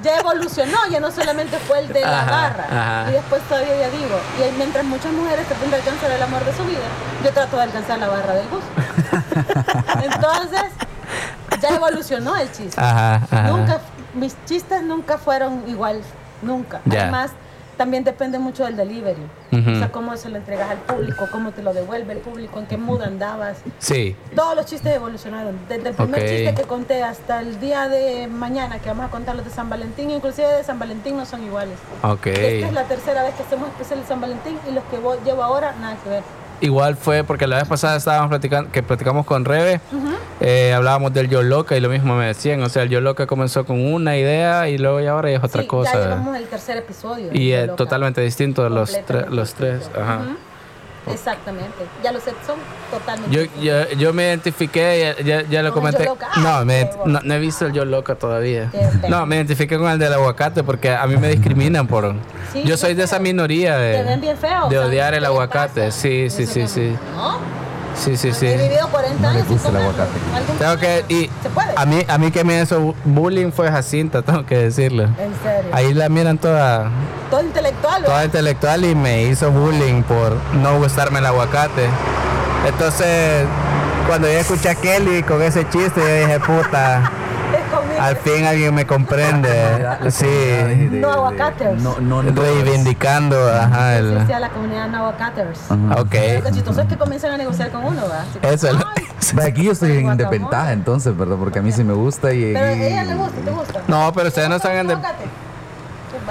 ya 0.01 0.17
evolucionó, 0.19 0.77
ya 0.89 0.99
no 0.99 1.11
solamente 1.11 1.57
fue 1.59 1.79
el 1.79 1.87
de 1.89 2.01
la 2.01 2.21
Ajá, 2.21 2.31
barra. 2.31 2.65
ajá. 2.69 3.09
Y 3.09 3.13
después 3.13 3.41
todavía 3.43 3.77
ya 3.77 3.89
digo, 3.89 4.19
y 4.39 4.57
mientras 4.57 4.83
muchas 4.85 5.11
mujeres 5.13 5.47
tratan 5.47 5.69
de 5.69 5.75
alcanzar 5.77 6.11
el 6.11 6.21
amor 6.21 6.43
de 6.45 6.53
su 6.55 6.63
vida, 6.65 6.79
yo 7.23 7.31
trato 7.31 7.57
de 7.57 7.63
alcanzar 7.63 7.99
la 7.99 8.07
barra 8.07 8.33
del 8.33 8.47
bus. 8.47 8.63
Entonces, 10.03 10.63
ya 11.61 11.69
evolucionó 11.69 12.35
el 12.37 12.51
chiste. 12.51 12.79
Ajá. 12.79 13.21
Nunca, 13.47 13.79
mis 14.13 14.35
chistes 14.45 14.81
nunca 14.83 15.17
fueron 15.17 15.63
igual, 15.67 16.01
nunca. 16.41 16.81
Ya. 16.85 17.03
Además, 17.03 17.31
también 17.77 18.03
depende 18.03 18.39
mucho 18.39 18.65
del 18.65 18.75
delivery. 18.75 19.21
O 19.51 19.77
sea, 19.77 19.91
cómo 19.91 20.15
se 20.17 20.29
lo 20.29 20.37
entregas 20.37 20.69
al 20.69 20.77
público, 20.79 21.27
cómo 21.31 21.51
te 21.51 21.61
lo 21.61 21.73
devuelve 21.73 22.13
el 22.13 22.19
público, 22.19 22.59
en 22.59 22.67
qué 22.67 22.77
mood 22.77 23.01
andabas. 23.01 23.57
Sí. 23.79 24.15
Todos 24.35 24.55
los 24.55 24.65
chistes 24.65 24.95
evolucionaron. 24.95 25.59
Desde 25.67 25.89
el 25.89 25.95
primer 25.95 26.21
chiste 26.21 26.53
que 26.55 26.63
conté 26.63 27.03
hasta 27.03 27.41
el 27.41 27.59
día 27.59 27.89
de 27.89 28.27
mañana, 28.27 28.79
que 28.79 28.89
vamos 28.89 29.05
a 29.05 29.09
contar 29.09 29.35
los 29.35 29.45
de 29.45 29.51
San 29.51 29.69
Valentín, 29.69 30.09
inclusive 30.11 30.47
de 30.47 30.63
San 30.63 30.79
Valentín 30.79 31.17
no 31.17 31.25
son 31.25 31.43
iguales. 31.43 31.77
Ok. 32.03 32.27
Esta 32.27 32.67
es 32.67 32.73
la 32.73 32.83
tercera 32.83 33.23
vez 33.23 33.33
que 33.35 33.43
hacemos 33.43 33.67
especial 33.69 34.01
de 34.01 34.07
San 34.07 34.21
Valentín 34.21 34.57
y 34.69 34.73
los 34.73 34.83
que 34.85 34.97
llevo 35.25 35.43
ahora, 35.43 35.73
nada 35.79 35.97
que 36.03 36.09
ver. 36.09 36.23
Igual 36.61 36.95
fue 36.95 37.23
porque 37.23 37.47
la 37.47 37.57
vez 37.57 37.67
pasada 37.67 37.95
estábamos 37.97 38.29
platicando, 38.29 38.71
que 38.71 38.83
platicamos 38.83 39.25
con 39.25 39.45
Rebe, 39.45 39.81
eh, 40.39 40.73
hablábamos 40.73 41.11
del 41.13 41.27
Yo 41.27 41.41
Loca 41.41 41.75
y 41.75 41.79
lo 41.81 41.89
mismo 41.89 42.15
me 42.15 42.27
decían, 42.27 42.61
o 42.61 42.69
sea, 42.69 42.83
el 42.83 42.89
Yo 42.89 43.01
Loca 43.01 43.25
comenzó 43.25 43.65
con 43.65 43.79
una 43.83 44.15
idea 44.15 44.69
y 44.69 44.77
luego 44.77 44.99
ya 44.99 45.11
ahora 45.11 45.31
ya 45.31 45.37
es 45.37 45.43
otra 45.43 45.63
Sí, 45.63 45.67
cosa. 45.67 45.93
Ya 45.93 45.99
llevamos 46.03 46.37
el 46.37 46.45
tercer 46.45 46.77
episodio. 46.77 47.29
y 47.33 47.51
es 47.51 47.75
totalmente 47.75 48.21
distinto 48.21 48.63
de 48.63 48.69
los, 48.69 48.95
tre- 49.07 49.27
los 49.29 49.53
tres. 49.55 49.89
Ajá. 49.99 50.21
Exactamente. 51.07 51.85
Ya 52.03 52.11
los 52.11 52.21
sets 52.23 52.37
son 52.45 52.57
totalmente 52.91 53.35
Yo, 53.35 53.61
yo, 53.61 53.89
yo 53.97 54.13
me 54.13 54.23
identifiqué, 54.23 55.15
ya, 55.19 55.23
ya, 55.23 55.41
ya 55.49 55.63
lo 55.63 55.73
¿Con 55.73 55.87
el 55.87 55.93
comenté. 55.95 56.11
No, 56.41 56.49
Ah, 56.49 56.63
me- 56.65 56.85
bueno. 56.85 57.03
no, 57.05 57.19
no 57.23 57.33
he 57.33 57.39
visto 57.39 57.65
el 57.65 57.73
Yo 57.73 57.85
Loca 57.85 58.15
todavía. 58.15 58.71
No, 59.09 59.25
me 59.25 59.35
identifiqué 59.37 59.77
con 59.77 59.89
el 59.91 59.97
del 59.99 60.13
aguacate 60.13 60.63
porque 60.63 60.91
a 60.91 61.05
mí 61.07 61.17
me 61.17 61.29
discriminan 61.29 61.87
por... 61.87 62.13
Sí, 62.53 62.63
yo 62.63 62.77
soy 62.77 62.93
de 62.93 63.03
esa 63.03 63.17
minoría 63.19 63.77
Te 63.77 64.03
ven 64.03 64.05
de, 64.05 64.17
bien 64.17 64.37
feo. 64.37 64.69
de 64.69 64.77
odiar 64.79 65.11
¿qué 65.13 65.17
el 65.17 65.25
aguacate. 65.25 65.91
Sí, 65.91 66.29
sí, 66.29 66.45
sí, 66.45 66.67
sí. 66.67 66.95
¿No? 67.15 67.39
Sí, 67.95 68.17
sí, 68.17 68.31
sí. 68.33 68.47
He 68.47 68.57
vivido 68.57 68.87
40 68.89 69.21
No 69.21 69.33
le 69.33 69.39
sin 69.41 69.47
gusta 69.51 69.69
el 69.69 69.77
aguacate. 69.77 70.09
¿Algún 70.35 70.57
Tengo 70.57 70.77
que... 70.77 71.05
Y 71.09 71.29
¿Se 71.43 71.49
puede? 71.49 71.69
a 71.75 71.85
mí, 71.85 72.03
a 72.07 72.17
mí 72.17 72.31
que 72.31 72.43
me 72.43 72.61
hizo 72.61 72.95
bullying 73.05 73.51
fue 73.51 73.69
Jacinta, 73.71 74.21
tengo 74.23 74.45
que 74.45 74.57
decirlo. 74.57 75.03
En 75.03 75.33
serio. 75.43 75.71
Ahí 75.73 75.93
la 75.93 76.09
miran 76.09 76.37
toda, 76.37 76.89
Todo 77.29 77.41
intelectual, 77.41 78.03
toda 78.03 78.15
¿verdad? 78.17 78.25
intelectual 78.25 78.85
y 78.85 78.95
me 78.95 79.23
hizo 79.23 79.51
bullying 79.51 80.03
por 80.03 80.35
no 80.55 80.77
gustarme 80.79 81.19
el 81.19 81.25
aguacate. 81.25 81.87
Entonces, 82.67 83.45
cuando 84.07 84.27
yo 84.27 84.33
escuché 84.39 84.69
a 84.69 84.75
Kelly 84.75 85.23
con 85.23 85.41
ese 85.41 85.67
chiste, 85.69 85.99
yo 85.99 86.27
dije, 86.27 86.39
puta. 86.39 87.11
Al 88.01 88.15
fin 88.17 88.45
alguien 88.45 88.73
me 88.73 88.85
comprende. 88.85 89.49
La 90.01 90.11
Sí, 90.11 90.25
de- 90.25 90.89
de- 90.89 90.99
No 90.99 91.11
aguacaters. 91.11 91.81
No, 91.81 91.99
no, 91.99 92.23
no. 92.23 92.41
reivindicando, 92.41 93.37
ajá, 93.49 93.97
el... 93.97 94.19
Sí, 94.19 94.25
sí, 94.27 94.33
a 94.33 94.39
la 94.39 94.49
comunidad 94.49 94.87
no 94.87 94.97
aguacaters. 94.99 95.59
Ajá. 95.69 96.01
Ok. 96.01 96.15
Lo 96.43 96.51
chistoso 96.51 96.81
es 96.81 96.87
que 96.87 96.97
comienzan 96.97 97.31
a 97.31 97.37
negociar 97.37 97.69
con 97.71 97.83
uno, 97.85 98.01
¿verdad? 98.01 98.25
Así 98.29 98.39
que, 98.39 98.53
Eso 98.53 98.67
es 98.67 98.73
lo- 98.73 98.85
"Ay, 98.95 99.05
Ve, 99.33 99.43
Aquí 99.45 99.63
yo 99.63 99.71
estoy 99.71 99.97
en 99.99 100.17
desventaja 100.17 100.73
entonces, 100.73 101.15
¿verdad? 101.15 101.37
Porque 101.37 101.59
a 101.59 101.61
mí 101.61 101.71
sí 101.71 101.83
me 101.83 101.93
gusta 101.93 102.33
y... 102.33 102.53
Pero 102.53 102.65
a 102.65 102.71
ella 102.73 103.03
le 103.03 103.13
gusta, 103.15 103.39
¿te 103.41 103.51
gusta? 103.51 103.81
No, 103.87 104.11
pero 104.13 104.27
ustedes 104.27 104.49
no 104.49 104.55
están 104.55 104.75
en, 104.77 104.87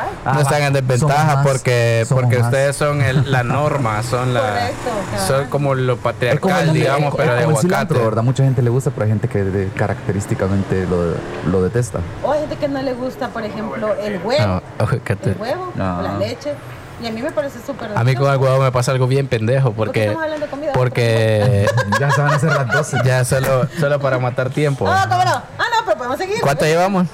de- 0.04 0.08
Tócate. 0.10 0.20
Vaya. 0.24 0.30
Ah, 0.30 0.32
no 0.34 0.40
están 0.40 0.62
en 0.62 0.72
desventaja 0.72 1.36
más- 1.36 1.46
porque, 1.46 2.06
porque 2.08 2.38
más. 2.38 2.46
ustedes 2.46 2.76
son 2.76 3.02
el- 3.02 3.30
la 3.30 3.42
norma, 3.44 4.02
son 4.02 4.34
la 4.34 4.40
Correcto, 4.40 5.26
son 5.26 5.46
como 5.48 5.74
lo 5.74 5.92
como 5.96 6.02
patriarcal, 6.02 6.68
el- 6.68 6.74
digamos, 6.74 7.10
es 7.12 7.16
pero 7.16 7.34
de 7.34 7.44
como 7.44 7.58
aguacate. 7.58 7.60
cilantro, 7.68 8.04
¿verdad? 8.04 8.22
Mucha 8.22 8.44
gente 8.44 8.62
le 8.62 8.70
gusta, 8.70 8.90
pero 8.90 9.04
hay 9.04 9.10
gente 9.10 9.28
que 9.28 9.42
de- 9.44 9.68
característicamente 9.70 10.86
lo, 10.86 11.14
lo 11.50 11.62
detesta. 11.62 11.98
O 12.24 12.32
hay 12.32 12.40
gente 12.40 12.56
que 12.56 12.68
no 12.68 12.82
le 12.82 12.92
gusta, 12.94 13.28
por 13.28 13.44
ejemplo, 13.44 13.94
el 13.96 14.18
huevo. 14.24 14.46
No, 14.46 14.62
aguacate. 14.78 15.30
El 15.30 15.36
huevo 15.40 15.72
No. 15.74 16.02
la 16.02 16.16
leche. 16.18 16.54
Y 17.02 17.06
a 17.06 17.10
mí 17.12 17.22
me 17.22 17.30
parece 17.32 17.58
súper 17.64 17.92
A 17.96 18.04
mí 18.04 18.14
con 18.14 18.30
el 18.30 18.36
huevo 18.36 18.62
me 18.62 18.70
pasa 18.72 18.92
algo 18.92 19.06
bien 19.06 19.26
pendejo 19.26 19.72
¿Por 19.72 19.90
qué 19.90 20.00
porque 20.00 20.00
estamos 20.04 20.22
hablando 20.22 20.44
de 20.44 20.50
comida? 20.50 20.72
porque 20.74 21.66
Ya 21.98 22.10
se 22.10 22.20
van 22.20 22.32
a 22.32 22.36
hacer 22.36 22.52
las 22.52 22.68
12. 22.70 22.98
ya 23.06 23.24
solo 23.24 23.66
solo 23.78 23.98
para 24.00 24.18
matar 24.18 24.50
tiempo. 24.50 24.86
Ah, 24.86 25.06
¿cómo 25.08 25.24
no? 25.24 25.30
Ah, 25.30 25.42
no, 25.78 25.84
pero 25.86 25.96
podemos 25.96 26.18
seguir. 26.18 26.42
¿Cuánto 26.42 26.66
llevamos? 26.66 27.06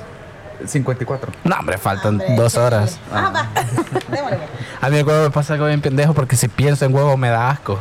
54. 0.65 1.33
No, 1.45 1.57
hombre, 1.57 1.79
faltan 1.79 2.21
Hombre, 2.21 2.35
dos 2.37 2.57
horas. 2.57 2.99
Ah, 3.13 3.31
va. 3.35 3.47
Démosle. 4.09 4.39
A 4.81 4.89
mí 4.89 4.99
el 4.99 5.05
huevo 5.07 5.23
me 5.25 5.31
pasa 5.31 5.55
algo 5.55 5.67
bien 5.67 5.81
pendejo 5.81 6.15
porque 6.15 6.37
si 6.37 6.49
pienso 6.49 6.85
en 6.85 6.95
huevo 6.95 7.17
me 7.17 7.29
da 7.29 7.51
asco. 7.51 7.79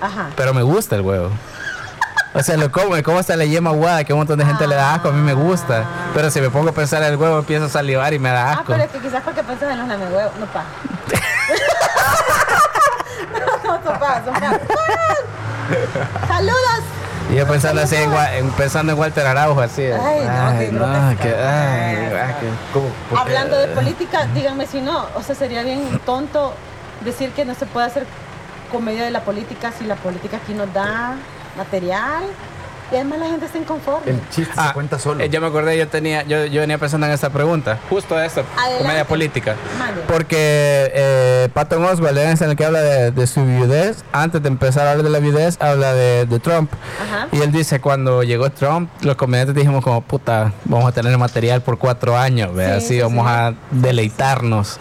Ajá. 0.00 0.28
Pero 0.36 0.54
me 0.54 0.62
gusta 0.62 0.96
el 0.96 1.02
huevo. 1.02 1.30
O 2.32 2.42
sea, 2.44 2.56
lo 2.56 2.70
como, 2.70 2.90
me 2.90 3.02
como 3.02 3.18
hasta 3.18 3.34
la 3.36 3.44
yema 3.44 3.70
aguada, 3.70 4.04
que 4.04 4.12
un 4.12 4.20
montón 4.20 4.38
de 4.38 4.46
gente 4.46 4.64
le 4.68 4.76
da 4.76 4.94
asco, 4.94 5.08
a 5.08 5.12
mí 5.12 5.20
me 5.20 5.34
gusta. 5.34 5.84
Pero 6.14 6.30
si 6.30 6.40
me 6.40 6.48
pongo 6.48 6.70
a 6.70 6.72
pensar 6.72 7.02
en 7.02 7.08
el 7.12 7.16
huevo, 7.16 7.38
empiezo 7.40 7.64
a 7.64 7.68
salivar 7.68 8.14
y 8.14 8.18
me 8.20 8.28
da 8.30 8.50
Ah, 8.50 8.52
asco. 8.52 8.64
pero 8.68 8.84
es 8.84 8.90
que 8.90 8.98
quizás 9.00 9.20
porque 9.24 9.42
piensas 9.42 9.70
en 9.72 9.78
los 9.80 9.88
lamehuevos. 9.88 10.32
No, 10.38 10.46
pa. 10.46 10.64
no, 13.64 13.72
no, 13.92 13.98
pa, 13.98 14.22
son 14.24 14.34
pa. 14.34 14.60
¡Saludos! 16.28 16.84
Y 17.30 17.36
yo 17.36 17.46
pensando 17.46 17.80
así, 17.82 17.96
en, 17.96 18.50
pensando 18.52 18.92
en 18.92 18.98
Walter 18.98 19.26
Araujo, 19.26 19.60
así. 19.60 19.84
Ay. 19.84 20.26
Hablando 23.16 23.56
de 23.56 23.68
política, 23.68 24.26
díganme 24.34 24.66
si 24.66 24.80
no. 24.80 25.06
O 25.14 25.22
sea, 25.22 25.34
sería 25.34 25.62
bien 25.62 26.00
tonto 26.04 26.54
decir 27.04 27.30
que 27.30 27.44
no 27.44 27.54
se 27.54 27.66
puede 27.66 27.86
hacer 27.86 28.06
comedia 28.72 29.04
de 29.04 29.10
la 29.10 29.20
política 29.20 29.72
si 29.76 29.84
la 29.84 29.96
política 29.96 30.38
aquí 30.38 30.54
nos 30.54 30.72
da 30.72 31.14
material. 31.56 32.24
Y 32.92 32.96
además 32.96 33.18
la 33.20 33.26
gente 33.26 33.46
está 33.46 33.58
inconforme. 33.58 34.10
El 34.10 34.20
chiste 34.30 34.52
Ah, 34.56 34.68
se 34.68 34.74
cuenta 34.74 34.98
solo. 34.98 35.22
eh, 35.22 35.28
yo 35.30 35.40
me 35.40 35.46
acordé, 35.46 35.76
yo 35.78 35.86
tenía, 35.88 36.22
yo, 36.24 36.44
yo 36.46 36.60
venía 36.60 36.76
pensando 36.78 37.06
en 37.06 37.12
esta 37.12 37.30
pregunta, 37.30 37.78
justo 37.88 38.20
esto, 38.20 38.42
Adelante. 38.56 38.82
comedia 38.82 39.04
política. 39.06 39.54
Porque 40.08 40.90
eh, 40.94 41.48
Patton 41.54 41.84
Oswalt, 41.84 42.18
en 42.18 42.50
el 42.50 42.56
que 42.56 42.64
habla 42.64 42.80
de, 42.80 43.10
de 43.12 43.26
su 43.26 43.44
viudez, 43.44 44.04
antes 44.12 44.42
de 44.42 44.48
empezar 44.48 44.86
a 44.86 44.90
hablar 44.92 45.04
de 45.04 45.10
la 45.10 45.18
viudez, 45.20 45.56
habla 45.60 45.92
de, 45.94 46.26
de 46.26 46.38
Trump. 46.40 46.72
Ajá. 47.02 47.28
Y 47.32 47.40
él 47.40 47.52
dice, 47.52 47.80
cuando 47.80 48.22
llegó 48.22 48.50
Trump, 48.50 48.90
los 49.02 49.16
comediantes 49.16 49.54
dijimos 49.54 49.84
como, 49.84 50.00
puta, 50.02 50.52
vamos 50.64 50.86
a 50.88 50.92
tener 50.92 51.16
material 51.16 51.62
por 51.62 51.78
cuatro 51.78 52.16
años. 52.18 52.50
Sí, 52.56 52.62
así 52.62 52.86
sí, 52.88 53.00
vamos 53.00 53.26
sí. 53.26 53.32
a 53.32 53.54
deleitarnos. 53.70 54.78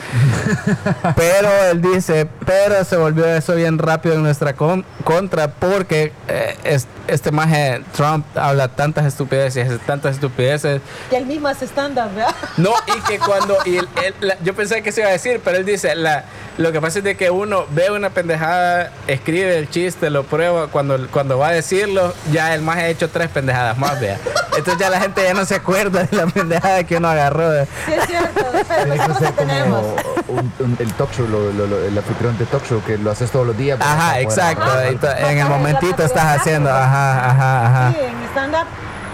pero 1.15 1.49
él 1.71 1.81
dice, 1.81 2.27
pero 2.45 2.83
se 2.83 2.97
volvió 2.97 3.25
eso 3.27 3.55
bien 3.55 3.77
rápido 3.77 4.15
en 4.15 4.23
nuestra 4.23 4.53
con- 4.53 4.85
contra 5.03 5.49
porque 5.51 6.11
eh, 6.27 6.55
es- 6.63 6.87
este 7.07 7.31
maje 7.31 7.81
Trump 7.99 8.25
habla 8.37 8.69
tantas 8.69 9.05
estupideces, 9.05 9.77
tantas 9.85 10.15
estupideces. 10.15 10.81
Que 11.09 11.17
él 11.17 11.25
mismo 11.25 11.49
hace 11.49 11.65
stand-up, 11.65 12.09
¿verdad? 12.15 12.33
No, 12.57 12.71
y 12.87 13.01
que 13.01 13.19
cuando, 13.25 13.57
y 13.65 13.75
él- 13.77 13.89
él- 14.05 14.15
la- 14.21 14.37
yo 14.41 14.53
pensé 14.55 14.81
que 14.81 14.91
se 14.93 15.01
iba 15.01 15.09
a 15.09 15.13
decir, 15.13 15.41
pero 15.43 15.57
él 15.57 15.65
dice, 15.65 15.93
la, 15.95 16.23
lo 16.57 16.71
que 16.71 16.79
pasa 16.79 16.99
es 16.99 17.03
de 17.03 17.15
que 17.17 17.29
uno 17.29 17.65
ve 17.71 17.91
una 17.91 18.09
pendejada, 18.09 18.91
escribe 19.07 19.57
el 19.57 19.69
chiste, 19.69 20.09
lo 20.09 20.23
prueba, 20.23 20.67
cuando, 20.67 21.07
cuando 21.11 21.37
va 21.37 21.49
a 21.49 21.51
decirlo, 21.51 22.13
ya 22.31 22.53
el 22.55 22.61
más 22.61 22.77
ha 22.77 22.87
hecho 22.87 23.09
tres 23.09 23.27
pendejadas 23.29 23.77
más, 23.77 23.99
vea. 23.99 24.17
Entonces 24.57 24.77
ya 24.79 24.89
la 24.89 24.99
gente 25.01 25.21
ya 25.23 25.33
no 25.33 25.43
se 25.45 25.55
acuerda 25.55 26.03
de 26.03 26.15
la 26.15 26.25
pendejada 26.27 26.83
que 26.85 26.97
uno 26.97 27.07
agarró. 27.09 27.51
Sí, 27.85 27.93
es 27.93 28.07
cierto. 28.07 28.45
Pero 28.67 28.83
Tiene 28.83 28.95
que 28.95 29.13
ser 29.13 29.15
como 29.15 29.31
tenemos. 29.33 29.85
un- 30.27 30.53
un- 30.59 30.77
el 30.79 30.93
talk 30.93 31.11
show, 31.13 31.27
lo- 31.27 31.51
lo- 31.53 31.67
lo- 31.67 31.83
el 31.85 31.97
anfitrión 31.97 32.37
de 32.37 32.45
talk 32.45 32.65
show, 32.65 32.81
que 32.85 32.97
lo 32.97 33.11
haces 33.11 33.29
todos 33.31 33.47
los 33.47 33.57
días. 33.57 33.77
pero 33.79 33.89
Ajá, 33.89 34.09
poder 34.11 34.23
exacto. 34.23 34.65
to- 35.01 35.17
En 35.17 35.37
el 35.37 35.47
Ajá, 35.47 35.49
momentito 35.49 36.03
estás 36.03 36.39
haciendo, 36.39 36.69
exacto. 36.69 36.85
ajá, 36.87 37.29
ajá, 37.29 37.88
ajá. 37.89 37.97
Sí, 37.99 38.05
en 38.05 38.23
stand-up 38.31 38.67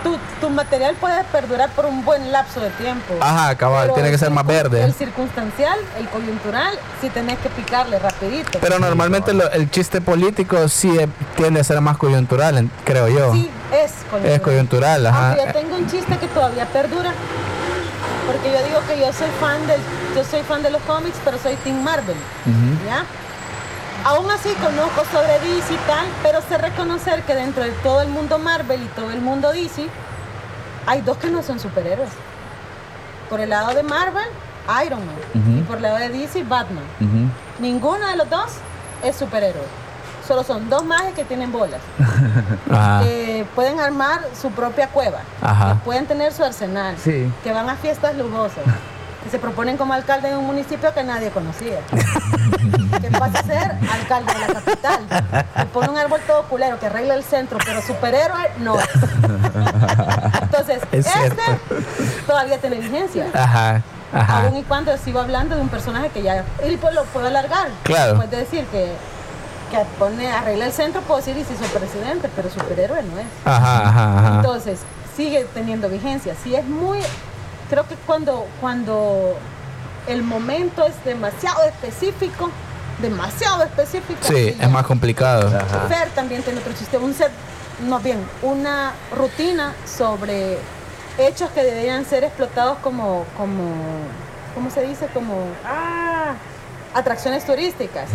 tu, 0.03 0.19
tu 0.39 0.49
material 0.51 0.93
puede 1.01 1.23
perdurar 1.25 1.71
por 1.71 1.87
un 1.87 2.05
buen 2.05 2.31
lapso 2.31 2.59
de 2.59 2.69
tiempo. 2.71 3.15
Ajá, 3.21 3.55
cabal, 3.55 3.91
tiene 3.95 4.11
que 4.11 4.19
ser 4.19 4.29
más 4.29 4.45
verde. 4.45 4.83
El 4.83 4.93
circunstancial, 4.93 5.79
el 5.97 6.07
coyuntural, 6.09 6.77
sí 7.01 7.09
tenés 7.09 7.39
que 7.39 7.49
picarle 7.49 7.97
rapidito. 7.97 8.59
Pero 8.61 8.77
normalmente 8.77 9.33
lo- 9.33 9.49
el 9.51 9.71
chiste 9.71 10.01
político 10.01 10.67
sí 10.69 10.95
eh, 10.99 11.07
tiende 11.35 11.59
a 11.61 11.63
ser 11.63 11.81
más 11.81 11.97
coyuntural, 11.97 12.69
creo 12.83 13.07
yo. 13.07 13.33
Sí, 13.33 13.49
es 13.73 13.93
coyuntural. 14.11 14.35
Es 14.35 14.41
coyuntural, 14.41 15.07
ajá. 15.07 15.27
Aunque 15.31 15.45
yo 15.47 15.53
tengo 15.53 15.75
un 15.77 15.87
chiste 15.89 16.17
que 16.19 16.27
todavía 16.27 16.65
perdura. 16.67 17.11
Porque 18.27 18.51
yo 18.51 18.63
digo 18.63 18.79
que 18.87 18.99
yo 18.99 19.11
soy 19.13 19.29
fan 19.39 19.65
del, 19.67 19.79
yo 20.15 20.23
soy 20.23 20.41
fan 20.43 20.61
de 20.63 20.69
los 20.71 20.81
cómics, 20.83 21.17
pero 21.23 21.37
soy 21.39 21.55
Team 21.57 21.83
Marvel. 21.83 22.15
¿Ya? 22.85 23.05
Aún 24.05 24.29
así 24.29 24.49
conozco 24.55 25.03
sobre 25.11 25.39
DC 25.39 25.73
y 25.73 25.77
tal, 25.87 26.05
pero 26.21 26.39
sé 26.41 26.57
reconocer 26.59 27.23
que 27.23 27.33
dentro 27.33 27.63
de 27.63 27.71
todo 27.71 28.01
el 28.01 28.09
mundo 28.09 28.37
Marvel 28.37 28.83
y 28.83 28.87
todo 28.87 29.09
el 29.11 29.19
mundo 29.19 29.51
DC, 29.51 29.87
hay 30.85 31.01
dos 31.01 31.17
que 31.17 31.27
no 31.29 31.41
son 31.41 31.59
superhéroes. 31.59 32.09
Por 33.29 33.39
el 33.39 33.49
lado 33.49 33.73
de 33.73 33.81
Marvel, 33.81 34.27
Iron 34.85 34.99
Man. 35.05 35.15
Y 35.57 35.61
por 35.63 35.77
el 35.77 35.83
lado 35.83 35.97
de 35.97 36.09
DC, 36.09 36.43
Batman. 36.43 36.83
Ninguno 37.59 38.05
de 38.07 38.15
los 38.17 38.29
dos 38.29 38.51
es 39.03 39.15
superhéroe. 39.15 39.63
Solo 40.27 40.43
son 40.43 40.69
dos 40.69 40.83
mages 40.85 41.13
que 41.15 41.23
tienen 41.25 41.51
bolas. 41.51 41.81
Que 43.03 43.45
pueden 43.55 43.79
armar 43.79 44.21
su 44.39 44.51
propia 44.51 44.87
cueva, 44.89 45.19
Ajá. 45.41 45.69
que 45.73 45.75
pueden 45.85 46.05
tener 46.05 46.31
su 46.33 46.43
arsenal, 46.43 46.95
Sí. 47.03 47.31
que 47.43 47.51
van 47.53 47.69
a 47.69 47.75
fiestas 47.75 48.15
lujosas, 48.15 48.63
que 49.25 49.31
se 49.31 49.39
proponen 49.39 49.75
como 49.75 49.91
alcalde 49.93 50.29
de 50.29 50.37
un 50.37 50.45
municipio 50.45 50.93
que 50.93 51.03
nadie 51.03 51.31
conocía, 51.31 51.79
que 53.01 53.09
pasa 53.09 53.39
a 53.39 53.43
ser 53.43 53.71
alcalde 53.91 54.31
de 54.31 54.39
la 54.39 54.47
capital, 54.53 54.99
que 55.57 55.65
pone 55.65 55.89
un 55.89 55.97
árbol 55.97 56.21
todo 56.27 56.43
culero, 56.43 56.79
que 56.79 56.85
arregla 56.85 57.15
el 57.15 57.23
centro, 57.23 57.57
pero 57.65 57.81
superhéroe 57.81 58.51
no 58.59 58.79
es. 58.79 58.85
Entonces, 60.43 60.79
Es 60.91 61.07
este 61.07 61.41
todavía 62.27 62.59
tiene 62.59 62.75
vigencia. 62.75 63.25
Ajá, 63.33 63.81
ajá. 64.13 64.43
Aún 64.43 64.57
y 64.57 64.63
cuando 64.63 64.95
sigo 64.95 65.19
hablando 65.21 65.55
de 65.55 65.61
un 65.61 65.69
personaje 65.69 66.09
que 66.09 66.21
ya. 66.21 66.43
Y 66.63 66.77
pues 66.77 66.93
lo 66.93 67.03
puedo 67.05 67.25
alargar. 67.25 67.69
Claro. 67.81 68.11
Después 68.11 68.29
de 68.29 68.37
decir 68.37 68.65
que, 68.65 68.91
que 69.71 69.85
pone, 69.97 70.31
arregla 70.31 70.67
el 70.67 70.71
centro, 70.71 71.01
puedo 71.01 71.19
decir 71.19 71.35
y 71.35 71.43
si 71.43 71.55
soy 71.57 71.67
presidente, 71.69 72.29
pero 72.35 72.47
superhéroe 72.51 73.01
no 73.01 73.17
es. 73.17 73.25
Ajá, 73.43 73.87
ajá, 73.89 74.19
ajá. 74.19 74.35
Entonces, 74.35 74.81
sigue 75.17 75.47
teniendo 75.55 75.89
vigencia. 75.89 76.35
Si 76.43 76.55
es 76.55 76.63
muy. 76.63 76.99
Creo 77.69 77.87
que 77.87 77.95
cuando, 77.95 78.47
cuando 78.61 79.35
el 80.07 80.23
momento 80.23 80.85
es 80.85 81.03
demasiado 81.03 81.63
específico, 81.63 82.51
demasiado 83.01 83.63
específico. 83.63 84.19
Sí, 84.21 84.55
es 84.59 84.69
más 84.69 84.85
complicado. 84.85 85.47
Ajá. 85.47 85.87
Fer 85.87 86.09
también 86.09 86.43
tiene 86.43 86.59
otro 86.59 86.73
chiste, 86.73 86.97
un 86.97 87.13
set, 87.13 87.31
no 87.81 87.99
bien, 87.99 88.25
una 88.41 88.93
rutina 89.15 89.73
sobre 89.85 90.57
hechos 91.17 91.49
que 91.51 91.63
deberían 91.63 92.05
ser 92.05 92.23
explotados 92.23 92.77
como, 92.79 93.25
como, 93.37 93.73
¿cómo 94.53 94.69
se 94.69 94.81
dice? 94.83 95.07
Como, 95.13 95.35
ah, 95.65 96.33
atracciones 96.93 97.45
turísticas. 97.45 98.09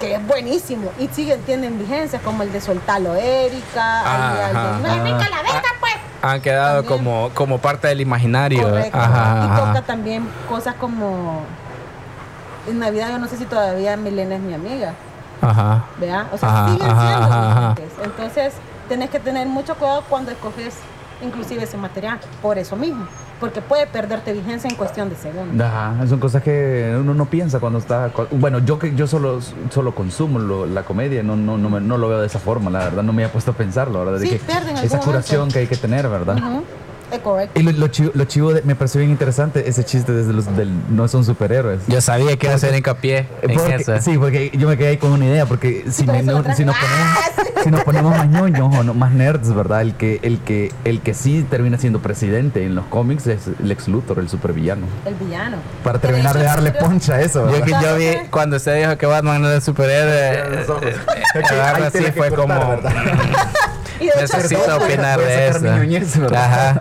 Que 0.00 0.14
es 0.14 0.26
buenísimo 0.26 0.90
y 0.98 1.08
siguen, 1.08 1.40
tienen 1.42 1.78
vigencias 1.78 2.20
como 2.22 2.42
el 2.42 2.52
de 2.52 2.60
Soltalo 2.60 3.14
Erika, 3.14 4.42
alguien, 4.44 4.82
"No. 4.82 4.88
Erika 5.06 5.28
la 5.30 5.42
verga, 5.42 5.62
pues. 5.80 5.94
Han 6.22 6.40
quedado 6.40 6.82
También. 6.82 7.04
como, 7.04 7.30
como 7.34 7.58
parte 7.58 7.88
del 7.88 8.00
imaginario. 8.00 8.62
Correcto. 8.62 8.98
Ajá, 8.98 9.40
y 9.42 9.46
ajá. 9.46 9.56
toca 9.66 9.82
también 9.82 10.28
cosas 10.48 10.74
como 10.74 11.42
en 12.66 12.78
Navidad 12.78 13.10
yo 13.10 13.18
no 13.18 13.28
sé 13.28 13.36
si 13.36 13.44
todavía 13.44 13.96
Milena 13.96 14.34
es 14.34 14.40
mi 14.40 14.52
amiga. 14.54 14.92
Ajá. 15.40 15.84
¿Vea? 15.98 16.26
O 16.32 16.36
sea, 16.38 16.48
Ajá, 16.48 16.64
siguen 16.72 16.86
siendo 16.86 16.96
ajá, 17.04 17.50
ajá. 17.52 17.74
vigentes. 17.74 17.92
Entonces, 18.04 18.54
tenés 18.88 19.10
que 19.10 19.20
tener 19.20 19.46
mucho 19.46 19.74
cuidado 19.76 20.02
cuando 20.08 20.30
escoges 20.32 20.74
inclusive 21.22 21.62
ese 21.62 21.76
material, 21.76 22.18
por 22.42 22.58
eso 22.58 22.74
mismo, 22.76 23.06
porque 23.40 23.60
puede 23.60 23.86
perderte 23.86 24.32
vigencia 24.32 24.68
en 24.70 24.76
cuestión 24.76 25.08
de 25.10 25.16
segundos. 25.16 25.60
Ajá, 25.66 26.06
son 26.08 26.18
cosas 26.18 26.42
que 26.42 26.96
uno 27.00 27.12
no 27.14 27.26
piensa 27.26 27.60
cuando 27.60 27.78
está. 27.78 28.10
Bueno, 28.30 28.60
yo 28.60 28.78
que 28.78 28.94
yo 28.94 29.06
solo, 29.06 29.40
solo 29.70 29.94
consumo 29.94 30.38
lo- 30.38 30.66
la 30.66 30.82
comedia, 30.84 31.22
no, 31.22 31.36
no, 31.36 31.58
no, 31.58 31.68
me- 31.70 31.80
no 31.80 31.98
lo 31.98 32.08
veo 32.08 32.20
de 32.20 32.26
esa 32.26 32.38
forma, 32.38 32.70
la 32.70 32.78
verdad, 32.80 33.02
no 33.02 33.12
me 33.12 33.22
había 33.24 33.32
puesto 33.32 33.50
a 33.50 33.54
pensarlo, 33.54 33.98
verdad, 34.04 34.18
de 34.20 34.26
Sí, 34.26 34.38
que 34.38 34.86
esa 34.86 34.98
curación 35.00 35.40
momento. 35.40 35.52
que 35.54 35.58
hay 35.60 35.66
que 35.66 35.76
tener, 35.76 36.08
¿verdad? 36.08 36.34
Correcto. 36.40 36.64
Y 37.54 37.62
lo, 37.62 37.72
lo 37.72 37.88
chivo, 37.88 38.10
lo 38.14 38.24
chivo 38.24 38.52
de- 38.52 38.62
me 38.62 38.74
pareció 38.74 38.98
bien 39.00 39.10
interesante 39.10 39.68
ese 39.68 39.84
chiste 39.84 40.12
desde 40.12 40.32
los 40.32 40.54
del 40.56 40.70
no 40.90 41.06
son 41.08 41.24
superhéroes. 41.24 41.80
Yo 41.86 42.00
sabía 42.00 42.36
que 42.36 42.46
iba 42.46 42.52
a 42.54 42.56
hacer 42.56 42.74
hincapié 42.74 43.26
en 43.42 43.54
Porque- 43.54 43.74
eso. 43.76 44.00
sí, 44.00 44.18
porque 44.18 44.50
yo 44.56 44.68
me 44.68 44.76
quedé 44.76 44.88
ahí 44.88 44.96
con 44.96 45.12
una 45.12 45.24
idea, 45.26 45.46
porque 45.46 45.84
si, 45.90 46.04
no- 46.04 46.12
nos 46.14 46.42
ponemos, 46.44 46.54
si 47.64 47.70
nos 47.70 47.84
ponemos 47.84 48.16
más 48.16 48.28
ñoños 48.28 48.74
o 48.76 48.82
no- 48.82 48.94
más 48.94 49.12
nerds, 49.12 49.54
¿verdad? 49.54 49.82
El 49.82 49.94
que, 49.94 50.18
el, 50.22 50.38
que, 50.40 50.72
el 50.84 51.00
que 51.00 51.14
sí 51.14 51.46
termina 51.48 51.78
siendo 51.78 52.00
presidente 52.00 52.64
en 52.64 52.74
los 52.74 52.86
cómics 52.86 53.26
es 53.26 53.40
Lex 53.62 53.88
Luthor, 53.88 54.18
el 54.18 54.28
supervillano. 54.28 54.86
El 55.04 55.14
villano. 55.14 55.56
Para 55.84 55.98
terminar 55.98 56.36
de 56.36 56.44
darle 56.44 56.72
poncha 56.72 57.14
a 57.14 57.20
eso, 57.20 57.50
Yo, 57.50 57.62
que 57.64 57.70
yo 57.70 57.80
¿Sabes 57.80 58.22
vi 58.22 58.28
cuando 58.30 58.56
usted 58.56 58.80
dijo 58.80 58.96
que 58.98 59.06
Batman 59.06 59.42
no 59.42 59.48
era 59.48 59.60
superhéroe, 59.60 60.12
eh, 60.12 60.66
eh, 60.82 60.96
Es 61.34 61.94
así 61.94 62.12
fue 62.12 62.30
cortar, 62.30 62.80
como. 62.80 62.88
Y 64.00 64.06
de 64.06 64.10
hecho, 64.24 64.36
Necesito 64.36 64.60
todo- 64.62 64.84
opinar 64.84 65.18
puede 65.18 65.36
de 65.36 65.48
eso. 65.48 65.58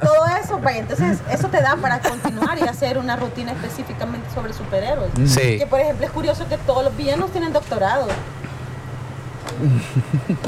todo 0.01 0.25
eso, 0.43 0.59
vaya, 0.59 0.79
entonces 0.79 1.17
eso 1.31 1.47
te 1.47 1.61
da 1.61 1.75
para 1.77 1.99
continuar 1.99 2.57
y 2.59 2.63
hacer 2.67 2.97
una 2.97 3.15
rutina 3.15 3.51
específicamente 3.53 4.27
sobre 4.33 4.53
superhéroes. 4.53 5.11
Sí. 5.27 5.57
Que 5.59 5.67
por 5.67 5.79
ejemplo 5.79 6.05
es 6.05 6.11
curioso 6.11 6.47
que 6.49 6.57
todos 6.57 6.83
los 6.83 6.95
villanos 6.97 7.31
tienen 7.31 7.53
doctorado. 7.53 8.07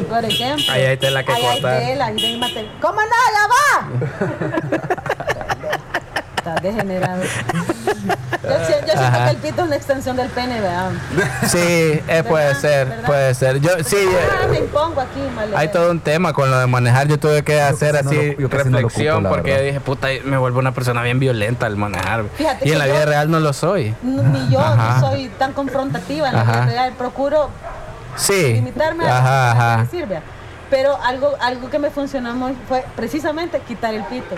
Por 0.10 0.26
ejemplo. 0.26 0.66
Ahí 0.74 0.82
hay 0.86 0.98
tela 0.98 1.24
que 1.24 1.32
ahí 1.32 1.46
hay 1.46 1.62
cortar. 1.62 1.80
tela, 1.80 2.06
ahí 2.08 2.26
hay 2.26 2.38
material. 2.40 2.78
¿Cómo 2.82 3.00
no? 3.02 3.08
¡Ya 3.34 3.48
va! 3.48 5.04
Degenerado. 6.62 7.22
Yo, 7.24 8.66
si- 8.66 8.72
yo 8.74 8.94
siento 8.94 9.02
Ajá. 9.04 9.26
que 9.26 9.30
el 9.32 9.38
pito 9.38 9.62
es 9.62 9.68
una 9.68 9.76
extensión 9.76 10.16
del 10.16 10.30
pene, 10.30 10.62
¿verdad? 10.62 10.92
Sí, 11.48 11.58
eh, 12.08 12.24
puede 12.28 12.46
¿Verdad? 12.46 12.62
ser, 12.62 12.88
¿Verdad? 12.88 13.06
puede 13.06 13.34
ser. 13.36 13.60
Yo 13.60 13.72
sí. 13.84 13.98
Ah, 14.00 14.44
eh, 14.46 14.48
me 14.50 14.58
impongo 14.60 15.02
aquí, 15.02 15.20
mal. 15.36 15.52
Hay 15.56 15.68
todo 15.70 15.92
un 15.92 16.00
tema 16.00 16.34
con 16.34 16.50
lo 16.50 16.58
de 16.60 16.68
manejar. 16.68 17.08
Yo 17.08 17.20
tuve 17.20 17.44
que 17.44 17.60
hacer 17.62 17.94
no 18.04 18.10
así 18.10 18.16
lo- 18.34 18.40
yo 18.42 18.50
casi 18.50 18.66
no 18.70 18.80
lo 18.80 18.88
reflexión 18.88 19.16
ocupo, 19.18 19.30
porque 19.30 19.52
verdad. 19.52 19.66
dije, 19.66 19.80
puta, 19.82 20.08
me 20.24 20.38
vuelvo 20.38 20.60
una 20.60 20.72
persona 20.74 21.02
bien 21.04 21.20
violenta 21.20 21.66
al 21.66 21.76
manejar. 21.78 22.26
Fíjate 22.36 22.68
y 22.68 22.72
en 22.72 22.80
la 22.80 22.88
yo- 22.88 22.94
vida 22.94 23.06
real 23.06 23.30
no 23.32 23.40
lo 23.40 23.54
soy. 23.54 23.96
Ni 24.02 24.50
yo 24.50 24.60
Ajá. 24.60 25.00
no 25.02 25.10
soy 25.10 25.30
tan 25.38 25.54
confrontativa 25.54 26.30
en 26.30 26.36
la 26.36 26.44
vida 26.44 26.66
real. 26.66 26.94
Procuro 26.98 27.50
Sí. 28.16 28.54
limitarme 28.54 29.06
a 29.08 29.78
lo 29.78 29.78
que 29.78 29.84
me 29.84 30.00
sirve. 30.00 30.22
Pero 30.70 30.98
algo, 31.02 31.34
algo 31.40 31.70
que 31.70 31.80
me 31.80 31.90
funcionó 31.90 32.34
muy 32.34 32.54
fue 32.68 32.84
precisamente 32.96 33.60
quitar 33.62 33.94
el 33.94 34.04
pito. 34.04 34.36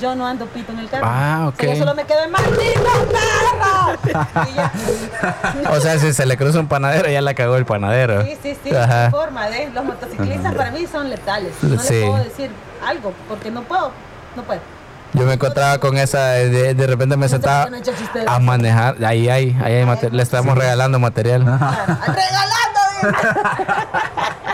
Yo 0.00 0.14
no 0.14 0.26
ando 0.26 0.46
pito 0.46 0.72
en 0.72 0.78
el 0.78 0.88
carro. 0.88 1.04
Ah, 1.06 1.50
O 1.52 1.56
sea, 1.56 1.66
yo 1.66 1.72
ok. 1.72 1.78
solo 1.78 1.94
me 1.94 2.04
quedo 2.04 2.22
en 2.24 2.30
maldito. 2.30 2.62
Y 4.50 4.54
ya. 4.54 4.72
O 5.70 5.80
sea, 5.80 5.98
si 5.98 6.12
se 6.12 6.26
le 6.26 6.36
cruza 6.36 6.58
un 6.60 6.68
panadero, 6.68 7.08
ya 7.10 7.20
la 7.20 7.34
cagó 7.34 7.56
el 7.56 7.66
panadero. 7.66 8.22
Sí, 8.24 8.36
sí, 8.42 8.56
sí. 8.64 8.74
Ajá. 8.74 9.04
de 9.04 9.10
forma 9.10 9.48
de 9.48 9.70
los 9.70 9.84
motociclistas 9.84 10.54
para 10.54 10.70
mí 10.70 10.86
son 10.90 11.10
letales. 11.10 11.52
No 11.62 11.78
Sí. 11.80 11.94
les 11.94 12.04
puedo 12.10 12.24
decir 12.24 12.50
algo 12.86 13.12
porque 13.28 13.50
no 13.50 13.62
puedo. 13.62 13.92
No 14.36 14.42
puedo. 14.42 14.60
Yo 15.12 15.26
me 15.26 15.34
encontraba 15.34 15.78
con 15.78 15.96
esa, 15.98 16.28
de, 16.28 16.72
de 16.74 16.86
repente 16.86 17.16
me 17.16 17.28
sentaba 17.28 17.68
a 18.28 18.38
manejar. 18.38 19.04
Ahí 19.04 19.28
hay, 19.28 19.56
ahí 19.62 19.74
hay. 19.74 20.08
Le 20.12 20.22
estamos 20.22 20.56
regalando 20.56 20.98
material. 21.00 21.42
Claro, 21.44 21.98
Regalando. 22.06 23.18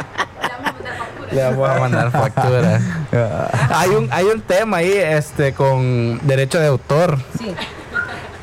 Le 1.32 1.42
vamos 1.42 1.68
a 1.68 1.78
mandar 1.78 2.10
factura. 2.10 2.80
hay 3.74 3.90
un, 3.90 4.08
hay 4.12 4.24
un 4.26 4.40
tema 4.40 4.78
ahí, 4.78 4.92
este, 4.92 5.52
con 5.52 6.18
derecho 6.26 6.58
de 6.58 6.66
autor. 6.66 7.18
Sí. 7.38 7.54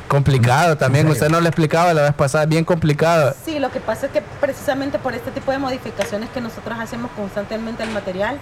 Complicado 0.08 0.76
también. 0.76 1.08
Usted 1.08 1.28
no 1.28 1.40
lo 1.40 1.48
explicaba 1.48 1.92
la 1.92 2.02
vez 2.02 2.14
pasada, 2.14 2.46
bien 2.46 2.64
complicado. 2.64 3.34
Sí, 3.44 3.58
lo 3.58 3.70
que 3.70 3.80
pasa 3.80 4.06
es 4.06 4.12
que 4.12 4.22
precisamente 4.40 4.98
por 4.98 5.14
este 5.14 5.30
tipo 5.30 5.50
de 5.50 5.58
modificaciones 5.58 6.30
que 6.30 6.40
nosotros 6.40 6.78
hacemos 6.78 7.10
constantemente 7.16 7.82
al 7.82 7.90
material, 7.90 8.38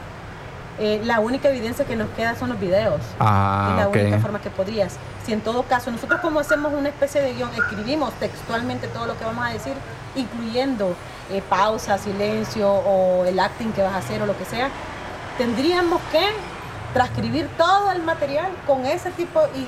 eh, 0.79 1.01
la 1.05 1.21
única 1.21 1.49
evidencia 1.49 1.85
que 1.85 1.97
nos 1.97 2.09
queda 2.11 2.35
son 2.35 2.49
los 2.49 2.59
videos. 2.59 3.01
Ah, 3.21 3.69
es 3.71 3.85
la 3.85 3.89
única 3.89 4.19
forma 4.19 4.41
que 4.41 4.51
podrías. 4.51 4.97
Si 5.25 5.33
en 5.33 5.41
todo 5.41 5.63
caso, 5.63 5.91
nosotros 5.91 6.21
como 6.21 6.41
hacemos 6.41 6.73
una 6.73 6.89
especie 6.89 7.21
de 7.21 7.35
guion, 7.35 7.51
escribimos 7.55 8.13
textualmente 8.15 8.89
todo 8.89 9.07
lo 9.07 9.19
que 9.19 9.25
vamos 9.25 9.47
a 9.47 9.51
decir, 9.51 9.75
incluyendo 10.17 10.97
eh, 11.31 11.43
pausa, 11.49 11.99
silencio 11.99 12.71
o 12.71 13.25
el 13.25 13.39
acting 13.39 13.73
que 13.73 13.83
vas 13.83 13.93
a 13.95 13.99
hacer 13.99 14.23
o 14.23 14.27
lo 14.27 14.37
que 14.37 14.45
sea, 14.45 14.69
tendríamos 15.39 16.01
que 16.11 16.27
transcribir 16.93 17.49
todo 17.57 17.91
el 17.93 18.03
material 18.03 18.51
con 18.67 18.85
ese 18.87 19.11
tipo 19.13 19.41
y 19.57 19.67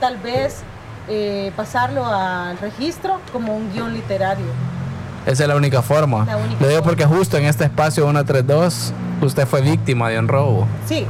tal 0.00 0.16
vez 0.18 0.62
eh, 1.08 1.52
pasarlo 1.56 2.04
al 2.06 2.58
registro 2.58 3.20
como 3.32 3.56
un 3.56 3.72
guion 3.72 3.92
literario. 3.92 4.46
Esa 5.26 5.42
es 5.44 5.48
la 5.48 5.56
única 5.56 5.82
forma. 5.82 6.24
La 6.24 6.36
única 6.36 6.56
Lo 6.60 6.68
digo 6.68 6.82
forma. 6.82 6.82
porque 6.82 7.04
justo 7.04 7.36
en 7.36 7.44
este 7.46 7.64
espacio 7.64 8.04
132 8.04 8.92
usted 9.20 9.46
fue 9.46 9.60
víctima 9.62 10.08
de 10.10 10.18
un 10.18 10.28
robo. 10.28 10.66
Sí. 10.86 11.06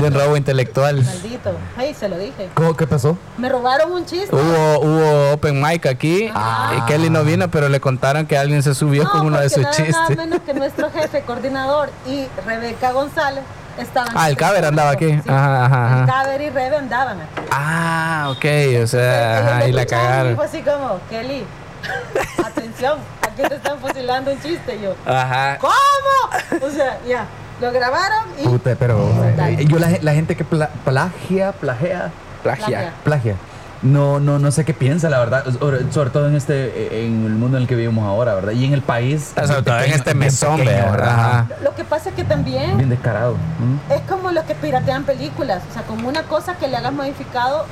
De 0.00 0.10
robo 0.10 0.36
intelectual. 0.36 1.02
maldito. 1.04 1.52
Ay, 1.76 1.94
se 1.94 2.08
lo 2.08 2.18
dije. 2.18 2.48
¿Cómo, 2.54 2.76
¿Qué 2.76 2.86
pasó? 2.86 3.16
Me 3.36 3.48
robaron 3.48 3.92
un 3.92 4.04
chiste. 4.06 4.34
Hubo, 4.34 4.80
hubo 4.80 5.32
open 5.32 5.60
mic 5.60 5.86
aquí 5.86 6.30
Ah. 6.34 6.74
y 6.78 6.80
Kelly 6.82 7.10
no 7.10 7.24
vino, 7.24 7.50
pero 7.50 7.68
le 7.68 7.80
contaron 7.80 8.26
que 8.26 8.36
alguien 8.38 8.62
se 8.62 8.74
subió 8.74 9.04
No, 9.04 9.10
con 9.10 9.26
uno 9.26 9.38
de 9.40 9.48
sus 9.48 9.62
nada, 9.62 9.76
nada 9.78 9.86
chistes. 9.86 10.16
menos 10.16 10.40
que 10.44 10.54
nuestro 10.54 10.90
jefe 10.90 11.22
coordinador 11.22 11.90
y 12.06 12.26
Rebeca 12.46 12.92
González 12.92 13.42
estaban. 13.78 14.12
Ah, 14.16 14.28
el 14.28 14.36
Caber 14.36 14.64
andaba 14.64 14.90
aquí. 14.90 15.06
Sí. 15.10 15.22
Ajá, 15.28 15.64
ajá, 15.66 15.86
ajá. 15.86 16.00
El 16.00 16.06
Caber 16.06 16.40
y 16.42 16.50
Rebe 16.50 16.76
andaban 16.76 17.20
aquí. 17.20 17.42
Ah, 17.50 18.28
ok, 18.30 18.82
o 18.84 18.86
sea, 18.86 19.38
ajá, 19.38 19.68
y 19.68 19.72
la 19.72 19.82
escucharon 19.82 20.04
Y 20.04 20.08
cagaron. 20.08 20.36
fue 20.36 20.44
así 20.44 20.62
como, 20.62 21.00
Kelly, 21.10 21.44
atención, 22.44 22.98
aquí 23.22 23.42
te 23.48 23.54
están 23.54 23.78
fusilando 23.78 24.30
un 24.32 24.40
chiste. 24.40 24.76
Y 24.76 24.82
yo, 24.82 24.94
Ajá. 25.06 25.58
¿cómo? 25.60 26.66
O 26.66 26.70
sea, 26.70 26.98
ya, 27.06 27.24
lo 27.60 27.72
grabaron 27.72 28.24
y. 28.38 28.44
Puta, 28.44 28.74
pero 28.78 29.08
Dale. 29.36 29.62
eh, 29.62 29.66
yo 29.66 29.78
la, 29.78 29.90
la 30.02 30.12
gente 30.14 30.36
que 30.36 30.44
pla- 30.44 30.70
plagia, 30.84 31.52
plagia, 31.52 32.10
Plagia. 32.42 32.92
plagia. 33.04 33.34
No, 33.80 34.18
no, 34.18 34.40
no 34.40 34.50
sé 34.50 34.64
qué 34.64 34.74
piensa, 34.74 35.08
la 35.08 35.20
verdad. 35.20 35.44
Sobre, 35.58 35.92
sobre 35.92 36.10
todo 36.10 36.26
en 36.28 36.34
este, 36.34 36.66
eh, 36.66 37.06
en 37.06 37.24
el 37.26 37.32
mundo 37.34 37.56
en 37.58 37.62
el 37.62 37.68
que 37.68 37.76
vivimos 37.76 38.04
ahora, 38.04 38.34
¿verdad? 38.34 38.50
Y 38.52 38.64
en 38.64 38.72
el 38.72 38.82
país. 38.82 39.32
Sobre 39.46 39.62
todo 39.62 39.78
en 39.80 39.92
este 39.92 40.14
mesón, 40.14 40.64
¿verdad? 40.64 41.46
Lo 41.62 41.74
que 41.76 41.84
pasa 41.84 42.08
es 42.08 42.16
que 42.16 42.24
también 42.24 42.76
Bien 42.76 42.88
descarado. 42.90 43.34
¿Mm? 43.34 43.92
es 43.92 44.00
como 44.08 44.32
los 44.32 44.44
que 44.46 44.54
piratean 44.56 45.04
películas. 45.04 45.62
O 45.70 45.72
sea, 45.72 45.82
como 45.82 46.08
una 46.08 46.24
cosa 46.24 46.54
que 46.56 46.66
le 46.66 46.76
hagas 46.76 46.92
modificado, 46.92 47.66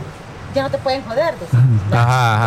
ya 0.54 0.62
no 0.62 0.70
te 0.70 0.78
pueden 0.78 1.02
joder. 1.04 1.34
Ajá, 1.34 1.64
Es 1.90 1.94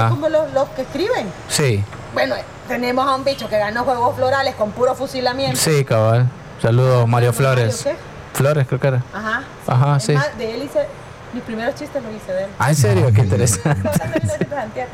ajá. 0.03 0.09
como 0.09 0.29
los, 0.29 0.53
los 0.53 0.69
que 0.69 0.83
escriben. 0.83 1.27
Sí, 1.49 1.83
Bueno, 2.13 2.35
tenemos 2.69 3.05
a 3.07 3.15
un 3.15 3.25
bicho 3.25 3.49
que 3.49 3.57
ganó 3.59 3.83
juegos 3.83 4.15
florales 4.15 4.55
con 4.55 4.71
puro 4.71 4.95
fusilamiento. 4.95 5.57
sí, 5.59 5.83
cabal. 5.83 6.27
Saludos, 6.61 7.07
Mario 7.07 7.33
Flores. 7.33 7.85
¿Mario 7.85 7.99
Flores, 8.33 8.67
creo 8.67 8.79
que 8.79 8.87
era. 8.87 9.03
Ajá. 9.13 9.43
Ajá, 9.67 9.97
Es 9.97 10.03
sí. 10.03 10.13
más, 10.13 10.37
de 10.37 10.55
él 10.55 10.63
hice. 10.63 10.85
Mis 11.31 11.43
primeros 11.43 11.75
chistes 11.75 12.01
los 12.01 12.11
hice 12.11 12.33
de 12.33 12.43
él. 12.45 12.49
Ah, 12.57 12.69
en 12.69 12.75
serio, 12.75 13.11
qué 13.13 13.21
interesante. 13.21 13.87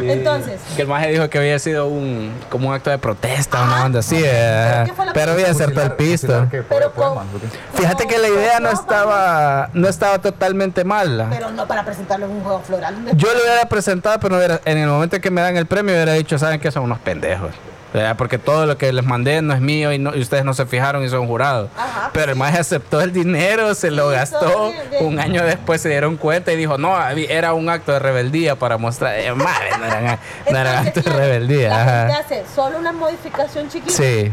Entonces, 0.00 0.60
Que 0.76 0.82
el 0.82 0.88
maje 0.88 1.08
dijo 1.10 1.30
que 1.30 1.38
había 1.38 1.58
sido 1.58 1.86
un 1.88 2.34
como 2.50 2.68
un 2.68 2.74
acto 2.74 2.90
de 2.90 2.98
protesta, 2.98 3.62
una 3.62 3.86
onda 3.86 4.00
así, 4.00 4.16
¿Pero 4.16 4.28
eh, 4.30 4.92
pero 5.14 5.32
había 5.32 5.50
acertado 5.50 5.86
el 5.86 5.92
pisto. 5.92 6.46
Pero 6.68 6.92
con- 6.92 7.24
Fíjate 7.72 8.06
que 8.06 8.18
la 8.18 8.28
idea 8.28 8.60
no 8.60 8.68
estaba 8.68 9.70
no 9.72 9.88
estaba 9.88 10.18
totalmente 10.18 10.84
mala. 10.84 11.28
pero 11.30 11.50
no 11.50 11.66
para 11.66 11.82
presentarlo 11.82 12.26
en 12.26 12.32
un 12.32 12.42
juego 12.42 12.60
floral. 12.60 12.96
Yo 13.14 13.32
lo 13.32 13.40
hubiera 13.40 13.66
presentado, 13.66 14.20
pero 14.20 14.32
no 14.32 14.36
hubiera- 14.38 14.60
en 14.66 14.76
el 14.76 14.86
momento 14.88 15.16
en 15.16 15.22
que 15.22 15.30
me 15.30 15.40
dan 15.40 15.56
el 15.56 15.64
premio 15.64 15.94
hubiera 15.94 16.12
dicho, 16.12 16.38
saben 16.38 16.60
que 16.60 16.70
son 16.70 16.82
unos 16.82 16.98
pendejos. 16.98 17.52
¿Verdad? 17.92 18.16
Porque 18.16 18.38
todo 18.38 18.66
lo 18.66 18.78
que 18.78 18.92
les 18.92 19.04
mandé 19.04 19.42
no 19.42 19.52
es 19.52 19.60
mío 19.60 19.92
y, 19.92 19.98
no- 19.98 20.14
y 20.14 20.20
ustedes 20.20 20.44
no 20.44 20.54
se 20.54 20.64
fijaron 20.66 21.02
y 21.04 21.08
son 21.08 21.26
jurados. 21.26 21.70
Ajá, 21.76 22.10
Pero 22.12 22.32
el 22.32 22.38
maje 22.38 22.58
aceptó 22.58 23.00
el 23.00 23.12
dinero, 23.12 23.74
se 23.74 23.90
lo 23.90 24.10
Sí, 24.10 24.16
gastó. 24.16 24.70
bien. 24.90 25.04
Un 25.06 25.18
año 25.20 25.42
después 25.44 25.80
se 25.80 25.88
dieron 25.88 26.16
cuenta 26.16 26.52
y 26.52 26.56
dijo, 26.56 26.78
no, 26.78 26.96
era 27.10 27.52
un 27.52 27.68
acto 27.68 27.92
de 27.92 27.98
rebeldía 27.98 28.56
para 28.56 28.78
mostrar. 28.78 29.18
Eh, 29.18 29.32
maje, 29.34 29.70
no 29.78 29.84
eran, 29.86 30.04
no 30.04 30.18
Entonces, 30.46 30.86
actos 30.86 31.04
de 31.04 31.10
rebeldía. 31.12 31.68
La 31.70 31.84
gente 32.06 32.12
hace 32.14 32.44
solo 32.54 32.78
una 32.78 32.92
modificación 32.92 33.68
chiquita 33.68 33.92
Sí, 33.92 34.32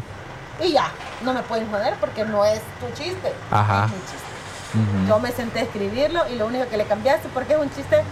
y 0.63 0.71
ya, 0.73 0.91
no 1.23 1.33
me 1.33 1.41
pueden 1.43 1.69
joder 1.71 1.95
porque 1.99 2.25
no 2.25 2.45
es 2.45 2.59
tu 2.79 2.87
chiste. 3.01 3.31
Ajá. 3.51 3.85
Es 3.85 3.91
mi 3.91 3.97
chiste. 4.01 5.07
Yo 5.07 5.19
me 5.19 5.31
senté 5.31 5.59
a 5.59 5.63
escribirlo 5.63 6.21
y 6.31 6.35
lo 6.35 6.45
único 6.45 6.67
que 6.69 6.77
le 6.77 6.83
cambiaste, 6.85 7.27
porque 7.33 7.53
es 7.53 7.59
un 7.59 7.73
chiste 7.73 8.03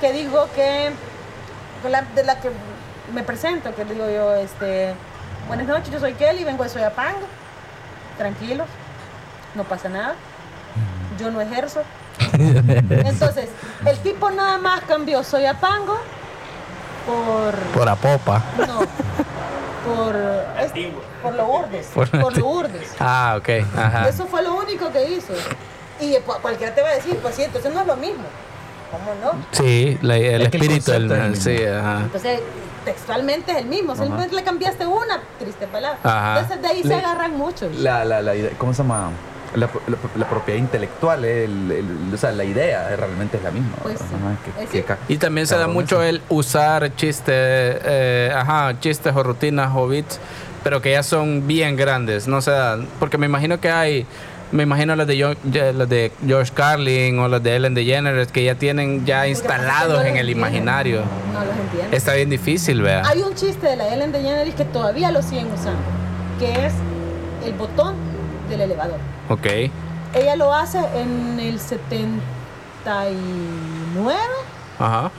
que 0.00 0.12
digo 0.12 0.48
que, 0.54 0.90
la- 1.88 2.02
de 2.02 2.22
la 2.24 2.38
que 2.40 2.50
me 3.12 3.22
presento, 3.22 3.74
que 3.74 3.84
digo 3.84 4.08
yo, 4.08 4.34
este, 4.34 4.94
buenas 5.48 5.66
noches, 5.66 5.90
yo 5.90 6.00
soy 6.00 6.14
Kelly, 6.14 6.44
vengo 6.44 6.62
de 6.64 6.70
Soyapango, 6.70 7.26
tranquilos, 8.18 8.66
no 9.54 9.64
pasa 9.64 9.88
nada, 9.88 10.14
yo 11.18 11.30
no 11.30 11.40
ejerzo. 11.40 11.82
Entonces, 12.32 13.48
el 13.86 13.98
tipo 13.98 14.30
nada 14.30 14.58
más 14.58 14.82
cambió 14.82 15.22
Soyapango 15.22 15.96
por... 17.06 17.54
por 17.74 17.84
la 17.84 17.96
popa. 17.96 18.42
No, 18.58 18.80
por, 19.84 20.16
es- 20.60 20.72
por 21.22 21.34
lo 21.34 21.46
urdes, 21.46 21.86
Por- 21.94 22.08
por, 22.10 22.36
lo 22.36 22.46
urdes. 22.46 22.94
Ah, 23.00 23.36
ok. 23.38 23.48
Ajá. 23.76 24.08
Eso 24.08 24.26
fue 24.26 24.42
lo 24.42 24.54
único 24.54 24.90
que 24.92 25.10
hizo. 25.10 25.32
Y 26.00 26.16
pues, 26.24 26.38
cualquiera 26.38 26.74
te 26.74 26.82
va 26.82 26.88
a 26.88 26.94
decir, 26.94 27.16
pues 27.20 27.34
sí, 27.34 27.42
entonces 27.42 27.72
no 27.72 27.80
es 27.82 27.86
lo 27.86 27.96
mismo. 27.96 28.24
¿Cómo 28.90 29.12
no? 29.22 29.44
Sí, 29.52 29.98
la- 30.02 30.16
el 30.16 30.42
Es 30.42 30.48
que 30.50 30.56
el 30.56 30.62
espíritu 30.62 30.90
del 30.92 31.36
sí, 31.36 31.56
ajá. 31.64 32.00
Entonces, 32.02 32.40
textualmente 32.84 33.52
es 33.52 33.58
el 33.58 33.66
mismo, 33.66 33.94
simplemente 33.96 34.34
le 34.34 34.42
cambiaste 34.44 34.86
una 34.86 35.20
triste 35.38 35.66
palabra. 35.66 35.98
Ajá. 36.02 36.40
Entonces 36.40 36.62
de 36.62 36.68
ahí 36.68 36.82
se 36.82 36.94
agarran 36.94 37.36
muchos. 37.36 37.74
La, 37.76 38.04
la, 38.04 38.22
la 38.22 38.34
idea- 38.34 38.50
¿Cómo 38.58 38.72
se 38.74 38.82
llama? 38.82 39.10
La, 39.54 39.68
la- 39.86 39.96
la 40.16 40.28
propiedad 40.28 40.58
intelectual, 40.58 41.24
el- 41.24 41.70
el- 41.70 42.10
o 42.12 42.16
sea, 42.16 42.32
la 42.32 42.42
idea 42.44 42.88
realmente 42.96 43.36
es 43.36 43.42
la 43.44 43.52
misma. 43.52 43.76
Pues 43.82 43.98
sí. 44.00 44.66
Que- 44.72 44.82
que 44.84 44.94
Y 45.08 45.16
también 45.18 45.46
se 45.46 45.56
da 45.56 45.68
mucho 45.68 46.02
eso. 46.02 46.08
el 46.16 46.22
usar 46.28 46.94
chistes, 46.96 47.26
eh, 47.84 48.32
ajá, 48.34 48.78
chistes 48.80 49.14
o 49.14 49.22
rutinas 49.22 49.70
o 49.74 49.86
beats, 49.86 50.18
pero 50.64 50.80
que 50.82 50.90
ya 50.90 51.02
son 51.04 51.46
bien 51.46 51.76
grandes, 51.76 52.26
no 52.26 52.40
se 52.40 52.50
dan, 52.50 52.88
porque 52.98 53.16
me 53.16 53.26
imagino 53.26 53.60
que 53.60 53.70
hay, 53.70 54.06
me 54.54 54.62
imagino 54.62 54.94
los 54.94 55.06
de, 55.06 55.20
Jo- 55.22 55.34
ya- 55.50 55.72
los 55.72 55.88
de 55.88 56.12
George 56.26 56.52
Carlin 56.54 57.18
o 57.18 57.26
los 57.28 57.42
de 57.42 57.56
Ellen 57.56 57.74
DeGeneres 57.74 58.30
que 58.30 58.44
ya 58.44 58.54
tienen 58.54 59.04
ya 59.04 59.26
instalados 59.26 59.98
no 60.00 60.04
en 60.08 60.16
el 60.16 60.30
imaginario. 60.30 61.02
No 61.32 61.40
los 61.44 61.56
entiendo. 61.56 61.96
Está 61.96 62.14
bien 62.14 62.30
difícil, 62.30 62.80
¿verdad? 62.80 63.02
Hay 63.06 63.22
un 63.22 63.34
chiste 63.34 63.66
de 63.66 63.76
la 63.76 63.88
Ellen 63.92 64.12
DeGeneres 64.12 64.54
que 64.54 64.64
todavía 64.64 65.10
lo 65.10 65.22
siguen 65.22 65.50
usando, 65.52 65.80
que 66.38 66.66
es 66.66 66.72
el 67.44 67.52
botón 67.54 67.96
del 68.48 68.60
elevador. 68.60 68.98
Ok. 69.28 69.46
Ella 70.14 70.36
lo 70.36 70.54
hace 70.54 70.78
en 70.94 71.40
el 71.40 71.58
79, 71.58 72.20
Ajá. 74.78 75.10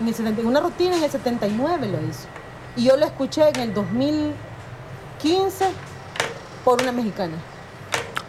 en 0.00 0.06
el 0.08 0.14
70 0.14 0.42
una 0.42 0.60
rutina 0.60 0.96
en 0.96 1.02
el 1.02 1.10
79 1.10 1.88
lo 1.88 1.98
hizo. 2.08 2.28
Y 2.76 2.84
yo 2.84 2.96
lo 2.96 3.04
escuché 3.04 3.48
en 3.48 3.60
el 3.60 3.74
2015 3.74 5.64
por 6.64 6.80
una 6.80 6.92
mexicana. 6.92 7.34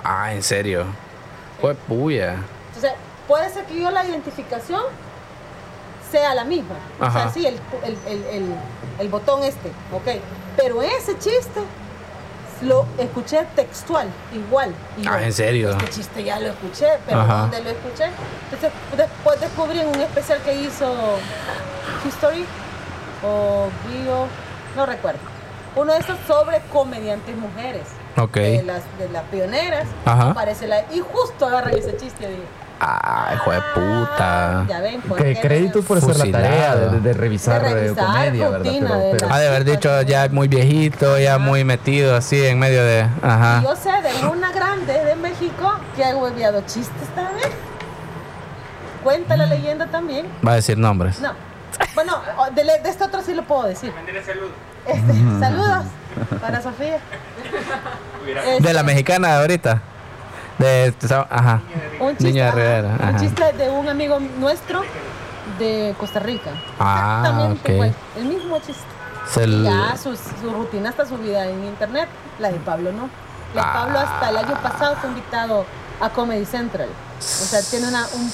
Ah, 0.04 0.34
en 0.34 0.42
serio. 0.44 0.86
Fue 1.60 1.76
puya. 1.76 2.36
Entonces, 2.68 2.92
puede 3.28 3.50
ser 3.50 3.66
que 3.66 3.80
yo 3.80 3.92
la 3.92 4.04
identificación 4.06 4.82
sea 6.12 6.34
la 6.34 6.44
misma. 6.44 6.76
O 7.00 7.10
sea, 7.12 7.30
sí, 7.32 7.46
el, 7.46 7.60
el, 7.84 7.98
el, 8.26 8.56
el- 9.00 9.10
botón 9.10 9.44
este, 9.44 9.70
ok. 9.94 10.20
Pero 10.58 10.82
ese 10.82 11.18
chiste 11.18 11.62
lo 12.64 12.86
escuché 12.98 13.46
textual, 13.56 14.08
igual. 14.34 14.74
Yo, 14.98 15.12
Ah, 15.12 15.24
¿en 15.24 15.34
serio? 15.34 15.72
Este 15.72 15.90
chiste 15.90 16.24
ya 16.24 16.40
lo 16.40 16.48
escuché, 16.50 16.88
pero 17.08 17.22
Ajá. 17.22 17.38
¿dónde 17.42 17.62
lo 17.64 17.70
escuché? 17.70 18.06
Entonces, 18.52 18.72
después 18.98 19.40
descubrí 19.40 19.80
en 19.80 19.88
un 19.88 20.00
especial 20.02 20.40
que 20.44 20.54
hizo 20.56 21.18
History 22.06 22.46
o 23.24 23.70
Bio, 23.88 24.28
no 24.76 24.86
recuerdo. 24.86 25.20
Uno 25.76 25.94
de 25.94 26.00
esos 26.00 26.18
sobre 26.28 26.60
comediantes 26.72 27.36
mujeres. 27.38 27.84
Ok. 28.18 28.36
De 28.36 28.64
las, 28.64 28.82
de 29.00 29.10
las 29.10 29.24
pioneras. 29.24 29.88
Ajá. 30.06 30.32
Aparece 30.32 30.68
la, 30.68 30.82
y 30.92 31.00
justo 31.00 31.48
agarran 31.48 31.74
ese 31.78 31.96
chiste. 31.98 32.28
Ay, 32.84 33.36
hijo 33.36 33.52
de 33.52 33.58
"Ah, 33.58 33.64
puta. 33.76 34.66
Ya 34.68 34.82
ven, 34.82 35.02
¿por 35.02 35.18
Que 35.18 35.40
créditos 35.40 35.86
por 35.86 36.00
hacer 36.00 36.18
la 36.18 36.32
tarea 36.32 36.76
de, 36.76 37.00
de 37.00 37.14
revisar, 37.14 37.62
De 37.64 37.70
eh, 37.70 37.74
revisar 37.76 38.06
comedia, 38.08 38.50
¿verdad? 38.50 38.72
Pero, 39.12 39.28
de 39.28 39.34
Ha 39.34 39.40
de 39.40 39.48
haber 39.48 39.66
dicho 39.66 40.02
ya 40.02 40.28
muy 40.32 40.48
viejito, 40.48 41.20
ya 41.20 41.38
muy 41.38 41.64
metido 41.64 42.16
así 42.16 42.44
en 42.44 42.58
medio 42.58 42.84
de. 42.84 43.02
Y 43.02 43.26
Ajá. 43.26 43.62
Yo 43.64 43.76
sé 43.76 43.92
de 44.02 44.28
una 44.28 44.52
grande 44.52 44.94
de 44.94 45.16
México 45.16 45.74
que 45.96 46.04
ha 46.04 46.16
hueveado 46.18 46.62
chistes 46.62 47.08
también. 47.16 47.50
Cuenta 49.04 49.38
la 49.38 49.46
leyenda 49.46 49.86
también. 49.88 50.26
Va 50.46 50.54
a 50.54 50.56
decir 50.56 50.78
nombres. 50.78 51.20
No. 51.22 51.34
Bueno, 51.96 52.22
o- 52.38 52.50
de, 52.52 52.64
de 52.64 52.90
este 52.90 53.04
otro 53.04 53.22
sí 53.22 53.34
lo 53.34 53.44
puedo 53.44 53.64
decir. 53.64 53.94
Este, 54.88 55.14
saludos 55.40 55.86
para 56.40 56.62
Sofía. 56.64 56.98
Este, 58.28 58.64
De 58.68 58.74
la 58.74 58.84
mexicana 58.84 59.30
de 59.30 59.34
ahorita. 59.42 59.82
De. 60.58 60.94
Ajá. 61.30 61.62
Un 62.00 62.18
chiste, 62.18 62.42
ajá, 62.44 62.56
Rivera, 62.56 62.88
un 63.00 63.02
ajá. 63.10 63.20
chiste 63.20 63.54
de 63.54 63.70
un 63.70 63.90
amigo 63.90 64.20
nuestro 64.40 64.82
de 65.60 65.96
Costa 66.00 66.20
Rica. 66.20 66.52
Ah, 66.80 67.22
Exactamente 67.24 67.62
ok. 67.62 67.70
igual, 67.74 67.96
el 68.18 68.26
mismo 68.26 68.58
chiste. 68.60 68.84
Ya 69.64 69.96
su, 69.98 70.16
su 70.16 70.50
rutina 70.54 70.90
está 70.90 71.06
subida 71.06 71.46
en 71.46 71.64
internet. 71.66 72.08
La 72.40 72.52
de 72.52 72.58
Pablo 72.60 72.92
no. 72.92 73.10
La 73.56 73.62
de 73.62 73.68
Ah. 73.68 73.74
Pablo 73.74 74.00
hasta 74.00 74.30
el 74.30 74.38
año 74.38 74.62
pasado 74.62 74.96
fue 74.98 75.10
invitado 75.10 75.66
a 76.00 76.10
Comedy 76.10 76.46
Central. 76.46 76.90
O 77.20 77.22
sea, 77.22 77.62
tiene 77.70 77.88
una 77.88 78.06
un 78.16 78.32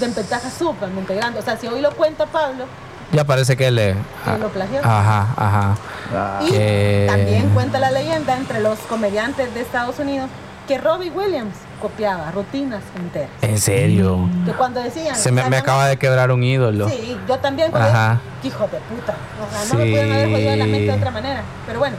desventaja 0.00 0.50
súper 0.50 0.88
grande. 1.08 1.38
O 1.38 1.42
sea, 1.42 1.56
si 1.56 1.66
hoy 1.66 1.80
lo 1.80 1.90
cuenta 1.92 2.26
Pablo, 2.26 2.64
Ya 3.12 3.24
parece 3.24 3.56
que 3.56 3.70
le. 3.70 3.94
que 4.24 4.38
lo 4.38 4.48
plagió. 4.48 4.80
Ajá, 4.80 5.26
ajá. 5.36 5.74
Ah, 6.14 6.40
Y 6.42 6.50
que- 6.50 7.06
también 7.08 7.48
cuenta 7.50 7.78
la 7.78 7.90
leyenda 7.90 8.36
entre 8.36 8.60
los 8.60 8.78
comediantes 8.80 9.52
de 9.54 9.60
Estados 9.60 9.98
Unidos 9.98 10.28
que 10.66 10.76
Robbie 10.78 11.10
Williams 11.10 11.54
copiaba 11.80 12.30
rutinas 12.32 12.82
enteras. 12.96 13.30
En 13.40 13.58
serio. 13.58 14.28
Que 14.44 14.52
cuando 14.52 14.80
decían. 14.82 15.16
Se 15.16 15.30
me, 15.30 15.36
me 15.36 15.40
"Hágame 15.42 15.56
acaba 15.58 15.86
de 15.86 15.96
quebrar 15.96 16.30
un 16.30 16.42
ídolo. 16.42 16.88
Sí, 16.88 17.16
yo 17.26 17.38
también. 17.38 17.74
Ajá. 17.74 18.20
dije, 18.42 18.42
"Qué 18.42 18.48
hijo 18.48 18.68
de 18.68 18.78
puta. 18.80 19.14
O 19.40 19.50
sea, 19.50 19.72
no 19.72 19.74
me 19.78 19.84
Sí. 19.84 19.90
pudieron 19.90 20.12
haber 20.12 20.30
jodido 20.30 20.56
la 20.56 20.64
mente 20.64 20.86
de 20.86 20.92
otra 20.92 21.10
manera. 21.10 21.42
Pero 21.66 21.78
bueno, 21.78 21.96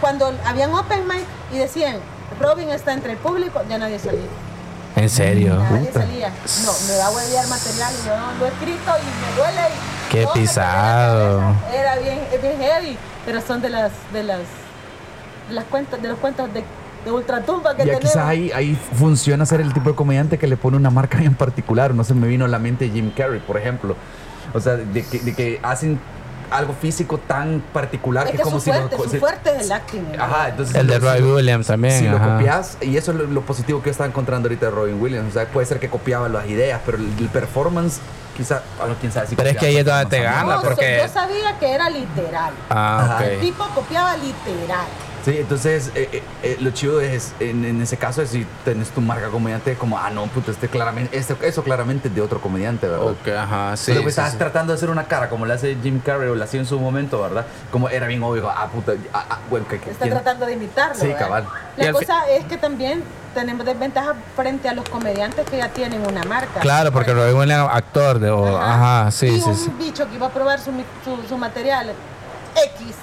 cuando 0.00 0.30
habían 0.44 0.74
open 0.74 1.06
mic 1.08 1.24
y 1.52 1.58
decían, 1.58 1.96
Robin 2.40 2.68
está 2.70 2.92
entre 2.92 3.12
el 3.12 3.18
público, 3.18 3.62
ya 3.68 3.78
nadie 3.78 3.98
salía. 3.98 4.20
En 4.96 5.08
serio. 5.10 5.54
No, 5.56 5.62
me 5.62 6.96
va 6.98 7.06
a 7.06 7.10
huevear 7.10 7.48
material 7.48 7.92
y 8.00 8.06
yo 8.06 8.16
no, 8.16 8.32
lo 8.38 8.46
he 8.46 8.48
escrito 8.48 8.92
y 8.98 9.04
me 9.20 9.36
duele. 9.36 9.60
y 9.68 10.12
Qué 10.12 10.26
pisado. 10.32 11.40
Era 11.72 11.96
bien, 11.96 12.20
bien 12.40 12.58
heavy, 12.60 12.96
pero 13.26 13.40
son 13.40 13.60
de 13.60 13.70
las, 13.70 13.90
de 14.12 14.22
las, 14.22 14.38
de 15.48 15.54
las 15.54 15.64
cuentas, 15.64 16.00
de 16.00 16.08
los 16.08 16.18
cuentos 16.18 16.52
de, 16.54 16.62
de 17.04 17.10
ultratumba 17.10 17.72
que 17.74 17.78
Ya 17.78 17.84
tenemos. 17.84 18.00
quizás 18.02 18.24
ahí, 18.24 18.52
ahí 18.52 18.78
funciona 18.98 19.44
ser 19.46 19.60
el 19.60 19.72
tipo 19.74 19.90
de 19.90 19.96
comediante 19.96 20.38
que 20.38 20.46
le 20.46 20.56
pone 20.56 20.76
una 20.76 20.90
marca 20.90 21.18
en 21.22 21.34
particular. 21.34 21.92
No 21.94 22.04
se 22.04 22.14
me 22.14 22.28
vino 22.28 22.44
a 22.44 22.48
la 22.48 22.58
mente 22.60 22.88
Jim 22.90 23.10
Carrey, 23.16 23.40
por 23.40 23.56
ejemplo. 23.56 23.96
O 24.52 24.60
sea, 24.60 24.76
de 24.76 25.02
que, 25.04 25.18
de 25.18 25.34
que 25.34 25.58
hacen 25.64 25.98
algo 26.54 26.72
físico 26.74 27.18
tan 27.18 27.60
particular 27.72 28.26
Es 28.26 28.30
que 28.32 28.36
que 28.36 28.42
es 28.42 28.44
como 28.44 28.58
su 28.58 28.64
si 28.64 28.70
lo- 28.70 28.88
fuerte, 28.88 28.96
su 29.10 29.16
fuerte 29.18 29.56
es 29.56 29.62
el 29.66 29.72
acting. 29.72 30.02
Ajá, 30.18 30.48
entonces 30.50 30.74
El 30.76 30.86
de 30.86 30.94
si 30.94 30.98
Roy 31.00 31.22
Williams 31.22 31.66
también. 31.66 31.98
Si 31.98 32.08
lo 32.08 32.18
copias, 32.18 32.78
y 32.80 32.96
eso 32.96 33.10
es 33.12 33.18
lo, 33.18 33.24
lo 33.26 33.40
positivo 33.42 33.80
que 33.80 33.86
yo 33.86 33.90
estaba 33.92 34.08
encontrando 34.08 34.46
ahorita 34.48 34.66
de 34.66 34.72
Robin 34.72 35.00
Williams. 35.00 35.30
O 35.30 35.32
sea, 35.32 35.46
puede 35.46 35.66
ser 35.66 35.80
que 35.80 35.88
copiaba 35.88 36.28
las 36.28 36.46
ideas, 36.46 36.80
pero 36.86 36.98
el, 36.98 37.12
el 37.18 37.28
performance, 37.28 37.98
quizá, 38.36 38.62
bueno, 38.78 38.94
quién 39.00 39.12
sabe 39.12 39.26
si 39.26 39.36
Pero 39.36 39.48
es 39.50 39.56
que 39.56 39.66
ahí 39.66 39.76
es 39.78 39.84
donde 39.84 40.06
te 40.06 40.20
gana, 40.22 40.56
No, 40.56 40.62
porque- 40.62 41.00
yo 41.06 41.12
sabía 41.12 41.58
que 41.58 41.72
era 41.72 41.90
literal. 41.90 42.52
Ah, 42.70 43.00
Ajá. 43.16 43.26
El 43.26 43.40
tipo 43.40 43.64
copiaba 43.74 44.16
literal. 44.16 44.86
Sí, 45.24 45.38
entonces 45.38 45.90
eh, 45.94 46.08
eh, 46.12 46.22
eh, 46.42 46.56
lo 46.60 46.70
chido 46.72 47.00
es, 47.00 47.32
en, 47.40 47.64
en 47.64 47.80
ese 47.80 47.96
caso, 47.96 48.20
es 48.20 48.28
si 48.30 48.46
tenés 48.64 48.90
tu 48.90 49.00
marca 49.00 49.28
comediante, 49.28 49.72
es 49.72 49.78
como, 49.78 49.96
ah, 49.98 50.10
no, 50.10 50.26
puto, 50.26 50.50
este 50.50 50.68
claramente, 50.68 51.16
este- 51.16 51.34
eso 51.48 51.62
claramente 51.62 52.08
es 52.08 52.14
de 52.14 52.20
otro 52.20 52.40
comediante, 52.42 52.86
¿verdad? 52.86 53.06
Ok, 53.06 53.28
ajá, 53.28 53.74
sí. 53.76 53.84
Pero 53.92 54.00
que 54.00 54.04
sí, 54.06 54.10
estabas 54.10 54.32
sí. 54.32 54.38
tratando 54.38 54.72
de 54.72 54.76
hacer 54.76 54.90
una 54.90 55.04
cara 55.04 55.30
como 55.30 55.46
le 55.46 55.54
hace 55.54 55.76
Jim 55.82 56.00
Carrey 56.00 56.28
o 56.28 56.34
le 56.34 56.44
hacía 56.44 56.60
en 56.60 56.66
su 56.66 56.78
momento, 56.78 57.22
¿verdad? 57.22 57.46
Como 57.70 57.88
era 57.88 58.06
bien 58.06 58.22
obvio, 58.22 58.50
ah, 58.50 58.68
puta, 58.70 58.92
ah, 59.14 59.24
ah, 59.30 59.38
bueno, 59.48 59.66
que, 59.66 59.80
que- 59.80 59.90
Está 59.92 60.04
¿quién? 60.04 60.14
tratando 60.14 60.44
de 60.44 60.52
imitarlo. 60.52 60.94
Sí, 60.94 61.06
¿verdad? 61.06 61.18
cabal. 61.20 61.48
La 61.78 61.92
cosa 61.92 62.28
es 62.30 62.44
que 62.44 62.58
también 62.58 63.02
tenemos 63.34 63.64
desventaja 63.64 64.14
frente 64.36 64.68
a 64.68 64.74
los 64.74 64.86
comediantes 64.90 65.48
que 65.48 65.56
ya 65.56 65.68
tienen 65.70 66.06
una 66.06 66.22
marca. 66.24 66.60
Claro, 66.60 66.92
porque 66.92 67.12
Por 67.12 67.20
Roy 67.22 67.32
Williams 67.32 67.70
actor 67.72 68.18
de. 68.18 68.30
o- 68.30 68.58
ajá, 68.58 69.10
sí, 69.10 69.26
y 69.28 69.40
sí, 69.40 69.48
un 69.48 69.56
sí. 69.56 69.72
bicho 69.78 70.06
que 70.08 70.16
iba 70.16 70.26
a 70.26 70.30
probar 70.30 70.60
su, 70.60 70.70
mi- 70.70 70.84
su, 71.02 71.16
su 71.26 71.36
material 71.38 71.92
X, 72.76 72.94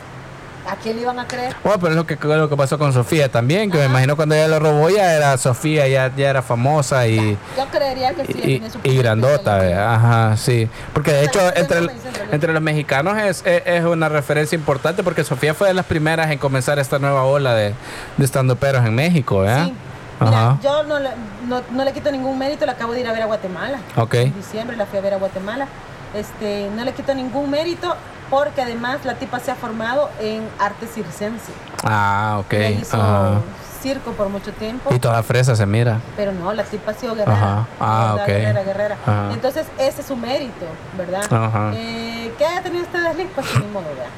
¿a 0.69 0.75
quién 0.75 0.95
le 0.95 1.03
iban 1.03 1.19
a 1.19 1.27
creer? 1.27 1.55
Bueno, 1.63 1.79
pero 1.79 1.91
es 1.91 1.95
lo 1.97 2.05
que, 2.05 2.17
lo 2.21 2.49
que 2.49 2.57
pasó 2.57 2.77
con 2.77 2.93
Sofía 2.93 3.29
también, 3.29 3.71
que 3.71 3.77
me 3.77 3.83
Ajá. 3.83 3.91
imagino 3.91 4.15
cuando 4.15 4.35
ella 4.35 4.47
lo 4.47 4.59
robó 4.59 4.89
ya 4.89 5.13
era 5.13 5.37
Sofía, 5.37 5.87
ya, 5.87 6.13
ya 6.15 6.29
era 6.29 6.41
famosa 6.41 7.07
y, 7.07 7.37
Yo 7.57 7.65
creería 7.71 8.13
que 8.13 8.25
sí. 8.25 8.33
y, 8.37 8.41
tiene 8.41 8.69
su 8.69 8.79
y 8.83 8.97
grandota, 8.97 9.95
ajá, 9.95 10.37
sí. 10.37 10.67
Porque 10.93 11.11
de 11.11 11.25
hecho 11.25 11.39
entre, 11.55 11.81
me 11.81 11.93
entre 12.31 12.53
los 12.53 12.61
mexicanos 12.61 13.17
es, 13.17 13.43
es, 13.45 13.63
es 13.65 13.83
una 13.85 14.09
referencia 14.09 14.55
importante 14.55 15.03
porque 15.03 15.23
Sofía 15.23 15.53
fue 15.53 15.67
de 15.67 15.73
las 15.73 15.85
primeras 15.85 16.31
en 16.31 16.39
comenzar 16.39 16.79
esta 16.79 16.99
nueva 16.99 17.23
ola 17.23 17.53
de, 17.55 17.73
de 18.17 18.25
estandoperos 18.25 18.85
en 18.85 18.95
México, 18.95 19.39
¿verdad? 19.39 19.67
Sí. 19.67 19.73
Mira, 20.21 20.59
yo 20.61 20.83
no 20.83 20.99
le, 20.99 21.09
no, 21.47 21.61
no 21.71 21.83
le 21.83 21.93
quito 21.93 22.11
ningún 22.11 22.37
mérito, 22.37 22.65
la 22.67 22.73
acabo 22.73 22.93
de 22.93 22.99
ir 22.99 23.07
a 23.07 23.11
ver 23.11 23.23
a 23.23 23.25
Guatemala. 23.25 23.79
Ok. 23.95 24.13
En 24.13 24.35
diciembre 24.35 24.77
la 24.77 24.85
fui 24.85 24.99
a 24.99 25.01
ver 25.01 25.15
a 25.15 25.17
Guatemala. 25.17 25.67
Este, 26.13 26.69
no 26.75 26.83
le 26.85 26.93
quito 26.93 27.15
ningún 27.15 27.49
mérito 27.49 27.95
porque 28.31 28.61
además 28.63 29.05
la 29.05 29.13
tipa 29.15 29.39
se 29.39 29.51
ha 29.51 29.55
formado 29.55 30.09
en 30.19 30.47
arte 30.57 30.87
circense. 30.87 31.51
Ah, 31.83 32.37
ok. 32.39 32.53
Ella 32.53 32.69
hizo 32.81 33.43
circo 33.81 34.11
por 34.13 34.29
mucho 34.29 34.51
tiempo. 34.53 34.89
Y 34.93 34.99
toda 34.99 35.21
fresa 35.21 35.55
se 35.55 35.65
mira. 35.65 35.99
Pero 36.15 36.31
no, 36.31 36.53
la 36.53 36.63
tipa 36.63 36.91
ha 36.91 36.93
sido 36.93 37.13
guerrera. 37.13 37.37
Ajá. 37.37 37.67
Ah, 37.79 38.15
ok. 38.21 38.25
Guerrera, 38.27 38.63
guerrera. 38.63 38.97
Ajá. 39.05 39.29
Entonces, 39.33 39.67
ese 39.77 40.01
es 40.01 40.07
su 40.07 40.15
mérito, 40.15 40.65
¿verdad? 40.97 41.25
Ajá. 41.31 41.71
Eh, 41.75 42.33
que 42.37 42.45
haya 42.45 42.61
tenido 42.63 42.83
este 42.83 42.99
desliz, 43.01 43.27
pues 43.35 43.47
ni 43.59 43.67
modo, 43.67 43.85
¿verdad? 43.89 44.11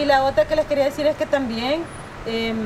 Y 0.00 0.04
la 0.04 0.22
otra 0.22 0.44
que 0.44 0.54
les 0.54 0.66
quería 0.66 0.84
decir 0.84 1.06
es 1.06 1.16
que 1.16 1.26
también 1.26 1.82
em, 2.26 2.56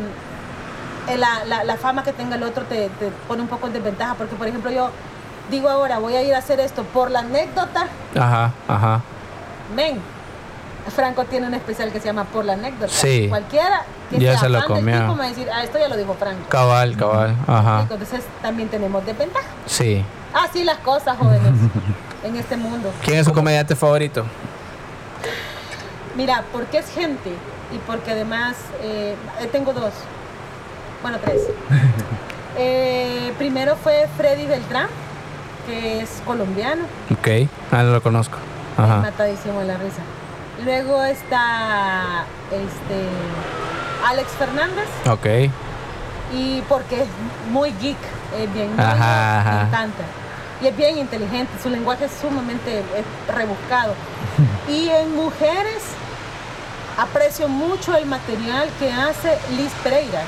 eh, 1.08 1.16
la, 1.16 1.44
la- 1.46 1.64
la 1.64 1.76
fama 1.76 2.02
que 2.02 2.12
tenga 2.12 2.34
el 2.36 2.42
otro 2.42 2.64
te, 2.64 2.88
te 2.90 3.10
pone 3.26 3.40
un 3.40 3.48
poco 3.48 3.68
en 3.68 3.72
desventaja, 3.72 4.14
porque 4.14 4.34
por 4.36 4.46
ejemplo 4.46 4.70
yo 4.70 4.90
digo 5.50 5.68
ahora, 5.70 5.98
voy 5.98 6.14
a 6.16 6.22
ir 6.22 6.34
a 6.34 6.38
hacer 6.38 6.60
esto 6.60 6.82
por 6.82 7.10
la 7.10 7.20
anécdota, 7.20 7.86
Ajá, 8.18 8.50
ajá. 8.68 9.00
men. 9.74 9.98
Franco 10.90 11.24
tiene 11.24 11.46
un 11.46 11.54
especial 11.54 11.90
que 11.92 11.98
se 12.00 12.06
llama 12.06 12.24
Por 12.24 12.44
la 12.44 12.54
anécdota. 12.54 12.88
Sí. 12.92 13.26
Cualquiera 13.28 13.82
que 14.10 14.18
Ya 14.18 14.32
sea 14.32 14.40
se 14.40 14.48
lo 14.50 14.64
comió. 14.66 14.98
tipo 15.00 15.12
me 15.14 15.18
va 15.20 15.24
a 15.24 15.28
decir, 15.28 15.48
ah, 15.52 15.62
esto 15.64 15.78
ya 15.78 15.88
lo 15.88 15.96
dijo 15.96 16.14
Franco. 16.14 16.48
Cabal, 16.48 16.96
cabal. 16.96 17.34
Ajá. 17.46 17.80
Entonces 17.82 18.20
también 18.42 18.68
tenemos 18.68 19.04
desventaja. 19.06 19.46
Sí. 19.66 20.04
Así 20.32 20.64
las 20.64 20.78
cosas, 20.78 21.16
jóvenes, 21.16 21.52
en 22.24 22.36
este 22.36 22.56
mundo. 22.56 22.92
¿Quién 23.04 23.18
es 23.18 23.26
su 23.26 23.32
comediante 23.32 23.74
favorito? 23.76 24.24
Mira, 26.16 26.44
porque 26.52 26.78
es 26.78 26.88
gente 26.90 27.30
y 27.72 27.78
porque 27.86 28.12
además 28.12 28.56
eh, 28.82 29.14
eh, 29.40 29.46
tengo 29.50 29.72
dos, 29.72 29.92
bueno, 31.02 31.18
tres. 31.24 31.40
Eh, 32.56 33.32
primero 33.36 33.74
fue 33.74 34.06
Freddy 34.16 34.46
Beltrán, 34.46 34.86
que 35.66 36.02
es 36.02 36.22
colombiano, 36.24 36.84
Ok. 37.10 37.48
Ah, 37.72 37.82
no 37.82 37.90
lo 37.90 38.00
conozco. 38.00 38.38
Ajá. 38.76 38.98
matadísimo 39.00 39.58
de 39.58 39.66
la 39.66 39.76
risa. 39.76 40.02
Luego 40.64 41.02
está 41.04 42.24
este 42.50 43.08
Alex 44.06 44.28
Fernández 44.38 44.86
Ok. 45.10 45.26
y 46.32 46.60
porque 46.68 47.02
es 47.02 47.08
muy 47.50 47.72
geek, 47.80 47.96
es 48.38 48.52
bien 48.54 48.70
Ajá, 48.78 49.40
ajá. 49.40 49.52
me 49.62 49.68
encanta. 49.68 50.02
Y 50.62 50.66
es 50.68 50.76
bien 50.76 50.98
inteligente, 50.98 51.50
su 51.62 51.68
lenguaje 51.70 52.04
es 52.04 52.12
sumamente 52.20 52.82
rebuscado. 53.28 53.94
Y 54.68 54.88
en 54.88 55.14
mujeres 55.16 55.82
aprecio 56.98 57.48
mucho 57.48 57.94
el 57.96 58.06
material 58.06 58.68
que 58.78 58.90
hace 58.92 59.36
Liz 59.56 59.72
Pereira. 59.82 60.22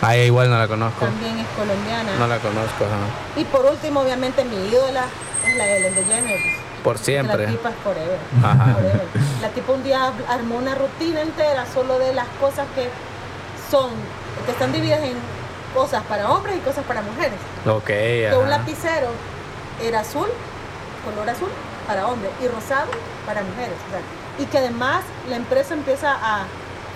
Ah, 0.00 0.16
igual 0.16 0.50
no 0.50 0.58
la 0.58 0.66
conozco. 0.68 1.04
también 1.04 1.38
es 1.38 1.46
colombiana. 1.56 2.10
No 2.18 2.26
la 2.26 2.38
conozco, 2.38 2.84
ajá. 2.84 3.40
Y 3.40 3.44
por 3.44 3.64
último, 3.66 4.00
obviamente, 4.00 4.44
mi 4.44 4.56
ídola 4.68 5.04
es 5.46 5.56
la 5.56 5.66
Ellen 5.66 5.94
DeGeneres. 5.94 6.56
Por 6.84 6.96
La 6.98 7.02
siempre. 7.02 7.46
tipa 7.48 7.70
es 7.70 7.76
forever. 7.82 8.18
Ajá. 8.44 8.74
forever. 8.74 9.06
La 9.42 9.48
tipa 9.48 9.72
un 9.72 9.82
día 9.82 10.12
armó 10.28 10.56
una 10.56 10.74
rutina 10.76 11.22
entera 11.22 11.64
solo 11.72 11.98
de 11.98 12.12
las 12.14 12.28
cosas 12.40 12.66
que 12.76 12.88
son, 13.70 13.90
que 14.44 14.52
están 14.52 14.70
divididas 14.72 15.00
en 15.02 15.14
cosas 15.74 16.02
para 16.04 16.30
hombres 16.30 16.56
y 16.56 16.60
cosas 16.60 16.84
para 16.84 17.00
mujeres. 17.02 17.38
Ok, 17.66 17.86
Que 17.86 18.30
un 18.36 18.42
ajá. 18.48 18.58
lapicero 18.58 19.08
era 19.82 20.00
azul, 20.00 20.28
color 21.04 21.28
azul, 21.30 21.48
para 21.86 22.06
hombres, 22.06 22.30
y 22.42 22.46
rosado 22.48 22.86
para 23.26 23.42
mujeres. 23.42 23.74
o 23.88 23.90
sea, 23.90 24.00
y 24.38 24.46
que 24.46 24.58
además 24.58 25.00
la 25.30 25.36
empresa 25.36 25.74
empieza 25.74 26.12
a 26.12 26.44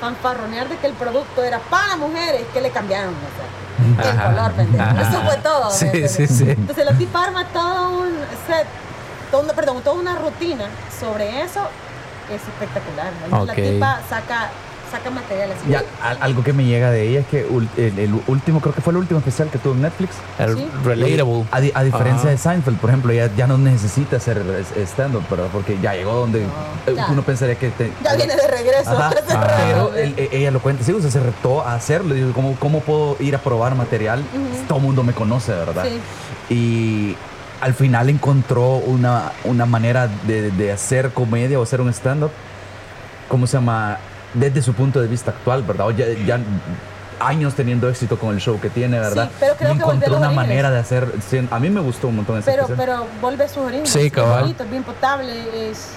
fanfarronear 0.01 0.69
de 0.69 0.77
que 0.77 0.87
el 0.87 0.93
producto 0.93 1.43
era 1.43 1.59
para 1.59 1.97
mujeres, 1.97 2.43
que 2.53 2.61
le 2.61 2.71
cambiaron 2.71 3.15
o 3.15 4.01
sea, 4.05 4.11
el 4.13 4.21
color, 4.35 4.53
pendejo. 4.53 5.01
Eso 5.01 5.23
fue 5.23 5.37
todo. 5.39 5.71
Sí, 5.71 6.09
sí, 6.09 6.27
sí. 6.27 6.51
Entonces 6.51 6.85
la 6.85 6.93
tipa 6.93 7.25
arma 7.25 7.45
todo 7.47 8.01
un 8.01 8.11
set, 8.47 8.67
todo 9.31 9.43
una- 9.43 9.53
perdón, 9.53 9.83
toda 9.83 9.97
una 9.99 10.17
rutina 10.17 10.67
sobre 11.01 11.43
eso, 11.43 11.61
es 12.35 12.43
espectacular. 12.43 13.11
¿no? 13.31 13.45
La 13.47 13.55
tipa 13.55 14.01
saca, 14.09 14.51
saca 14.91 15.11
material 15.11 15.51
así. 15.53 15.71
Ya, 15.71 15.83
algo 16.21 16.43
que 16.43 16.53
me 16.53 16.65
llega 16.65 16.91
de 16.91 17.09
ella 17.09 17.21
es 17.21 17.27
que 17.27 17.41
el, 17.77 17.99
el 17.99 18.21
último, 18.27 18.61
creo 18.61 18.75
que 18.75 18.81
fue 18.81 18.91
el 18.93 18.97
último 18.99 19.19
especial 19.19 19.49
que 19.51 19.59
tuvo 19.59 19.75
en 19.75 19.83
Netflix. 19.83 20.15
El 20.39 20.57
Sí. 20.57 20.69
relatable. 20.85 21.45
A, 21.51 21.61
di- 21.61 21.73
a 21.75 21.83
diferencia 21.85 22.23
Ajá. 22.23 22.31
de 22.31 22.39
Seinfeld, 22.39 22.79
por 22.79 22.91
ejemplo, 22.91 23.13
ya, 23.13 23.31
ya 23.35 23.47
no 23.47 23.57
necesita 23.59 24.17
hacer 24.17 24.43
stand-up, 24.87 25.25
¿verdad? 25.31 25.47
Porque 25.53 25.79
ya 25.81 25.95
llegó 25.95 26.13
donde 26.15 26.41
No, 26.41 26.47
eh, 26.87 26.95
ya. 26.97 27.07
uno 27.11 27.23
pensaría 27.23 27.55
que... 27.57 27.71
te- 27.71 27.93
Ya 28.03 28.15
viene 28.15 28.35
de 28.37 28.47
regreso. 28.47 28.91
Ajá. 28.91 29.11
Ah. 29.31 29.57
Pero 29.67 29.95
él- 29.95 30.15
e- 30.17 30.29
ella 30.33 30.51
lo 30.51 30.61
cuenta, 30.61 30.85
sí, 30.85 30.93
o 30.93 31.01
sea, 31.01 31.11
se 31.11 31.21
retó 31.21 31.63
a 31.67 31.75
hacerlo. 31.75 32.15
Digo, 32.15 32.33
¿cómo, 32.33 32.57
¿Cómo 32.59 32.81
puedo 32.81 33.17
ir 33.21 33.35
a 33.37 33.39
probar 33.39 33.75
material? 33.75 34.21
Ujú. 34.35 34.67
Todo 34.69 34.79
el 34.79 34.85
mundo 34.85 35.03
me 35.03 35.13
conoce, 35.13 35.53
¿verdad? 35.53 35.85
Sí. 35.87 36.01
Y 36.55 37.17
al 37.61 37.75
final 37.75 38.09
encontró 38.09 38.77
una, 38.77 39.33
una 39.45 39.67
manera 39.67 40.09
de, 40.27 40.51
de 40.51 40.73
hacer 40.73 41.11
comedia 41.11 41.59
o 41.59 41.63
hacer 41.63 41.81
un 41.81 41.89
stand-up, 41.93 42.31
¿cómo 43.29 43.47
se 43.47 43.57
llama? 43.57 43.99
Desde 44.35 44.63
su 44.63 44.75
punto 44.75 45.01
de 45.01 45.09
vista 45.09 45.31
actual, 45.31 45.63
¿verdad? 45.63 45.87
O 45.89 45.91
Ya, 45.91 46.07
ya 46.27 46.39
años 47.21 47.55
teniendo 47.55 47.89
éxito 47.89 48.17
con 48.19 48.33
el 48.35 48.41
show 48.41 48.61
que 48.61 48.71
tiene, 48.71 49.01
¿verdad? 49.01 49.29
Sí, 49.29 49.37
pero 49.41 49.55
creo 49.57 49.71
Y 49.73 49.77
que 49.77 49.83
encontró 49.83 50.17
una 50.19 50.29
orígenes. 50.29 50.37
manera 50.37 50.71
de 50.71 50.79
hacer... 50.79 51.13
sí, 51.29 51.49
A 51.51 51.59
mí 51.59 51.69
me 51.69 51.81
gustó 51.81 52.09
un 52.09 52.17
montón 52.17 52.39
ese 52.39 52.49
Pero, 52.51 52.63
especial. 52.65 52.87
pero 52.87 53.07
vuelve 53.21 53.45
a 53.45 53.49
sus 53.49 53.59
orígenes. 53.59 53.91
Sí, 53.91 54.01
es 54.07 54.13
cabal. 54.13 54.43
bonito, 54.43 54.63
es 54.63 54.71
bien 54.71 54.85
potable, 54.85 55.71
es 55.71 55.89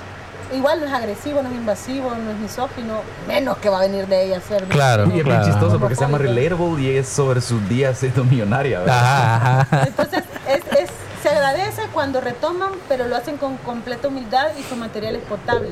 igual 0.55 0.79
no 0.81 0.87
es 0.87 0.93
agresivo, 0.93 1.41
no 1.43 1.49
es 1.49 1.55
invasivo, 1.55 2.09
no 2.15 2.31
es 2.31 2.37
misógino, 2.37 3.01
menos 3.27 3.57
que 3.59 3.69
va 3.69 3.77
a 3.77 3.81
venir 3.81 4.07
de 4.07 4.25
ella 4.25 4.37
a 4.37 4.41
ser. 4.41 4.63
Claro. 4.63 5.03
Y 5.03 5.07
es 5.09 5.13
bien 5.13 5.25
claro. 5.25 5.45
chistoso 5.45 5.79
porque 5.79 5.95
se 5.95 6.01
llama. 6.01 6.17
Relatable 6.17 6.81
y 6.81 6.95
es 6.97 7.07
sobre 7.07 7.39
sus 7.39 7.69
días 7.69 7.99
siendo 7.99 8.23
millonaria, 8.23 8.79
¿verdad? 8.79 8.97
Ajá, 8.99 9.61
ajá. 9.61 9.83
Entonces, 9.87 10.23
es, 10.47 10.79
es- 10.79 10.89
se 11.21 11.29
agradece 11.29 11.83
cuando 11.93 12.21
retoman, 12.21 12.71
pero 12.87 13.07
lo 13.07 13.15
hacen 13.15 13.37
con 13.37 13.57
completa 13.57 14.07
humildad 14.07 14.47
y 14.59 14.63
su 14.63 14.75
material 14.75 15.15
es 15.15 15.23
potable. 15.23 15.69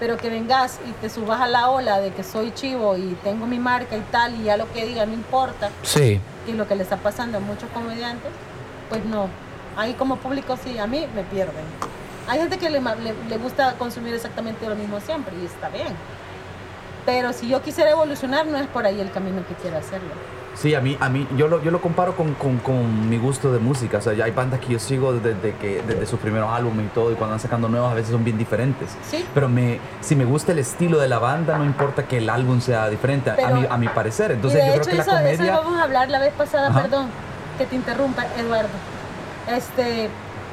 Pero 0.00 0.16
que 0.16 0.30
vengas 0.30 0.78
y 0.88 0.92
te 0.92 1.10
subas 1.10 1.40
a 1.40 1.46
la 1.48 1.70
ola 1.70 2.00
de 2.00 2.12
que 2.12 2.22
soy 2.22 2.52
chivo 2.54 2.96
y 2.96 3.16
tengo 3.24 3.46
mi 3.46 3.58
marca 3.58 3.96
y 3.96 4.00
tal, 4.12 4.34
y 4.40 4.44
ya 4.44 4.56
lo 4.56 4.70
que 4.72 4.86
diga 4.86 5.04
no 5.06 5.12
importa, 5.12 5.70
Sí. 5.82 6.20
es 6.46 6.54
lo 6.54 6.68
que 6.68 6.76
le 6.76 6.84
está 6.84 6.96
pasando 6.98 7.38
a 7.38 7.40
muchos 7.40 7.68
comediantes, 7.70 8.30
pues 8.88 9.04
no. 9.04 9.28
Ahí 9.76 9.94
como 9.94 10.16
público 10.16 10.56
sí, 10.62 10.78
a 10.78 10.86
mí 10.86 11.06
me 11.14 11.22
pierden. 11.24 11.64
Hay 12.28 12.38
gente 12.38 12.58
que 12.58 12.70
le, 12.70 12.80
le- 12.80 13.14
le 13.28 13.36
gusta 13.38 13.74
consumir 13.74 14.14
exactamente 14.14 14.68
lo 14.68 14.76
mismo 14.76 15.00
siempre 15.00 15.34
y 15.42 15.46
está 15.46 15.68
bien. 15.68 15.88
Pero 17.06 17.32
si 17.32 17.48
yo 17.48 17.62
quisiera 17.62 17.90
evolucionar, 17.90 18.46
no 18.46 18.58
es 18.58 18.66
por 18.68 18.84
ahí 18.86 19.00
el 19.00 19.10
camino 19.10 19.42
que 19.48 19.54
quiero 19.54 19.78
hacerlo. 19.78 20.10
Sí, 20.54 20.74
a 20.74 20.80
mí, 20.80 20.96
a 20.98 21.08
mí 21.08 21.26
yo, 21.36 21.46
lo, 21.46 21.62
yo 21.62 21.70
lo 21.70 21.80
comparo 21.80 22.16
con, 22.16 22.34
con, 22.34 22.58
con 22.58 23.08
mi 23.08 23.16
gusto 23.16 23.52
de 23.52 23.60
música. 23.60 23.98
O 23.98 24.00
sea, 24.00 24.12
ya 24.14 24.24
hay 24.24 24.32
bandas 24.32 24.58
que 24.58 24.72
yo 24.72 24.78
sigo 24.80 25.12
desde, 25.12 25.54
que, 25.54 25.82
desde 25.86 26.04
sus 26.06 26.18
primeros 26.18 26.50
álbumes 26.50 26.86
y 26.86 26.88
todo, 26.88 27.12
y 27.12 27.14
cuando 27.14 27.32
van 27.34 27.40
sacando 27.40 27.68
nuevas 27.68 27.92
a 27.92 27.94
veces 27.94 28.10
son 28.10 28.24
bien 28.24 28.36
diferentes. 28.38 28.90
Sí. 29.08 29.24
Pero 29.34 29.48
me, 29.48 29.78
si 30.00 30.16
me 30.16 30.24
gusta 30.24 30.50
el 30.52 30.58
estilo 30.58 30.98
de 30.98 31.08
la 31.08 31.18
banda, 31.20 31.56
no 31.58 31.64
importa 31.64 32.06
que 32.08 32.18
el 32.18 32.28
álbum 32.28 32.60
sea 32.60 32.88
diferente, 32.88 33.30
a, 33.30 33.36
Pero- 33.36 33.54
mi, 33.54 33.66
a 33.70 33.76
mi 33.76 33.88
parecer. 33.88 34.32
Entonces 34.32 34.60
y 34.60 34.62
de 34.64 34.68
yo 34.68 34.74
hecho, 34.74 34.90
creo 34.90 34.92
que 34.92 34.96
la 34.96 35.02
eso, 35.02 35.12
eso 35.18 35.36
comedia... 35.36 35.52
íbamos 35.52 35.78
a 35.78 35.82
hablar 35.84 36.08
la 36.10 36.18
vez 36.18 36.32
pasada, 36.32 36.68
Ajá. 36.68 36.82
perdón, 36.82 37.06
que 37.56 37.66
te 37.66 37.76
interrumpa, 37.76 38.26
Eduardo. 38.36 38.68
Este, 39.46 40.08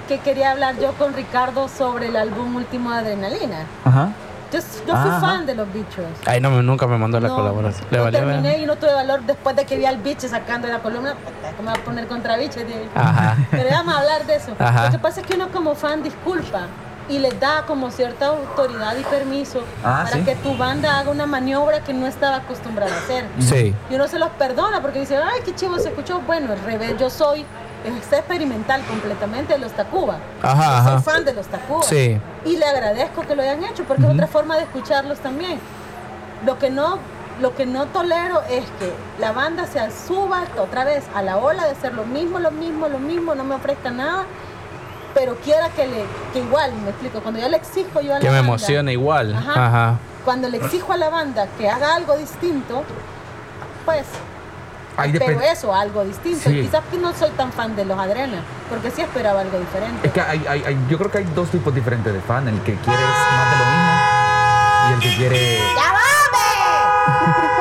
que 0.07 0.19
quería 0.19 0.51
hablar 0.51 0.75
yo 0.79 0.93
con 0.93 1.13
Ricardo 1.13 1.67
sobre 1.67 2.07
el 2.09 2.15
álbum 2.15 2.55
último 2.55 2.91
de 2.91 2.97
Adrenalina. 2.97 3.65
Ajá. 3.83 4.09
Yo, 4.55 4.61
yo 4.87 4.95
fui 4.95 5.09
Ajá. 5.09 5.19
fan 5.19 5.45
de 5.45 5.55
los 5.55 5.71
bichos. 5.73 6.05
Ay, 6.25 6.39
no, 6.41 6.49
me- 6.51 6.63
nunca 6.63 6.87
me 6.87 6.97
mandó 6.97 7.19
la 7.19 7.27
No, 7.27 7.35
colaboración. 7.35 7.87
Le 7.91 7.99
valió, 7.99 8.19
terminé 8.19 8.41
¿verdad? 8.41 8.63
y 8.63 8.65
no 8.65 8.75
tuve 8.77 8.93
valor 8.93 9.21
después 9.23 9.55
de 9.55 9.65
que 9.65 9.77
vi 9.77 9.85
al 9.85 9.97
biche 9.97 10.27
sacando 10.29 10.67
la 10.67 10.79
columna. 10.79 11.15
¿Cómo 11.57 11.69
me 11.69 11.75
va 11.75 11.81
a 11.81 11.85
poner 11.85 12.07
contra 12.07 12.37
biche? 12.37 12.65
Ajá. 12.95 13.35
Pero 13.51 13.69
vamos 13.69 13.93
a 13.95 13.99
hablar 13.99 14.25
de 14.25 14.35
eso. 14.35 14.51
Ajá. 14.59 14.85
Lo 14.85 14.91
que 14.91 14.99
pasa 14.99 15.21
es 15.21 15.27
que 15.27 15.33
uno 15.35 15.49
como 15.49 15.75
fan 15.75 16.03
disculpa 16.03 16.67
y 17.07 17.19
les 17.19 17.39
da 17.39 17.63
como 17.67 17.91
cierta 17.91 18.27
autoridad 18.27 18.95
y 18.97 19.03
permiso 19.03 19.61
Ah, 19.83 20.01
para 20.05 20.17
sí. 20.17 20.23
que 20.23 20.35
tu 20.37 20.57
banda 20.57 20.97
haga 20.99 21.11
una 21.11 21.27
maniobra 21.27 21.81
que 21.81 21.93
no 21.93 22.07
estaba 22.07 22.37
acostumbrada 22.37 22.91
a 22.95 22.97
hacer. 22.97 23.25
Sí. 23.39 23.75
Y 23.91 23.95
uno 23.95 24.07
se 24.07 24.17
los 24.17 24.29
perdona 24.31 24.81
porque 24.81 24.99
dice, 25.01 25.17
ay, 25.17 25.41
qué 25.45 25.53
chivo 25.53 25.77
se 25.77 25.89
escuchó. 25.89 26.21
Bueno, 26.21 26.53
al 26.53 26.61
revés, 26.63 26.95
yo 26.97 27.09
soy 27.11 27.45
es 27.87 28.13
experimental 28.13 28.81
completamente 28.85 29.53
de 29.53 29.59
los 29.59 29.71
Tacuba. 29.73 30.17
Ajá. 30.41 30.83
Soy 30.91 31.01
fan 31.01 31.25
de 31.25 31.33
los 31.33 31.47
Tacuba. 31.47 31.83
Sí. 31.83 32.19
Y 32.45 32.57
le 32.57 32.65
agradezco 32.65 33.21
que 33.21 33.35
lo 33.35 33.41
hayan 33.41 33.63
hecho 33.63 33.83
porque 33.83 34.03
es 34.03 34.09
otra 34.09 34.27
forma 34.27 34.57
de 34.57 34.63
escucharlos 34.63 35.19
también. 35.19 35.59
Lo 36.45 36.57
que 36.59 36.69
no 36.69 36.99
lo 37.41 37.53
que 37.53 37.65
no 37.65 37.87
tolero 37.87 38.41
es 38.49 38.63
que 38.79 38.93
la 39.19 39.33
banda 39.33 39.67
se 39.67 39.79
suba 39.91 40.43
otra 40.57 40.85
vez 40.85 41.03
a 41.13 41.21
la 41.21 41.37
ola 41.37 41.65
de 41.65 41.71
hacer 41.71 41.93
lo 41.93 42.05
mismo, 42.05 42.39
lo 42.39 42.51
mismo, 42.51 42.87
lo 42.87 42.97
mismo, 42.97 43.35
no 43.35 43.43
me 43.43 43.55
ofrezca 43.55 43.91
nada, 43.91 44.25
pero 45.13 45.35
quiera 45.35 45.67
que 45.69 45.85
le 45.85 46.05
que 46.31 46.39
igual, 46.39 46.71
me 46.83 46.91
explico, 46.91 47.19
cuando 47.19 47.41
yo 47.41 47.49
le 47.49 47.57
exijo 47.57 47.99
yo 47.99 48.13
a 48.13 48.15
la 48.15 48.21
Que 48.21 48.29
me 48.29 48.39
emociona 48.39 48.91
igual. 48.91 49.35
Ajá. 49.35 49.65
Ajá. 49.65 49.99
cuando 50.23 50.47
le 50.49 50.57
exijo 50.57 50.93
a 50.93 50.97
la 50.97 51.09
banda 51.09 51.47
que 51.57 51.69
haga 51.69 51.95
algo 51.95 52.15
distinto, 52.15 52.83
pues 53.85 54.05
Ahí 54.97 55.11
depende- 55.11 55.51
eso, 55.51 55.73
algo 55.73 56.03
distinto. 56.03 56.49
Sí. 56.49 56.61
Quizás 56.61 56.83
que 56.89 56.97
no 56.97 57.13
soy 57.13 57.29
tan 57.31 57.51
fan 57.51 57.75
de 57.75 57.83
los 57.85 57.97
Adrena, 57.99 58.41
porque 58.69 58.91
sí 58.91 59.01
esperaba 59.01 59.41
algo 59.41 59.59
diferente. 59.59 60.07
Es 60.07 60.13
que 60.13 60.21
hay, 60.21 60.45
hay- 60.47 60.63
hay- 60.63 60.77
yo 60.89 60.97
creo 60.97 61.11
que 61.11 61.17
hay 61.19 61.25
dos 61.35 61.49
tipos 61.49 61.73
diferentes 61.75 62.13
de 62.13 62.21
fan. 62.21 62.47
El 62.47 62.59
que 62.61 62.75
quiere 62.75 63.01
es 63.01 63.17
más 63.37 63.51
de 63.51 63.57
lo 63.57 63.65
mismo 63.71 63.91
y 64.89 64.93
el 64.93 64.99
que 64.99 65.15
quiere... 65.17 65.59
¡Ya 65.75 65.91
vame! 65.91 67.45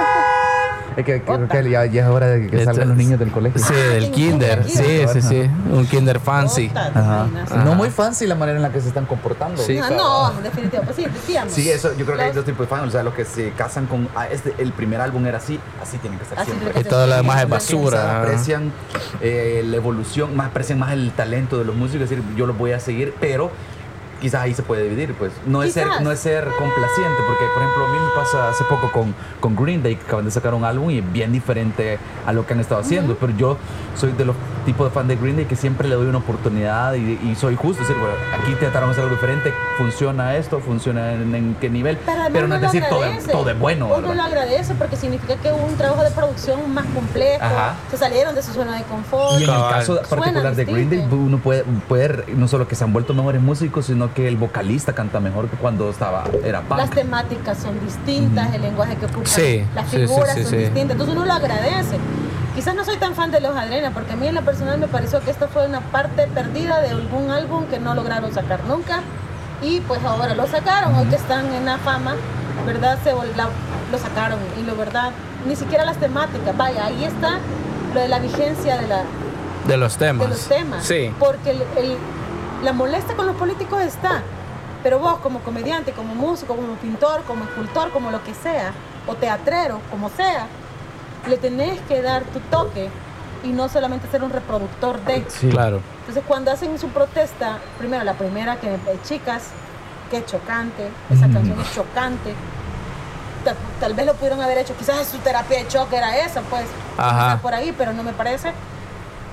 Es 0.97 1.05
que 1.05 1.23
creo 1.23 1.49
que 1.49 1.71
ya, 1.71 1.87
ya 1.87 2.03
es 2.03 2.09
hora 2.09 2.27
de 2.29 2.47
que 2.47 2.65
salgan 2.65 2.89
los 2.89 2.97
niños 2.97 3.19
del 3.19 3.31
colegio. 3.31 3.61
Sí, 3.61 3.75
del 3.75 4.11
kinder. 4.11 4.65
Sí, 4.69 5.05
sí, 5.12 5.23
sí. 5.23 5.51
Un 5.71 5.87
kinder 5.87 6.21
fancy. 6.21 6.71
Ajá. 6.75 7.27
Ajá. 7.45 7.65
No 7.65 7.75
muy 7.75 7.91
fancy 7.91 8.27
la 8.27 8.35
manera 8.35 8.57
en 8.57 8.62
la 8.62 8.71
que 8.71 8.81
se 8.81 8.89
están 8.89 9.07
comportando. 9.07 9.61
Sí. 9.62 9.79
No, 9.79 9.91
no, 9.91 10.41
definitivamente. 10.43 10.85
Pues 10.85 10.97
sí, 10.97 11.05
decíamos. 11.12 11.53
Sí, 11.53 11.71
eso, 11.71 11.97
yo 11.97 12.05
creo 12.05 12.16
que 12.16 12.25
hay 12.25 12.33
dos 12.33 12.45
tipos 12.45 12.61
de 12.61 12.66
fans. 12.66 12.89
O 12.89 12.91
sea, 12.91 13.03
los 13.03 13.15
que 13.15 13.25
se 13.25 13.51
casan 13.51 13.87
con. 13.87 14.09
ah, 14.15 14.29
este, 14.29 14.55
el 14.59 14.73
primer 14.73 15.01
álbum 15.01 15.27
era 15.27 15.39
así, 15.39 15.59
así 15.83 15.99
tienen 15.99 16.19
que 16.19 16.25
ser 16.25 16.39
Así 16.39 16.53
siempre. 16.53 16.81
Y 16.81 16.85
todo 16.85 17.07
lo 17.07 17.16
demás 17.16 17.39
es 17.39 17.45
que 17.45 17.51
basura. 17.51 18.21
Aprecian 18.21 18.73
eh, 19.21 19.62
la 19.65 19.77
evolución, 19.77 20.37
más 20.37 20.49
aprecian 20.49 20.79
más 20.79 20.93
el 20.93 21.12
talento 21.12 21.59
de 21.59 21.65
los 21.65 21.75
músicos. 21.75 22.05
Es 22.05 22.11
decir, 22.11 22.25
yo 22.37 22.47
los 22.47 22.57
voy 22.57 22.73
a 22.73 22.81
seguir, 22.81 23.15
pero 23.21 23.51
quizás 24.25 24.41
ahí 24.41 24.55
se 24.55 24.63
puede 24.63 24.85
dividir. 24.85 25.15
Pues 25.15 25.33
no 25.47 25.63
es, 25.63 25.75
ser, 25.75 25.87
no 26.01 26.11
es 26.11 26.19
ser 26.19 26.45
complaciente, 26.45 27.19
porque 27.27 27.45
por 27.53 27.63
ejemplo, 27.63 27.85
a 27.85 27.89
mí 27.89 27.99
me 27.99 28.11
pasa 28.15 28.49
hace 28.49 28.65
poco 28.65 28.91
con, 28.91 29.15
con 29.39 29.55
Green 29.55 29.83
Day, 29.83 29.97
que 29.97 30.07
acaban 30.07 30.25
de 30.25 30.31
sacar 30.31 30.55
un 30.55 30.65
álbum 30.65 30.91
y 30.91 30.99
es 30.99 31.13
bien 31.13 31.31
diferente 31.31 31.99
a 32.27 32.33
lo 32.33 32.47
que 32.47 32.55
han 32.55 32.61
estado 32.61 32.81
haciendo. 32.81 33.17
Pero 33.17 33.37
yo 33.37 33.59
soy 33.97 34.13
de 34.13 34.25
los 34.25 34.35
tipos 34.65 34.89
de 34.89 34.95
fan 34.95 35.07
de 35.09 35.17
Green 35.17 35.37
Day 35.37 35.45
que 35.45 35.57
siempre 35.57 35.89
le 35.89 35.95
doy 35.95 36.07
una 36.07 36.19
oportunidad 36.19 36.95
y, 36.95 37.21
y 37.23 37.35
soy 37.35 37.55
justo. 37.55 37.83
Es 37.83 37.89
decir, 37.89 38.01
bueno, 38.01 38.17
aquí 38.33 38.55
trataron 38.55 38.89
de 38.89 38.93
hacer 38.93 39.05
algo 39.05 39.15
diferente, 39.15 39.53
funciona 39.77 40.37
esto, 40.37 40.61
funciona 40.61 41.13
en, 41.13 41.35
en 41.35 41.57
qué 41.61 41.69
nivel, 41.69 41.99
Pero, 42.33 42.49
no 42.49 42.55
es 42.55 42.63
decir 42.63 42.83
todo, 42.89 43.03
todo 43.31 43.51
es 43.51 43.59
bueno. 43.59 43.87
Uno 43.87 43.97
¿verdad? 43.97 44.15
lo 44.15 44.23
agradece 44.23 44.75
porque 44.75 44.97
significa 44.97 45.37
que 45.37 45.53
hubo 45.53 45.67
un 45.67 45.77
trabajo 45.77 46.03
de 46.03 46.11
producción 46.11 46.73
más 46.73 46.87
complejo. 46.87 47.45
Ajá. 47.45 47.75
Se 47.91 47.99
salieron 47.99 48.35
de 48.35 48.43
su 48.43 48.53
zona 48.53 48.79
de 48.79 48.85
confort. 48.85 49.39
Y 49.41 49.45
en 49.45 49.51
el 49.51 49.61
caso 49.69 50.01
particular 50.09 50.55
de 50.55 50.65
Green 50.65 50.89
Day, 50.89 51.07
uno 51.11 51.39
puede, 51.39 51.65
puede, 51.89 52.25
no 52.35 52.49
solo 52.49 52.67
que 52.67 52.75
se 52.75 52.85
han 52.85 52.93
vuelto 52.93 53.13
mejores 53.13 53.43
músicos, 53.43 53.87
sino 53.87 54.14
que 54.15 54.28
el 54.28 54.36
vocalista 54.36 54.93
canta 54.93 55.20
mejor 55.20 55.49
que 55.49 55.57
cuando 55.57 55.91
estaba, 55.91 56.24
era 56.45 56.61
punk. 56.62 56.78
Las 56.78 56.91
temáticas 56.91 57.59
son 57.59 57.78
distintas, 57.85 58.55
el 58.55 58.62
lenguaje 58.62 58.97
que 58.97 59.07
ocupan, 59.07 59.27
Sí, 59.27 59.65
las 59.74 59.89
sí, 59.91 59.97
sí, 59.97 60.07
figuras 60.07 60.35
sí, 60.35 60.43
son 60.43 60.51
sí. 60.51 60.57
distintas. 60.59 60.93
Entonces 60.93 61.16
uno 61.16 61.24
lo 61.24 61.32
agradece. 61.32 61.99
Quizás 62.55 62.74
no 62.77 62.85
soy 62.85 62.97
tan 62.99 63.15
fan 63.16 63.32
de 63.32 63.41
los 63.41 63.57
Adrena, 63.57 63.91
porque 63.91 64.12
a 64.12 64.16
mí 64.16 64.28
en 64.28 64.35
lo 64.36 64.43
personal 64.43 64.78
me 64.78 64.86
pareció 64.86 65.20
que 65.20 65.31
esto 65.32 65.49
fue 65.49 65.66
una 65.66 65.81
parte 65.81 66.28
perdida 66.28 66.81
de 66.81 66.91
algún 66.91 67.31
álbum 67.31 67.65
que 67.66 67.81
no 67.81 67.95
lograron 67.95 68.32
sacar 68.32 68.61
nunca. 68.69 69.01
Y 69.61 69.81
pues 69.81 70.03
ahora 70.05 70.35
lo 70.35 70.47
sacaron, 70.47 70.95
hoy 70.95 71.07
que 71.07 71.16
están 71.16 71.53
en 71.53 71.65
la 71.65 71.78
fama, 71.78 72.15
¿verdad? 72.66 72.99
Se 73.03 73.11
la- 73.36 73.49
lo 73.91 73.99
sacaron 73.99 74.39
y 74.61 74.62
lo 74.65 74.77
verdad, 74.77 75.11
ni 75.49 75.57
siquiera 75.57 75.85
las 75.85 75.97
temáticas. 75.97 76.57
Vaya, 76.57 76.86
ahí 76.86 77.05
está 77.05 77.39
lo 77.93 78.01
de 78.01 78.09
la 78.09 78.19
vigencia 78.20 78.77
de 78.78 78.86
la, 78.89 79.03
De 79.66 79.77
los 79.77 79.97
temas. 79.97 80.28
de 80.28 80.35
los 80.35 80.47
temas. 80.47 80.85
Sí. 80.85 81.12
Porque 81.19 81.51
el- 81.51 81.62
el- 81.77 81.97
la 82.65 82.73
molestia 82.73 83.15
con 83.15 83.27
los 83.27 83.36
políticos 83.36 83.81
está. 83.82 84.23
Pero 84.82 84.99
vos 84.99 85.19
como 85.19 85.41
comediante, 85.41 85.93
como 85.93 86.15
músico, 86.15 86.57
como 86.57 86.74
pintor, 86.74 87.23
como 87.24 87.45
escultor, 87.45 87.91
como 87.91 88.11
lo 88.11 88.23
que 88.23 88.35
sea, 88.35 88.73
o 89.07 89.15
teatrero, 89.15 89.81
como 89.91 90.11
sea, 90.11 90.47
le 91.28 91.39
tenés 91.39 91.81
que 91.82 92.03
dar 92.03 92.23
tu 92.24 92.41
toque 92.41 92.91
y 93.43 93.49
no 93.49 93.69
solamente 93.70 94.09
ser 94.11 94.23
un 94.23 94.31
reproductor 94.31 95.01
de. 95.05 95.24
Sí. 95.28 95.49
Claro. 95.49 95.81
Entonces 96.01 96.23
cuando 96.28 96.51
hacen 96.51 96.78
su 96.78 96.89
protesta, 96.89 97.59
primero 97.78 98.05
la 98.05 98.12
primera 98.15 98.57
que 98.57 98.74
eh, 98.74 98.78
chicas, 99.05 99.45
qué 100.11 100.23
chocante, 100.24 100.89
esa 101.11 101.28
canción 101.31 101.59
es 101.61 101.74
chocante. 101.74 102.35
Ta- 103.45 103.55
Tal, 103.81 103.95
vez 103.95 104.05
lo 104.07 104.15
pudieron 104.15 104.41
haber 104.43 104.59
hecho, 104.59 104.74
quizás 104.78 105.07
su 105.07 105.19
terapia 105.19 105.59
de 105.59 105.69
choque 105.69 105.97
era 105.97 106.16
esa, 106.19 106.43
pues, 106.43 106.65
Ajá. 106.99 107.39
por 107.41 107.55
ahí, 107.55 107.74
pero 107.77 107.93
no 107.95 108.03
me 108.03 108.12
parece. 108.12 108.53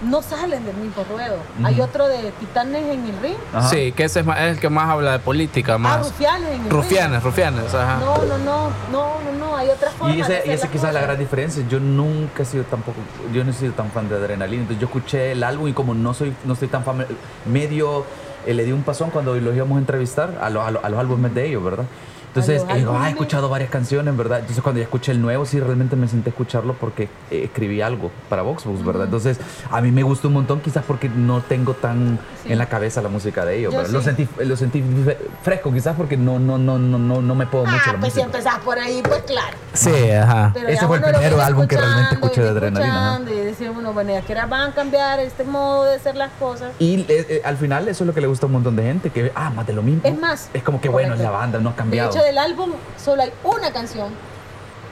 No 0.01 0.21
salen 0.23 0.65
del 0.65 0.75
mismo 0.77 1.03
ruedo. 1.09 1.35
Hay 1.63 1.79
otro 1.79 2.07
de 2.07 2.31
Titanes 2.39 2.83
en 2.85 3.05
el 3.05 3.19
ring, 3.21 3.35
Ajá. 3.53 3.69
Sí, 3.69 3.91
que 3.91 4.03
ese 4.05 4.21
es, 4.21 4.25
más- 4.25 4.39
es 4.39 4.53
el 4.53 4.59
que 4.59 4.69
más 4.69 4.89
habla 4.89 5.11
de 5.13 5.19
política, 5.19 5.75
ah, 5.75 5.77
más. 5.77 5.99
Rufianes 6.09 6.49
en 6.55 6.65
el 6.65 6.69
Rufianes, 6.71 7.23
rufianes, 7.23 7.73
ajá. 7.75 7.97
ring. 7.97 8.05
No, 8.05 8.17
no, 8.25 8.37
no, 8.39 8.69
no, 8.91 9.31
no, 9.31 9.37
no, 9.39 9.55
hay 9.57 9.69
otra 9.69 9.91
forma. 9.91 10.15
Y 10.15 10.21
hacer 10.21 10.43
y 10.45 10.49
ese 10.51 10.63
las 10.63 10.71
quizás 10.71 10.87
es 10.89 10.93
la 10.95 11.01
gran 11.01 11.19
diferencia. 11.19 11.63
Yo 11.69 11.79
nunca 11.79 12.41
he 12.43 12.45
sido 12.45 12.63
tampoco, 12.63 12.97
yo 13.31 13.43
no 13.43 13.51
he 13.51 13.53
sido 13.53 13.73
tan 13.73 13.91
fan 13.91 14.09
de 14.09 14.15
Adrenalina. 14.15 14.63
Entonces 14.63 14.81
yo 14.81 14.87
escuché 14.87 15.33
el 15.33 15.43
álbum 15.43 15.67
y 15.67 15.73
como 15.73 15.93
no 15.93 16.13
soy, 16.15 16.33
no 16.45 16.53
estoy 16.53 16.67
tan 16.67 16.83
fan, 16.83 17.05
medio 17.45 18.05
eh, 18.47 18.53
le 18.55 18.63
di 18.65 18.71
un 18.71 18.81
pasón 18.81 19.11
cuando 19.11 19.35
los 19.35 19.55
íbamos 19.55 19.75
a 19.75 19.79
entrevistar 19.79 20.39
a, 20.41 20.49
los- 20.49 20.65
a, 20.65 20.71
los- 20.71 20.83
a 20.83 20.89
los 20.89 20.99
álbumes 20.99 21.33
de 21.35 21.45
ellos, 21.47 21.63
¿verdad? 21.63 21.85
Entonces, 22.31 22.63
eh, 22.69 22.75
digo, 22.77 22.95
ah, 22.97 23.07
he 23.07 23.11
escuchado 23.11 23.49
varias 23.49 23.69
canciones, 23.69 24.15
¿verdad? 24.15 24.39
Entonces, 24.39 24.63
cuando 24.63 24.79
ya 24.79 24.83
escuché 24.85 25.11
el 25.11 25.21
nuevo, 25.21 25.45
sí, 25.45 25.59
realmente 25.59 25.97
me 25.97 26.07
senté 26.07 26.29
a 26.29 26.31
escucharlo 26.31 26.73
porque 26.75 27.03
eh, 27.29 27.43
escribí 27.43 27.81
algo 27.81 28.09
para 28.29 28.41
Voxbox, 28.41 28.85
¿verdad? 28.85 29.05
Entonces, 29.05 29.37
a 29.69 29.81
mí 29.81 29.91
me 29.91 30.01
gustó 30.03 30.29
un 30.29 30.35
montón, 30.35 30.61
quizás 30.61 30.83
porque 30.87 31.09
no 31.09 31.41
tengo 31.41 31.73
tan 31.73 32.19
Sí. 32.43 32.51
en 32.53 32.57
la 32.57 32.65
cabeza 32.67 33.01
la 33.03 33.09
música 33.09 33.45
de 33.45 33.59
ellos. 33.59 33.89
Lo 33.91 34.01
sentí, 34.01 34.27
lo 34.43 34.55
sentí 34.55 34.81
fre- 34.81 35.17
fresco, 35.43 35.71
quizás 35.71 35.95
porque 35.95 36.17
no, 36.17 36.39
no, 36.39 36.57
no, 36.57 36.79
no, 36.79 36.97
no, 36.97 37.21
no 37.21 37.35
me 37.35 37.45
puedo 37.45 37.65
mucho 37.65 37.77
Ah, 37.85 37.93
la 37.93 37.99
pues 37.99 38.13
si 38.13 38.19
música. 38.21 38.37
empezás 38.37 38.59
por 38.63 38.79
ahí, 38.79 39.01
pues 39.07 39.21
claro. 39.23 39.57
Sí, 39.73 40.09
ajá. 40.09 40.49
Pero 40.53 40.69
Ese 40.69 40.87
fue 40.87 40.97
el 40.97 41.03
primer 41.03 41.33
álbum 41.39 41.67
que 41.67 41.77
realmente 41.77 42.15
escuché 42.15 42.41
de 42.41 42.49
Adrenalina, 42.49 43.21
Y 43.29 43.35
decía 43.41 43.69
uno, 43.71 43.93
bueno, 43.93 44.11
ya 44.13 44.21
que 44.21 44.33
ahora 44.33 44.45
van 44.47 44.71
a 44.71 44.73
cambiar 44.73 45.19
este 45.19 45.43
modo 45.43 45.83
de 45.85 45.95
hacer 45.95 46.15
las 46.15 46.31
cosas. 46.39 46.71
Y 46.79 47.05
eh, 47.09 47.41
al 47.45 47.57
final 47.57 47.87
eso 47.87 48.03
es 48.03 48.07
lo 48.07 48.13
que 48.13 48.21
le 48.21 48.27
gusta 48.27 48.45
a 48.45 48.47
un 48.47 48.53
montón 48.53 48.75
de 48.75 48.83
gente, 48.83 49.09
que 49.11 49.31
ah, 49.35 49.51
más 49.51 49.67
de 49.67 49.73
lo 49.73 49.83
mismo. 49.83 50.01
Es 50.03 50.17
más, 50.17 50.49
Es 50.53 50.63
como 50.63 50.81
que 50.81 50.89
bueno, 50.89 51.13
es 51.13 51.19
la 51.19 51.29
banda, 51.29 51.59
no 51.59 51.69
ha 51.69 51.75
cambiado. 51.75 52.11
Del 52.23 52.37
álbum 52.37 52.71
solo 53.03 53.23
hay 53.23 53.31
una 53.43 53.71
canción 53.71 54.09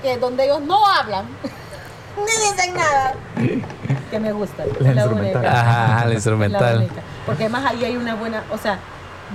que 0.01 0.17
donde 0.17 0.45
ellos 0.45 0.61
no 0.61 0.85
hablan 0.87 1.25
ni 2.17 2.23
dicen 2.55 2.73
nada 2.75 3.13
que 4.11 4.19
me 4.19 4.31
gusta. 4.31 4.65
La 4.79 4.91
la 4.93 5.01
instrumental. 5.01 5.35
única. 5.43 5.59
Ajá, 5.61 5.89
la 5.95 5.99
Es 6.01 6.07
la 6.07 6.13
instrumental. 6.13 6.77
única. 6.77 7.01
Porque 7.25 7.43
además 7.43 7.65
ahí 7.71 7.85
hay 7.85 7.95
una 7.97 8.15
buena, 8.15 8.43
o 8.51 8.57
sea, 8.57 8.79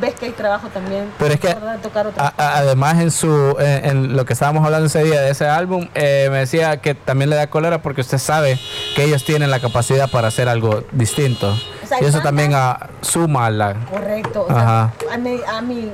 ves 0.00 0.14
que 0.16 0.26
hay 0.26 0.32
trabajo 0.32 0.68
también. 0.68 1.10
Pero 1.18 1.34
es 1.34 1.38
que 1.40 1.54
tocar 1.82 2.08
otras 2.08 2.32
A- 2.36 2.42
a- 2.42 2.58
además 2.58 2.98
en 3.00 3.10
su 3.12 3.56
en, 3.60 3.84
en 3.84 4.16
lo 4.16 4.24
que 4.24 4.32
estábamos 4.32 4.64
hablando 4.64 4.86
ese 4.86 5.04
día 5.04 5.20
de 5.20 5.30
ese 5.30 5.46
álbum 5.46 5.88
eh, 5.94 6.28
me 6.30 6.38
decía 6.38 6.78
que 6.78 6.94
también 6.96 7.30
le 7.30 7.36
da 7.36 7.46
cólera 7.48 7.80
porque 7.82 8.00
usted 8.00 8.18
sabe 8.18 8.58
que 8.96 9.04
ellos 9.04 9.24
tienen 9.24 9.50
la 9.50 9.60
capacidad 9.60 10.10
para 10.10 10.28
hacer 10.28 10.48
algo 10.48 10.82
distinto 10.90 11.50
O 11.84 11.86
sea, 11.86 12.02
y 12.02 12.06
eso 12.06 12.20
también 12.20 12.52
ah, 12.54 12.88
suma 13.02 13.46
a 13.46 13.50
la 13.50 13.74
Correcto. 13.88 14.46
O 14.48 14.52
sea, 14.52 14.58
Ajá. 14.84 14.92
a 15.12 15.16
mi, 15.18 15.40
a 15.46 15.60
mi, 15.62 15.90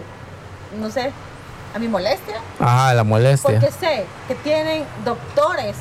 no 0.81 0.91
sé, 0.91 1.13
a 1.75 1.79
mi 1.79 1.89
molestia. 1.89 2.37
ajá, 2.59 2.95
la 2.95 3.05
molestia 3.05 3.51
Porque 3.51 3.71
sé 3.73 4.05
que 4.29 4.35
tienen 4.37 4.85
doctores 5.05 5.77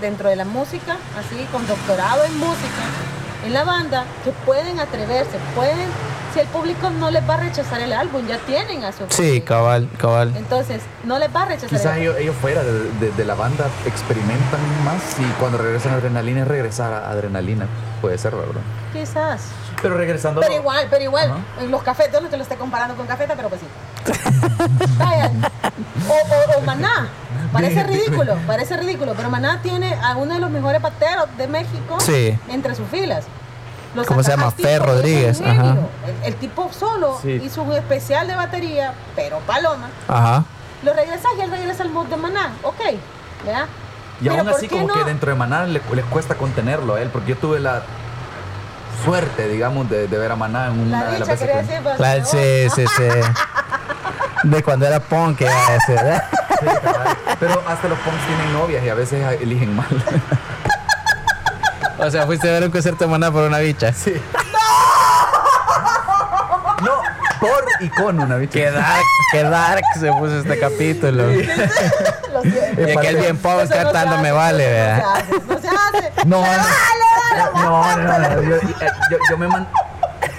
dentro 0.00 0.28
de 0.28 0.36
la 0.36 0.44
música, 0.44 0.96
así, 1.18 1.44
con 1.52 1.66
doctorado 1.66 2.24
en 2.24 2.38
música, 2.38 2.82
en 3.46 3.52
la 3.52 3.64
banda, 3.64 4.04
que 4.24 4.30
pueden 4.44 4.80
atreverse, 4.80 5.38
pueden, 5.54 5.86
si 6.32 6.40
el 6.40 6.46
público 6.48 6.90
no 6.90 7.10
les 7.10 7.28
va 7.28 7.34
a 7.34 7.36
rechazar 7.38 7.80
el 7.80 7.92
álbum, 7.92 8.26
ya 8.26 8.38
tienen 8.38 8.84
a 8.84 8.92
su 8.92 9.04
sí 9.08 9.22
público. 9.22 9.46
cabal 9.46 9.88
cabal 9.98 10.32
Entonces, 10.36 10.82
no 11.04 11.18
les 11.18 11.34
va 11.34 11.42
a 11.42 11.46
rechazar 11.46 11.68
Quizás 11.70 11.96
el 11.96 12.02
ellos, 12.02 12.16
ellos 12.18 12.36
fuera 12.40 12.62
de, 12.62 12.90
de- 13.00 13.12
de 13.12 13.24
la 13.24 13.34
banda 13.34 13.66
experimentan 13.86 14.60
más 14.84 15.02
y 15.18 15.24
cuando 15.38 15.58
regresan 15.58 15.92
a 15.92 15.96
Adrenalina 15.96 16.42
es 16.42 16.48
regresar 16.48 16.92
a 16.92 17.10
Adrenalina. 17.10 17.66
Puede 18.00 18.18
ser, 18.18 18.34
¿verdad? 18.34 18.60
Quizás. 18.92 19.42
Pero 19.84 19.96
regresando... 19.96 20.40
Pero 20.40 20.54
igual, 20.54 20.86
pero 20.90 21.04
igual, 21.04 21.30
Ajá. 21.30 21.64
los 21.68 21.82
cafetes, 21.82 22.20
no 22.22 22.28
te 22.28 22.36
lo 22.36 22.42
esté 22.42 22.56
comparando 22.56 22.94
con 22.96 23.06
cafeta, 23.06 23.34
pero 23.36 23.48
pues 23.48 23.60
sí. 23.60 23.66
O, 26.08 26.12
o, 26.12 26.58
o 26.58 26.60
Maná, 26.62 27.08
parece 27.52 27.82
ridículo, 27.84 28.36
parece 28.46 28.76
ridículo, 28.76 29.14
pero 29.16 29.30
Maná 29.30 29.60
tiene 29.62 29.94
a 30.02 30.16
uno 30.16 30.34
de 30.34 30.40
los 30.40 30.50
mejores 30.50 30.80
pateros 30.80 31.26
de 31.38 31.46
México 31.48 31.98
Sí. 32.00 32.38
entre 32.48 32.74
sus 32.74 32.86
filas. 32.88 33.24
¿Cómo 34.06 34.22
se 34.22 34.30
llama? 34.32 34.50
Fer 34.50 34.82
Rodríguez, 34.82 35.40
ajá. 35.40 35.76
El, 36.06 36.24
el 36.32 36.34
tipo 36.36 36.70
solo 36.72 37.18
Sí. 37.22 37.40
hizo 37.44 37.62
un 37.62 37.72
especial 37.72 38.26
de 38.26 38.34
batería, 38.34 38.92
pero 39.14 39.38
paloma. 39.40 39.88
ajá 40.08 40.44
Lo 40.82 40.92
regresas 40.92 41.30
y 41.38 41.40
él 41.42 41.50
regresa 41.50 41.82
al 41.84 41.90
mod 41.90 42.06
de 42.06 42.16
Maná, 42.16 42.52
ok, 42.62 42.80
¿verdad? 43.46 43.66
Y 44.20 44.24
Pero 44.24 44.36
aún 44.40 44.46
¿por 44.48 44.56
así 44.56 44.68
como 44.68 44.86
no? 44.88 44.94
que 44.94 45.04
dentro 45.04 45.30
de 45.30 45.38
Maná 45.38 45.64
le- 45.64 45.80
les 45.94 46.04
cuesta 46.06 46.34
contenerlo 46.34 46.94
a 46.96 47.00
él, 47.02 47.08
porque 47.10 47.30
yo 47.30 47.36
tuve 47.38 47.60
la 47.60 47.82
suerte, 49.04 49.48
digamos, 49.48 49.88
de, 49.90 50.06
de 50.08 50.18
ver 50.18 50.32
a 50.32 50.36
Maná 50.36 50.66
en 50.66 50.80
una 50.80 51.04
La 51.04 51.10
de 51.10 51.18
las 51.20 51.28
veces 51.28 51.48
que... 51.48 51.80
La- 51.98 52.24
sí 52.24 52.68
sí 52.74 52.84
sí 52.96 53.02
de 54.44 54.62
cuando 54.62 54.86
era 54.86 55.00
punk 55.00 55.38
que 55.38 55.44
iba 55.44 55.66
a 55.66 55.72
decir, 55.72 55.98
¿eh? 56.04 56.20
Sí, 56.60 56.66
cabal. 56.82 57.16
Pero 57.40 57.62
hasta 57.66 57.88
los 57.88 57.98
punks 58.00 58.26
tienen 58.26 58.52
novias 58.52 58.84
y 58.84 58.88
a 58.90 58.94
veces 58.94 59.40
eligen 59.40 59.74
mal. 59.74 59.86
o 61.98 62.10
sea 62.10 62.26
fuiste 62.26 62.48
a 62.48 62.52
ver 62.52 62.64
un 62.64 62.70
concierto 62.70 63.04
de 63.04 63.10
Maná 63.10 63.30
por 63.32 63.42
una 63.44 63.58
bicha 63.58 63.92
Sí. 63.92 64.14
No, 66.82 67.00
por 67.40 67.64
y 67.80 67.88
con 67.88 68.20
una 68.20 68.36
bicha. 68.36 68.52
qué 68.52 68.70
dark 68.70 69.02
qué 69.32 69.42
dark 69.44 69.84
se 69.98 70.12
puso 70.12 70.38
este 70.40 70.58
capítulo 70.58 71.22
Lo 71.26 71.32
siento. 72.50 72.80
y 72.82 72.90
aquel 72.96 73.16
bien 73.16 73.36
se 73.68 73.74
cantando 73.74 74.14
hace, 74.14 74.22
me 74.22 74.32
vale 74.32 74.66
¿verdad? 74.70 75.24
No 75.48 75.58
se 75.60 75.68
hace. 75.68 76.12
No, 76.26 76.42
no. 77.54 77.96
No, 77.96 78.42
Yo, 78.42 78.56
eh, 78.56 78.62
yo, 79.10 79.18
yo 79.30 79.38
me 79.38 79.48
man- 79.48 79.68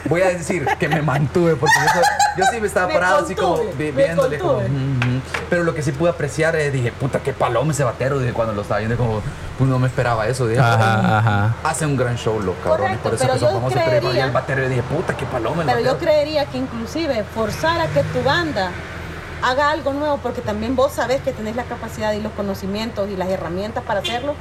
Voy 0.07 0.21
a 0.21 0.27
decir 0.27 0.67
que 0.79 0.87
me 0.87 1.01
mantuve 1.01 1.55
porque 1.55 1.73
yo, 1.95 2.01
yo 2.37 2.45
sí 2.51 2.61
me 2.61 2.67
estaba 2.67 2.87
Me 2.87 2.93
parado 2.93 3.25
así 3.25 3.33
como 3.33 3.55
contuve, 3.57 3.73
vi- 3.75 3.91
me 3.91 4.03
viéndole 4.03 4.37
como. 4.37 4.59
"Mm, 4.61 4.99
mm". 4.99 5.21
Pero 5.49 5.63
lo 5.63 5.73
que 5.73 5.81
sí 5.81 5.91
pude 5.93 6.11
apreciar 6.11 6.55
es 6.55 6.71
dije, 6.71 6.91
puta, 6.91 7.19
qué 7.19 7.33
paloma 7.33 7.71
ese 7.73 7.83
batero. 7.83 8.19
Dije 8.19 8.31
cuando 8.31 8.53
lo 8.53 8.61
estaba 8.61 8.79
viendo, 8.79 8.97
como, 8.97 9.21
pues 9.57 9.67
no 9.67 9.79
me 9.79 9.87
esperaba 9.87 10.27
eso. 10.27 10.45
Dije, 10.47 10.61
Ajá, 10.61 11.17
ajá. 11.17 11.55
Hace 11.63 11.87
un 11.87 11.97
gran 11.97 12.17
show, 12.17 12.39
los 12.39 12.55
cabrones. 12.63 12.99
Por 12.99 13.15
eso 13.15 13.23
pero 13.23 13.33
que 13.33 13.39
son 13.39 13.49
yo 13.49 13.55
famosos. 13.55 13.79
Pero 13.83 13.99
creería- 14.01 14.25
el 14.25 14.31
batero, 14.31 14.61
yo 14.61 14.69
dije, 14.69 14.83
puta, 14.83 15.17
qué 15.17 15.25
paloma 15.25 15.63
el 15.63 15.67
Pero 15.69 15.79
yo 15.79 15.93
batero. 15.93 16.11
creería 16.11 16.45
que 16.45 16.57
inclusive 16.59 17.23
forzar 17.33 17.81
a 17.81 17.87
que 17.87 18.03
tu 18.03 18.21
banda 18.21 18.69
haga 19.45 19.69
algo 19.71 19.93
nuevo, 19.93 20.17
porque 20.23 20.41
también 20.41 20.75
vos 20.75 20.91
sabés 20.93 21.21
que 21.21 21.31
tenés 21.31 21.55
la 21.55 21.63
capacidad 21.63 22.13
y 22.13 22.21
los 22.21 22.31
conocimientos 22.33 23.09
y 23.09 23.15
las 23.15 23.29
herramientas 23.29 23.83
para 23.83 23.99
hacerlo. 23.99 24.33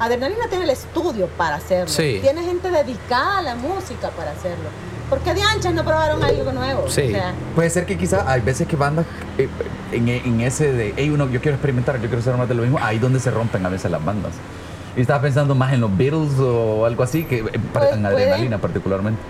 Adrenalina 0.00 0.48
tiene 0.48 0.64
el 0.64 0.70
estudio 0.70 1.26
para 1.36 1.56
hacerlo. 1.56 1.88
Sí. 1.88 2.18
Tiene 2.22 2.42
gente 2.42 2.70
dedicada 2.70 3.38
a 3.38 3.42
la 3.42 3.54
música 3.54 4.10
para 4.10 4.32
hacerlo. 4.32 4.68
Porque 5.10 5.32
de 5.32 5.42
anchas 5.42 5.72
no 5.74 5.84
probaron 5.84 6.22
algo 6.22 6.52
nuevo. 6.52 6.88
Sí. 6.88 7.02
O 7.02 7.10
sea, 7.10 7.32
Puede 7.54 7.70
ser 7.70 7.86
que 7.86 7.96
quizá 7.96 8.30
hay 8.30 8.40
veces 8.42 8.66
que 8.68 8.76
bandas 8.76 9.06
eh, 9.38 9.48
en, 9.92 10.08
en 10.08 10.40
ese 10.42 10.72
de, 10.72 10.92
hey, 10.96 11.08
uno, 11.10 11.28
yo 11.30 11.40
quiero 11.40 11.54
experimentar, 11.56 11.96
yo 11.96 12.02
quiero 12.08 12.18
hacer 12.18 12.36
más 12.36 12.48
de 12.48 12.54
lo 12.54 12.62
mismo, 12.62 12.78
ahí 12.82 12.98
donde 12.98 13.18
se 13.20 13.30
rompen 13.30 13.64
a 13.64 13.68
veces 13.70 13.90
las 13.90 14.04
bandas. 14.04 14.32
Y 14.96 15.00
estaba 15.00 15.20
pensando 15.22 15.54
más 15.54 15.72
en 15.72 15.80
los 15.80 15.96
Beatles 15.96 16.38
o 16.40 16.84
algo 16.84 17.02
así, 17.02 17.24
que 17.24 17.38
eh, 17.38 17.42
para- 17.72 17.86
Pues 17.86 17.92
en 17.96 18.02
puede. 18.02 18.14
adrenalina 18.24 18.58
particularmente. 18.58 19.20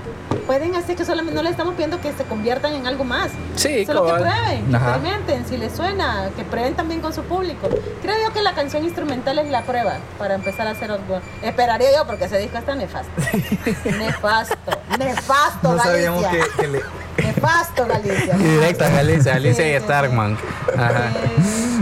Pueden 0.47 0.75
hacer 0.77 0.97
que 0.97 1.05
solamente 1.05 1.35
no 1.35 1.43
le 1.43 1.51
estamos 1.51 1.75
pidiendo 1.75 2.01
que 2.01 2.13
se 2.13 2.25
conviertan 2.25 2.75
en 2.75 2.87
algo 2.87 3.05
más. 3.05 3.31
Sí, 3.57 3.85
Solo 3.85 4.07
que 4.07 4.13
prueben, 4.13 4.67
que 4.71 4.77
Ajá. 4.77 4.95
experimenten, 4.95 5.47
si 5.47 5.57
les 5.57 5.73
suena, 5.75 6.31
que 6.37 6.45
prueben 6.45 6.75
también 6.75 7.01
con 7.01 7.13
su 7.13 7.23
público. 7.23 7.69
Creo 8.03 8.17
yo 8.27 8.33
que 8.33 8.43
la 8.43 8.55
canción 8.55 8.85
instrumental 8.85 9.39
es 9.39 9.51
la 9.51 9.63
prueba 9.63 9.99
para 10.19 10.35
empezar 10.35 10.67
a 10.67 10.71
hacer 10.71 10.91
algo. 10.91 11.21
Esperaría 11.43 11.95
yo 11.97 12.07
porque 12.07 12.25
ese 12.25 12.39
disco 12.39 12.59
está 12.59 12.75
nefasto. 12.75 13.11
nefasto, 13.99 14.57
nefasto, 14.99 15.73
No 15.75 15.83
sabíamos 15.83 16.25
que, 16.27 16.43
que 16.61 16.69
le... 16.69 16.83
Nefasto, 17.23 17.87
Galicia. 17.87 18.37
Y 18.37 18.43
directa 18.43 18.87
a 18.87 18.91
Galicia, 18.91 19.33
Galicia 19.35 19.65
Sí, 19.65 19.71
y 19.71 19.81
Starkman. 19.81 20.39
Ajá. 20.77 21.11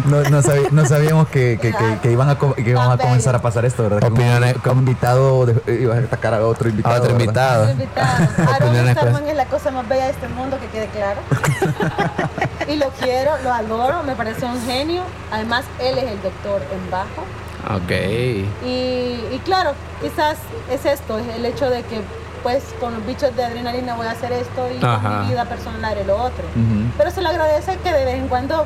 No, 0.07 0.23
no, 0.31 0.43
sabi- 0.43 0.69
no 0.71 0.85
sabíamos 0.87 1.29
que, 1.29 1.59
que, 1.61 1.73
que- 1.73 1.99
que 2.03 2.13
iban 2.13 2.29
a, 2.29 2.37
íbamos 2.59 3.01
comenzar 3.01 3.35
a 3.35 3.41
pasar 3.43 3.65
esto, 3.65 3.83
¿verdad? 3.85 4.03
Opiniones- 4.05 4.53
como, 4.55 4.63
como 4.65 4.81
invitado 4.81 5.47
de- 5.47 5.61
eh, 5.67 5.79
iba 5.83 5.95
a 5.95 5.99
atacar 5.99 6.35
a 6.35 6.47
otro 6.47 6.69
invitado. 6.69 6.95
A 6.95 6.99
otro 6.99 7.17
¿verdad? 7.17 7.21
invitado. 7.67 7.71
invitado. 7.73 8.29
Aaron 8.53 8.69
Opiniones, 8.69 8.95
pues. 8.95 9.07
Starman 9.11 9.29
es 9.31 9.37
la 9.37 9.47
cosa 9.47 9.71
más 9.71 9.89
bella 9.89 10.05
de 10.05 10.11
este 10.11 10.29
mundo, 10.29 10.59
que 10.61 10.67
quede 10.69 10.87
claro. 10.89 11.21
y 12.69 12.77
lo 12.77 12.89
quiero, 12.91 13.33
lo 13.43 13.53
adoro, 13.53 14.03
me 14.05 14.15
parece 14.15 14.45
un 14.47 14.61
genio. 14.65 15.03
Además, 15.33 15.65
él 15.81 15.99
es 15.99 16.05
el 16.05 16.23
doctor 16.23 16.63
en 16.73 16.91
bajo. 16.91 17.25
Ok. 17.77 17.91
Y, 18.65 19.19
y 19.35 19.41
claro, 19.45 19.73
quizás 20.01 20.37
es 20.71 20.85
esto, 20.87 21.19
es 21.19 21.27
el 21.35 21.45
hecho 21.47 21.69
de 21.69 21.83
que 21.83 22.01
pues 22.47 22.63
con 22.79 22.95
los 22.95 23.05
bichos 23.05 23.35
de 23.35 23.45
adrenalina 23.45 23.97
voy 23.97 24.07
a 24.07 24.13
hacer 24.13 24.31
esto 24.31 24.69
y 24.71 24.79
Ajá. 24.85 25.01
con 25.03 25.23
mi 25.25 25.31
vida 25.33 25.47
personal 25.47 25.85
haré 25.85 26.05
lo 26.05 26.17
otro. 26.17 26.45
Ujú. 26.55 26.93
Pero 26.97 27.11
se 27.11 27.21
le 27.21 27.29
agradece 27.29 27.77
que 27.79 27.93
de 27.93 28.05
vez 28.05 28.15
en 28.15 28.29
cuando 28.29 28.65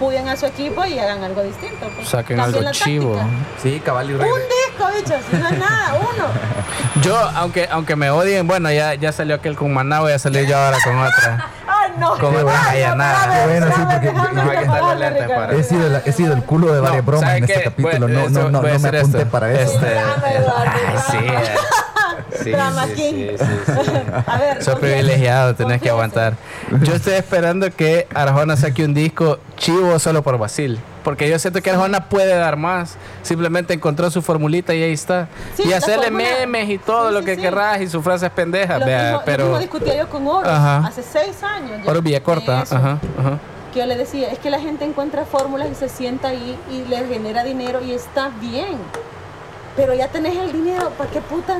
puden 0.00 0.28
a 0.28 0.36
su 0.36 0.46
equipo 0.46 0.84
y 0.84 0.98
hagan 0.98 1.22
algo 1.22 1.44
distinto. 1.44 1.88
pues. 1.94 2.08
Saquen 2.08 2.40
algo 2.40 2.58
chivo. 2.72 3.12
táctica. 3.14 3.36
Sí, 3.62 3.80
cabal 3.84 4.10
y 4.10 4.14
Un 4.14 4.18
disco, 4.18 4.88
bichos, 4.96 5.20
no 5.40 5.48
es 5.48 5.58
nada, 5.60 5.94
uno. 5.94 6.24
Yo, 7.04 7.16
aunque, 7.36 7.68
aunque 7.70 7.94
me 7.94 8.10
odien, 8.10 8.48
bueno, 8.48 8.68
ya, 8.72 8.94
ya 8.94 9.12
salió 9.12 9.36
aquel 9.36 9.54
con 9.54 9.72
Maná, 9.72 10.00
voy 10.00 10.10
a 10.10 10.18
salir 10.18 10.48
yo 10.48 10.58
ahora 10.58 10.78
con 10.82 10.98
otra. 10.98 11.46
Ay, 11.68 11.92
no. 12.00 12.18
Con 12.18 12.34
Qué 12.34 12.42
oreja 12.42 13.44
bueno. 13.46 13.66
sí, 13.76 13.82
porque- 13.92 14.12
No, 14.12 15.52
He 15.52 15.62
sido, 15.62 15.88
la- 15.88 16.02
he 16.04 16.10
sido 16.12 16.34
el 16.34 16.42
culo 16.42 16.72
de 16.72 16.80
varias 16.80 17.04
No, 17.04 17.06
bromas 17.12 17.26
¿sabe 17.28 17.38
en 17.38 17.44
este 17.44 17.54
qué? 17.58 17.62
capítulo. 17.64 18.08
No, 18.08 18.20
eso- 18.22 18.30
no, 18.30 18.40
no, 18.42 18.50
no 18.50 18.62
me 18.62 18.72
apunté 18.74 18.98
esto. 19.00 19.30
para. 19.30 19.52
Este, 19.52 19.86
Eduardo, 19.92 20.52
ay, 20.56 20.98
sí, 21.10 21.16
eh. 21.18 21.54
Sí, 22.48 22.56
Drama 22.56 22.86
sí. 22.94 23.36
A 24.26 24.38
ver. 24.38 24.58
Privilegiado, 24.80 25.54
tenés 25.54 25.80
que 25.80 25.90
aguantar. 25.90 26.34
Yo 26.82 26.94
estoy 26.94 27.14
esperando 27.14 27.70
que 27.70 28.06
Arjona 28.14 28.56
saque 28.56 28.84
un 28.84 28.94
disco 28.94 29.38
chivo 29.56 29.98
solo 29.98 30.22
por 30.22 30.38
Basil. 30.38 30.78
Porque 31.04 31.28
yo 31.28 31.38
siento 31.38 31.62
que 31.62 31.70
Arjona 31.70 32.08
puede 32.08 32.34
dar 32.34 32.56
más. 32.56 32.96
Simplemente 33.22 33.72
encontró 33.72 34.10
su 34.10 34.20
formulita 34.20 34.74
y 34.74 34.82
ahí 34.82 34.92
está. 34.92 35.28
Y 35.58 35.72
hacerle 35.72 36.10
memes 36.10 36.68
y 36.68 36.78
todo 36.78 37.10
lo 37.10 37.22
que 37.22 37.36
querrás 37.36 37.80
y 37.80 37.88
sus 37.88 38.02
frases 38.04 38.30
pendejas. 38.30 38.80
Lo, 38.80 38.86
vea, 38.86 39.02
mismo, 39.02 39.18
lo 39.18 39.24
pero. 39.24 39.44
mismo 39.44 39.58
discutía 39.58 39.96
yo 39.96 40.08
con 40.08 40.26
Oro 40.26 40.48
Ajá. 40.48 40.86
hace 40.86 41.02
seis 41.02 41.42
años. 41.42 41.86
Oro 41.86 42.02
Villacorta. 42.02 42.60
Ajá, 42.62 42.98
ajá. 43.18 43.38
Que 43.72 43.80
yo 43.80 43.86
le 43.86 43.96
decía, 43.96 44.30
es 44.30 44.38
que 44.38 44.50
la 44.50 44.60
gente 44.60 44.84
encuentra 44.84 45.24
fórmulas 45.24 45.68
y 45.70 45.74
se 45.74 45.88
sienta 45.88 46.28
ahí 46.28 46.58
y 46.70 46.88
le 46.88 47.06
genera 47.06 47.44
dinero 47.44 47.80
y 47.82 47.92
está 47.92 48.30
bien. 48.40 48.76
Pero 49.76 49.94
ya 49.94 50.08
tenés 50.08 50.36
el 50.36 50.52
dinero, 50.52 50.90
¿para 50.98 51.08
qué 51.10 51.20
puta? 51.20 51.58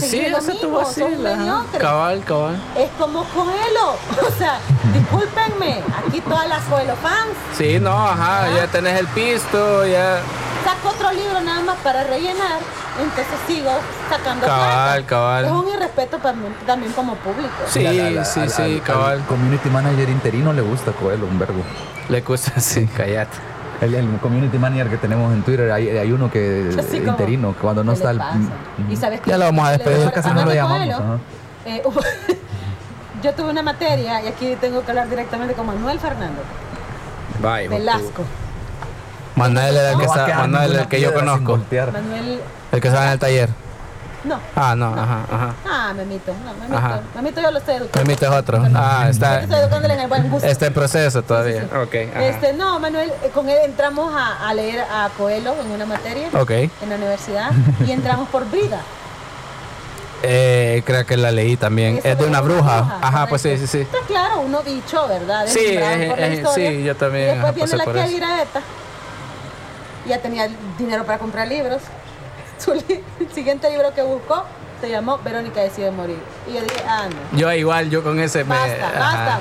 Pues 0.00 0.10
sí, 0.10 0.26
Basil. 0.70 1.26
ajá. 1.26 1.36
mediocre. 1.36 1.78
Cabal, 1.78 2.24
cabal. 2.24 2.56
Es 2.76 2.90
como 2.98 3.24
Coelho. 3.24 3.90
O 4.26 4.30
sea, 4.38 4.58
discúlpenme, 4.94 5.82
aquí 6.06 6.20
todas 6.20 6.48
las 6.48 6.62
Coelho 6.64 6.96
fans. 6.96 7.32
Sí, 7.56 7.78
no, 7.80 7.90
ajá. 7.96 8.48
Ya 8.54 8.66
tenés 8.66 8.98
el 9.00 9.06
pisto, 9.08 9.86
ya. 9.86 10.18
Saco 10.64 10.88
otro 10.88 11.12
libro 11.12 11.40
nada 11.40 11.60
más 11.62 11.76
para 11.78 12.02
rellenar, 12.04 12.58
entonces 13.00 13.26
sigo 13.46 13.70
sacando 14.10 14.46
Cabal, 14.46 15.04
plata. 15.04 15.06
cabal. 15.06 15.44
Es 15.44 15.50
un 15.52 15.68
irrespeto 15.68 16.18
también, 16.18 16.54
también 16.66 16.92
como 16.92 17.14
público. 17.16 17.52
Sí, 17.68 17.82
La- 17.82 17.92
la- 17.92 18.10
la- 18.10 18.24
sí, 18.24 18.40
al- 18.40 18.50
sí, 18.50 18.62
al- 18.62 18.82
cabal. 18.82 19.12
al 19.20 19.26
community 19.26 19.68
manager 19.70 20.08
interino 20.08 20.52
le 20.52 20.62
gusta 20.62 20.90
Coelho, 20.92 21.26
un 21.26 21.38
verbo. 21.38 21.62
Le 22.08 22.20
gusta, 22.20 22.52
sí, 22.60 22.86
callate. 22.88 23.36
El, 23.80 23.94
el 23.94 24.18
community 24.20 24.58
manager 24.58 24.88
que 24.88 24.96
tenemos 24.96 25.32
en 25.32 25.42
Twitter, 25.42 25.70
hay, 25.70 25.88
hay 25.88 26.10
uno 26.12 26.30
que 26.30 26.70
como, 26.74 27.10
interino, 27.10 27.52
que 27.54 27.60
cuando 27.60 27.84
no 27.84 27.92
¿qué 27.92 27.96
está 27.98 28.12
le 28.12 28.14
el. 28.14 28.18
pasa? 28.18 28.38
Y 28.90 28.96
sabes 28.96 29.20
que 29.20 29.30
Ya 29.30 29.38
lo 29.38 29.44
vamos 29.46 29.66
a 29.66 29.70
despedir, 29.72 29.96
Hablando 29.98 30.14
casi 30.14 30.28
no 30.30 30.44
lo 30.44 30.50
de 30.50 30.56
llamamos, 30.56 31.20
eh, 31.66 31.82
hubo- 31.84 32.00
yo 33.22 33.34
tuve 33.34 33.50
una 33.50 33.62
materia, 33.62 34.22
y 34.22 34.28
aquí 34.28 34.56
tengo 34.60 34.82
que 34.82 34.90
hablar 34.90 35.08
directamente 35.10 35.54
con 35.54 35.66
Manuel 35.66 35.98
Fernando 35.98 36.40
Bye. 37.42 37.68
Velasco. 37.68 38.22
Manuel 39.34 39.76
era 39.76 39.90
el 39.92 39.98
que, 39.98 40.04
No 40.04 40.08
va 40.08 40.14
a 40.14 40.18
está, 40.20 40.26
quedar 40.26 40.48
Manuel 40.48 40.76
el 40.76 40.88
que 40.88 41.00
yo 41.00 41.12
conozco. 41.12 41.58
Manuel, 41.92 42.40
El 42.72 42.80
que 42.80 42.88
estaba 42.88 43.06
en 43.06 43.12
el 43.12 43.18
taller. 43.18 43.50
No. 44.26 44.40
Ah, 44.54 44.74
no, 44.76 44.88
ajá, 44.92 45.20
ajá. 45.30 45.54
Ah, 45.68 45.92
Memito, 45.94 46.32
no, 46.44 46.52
Memito. 46.54 46.76
Ajá. 46.76 47.00
Memito 47.14 47.40
yo 47.40 47.50
lo 47.50 47.58
estoy 47.58 47.74
educando. 47.76 48.06
Memito 48.06 48.24
es 48.26 48.30
otro. 48.32 48.62
Ah, 48.74 49.00
Yo 49.04 49.10
está, 49.10 49.40
estoy 49.40 49.58
educándole 49.60 49.94
en 49.94 50.00
el 50.00 50.08
buen 50.08 50.30
gusto. 50.30 50.46
está 50.46 50.66
en 50.66 50.74
proceso 50.74 51.22
todavía. 51.22 51.62
Sí, 51.62 51.68
sí. 51.70 51.76
Ok, 51.76 51.94
ajá. 52.14 52.24
Este, 52.26 52.52
no, 52.52 52.78
Manuel, 52.80 53.10
eh, 53.22 53.30
con 53.32 53.48
él 53.48 53.58
entramos 53.64 54.12
a, 54.14 54.48
a 54.48 54.52
leer 54.54 54.80
a 54.80 55.08
Coelho 55.16 55.54
en 55.64 55.70
una 55.70 55.86
materia 55.86 56.28
Ok. 56.32 56.50
en 56.50 56.70
la 56.88 56.96
universidad 56.96 57.50
y 57.86 57.90
entramos 57.92 58.28
por 58.28 58.48
Brida. 58.50 58.80
Eh, 60.22 60.82
creo 60.86 61.04
que 61.04 61.16
la 61.16 61.30
leí 61.30 61.56
también. 61.56 61.98
Esa 61.98 62.08
Es 62.12 62.18
de 62.18 62.24
una 62.24 62.40
bruja. 62.40 62.98
Ajá, 63.02 63.26
pues 63.28 63.42
sí, 63.42 63.56
sí, 63.58 63.66
sí. 63.66 63.80
Está 63.80 63.98
claro, 64.06 64.40
uno 64.40 64.62
bicho, 64.62 65.06
¿verdad? 65.06 65.44
Sí, 65.46 65.60
es- 65.66 65.80
la 65.80 65.92
es- 66.26 66.38
historia. 66.38 66.70
sí, 66.70 66.82
yo 66.84 66.96
también, 66.96 67.24
Y 67.36 67.38
después 67.38 67.44
ajá, 67.44 67.52
viene 67.52 67.76
la 67.76 68.06
que. 68.06 68.14
Viraeta. 68.14 68.60
Ya 70.08 70.18
tenía 70.18 70.48
dinero 70.78 71.04
para 71.04 71.18
comprar 71.18 71.46
libros. 71.46 71.82
Su 72.58 72.72
el 72.72 72.82
siguiente 73.32 73.70
libro 73.70 73.92
que 73.94 74.02
buscó 74.02 74.44
se 74.80 74.90
llamó 74.90 75.18
Verónica 75.18 75.60
decide 75.60 75.90
morir. 75.90 76.18
Y 76.48 76.54
yo 76.54 76.60
dije, 76.62 76.82
ah, 76.86 77.06
no. 77.08 77.38
Yo 77.38 77.52
igual, 77.52 77.90
yo 77.90 78.02
con 78.02 78.18
ese 78.20 78.44
me. 78.44 78.54
Basta, 78.54 78.88
ajá. 78.88 79.00
basta. 79.00 79.38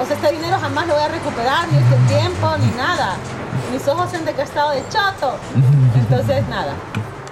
O 0.00 0.06
sea, 0.06 0.16
este 0.16 0.32
dinero 0.32 0.56
jamás 0.60 0.86
lo 0.86 0.94
voy 0.94 1.02
a 1.04 1.08
recuperar, 1.08 1.68
ni 1.68 1.78
este 1.78 2.14
tiempo, 2.14 2.56
ni 2.58 2.70
nada. 2.76 3.16
Mis 3.72 3.86
ojos 3.88 4.10
se 4.10 4.16
han 4.16 4.24
desgastado 4.24 4.70
de 4.70 4.82
chato. 4.88 5.34
Entonces, 5.94 6.46
nada. 6.48 6.72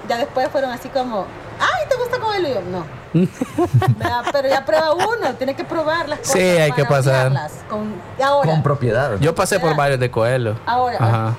Ya 0.09 0.19
después 0.19 0.49
fueron 0.51 0.71
así 0.71 0.89
como, 0.89 1.27
ay, 1.61 1.89
¿te 1.89 1.97
gusta? 1.97 2.13
Y 2.39 2.55
yo, 2.55 2.61
no. 2.63 2.85
Pero 4.33 4.49
ya 4.49 4.65
prueba 4.65 4.93
uno, 4.95 5.35
tiene 5.37 5.55
que 5.55 5.65
probar 5.65 6.09
las 6.09 6.21
cosas. 6.21 6.33
Sí, 6.33 6.41
hay 6.41 6.73
que 6.73 6.85
pasar. 6.85 7.33
Con, 7.69 7.95
ahora, 8.23 8.51
Con 8.51 8.63
propiedad. 8.63 9.19
Yo 9.21 9.35
pasé 9.35 9.61
por 9.61 9.77
varios 9.77 10.01
de 10.01 10.11
Coelho. 10.11 10.57
ahora, 10.67 10.97
Ajá. 10.99 11.35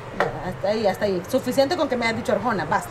Hasta 0.46 0.68
ahí, 0.70 0.86
hasta 0.88 1.06
ahí. 1.06 1.22
Suficiente 1.30 1.76
con 1.78 1.88
que 1.88 1.96
me 1.96 2.06
hayas 2.06 2.18
dicho 2.18 2.32
Arjona, 2.34 2.66
basta. 2.66 2.90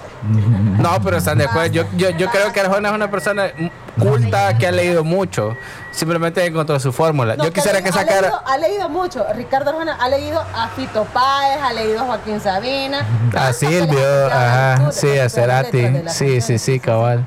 No, 0.79 1.01
pero 1.03 1.17
están 1.19 1.39
de 1.39 1.45
acuerdo. 1.45 1.73
Yo, 1.73 1.85
yo, 1.97 2.11
yo 2.11 2.31
creo 2.31 2.53
que 2.53 2.61
Arjona 2.61 2.89
es 2.91 2.95
una 2.95 3.11
persona 3.11 3.51
culta 3.99 4.57
que 4.59 4.67
ha 4.67 4.73
leído 4.73 5.05
mucho. 5.05 5.57
Simplemente 5.91 6.45
encontró 6.47 6.79
su 6.81 6.93
fórmula. 6.93 7.37
No, 7.37 7.45
Yo 7.45 7.53
quisiera 7.53 7.79
que 7.79 7.85
leído- 7.91 7.97
Ha 7.99 8.01
sacara. 8.03 8.21
leído, 8.23 8.43
ha 8.47 8.59
leído 8.59 8.89
mucho. 8.89 9.27
Ricardo 9.35 9.71
Arjona 9.71 9.97
ha 10.01 10.09
leído 10.09 10.41
a 10.55 10.69
Fito 10.69 11.05
Páez, 11.13 11.61
ha 11.63 11.73
leído 11.73 12.01
a 12.01 12.05
Joaquín 12.05 12.41
Sabina. 12.41 13.07
A 13.37 13.53
Silvio, 13.53 14.27
ajá, 14.27 14.91
sí, 14.93 15.19
a 15.19 15.29
Cerati, 15.29 16.03
sí, 16.09 16.41
sí, 16.41 16.59
sí, 16.59 16.81
cabal. 16.81 17.27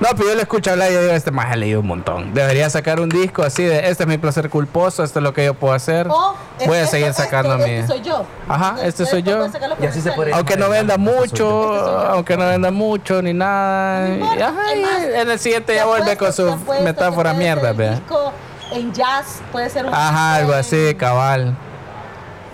No, 0.00 0.08
pero 0.16 0.30
yo 0.30 0.34
le 0.34 0.42
escucho 0.42 0.70
hablar 0.70 0.90
y 0.90 0.94
yo 0.94 1.02
digo, 1.02 1.12
este 1.12 1.30
más 1.30 1.52
ha 1.52 1.56
leído 1.56 1.80
un 1.80 1.86
montón. 1.86 2.32
Debería 2.32 2.70
sacar 2.70 3.00
un 3.00 3.10
disco 3.10 3.42
así 3.42 3.62
de, 3.64 3.90
este 3.90 4.04
es 4.04 4.08
mi 4.08 4.16
placer 4.16 4.48
culposo, 4.48 5.04
esto 5.04 5.18
es 5.18 5.22
lo 5.22 5.34
que 5.34 5.44
yo 5.44 5.52
puedo 5.52 5.74
hacer. 5.74 6.06
O, 6.08 6.34
Voy 6.66 6.78
a 6.78 6.80
este- 6.82 6.90
seguir 6.92 7.08
este- 7.08 7.22
sacando 7.22 7.56
este, 7.56 7.66
mi... 7.68 7.74
Este 7.76 7.86
soy 7.92 8.02
yo. 8.02 8.24
Ajá, 8.48 8.76
este 8.82 9.04
soy 9.04 9.22
yo. 9.22 9.46
Y 9.80 9.86
así 9.86 10.00
se 10.00 10.12
puede-. 10.12 10.32
Aunque 10.32 10.56
no 10.56 10.70
venda 10.70 10.96
mucho, 10.96 11.76
Este 11.76 12.06
aunque 12.12 12.36
no 12.38 12.46
venda 12.48 12.70
mucho 12.70 13.20
ni 13.20 13.34
nada. 13.34 14.06
Ajá, 14.46 14.74
y 14.74 15.18
en 15.20 15.30
el 15.30 15.38
siguiente 15.38 15.72
te 15.74 15.78
ya 15.78 15.84
vuelve 15.84 16.16
con 16.16 16.32
su 16.32 16.56
metáfora 16.82 17.34
mierda, 17.34 17.72
vea. 17.72 17.92
disco 17.96 18.32
En 18.72 18.92
jazz, 18.94 19.40
puede 19.52 19.68
ser 19.68 19.84
un. 19.84 19.92
Ajá, 19.92 20.36
algo 20.36 20.54
así, 20.54 20.94
cabal. 20.96 21.56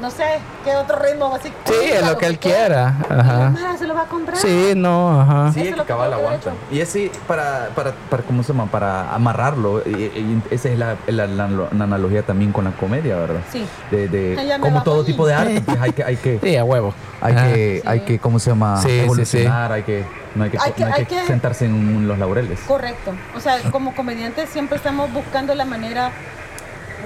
No 0.01 0.11
sé, 0.11 0.25
qué 0.63 0.77
otro 0.77 0.99
ritmo 0.99 1.35
así. 1.35 1.49
Sí, 1.65 1.75
es 1.91 2.07
lo 2.07 2.19
que 2.19 2.27
él 2.27 2.39
quiera. 2.39 2.95
Ajá. 3.09 3.49
Mara 3.51 3.79
se 3.79 3.87
lo 3.87 3.95
va 3.95 4.03
a 4.03 4.07
comprar. 4.07 4.37
Sí, 4.37 4.75
no, 4.77 5.19
ajá. 5.23 5.53
Sí, 5.55 5.63
es 5.69 5.75
que 5.75 5.83
cabal 5.85 6.13
aguanta. 6.13 6.53
Y 6.71 6.83
así, 6.83 7.11
para, 7.27 7.71
para, 7.75 7.93
para, 8.11 8.23
¿cómo 8.23 8.43
se 8.43 8.53
llama? 8.53 8.67
Para 8.67 9.15
amarrarlo, 9.15 9.81
y, 9.87 9.91
y 9.91 10.43
esa 10.51 10.69
es 10.69 10.79
la, 10.79 10.97
la, 11.07 11.27
la- 11.27 11.49
la 11.49 11.85
analogía 11.85 12.23
también 12.23 12.53
con 12.53 12.65
la 12.65 12.73
comedia, 12.73 13.17
¿verdad? 13.17 13.41
Sí. 13.51 13.65
De, 13.91 14.09
de 14.09 14.59
como 14.61 14.83
todo 14.83 15.03
tipo 15.03 15.27
de 15.27 15.33
arte, 15.33 15.63
pues 15.63 15.79
hay 15.81 15.93
que, 15.93 16.05
hay 16.05 16.17
que, 16.17 16.41
Sí, 16.43 16.57
a 16.57 16.65
huevo. 16.65 16.93
hay 17.23 17.35
Ajá. 17.35 17.47
que, 17.55 17.81
Sí. 17.83 17.89
hay 17.89 18.01
que, 18.01 18.19
¿cómo 18.19 18.39
se 18.39 18.51
llama? 18.51 18.77
Sí, 18.83 18.89
sí, 18.89 18.95
sí. 18.97 19.01
Evolucionar, 19.05 19.73
hay 19.73 19.83
que, 19.83 20.05
no 20.35 20.45
hay 20.45 20.51
que, 20.51 20.59
Hay 20.61 20.73
que- 20.73 20.81
no 20.83 20.87
hay 20.89 20.93
hay 20.93 21.07
que 21.07 21.17
que- 21.21 21.27
sentarse 21.27 21.65
en 21.65 22.07
los 22.07 22.19
laureles. 22.19 22.61
Correcto. 22.69 23.13
O 23.35 23.41
sea, 23.41 23.59
como 23.73 23.95
comediantes 23.95 24.51
siempre 24.51 24.77
estamos 24.77 25.11
buscando 25.11 25.55
la 25.55 25.65
manera. 25.65 26.11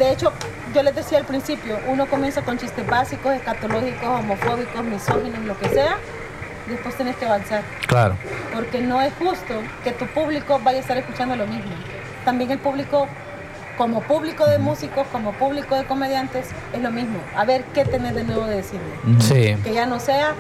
De 0.01 0.11
hecho, 0.13 0.33
yo 0.75 0.83
les 0.83 0.95
decía 0.95 1.19
al 1.19 1.27
principio, 1.27 1.79
uno 1.87 2.07
comienza 2.07 2.41
con 2.41 2.57
chistes 2.57 2.87
básicos, 2.87 3.35
escatológicos, 3.35 4.09
homofóbicos, 4.09 4.83
misóginos, 4.83 5.41
lo 5.45 5.59
que 5.59 5.69
sea. 5.69 5.99
Después 6.67 6.95
tienes 6.97 7.17
que 7.17 7.27
avanzar. 7.27 7.63
Claro. 7.87 8.17
Porque 8.55 8.81
no 8.81 8.99
es 9.03 9.13
justo 9.19 9.55
que 9.85 9.93
tu 9.93 10.07
público 10.07 10.59
vaya 10.65 10.79
a 10.79 10.81
estar 10.81 10.97
escuchando 10.97 11.37
lo 11.37 11.47
mismo. 11.47 11.71
También 12.25 12.51
el 12.51 12.59
público, 12.59 13.09
como 13.77 14.01
público 14.01 14.47
de 14.47 14.59
músicos, 14.59 15.07
como 15.13 15.33
público 15.35 15.75
de 15.75 15.85
comediantes, 15.85 16.47
es 16.73 16.81
lo 16.81 16.91
mismo. 16.91 17.19
A 17.37 17.45
ver 17.45 17.65
qué 17.75 17.85
tenés 17.85 18.15
de 18.15 18.25
nuevo 18.25 18.47
de 18.47 18.57
decirme. 18.57 18.95
Sí. 19.21 19.55
Que 19.63 19.75
ya 19.75 19.85
no 19.85 20.01
sea, 20.01 20.33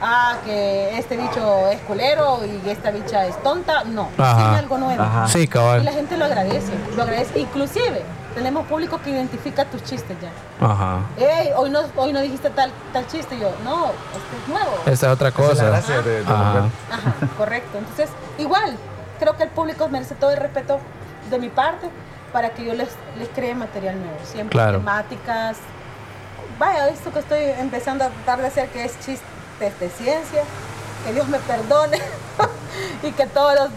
ah, 0.00 0.36
que 0.44 0.96
este 0.96 1.16
bicho 1.16 1.68
es 1.70 1.80
culero 1.80 2.38
y 2.46 2.68
esta 2.70 2.92
bicha 2.92 3.26
es 3.26 3.42
tonta. 3.42 3.82
No, 3.82 4.10
Ajá. 4.16 4.58
algo 4.58 4.78
nuevo. 4.78 5.02
Ajá. 5.02 5.26
Sí, 5.26 5.40
Y 5.40 5.46
la 5.46 5.50
cabal. 5.52 5.88
gente 5.88 6.16
lo 6.16 6.24
agradece, 6.26 6.72
lo 6.96 7.02
agradece. 7.02 7.40
Inclusive, 7.40 8.02
tenemos 8.38 8.66
público 8.68 9.00
que 9.02 9.10
identifica 9.10 9.64
tus 9.64 9.82
chistes 9.82 10.16
ya. 10.20 10.30
Ajá. 10.64 11.00
Ey, 11.16 11.50
hoy 11.56 11.70
no, 11.70 11.80
hoy 11.96 12.12
no 12.12 12.20
dijiste 12.20 12.50
tal, 12.50 12.70
tal 12.92 13.04
chiste. 13.08 13.34
Y 13.34 13.40
yo, 13.40 13.50
no, 13.64 13.86
este 13.86 14.36
es 14.42 14.48
nuevo. 14.48 14.70
Esa 14.86 15.06
es 15.08 15.12
otra 15.12 15.28
Esa 15.30 15.40
es 15.42 15.44
la 15.44 15.54
cosa. 15.54 15.64
gracia 15.66 16.02
de- 16.02 16.24
de 16.24 16.32
Ajá. 16.32 16.58
Ajá, 16.92 17.14
correcto. 17.36 17.78
Entonces, 17.78 18.08
igual, 18.38 18.76
creo 19.18 19.36
que 19.36 19.42
el 19.42 19.50
público 19.50 19.88
merece 19.88 20.14
todo 20.14 20.30
el 20.30 20.36
respeto 20.36 20.78
de 21.30 21.38
mi 21.40 21.48
parte 21.48 21.90
para 22.32 22.50
que 22.50 22.64
yo 22.64 22.74
les, 22.74 22.90
les 23.18 23.28
cree 23.30 23.54
material 23.56 23.98
nuevo. 23.98 24.18
Siempre 24.24 24.52
Claro. 24.52 24.78
temáticas. 24.78 25.56
Vaya, 26.60 26.88
esto 26.88 27.12
que 27.12 27.18
estoy 27.18 27.42
empezando 27.58 28.04
a 28.04 28.08
tratar 28.10 28.40
de 28.40 28.46
hacer, 28.46 28.68
que 28.68 28.84
es 28.84 28.92
chistes 29.00 29.80
de 29.80 29.90
ciencia, 29.90 30.42
que 31.04 31.12
Dios 31.12 31.26
me 31.28 31.38
perdone 31.40 31.98
y 33.02 33.12
que 33.12 33.26
todos 33.26 33.54
los, 33.54 33.68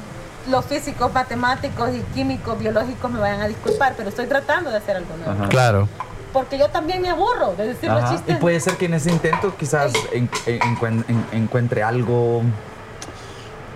los 0.49 0.65
físicos, 0.65 1.13
matemáticos 1.13 1.89
y 1.93 1.99
químicos, 2.13 2.57
biológicos 2.59 3.11
me 3.11 3.19
vayan 3.19 3.41
a 3.41 3.47
disculpar, 3.47 3.93
pero 3.95 4.09
estoy 4.09 4.25
tratando 4.27 4.69
de 4.71 4.77
hacer 4.77 4.97
algo 4.97 5.15
nuevo. 5.17 5.31
Ajá. 5.31 5.49
Claro. 5.49 5.87
Porque 6.33 6.57
yo 6.57 6.69
también 6.69 7.01
me 7.01 7.09
aburro 7.09 7.53
de 7.57 7.67
decir 7.67 7.89
los 7.89 8.03
Ajá. 8.03 8.13
chistes. 8.13 8.35
Y 8.37 8.39
puede 8.39 8.59
ser 8.59 8.77
que 8.77 8.85
en 8.85 8.93
ese 8.93 9.11
intento 9.11 9.53
quizás 9.57 9.91
en- 10.13 10.29
en- 10.45 11.25
encuentre 11.33 11.83
algo 11.83 12.41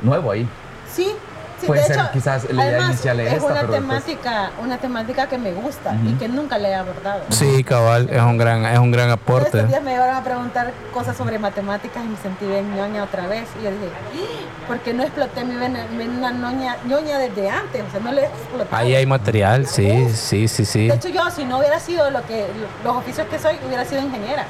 nuevo 0.02 0.32
ahí. 0.32 0.48
Sí, 0.94 1.12
Sí, 1.60 1.68
Puede 1.68 1.82
de 1.82 1.88
ser 1.88 1.96
hecho, 2.00 2.10
quizás 2.12 2.52
la 2.52 2.66
idea 2.68 2.82
inicial 2.82 3.20
es 3.22 3.28
es 3.28 3.34
esta, 3.36 3.46
una 3.46 3.62
pero 3.62 3.72
después- 3.74 4.04
temática, 4.04 4.52
una 4.62 4.78
temática 4.78 5.28
que 5.28 5.38
me 5.38 5.54
gusta 5.54 5.96
y 6.06 6.12
que 6.16 6.28
nunca 6.28 6.58
le 6.58 6.70
he 6.70 6.76
abordado. 6.76 7.22
Sí, 7.30 7.64
cabal, 7.64 8.10
es 8.12 8.22
un 8.22 8.38
gran, 8.38 8.66
es 8.66 8.78
un 8.78 8.92
gran 8.92 9.10
aporte. 9.10 9.48
estos 9.60 9.70
días 9.70 9.82
me 9.82 9.92
llevaron 9.92 10.16
a 10.18 10.24
preguntar 10.24 10.74
cosas 10.94 11.16
sobre 11.16 11.40
matemáticas 11.40 12.04
y 12.04 12.08
me 12.10 12.18
sentí 12.18 12.46
bien 12.46 12.76
ñoña 12.76 13.04
otra 13.04 13.28
vez. 13.28 13.48
Y 13.60 13.64
yo 13.64 13.72
dije, 13.72 13.88
"Ah, 13.90 14.68
¿por 14.68 14.80
qué 14.80 14.94
no 14.94 15.04
exploté 15.04 15.46
mi 15.46 15.56
vena, 15.56 15.86
una 15.94 16.32
ñoña, 16.32 16.76
ñoña 16.86 17.20
desde 17.20 17.50
antes? 17.50 17.84
O 17.88 17.92
sea, 17.92 18.00
no 18.02 18.12
le 18.12 18.24
he 18.24 18.26
explotado. 18.26 18.76
Ahí 18.76 18.94
hay 18.96 19.06
material, 19.06 19.66
sí, 19.66 20.10
sí, 20.14 20.48
sí, 20.50 20.66
sí. 20.66 20.88
De 20.90 20.96
hecho, 20.96 21.08
yo, 21.10 21.30
si 21.32 21.46
no 21.46 21.60
hubiera 21.60 21.80
sido 21.80 22.12
lo 22.12 22.22
que, 22.26 22.48
los 22.84 22.96
oficios 22.98 23.28
que 23.28 23.40
soy, 23.40 23.56
hubiera 23.66 23.86
sido 23.86 24.02
ingeniera. 24.02 24.44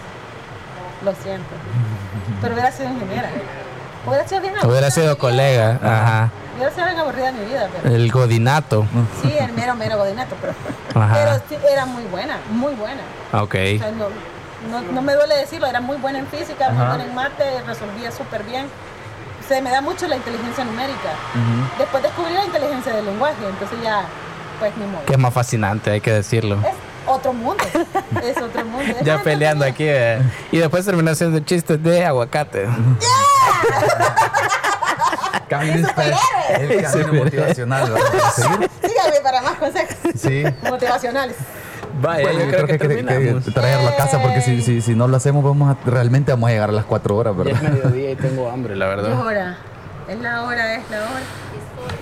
Lo 1.03 1.14
siento. 1.14 1.45
Pero 2.41 2.53
hubiera 2.56 2.72
sido 2.72 2.90
ingeniera. 2.90 3.30
Hubiera 4.06 4.27
sido 4.27 4.41
bien 4.41 4.53
aburrida 4.53 4.72
Hubiera 4.72 4.91
sido 4.91 5.18
colega, 5.18 5.80
ajá. 5.82 6.32
Hubiera 6.56 6.72
sido 6.73 6.86
bien 6.86 6.99
aburrida 6.99 7.32
mi 7.32 7.45
vida, 7.45 7.69
pero. 7.73 7.95
El 7.95 8.11
godinato. 8.11 8.86
Sí, 9.22 9.34
el 9.38 9.53
mero, 9.53 9.76
mero 9.76 9.98
godinato, 9.98 10.36
pero. 10.40 10.53
Ajá. 10.95 11.41
Pero 11.49 11.60
era 11.69 11.86
muy 11.86 12.03
buena, 12.06 12.38
muy 12.52 12.73
buena. 12.76 13.02
Ok. 13.34 13.56
O 13.56 13.80
sea, 13.80 13.91
no, 13.91 14.07
no, 14.72 14.82
no 14.94 15.02
me 15.02 15.14
duele 15.14 15.36
decirlo, 15.36 15.68
era 15.68 15.82
muy 15.82 15.98
buena 15.98 16.19
en 16.19 16.27
física, 16.27 16.69
muy 16.69 16.82
Ajá. 16.82 16.95
buena 16.95 17.03
en 17.03 17.15
mate, 17.15 17.61
resolvía 17.68 18.11
súper 18.11 18.44
bien. 18.44 18.68
Se 19.48 19.61
me 19.61 19.69
da 19.69 19.82
mucho 19.82 20.07
la 20.07 20.15
inteligencia 20.15 20.64
numérica. 20.64 21.10
Después 21.77 22.02
descubrí 22.02 22.34
la 22.34 22.45
inteligencia 22.45 22.94
del 22.94 23.06
lenguaje, 23.06 23.36
entonces 23.48 23.77
ya, 23.84 24.06
pues 24.60 24.76
ni 24.77 24.86
modo. 24.86 25.06
Que 25.06 25.14
es 25.14 25.19
más 25.19 25.34
fascinante, 25.34 25.91
hay 25.91 26.02
que 26.02 26.11
decirlo. 26.14 26.56
Es 26.56 26.73
otro 27.06 27.34
mundo. 27.34 27.64
es 28.23 28.38
otro 28.41 28.65
mundo. 28.65 28.95
Es 28.99 29.06
Ya 29.06 29.22
peleando 29.22 29.65
aquí. 29.65 29.86
eh. 29.88 30.19
Y 30.52 30.57
después 30.57 30.86
terminó 30.86 31.11
haciendo 31.11 31.40
chistes 31.40 31.82
de 31.82 32.06
aguacate. 32.06 32.65
Camino 35.49 35.88
inspe- 35.88 36.18
el 36.60 36.82
camino 36.82 37.23
motivacional, 37.23 37.91
¿verdad? 37.91 38.07
Para 38.11 38.32
seguir. 38.32 38.69
Sígame 38.82 39.22
para 39.23 39.41
más 39.41 39.53
consejos 39.56 39.95
Sí. 40.15 40.44
motivacionales. 40.64 41.36
Vaya, 42.02 42.23
Bueno, 42.23 42.40
yo 42.40 42.48
creo 42.49 42.68
que, 42.68 42.80
que, 42.80 42.88
que- 42.88 43.41
que 43.45 43.52
traerlo 43.52 43.90
a 43.90 43.95
casa 43.95 44.22
porque 44.22 44.41
si, 44.41 44.61
si, 44.61 44.82
si 44.82 44.95
no 44.95 45.07
lo 45.07 45.18
hacemos 45.18 45.44
vamos 45.44 45.76
a, 45.76 45.90
realmente 45.90 46.32
vamos 46.32 46.49
a 46.49 46.53
llegar 46.53 46.69
a 46.69 46.73
las 46.73 46.86
4 46.86 47.15
horas, 47.15 47.36
Ya 47.38 47.44
es 47.52 47.61
¿verdad? 47.61 47.72
mediodía 47.73 48.11
y 48.11 48.15
tengo 48.15 48.49
hambre, 48.49 48.76
la 48.76 48.90
Es 48.91 48.95
verdad. 48.98 49.22
hora. 49.22 49.57
Es 50.07 50.19
la 50.19 50.44
hora, 50.44 50.76
es 50.76 50.90
la 50.90 50.98
hora. 50.98 51.22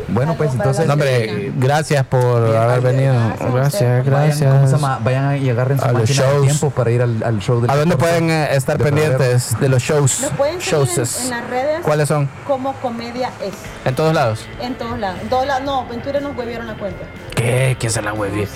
Bueno, 0.07 0.35
pues 0.35 0.51
entonces 0.53 0.85
No, 0.85 0.93
hombre, 0.93 1.51
gracias 1.57 2.05
por 2.05 2.55
haber 2.55 2.81
venido. 2.81 3.14
Gracias, 3.53 4.05
Gracias, 4.05 4.81
vayan, 4.81 5.03
vayan 5.03 5.38
y 5.45 5.49
agarren 5.49 5.80
su 5.80 5.85
A 5.85 5.91
los 5.91 6.01
máquina 6.01 6.23
de 6.26 6.31
shows. 6.34 6.45
tiempo 6.47 6.69
para 6.72 6.91
ir 6.91 7.01
al, 7.01 7.23
al 7.23 7.39
show 7.39 7.61
del 7.61 7.69
¿A 7.72 7.76
dónde 7.76 7.95
14 7.95 7.97
pueden 8.19 8.30
eh, 8.30 8.55
estar 8.55 8.77
de 8.77 8.84
pendientes 8.84 9.60
de 9.60 9.69
los 9.69 9.81
shows? 9.81 10.22
Nos 10.22 10.31
pueden 10.31 10.55
en, 10.55 10.61
Shows. 10.61 11.22
en 11.23 11.30
las 11.30 11.49
redes 11.49 11.80
¿Cuáles 11.84 12.07
son? 12.07 12.30
como 12.45 12.73
Comedia 12.73 13.30
Es. 13.41 13.53
En 13.85 13.95
todos 13.95 14.14
lados. 14.14 14.45
En 14.61 14.76
todos 14.77 14.99
lados. 14.99 15.19
En 15.22 15.30
todos 15.30 15.47
lados. 15.47 15.64
No, 15.64 15.88
en 15.91 16.01
Twitter 16.01 16.22
nos 16.22 16.35
huevieron 16.38 16.68
la 16.68 16.76
cuenta. 16.76 17.05
¿Qué? 17.35 17.76
¿Quién 17.80 17.91
se 17.91 18.01
la 18.01 18.14
huevió? 18.14 18.45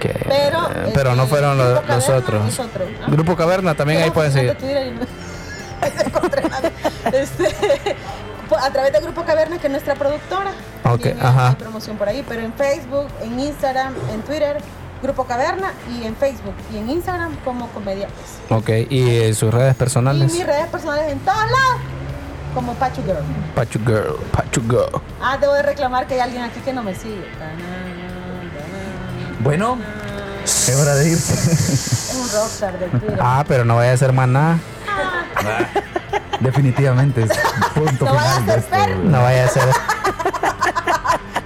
¿Qué? 0.00 0.26
Pero, 0.28 0.68
Eh, 0.70 0.90
Pero 0.94 1.14
no 1.14 1.22
este, 1.24 1.34
fueron 1.34 1.58
los, 1.58 1.68
Grupo 1.74 1.92
los 1.94 2.04
Caverna 2.04 2.18
otros. 2.46 2.58
otro. 2.60 2.84
Ah. 3.02 3.06
Grupo 3.08 3.36
Caverna 3.36 3.74
también 3.74 4.02
ahí 4.02 4.10
pueden 4.10 4.32
seguir. 4.32 4.54
Twitter 4.54 4.86
y 4.86 4.90
no-. 4.92 5.00
Este, 7.12 7.54
a 8.54 8.70
través 8.70 8.92
de 8.92 9.00
Grupo 9.00 9.24
Caverna, 9.24 9.58
que 9.58 9.66
es 9.66 9.70
nuestra 9.70 9.94
productora. 9.94 10.52
Ok, 10.84 11.06
ajá. 11.20 11.48
Hay 11.50 11.54
promoción 11.56 11.96
por 11.96 12.08
ahí, 12.08 12.24
pero 12.28 12.42
en 12.42 12.52
Facebook, 12.52 13.08
en 13.22 13.40
Instagram, 13.40 13.94
en 14.12 14.22
Twitter, 14.22 14.58
Grupo 15.02 15.24
Caverna 15.24 15.72
y 15.92 16.04
en 16.06 16.14
Facebook 16.16 16.54
y 16.72 16.78
en 16.78 16.90
Instagram 16.90 17.36
como 17.44 17.68
Comedia 17.68 18.06
Es. 18.06 18.52
Ok, 18.52 18.68
y 18.88 19.08
eh, 19.10 19.34
sus 19.34 19.52
redes 19.52 19.74
Y 19.74 19.78
personales. 19.78 20.32
mis 20.32 20.46
redes 20.46 20.66
personales 20.68 21.10
en 21.12 21.18
todos 21.20 21.36
lados 21.38 21.80
como 22.54 22.72
Pachu 22.74 23.02
Girl. 23.02 23.18
Pachu 23.54 23.78
Girl, 23.80 24.16
Pachu 24.32 24.62
Girl. 24.62 25.02
Ah, 25.20 25.36
debo 25.38 25.52
de 25.52 25.62
reclamar 25.62 26.06
que 26.06 26.14
hay 26.14 26.20
alguien 26.20 26.42
aquí 26.42 26.60
que 26.60 26.72
no 26.72 26.82
me 26.82 26.94
sigue. 26.94 27.24
Bueno, 29.40 29.76
es 30.44 30.74
hora 30.80 30.94
de 30.94 31.10
irse. 31.10 31.34
Es 32.06 32.14
un 32.18 32.40
rockstar 32.40 32.78
del 32.78 32.90
Twitter. 32.92 33.18
Ah, 33.20 33.44
pero 33.46 33.64
no 33.66 33.76
vaya 33.76 33.92
a 33.92 33.96
ser 33.98 34.12
más 34.12 34.26
nada. 34.28 34.58
Definitivamente 36.40 37.22
es 37.22 37.30
punto 37.74 38.04
No 38.04 38.14
vaya 38.14 38.36
a 38.36 38.40
final 38.40 38.46
de 38.46 38.62
ser 38.62 38.90
esto. 38.90 39.02
No 39.04 39.22
vaya 39.22 39.44
a 39.44 39.48
ser. 39.48 39.62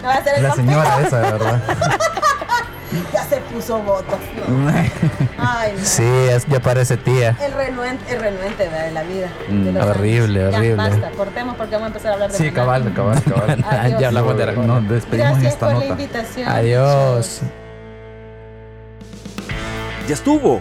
No 0.02 0.08
va 0.08 0.14
a 0.14 0.24
ser 0.24 0.34
el 0.36 0.42
La 0.42 0.48
campeón. 0.48 0.66
señora 0.68 1.00
esa, 1.06 1.18
de 1.20 1.32
verdad. 1.32 1.62
Ya 3.12 3.22
se 3.22 3.36
puso 3.36 3.78
votos. 3.78 4.18
no. 4.48 4.68
Ay, 5.38 5.74
no. 5.78 5.84
Sí, 5.84 6.02
es, 6.02 6.44
ya 6.48 6.58
parece 6.58 6.96
tía. 6.96 7.36
El 7.40 7.52
renuente, 7.52 8.12
el 8.12 8.20
renuente 8.20 8.68
de 8.68 8.90
la 8.90 9.02
vida. 9.04 9.28
Mm, 9.48 9.62
de 9.62 9.72
los 9.72 9.86
horrible, 9.86 10.40
años. 10.46 10.54
horrible. 10.56 10.76
Ya 10.76 10.88
basta, 10.90 11.10
cortemos 11.16 11.54
porque 11.56 11.70
vamos 11.76 11.84
a 11.84 11.86
empezar 11.88 12.10
a 12.10 12.14
hablar 12.14 12.32
de 12.32 12.36
Sí, 12.38 12.50
cabal, 12.50 12.92
cabal, 12.92 13.22
cabal. 13.28 13.64
Adiós. 13.70 14.00
ya 14.00 14.08
hablamos 14.08 14.36
de 14.36 14.42
Arjona. 14.42 14.66
Nos 14.80 14.88
despedimos 14.88 15.30
Gracias 15.30 15.52
esta 15.52 15.66
por 15.66 15.74
la 15.76 15.80
nota. 15.82 15.86
invitación. 16.02 16.48
Adiós. 16.48 17.40
Ya 20.08 20.14
estuvo. 20.14 20.60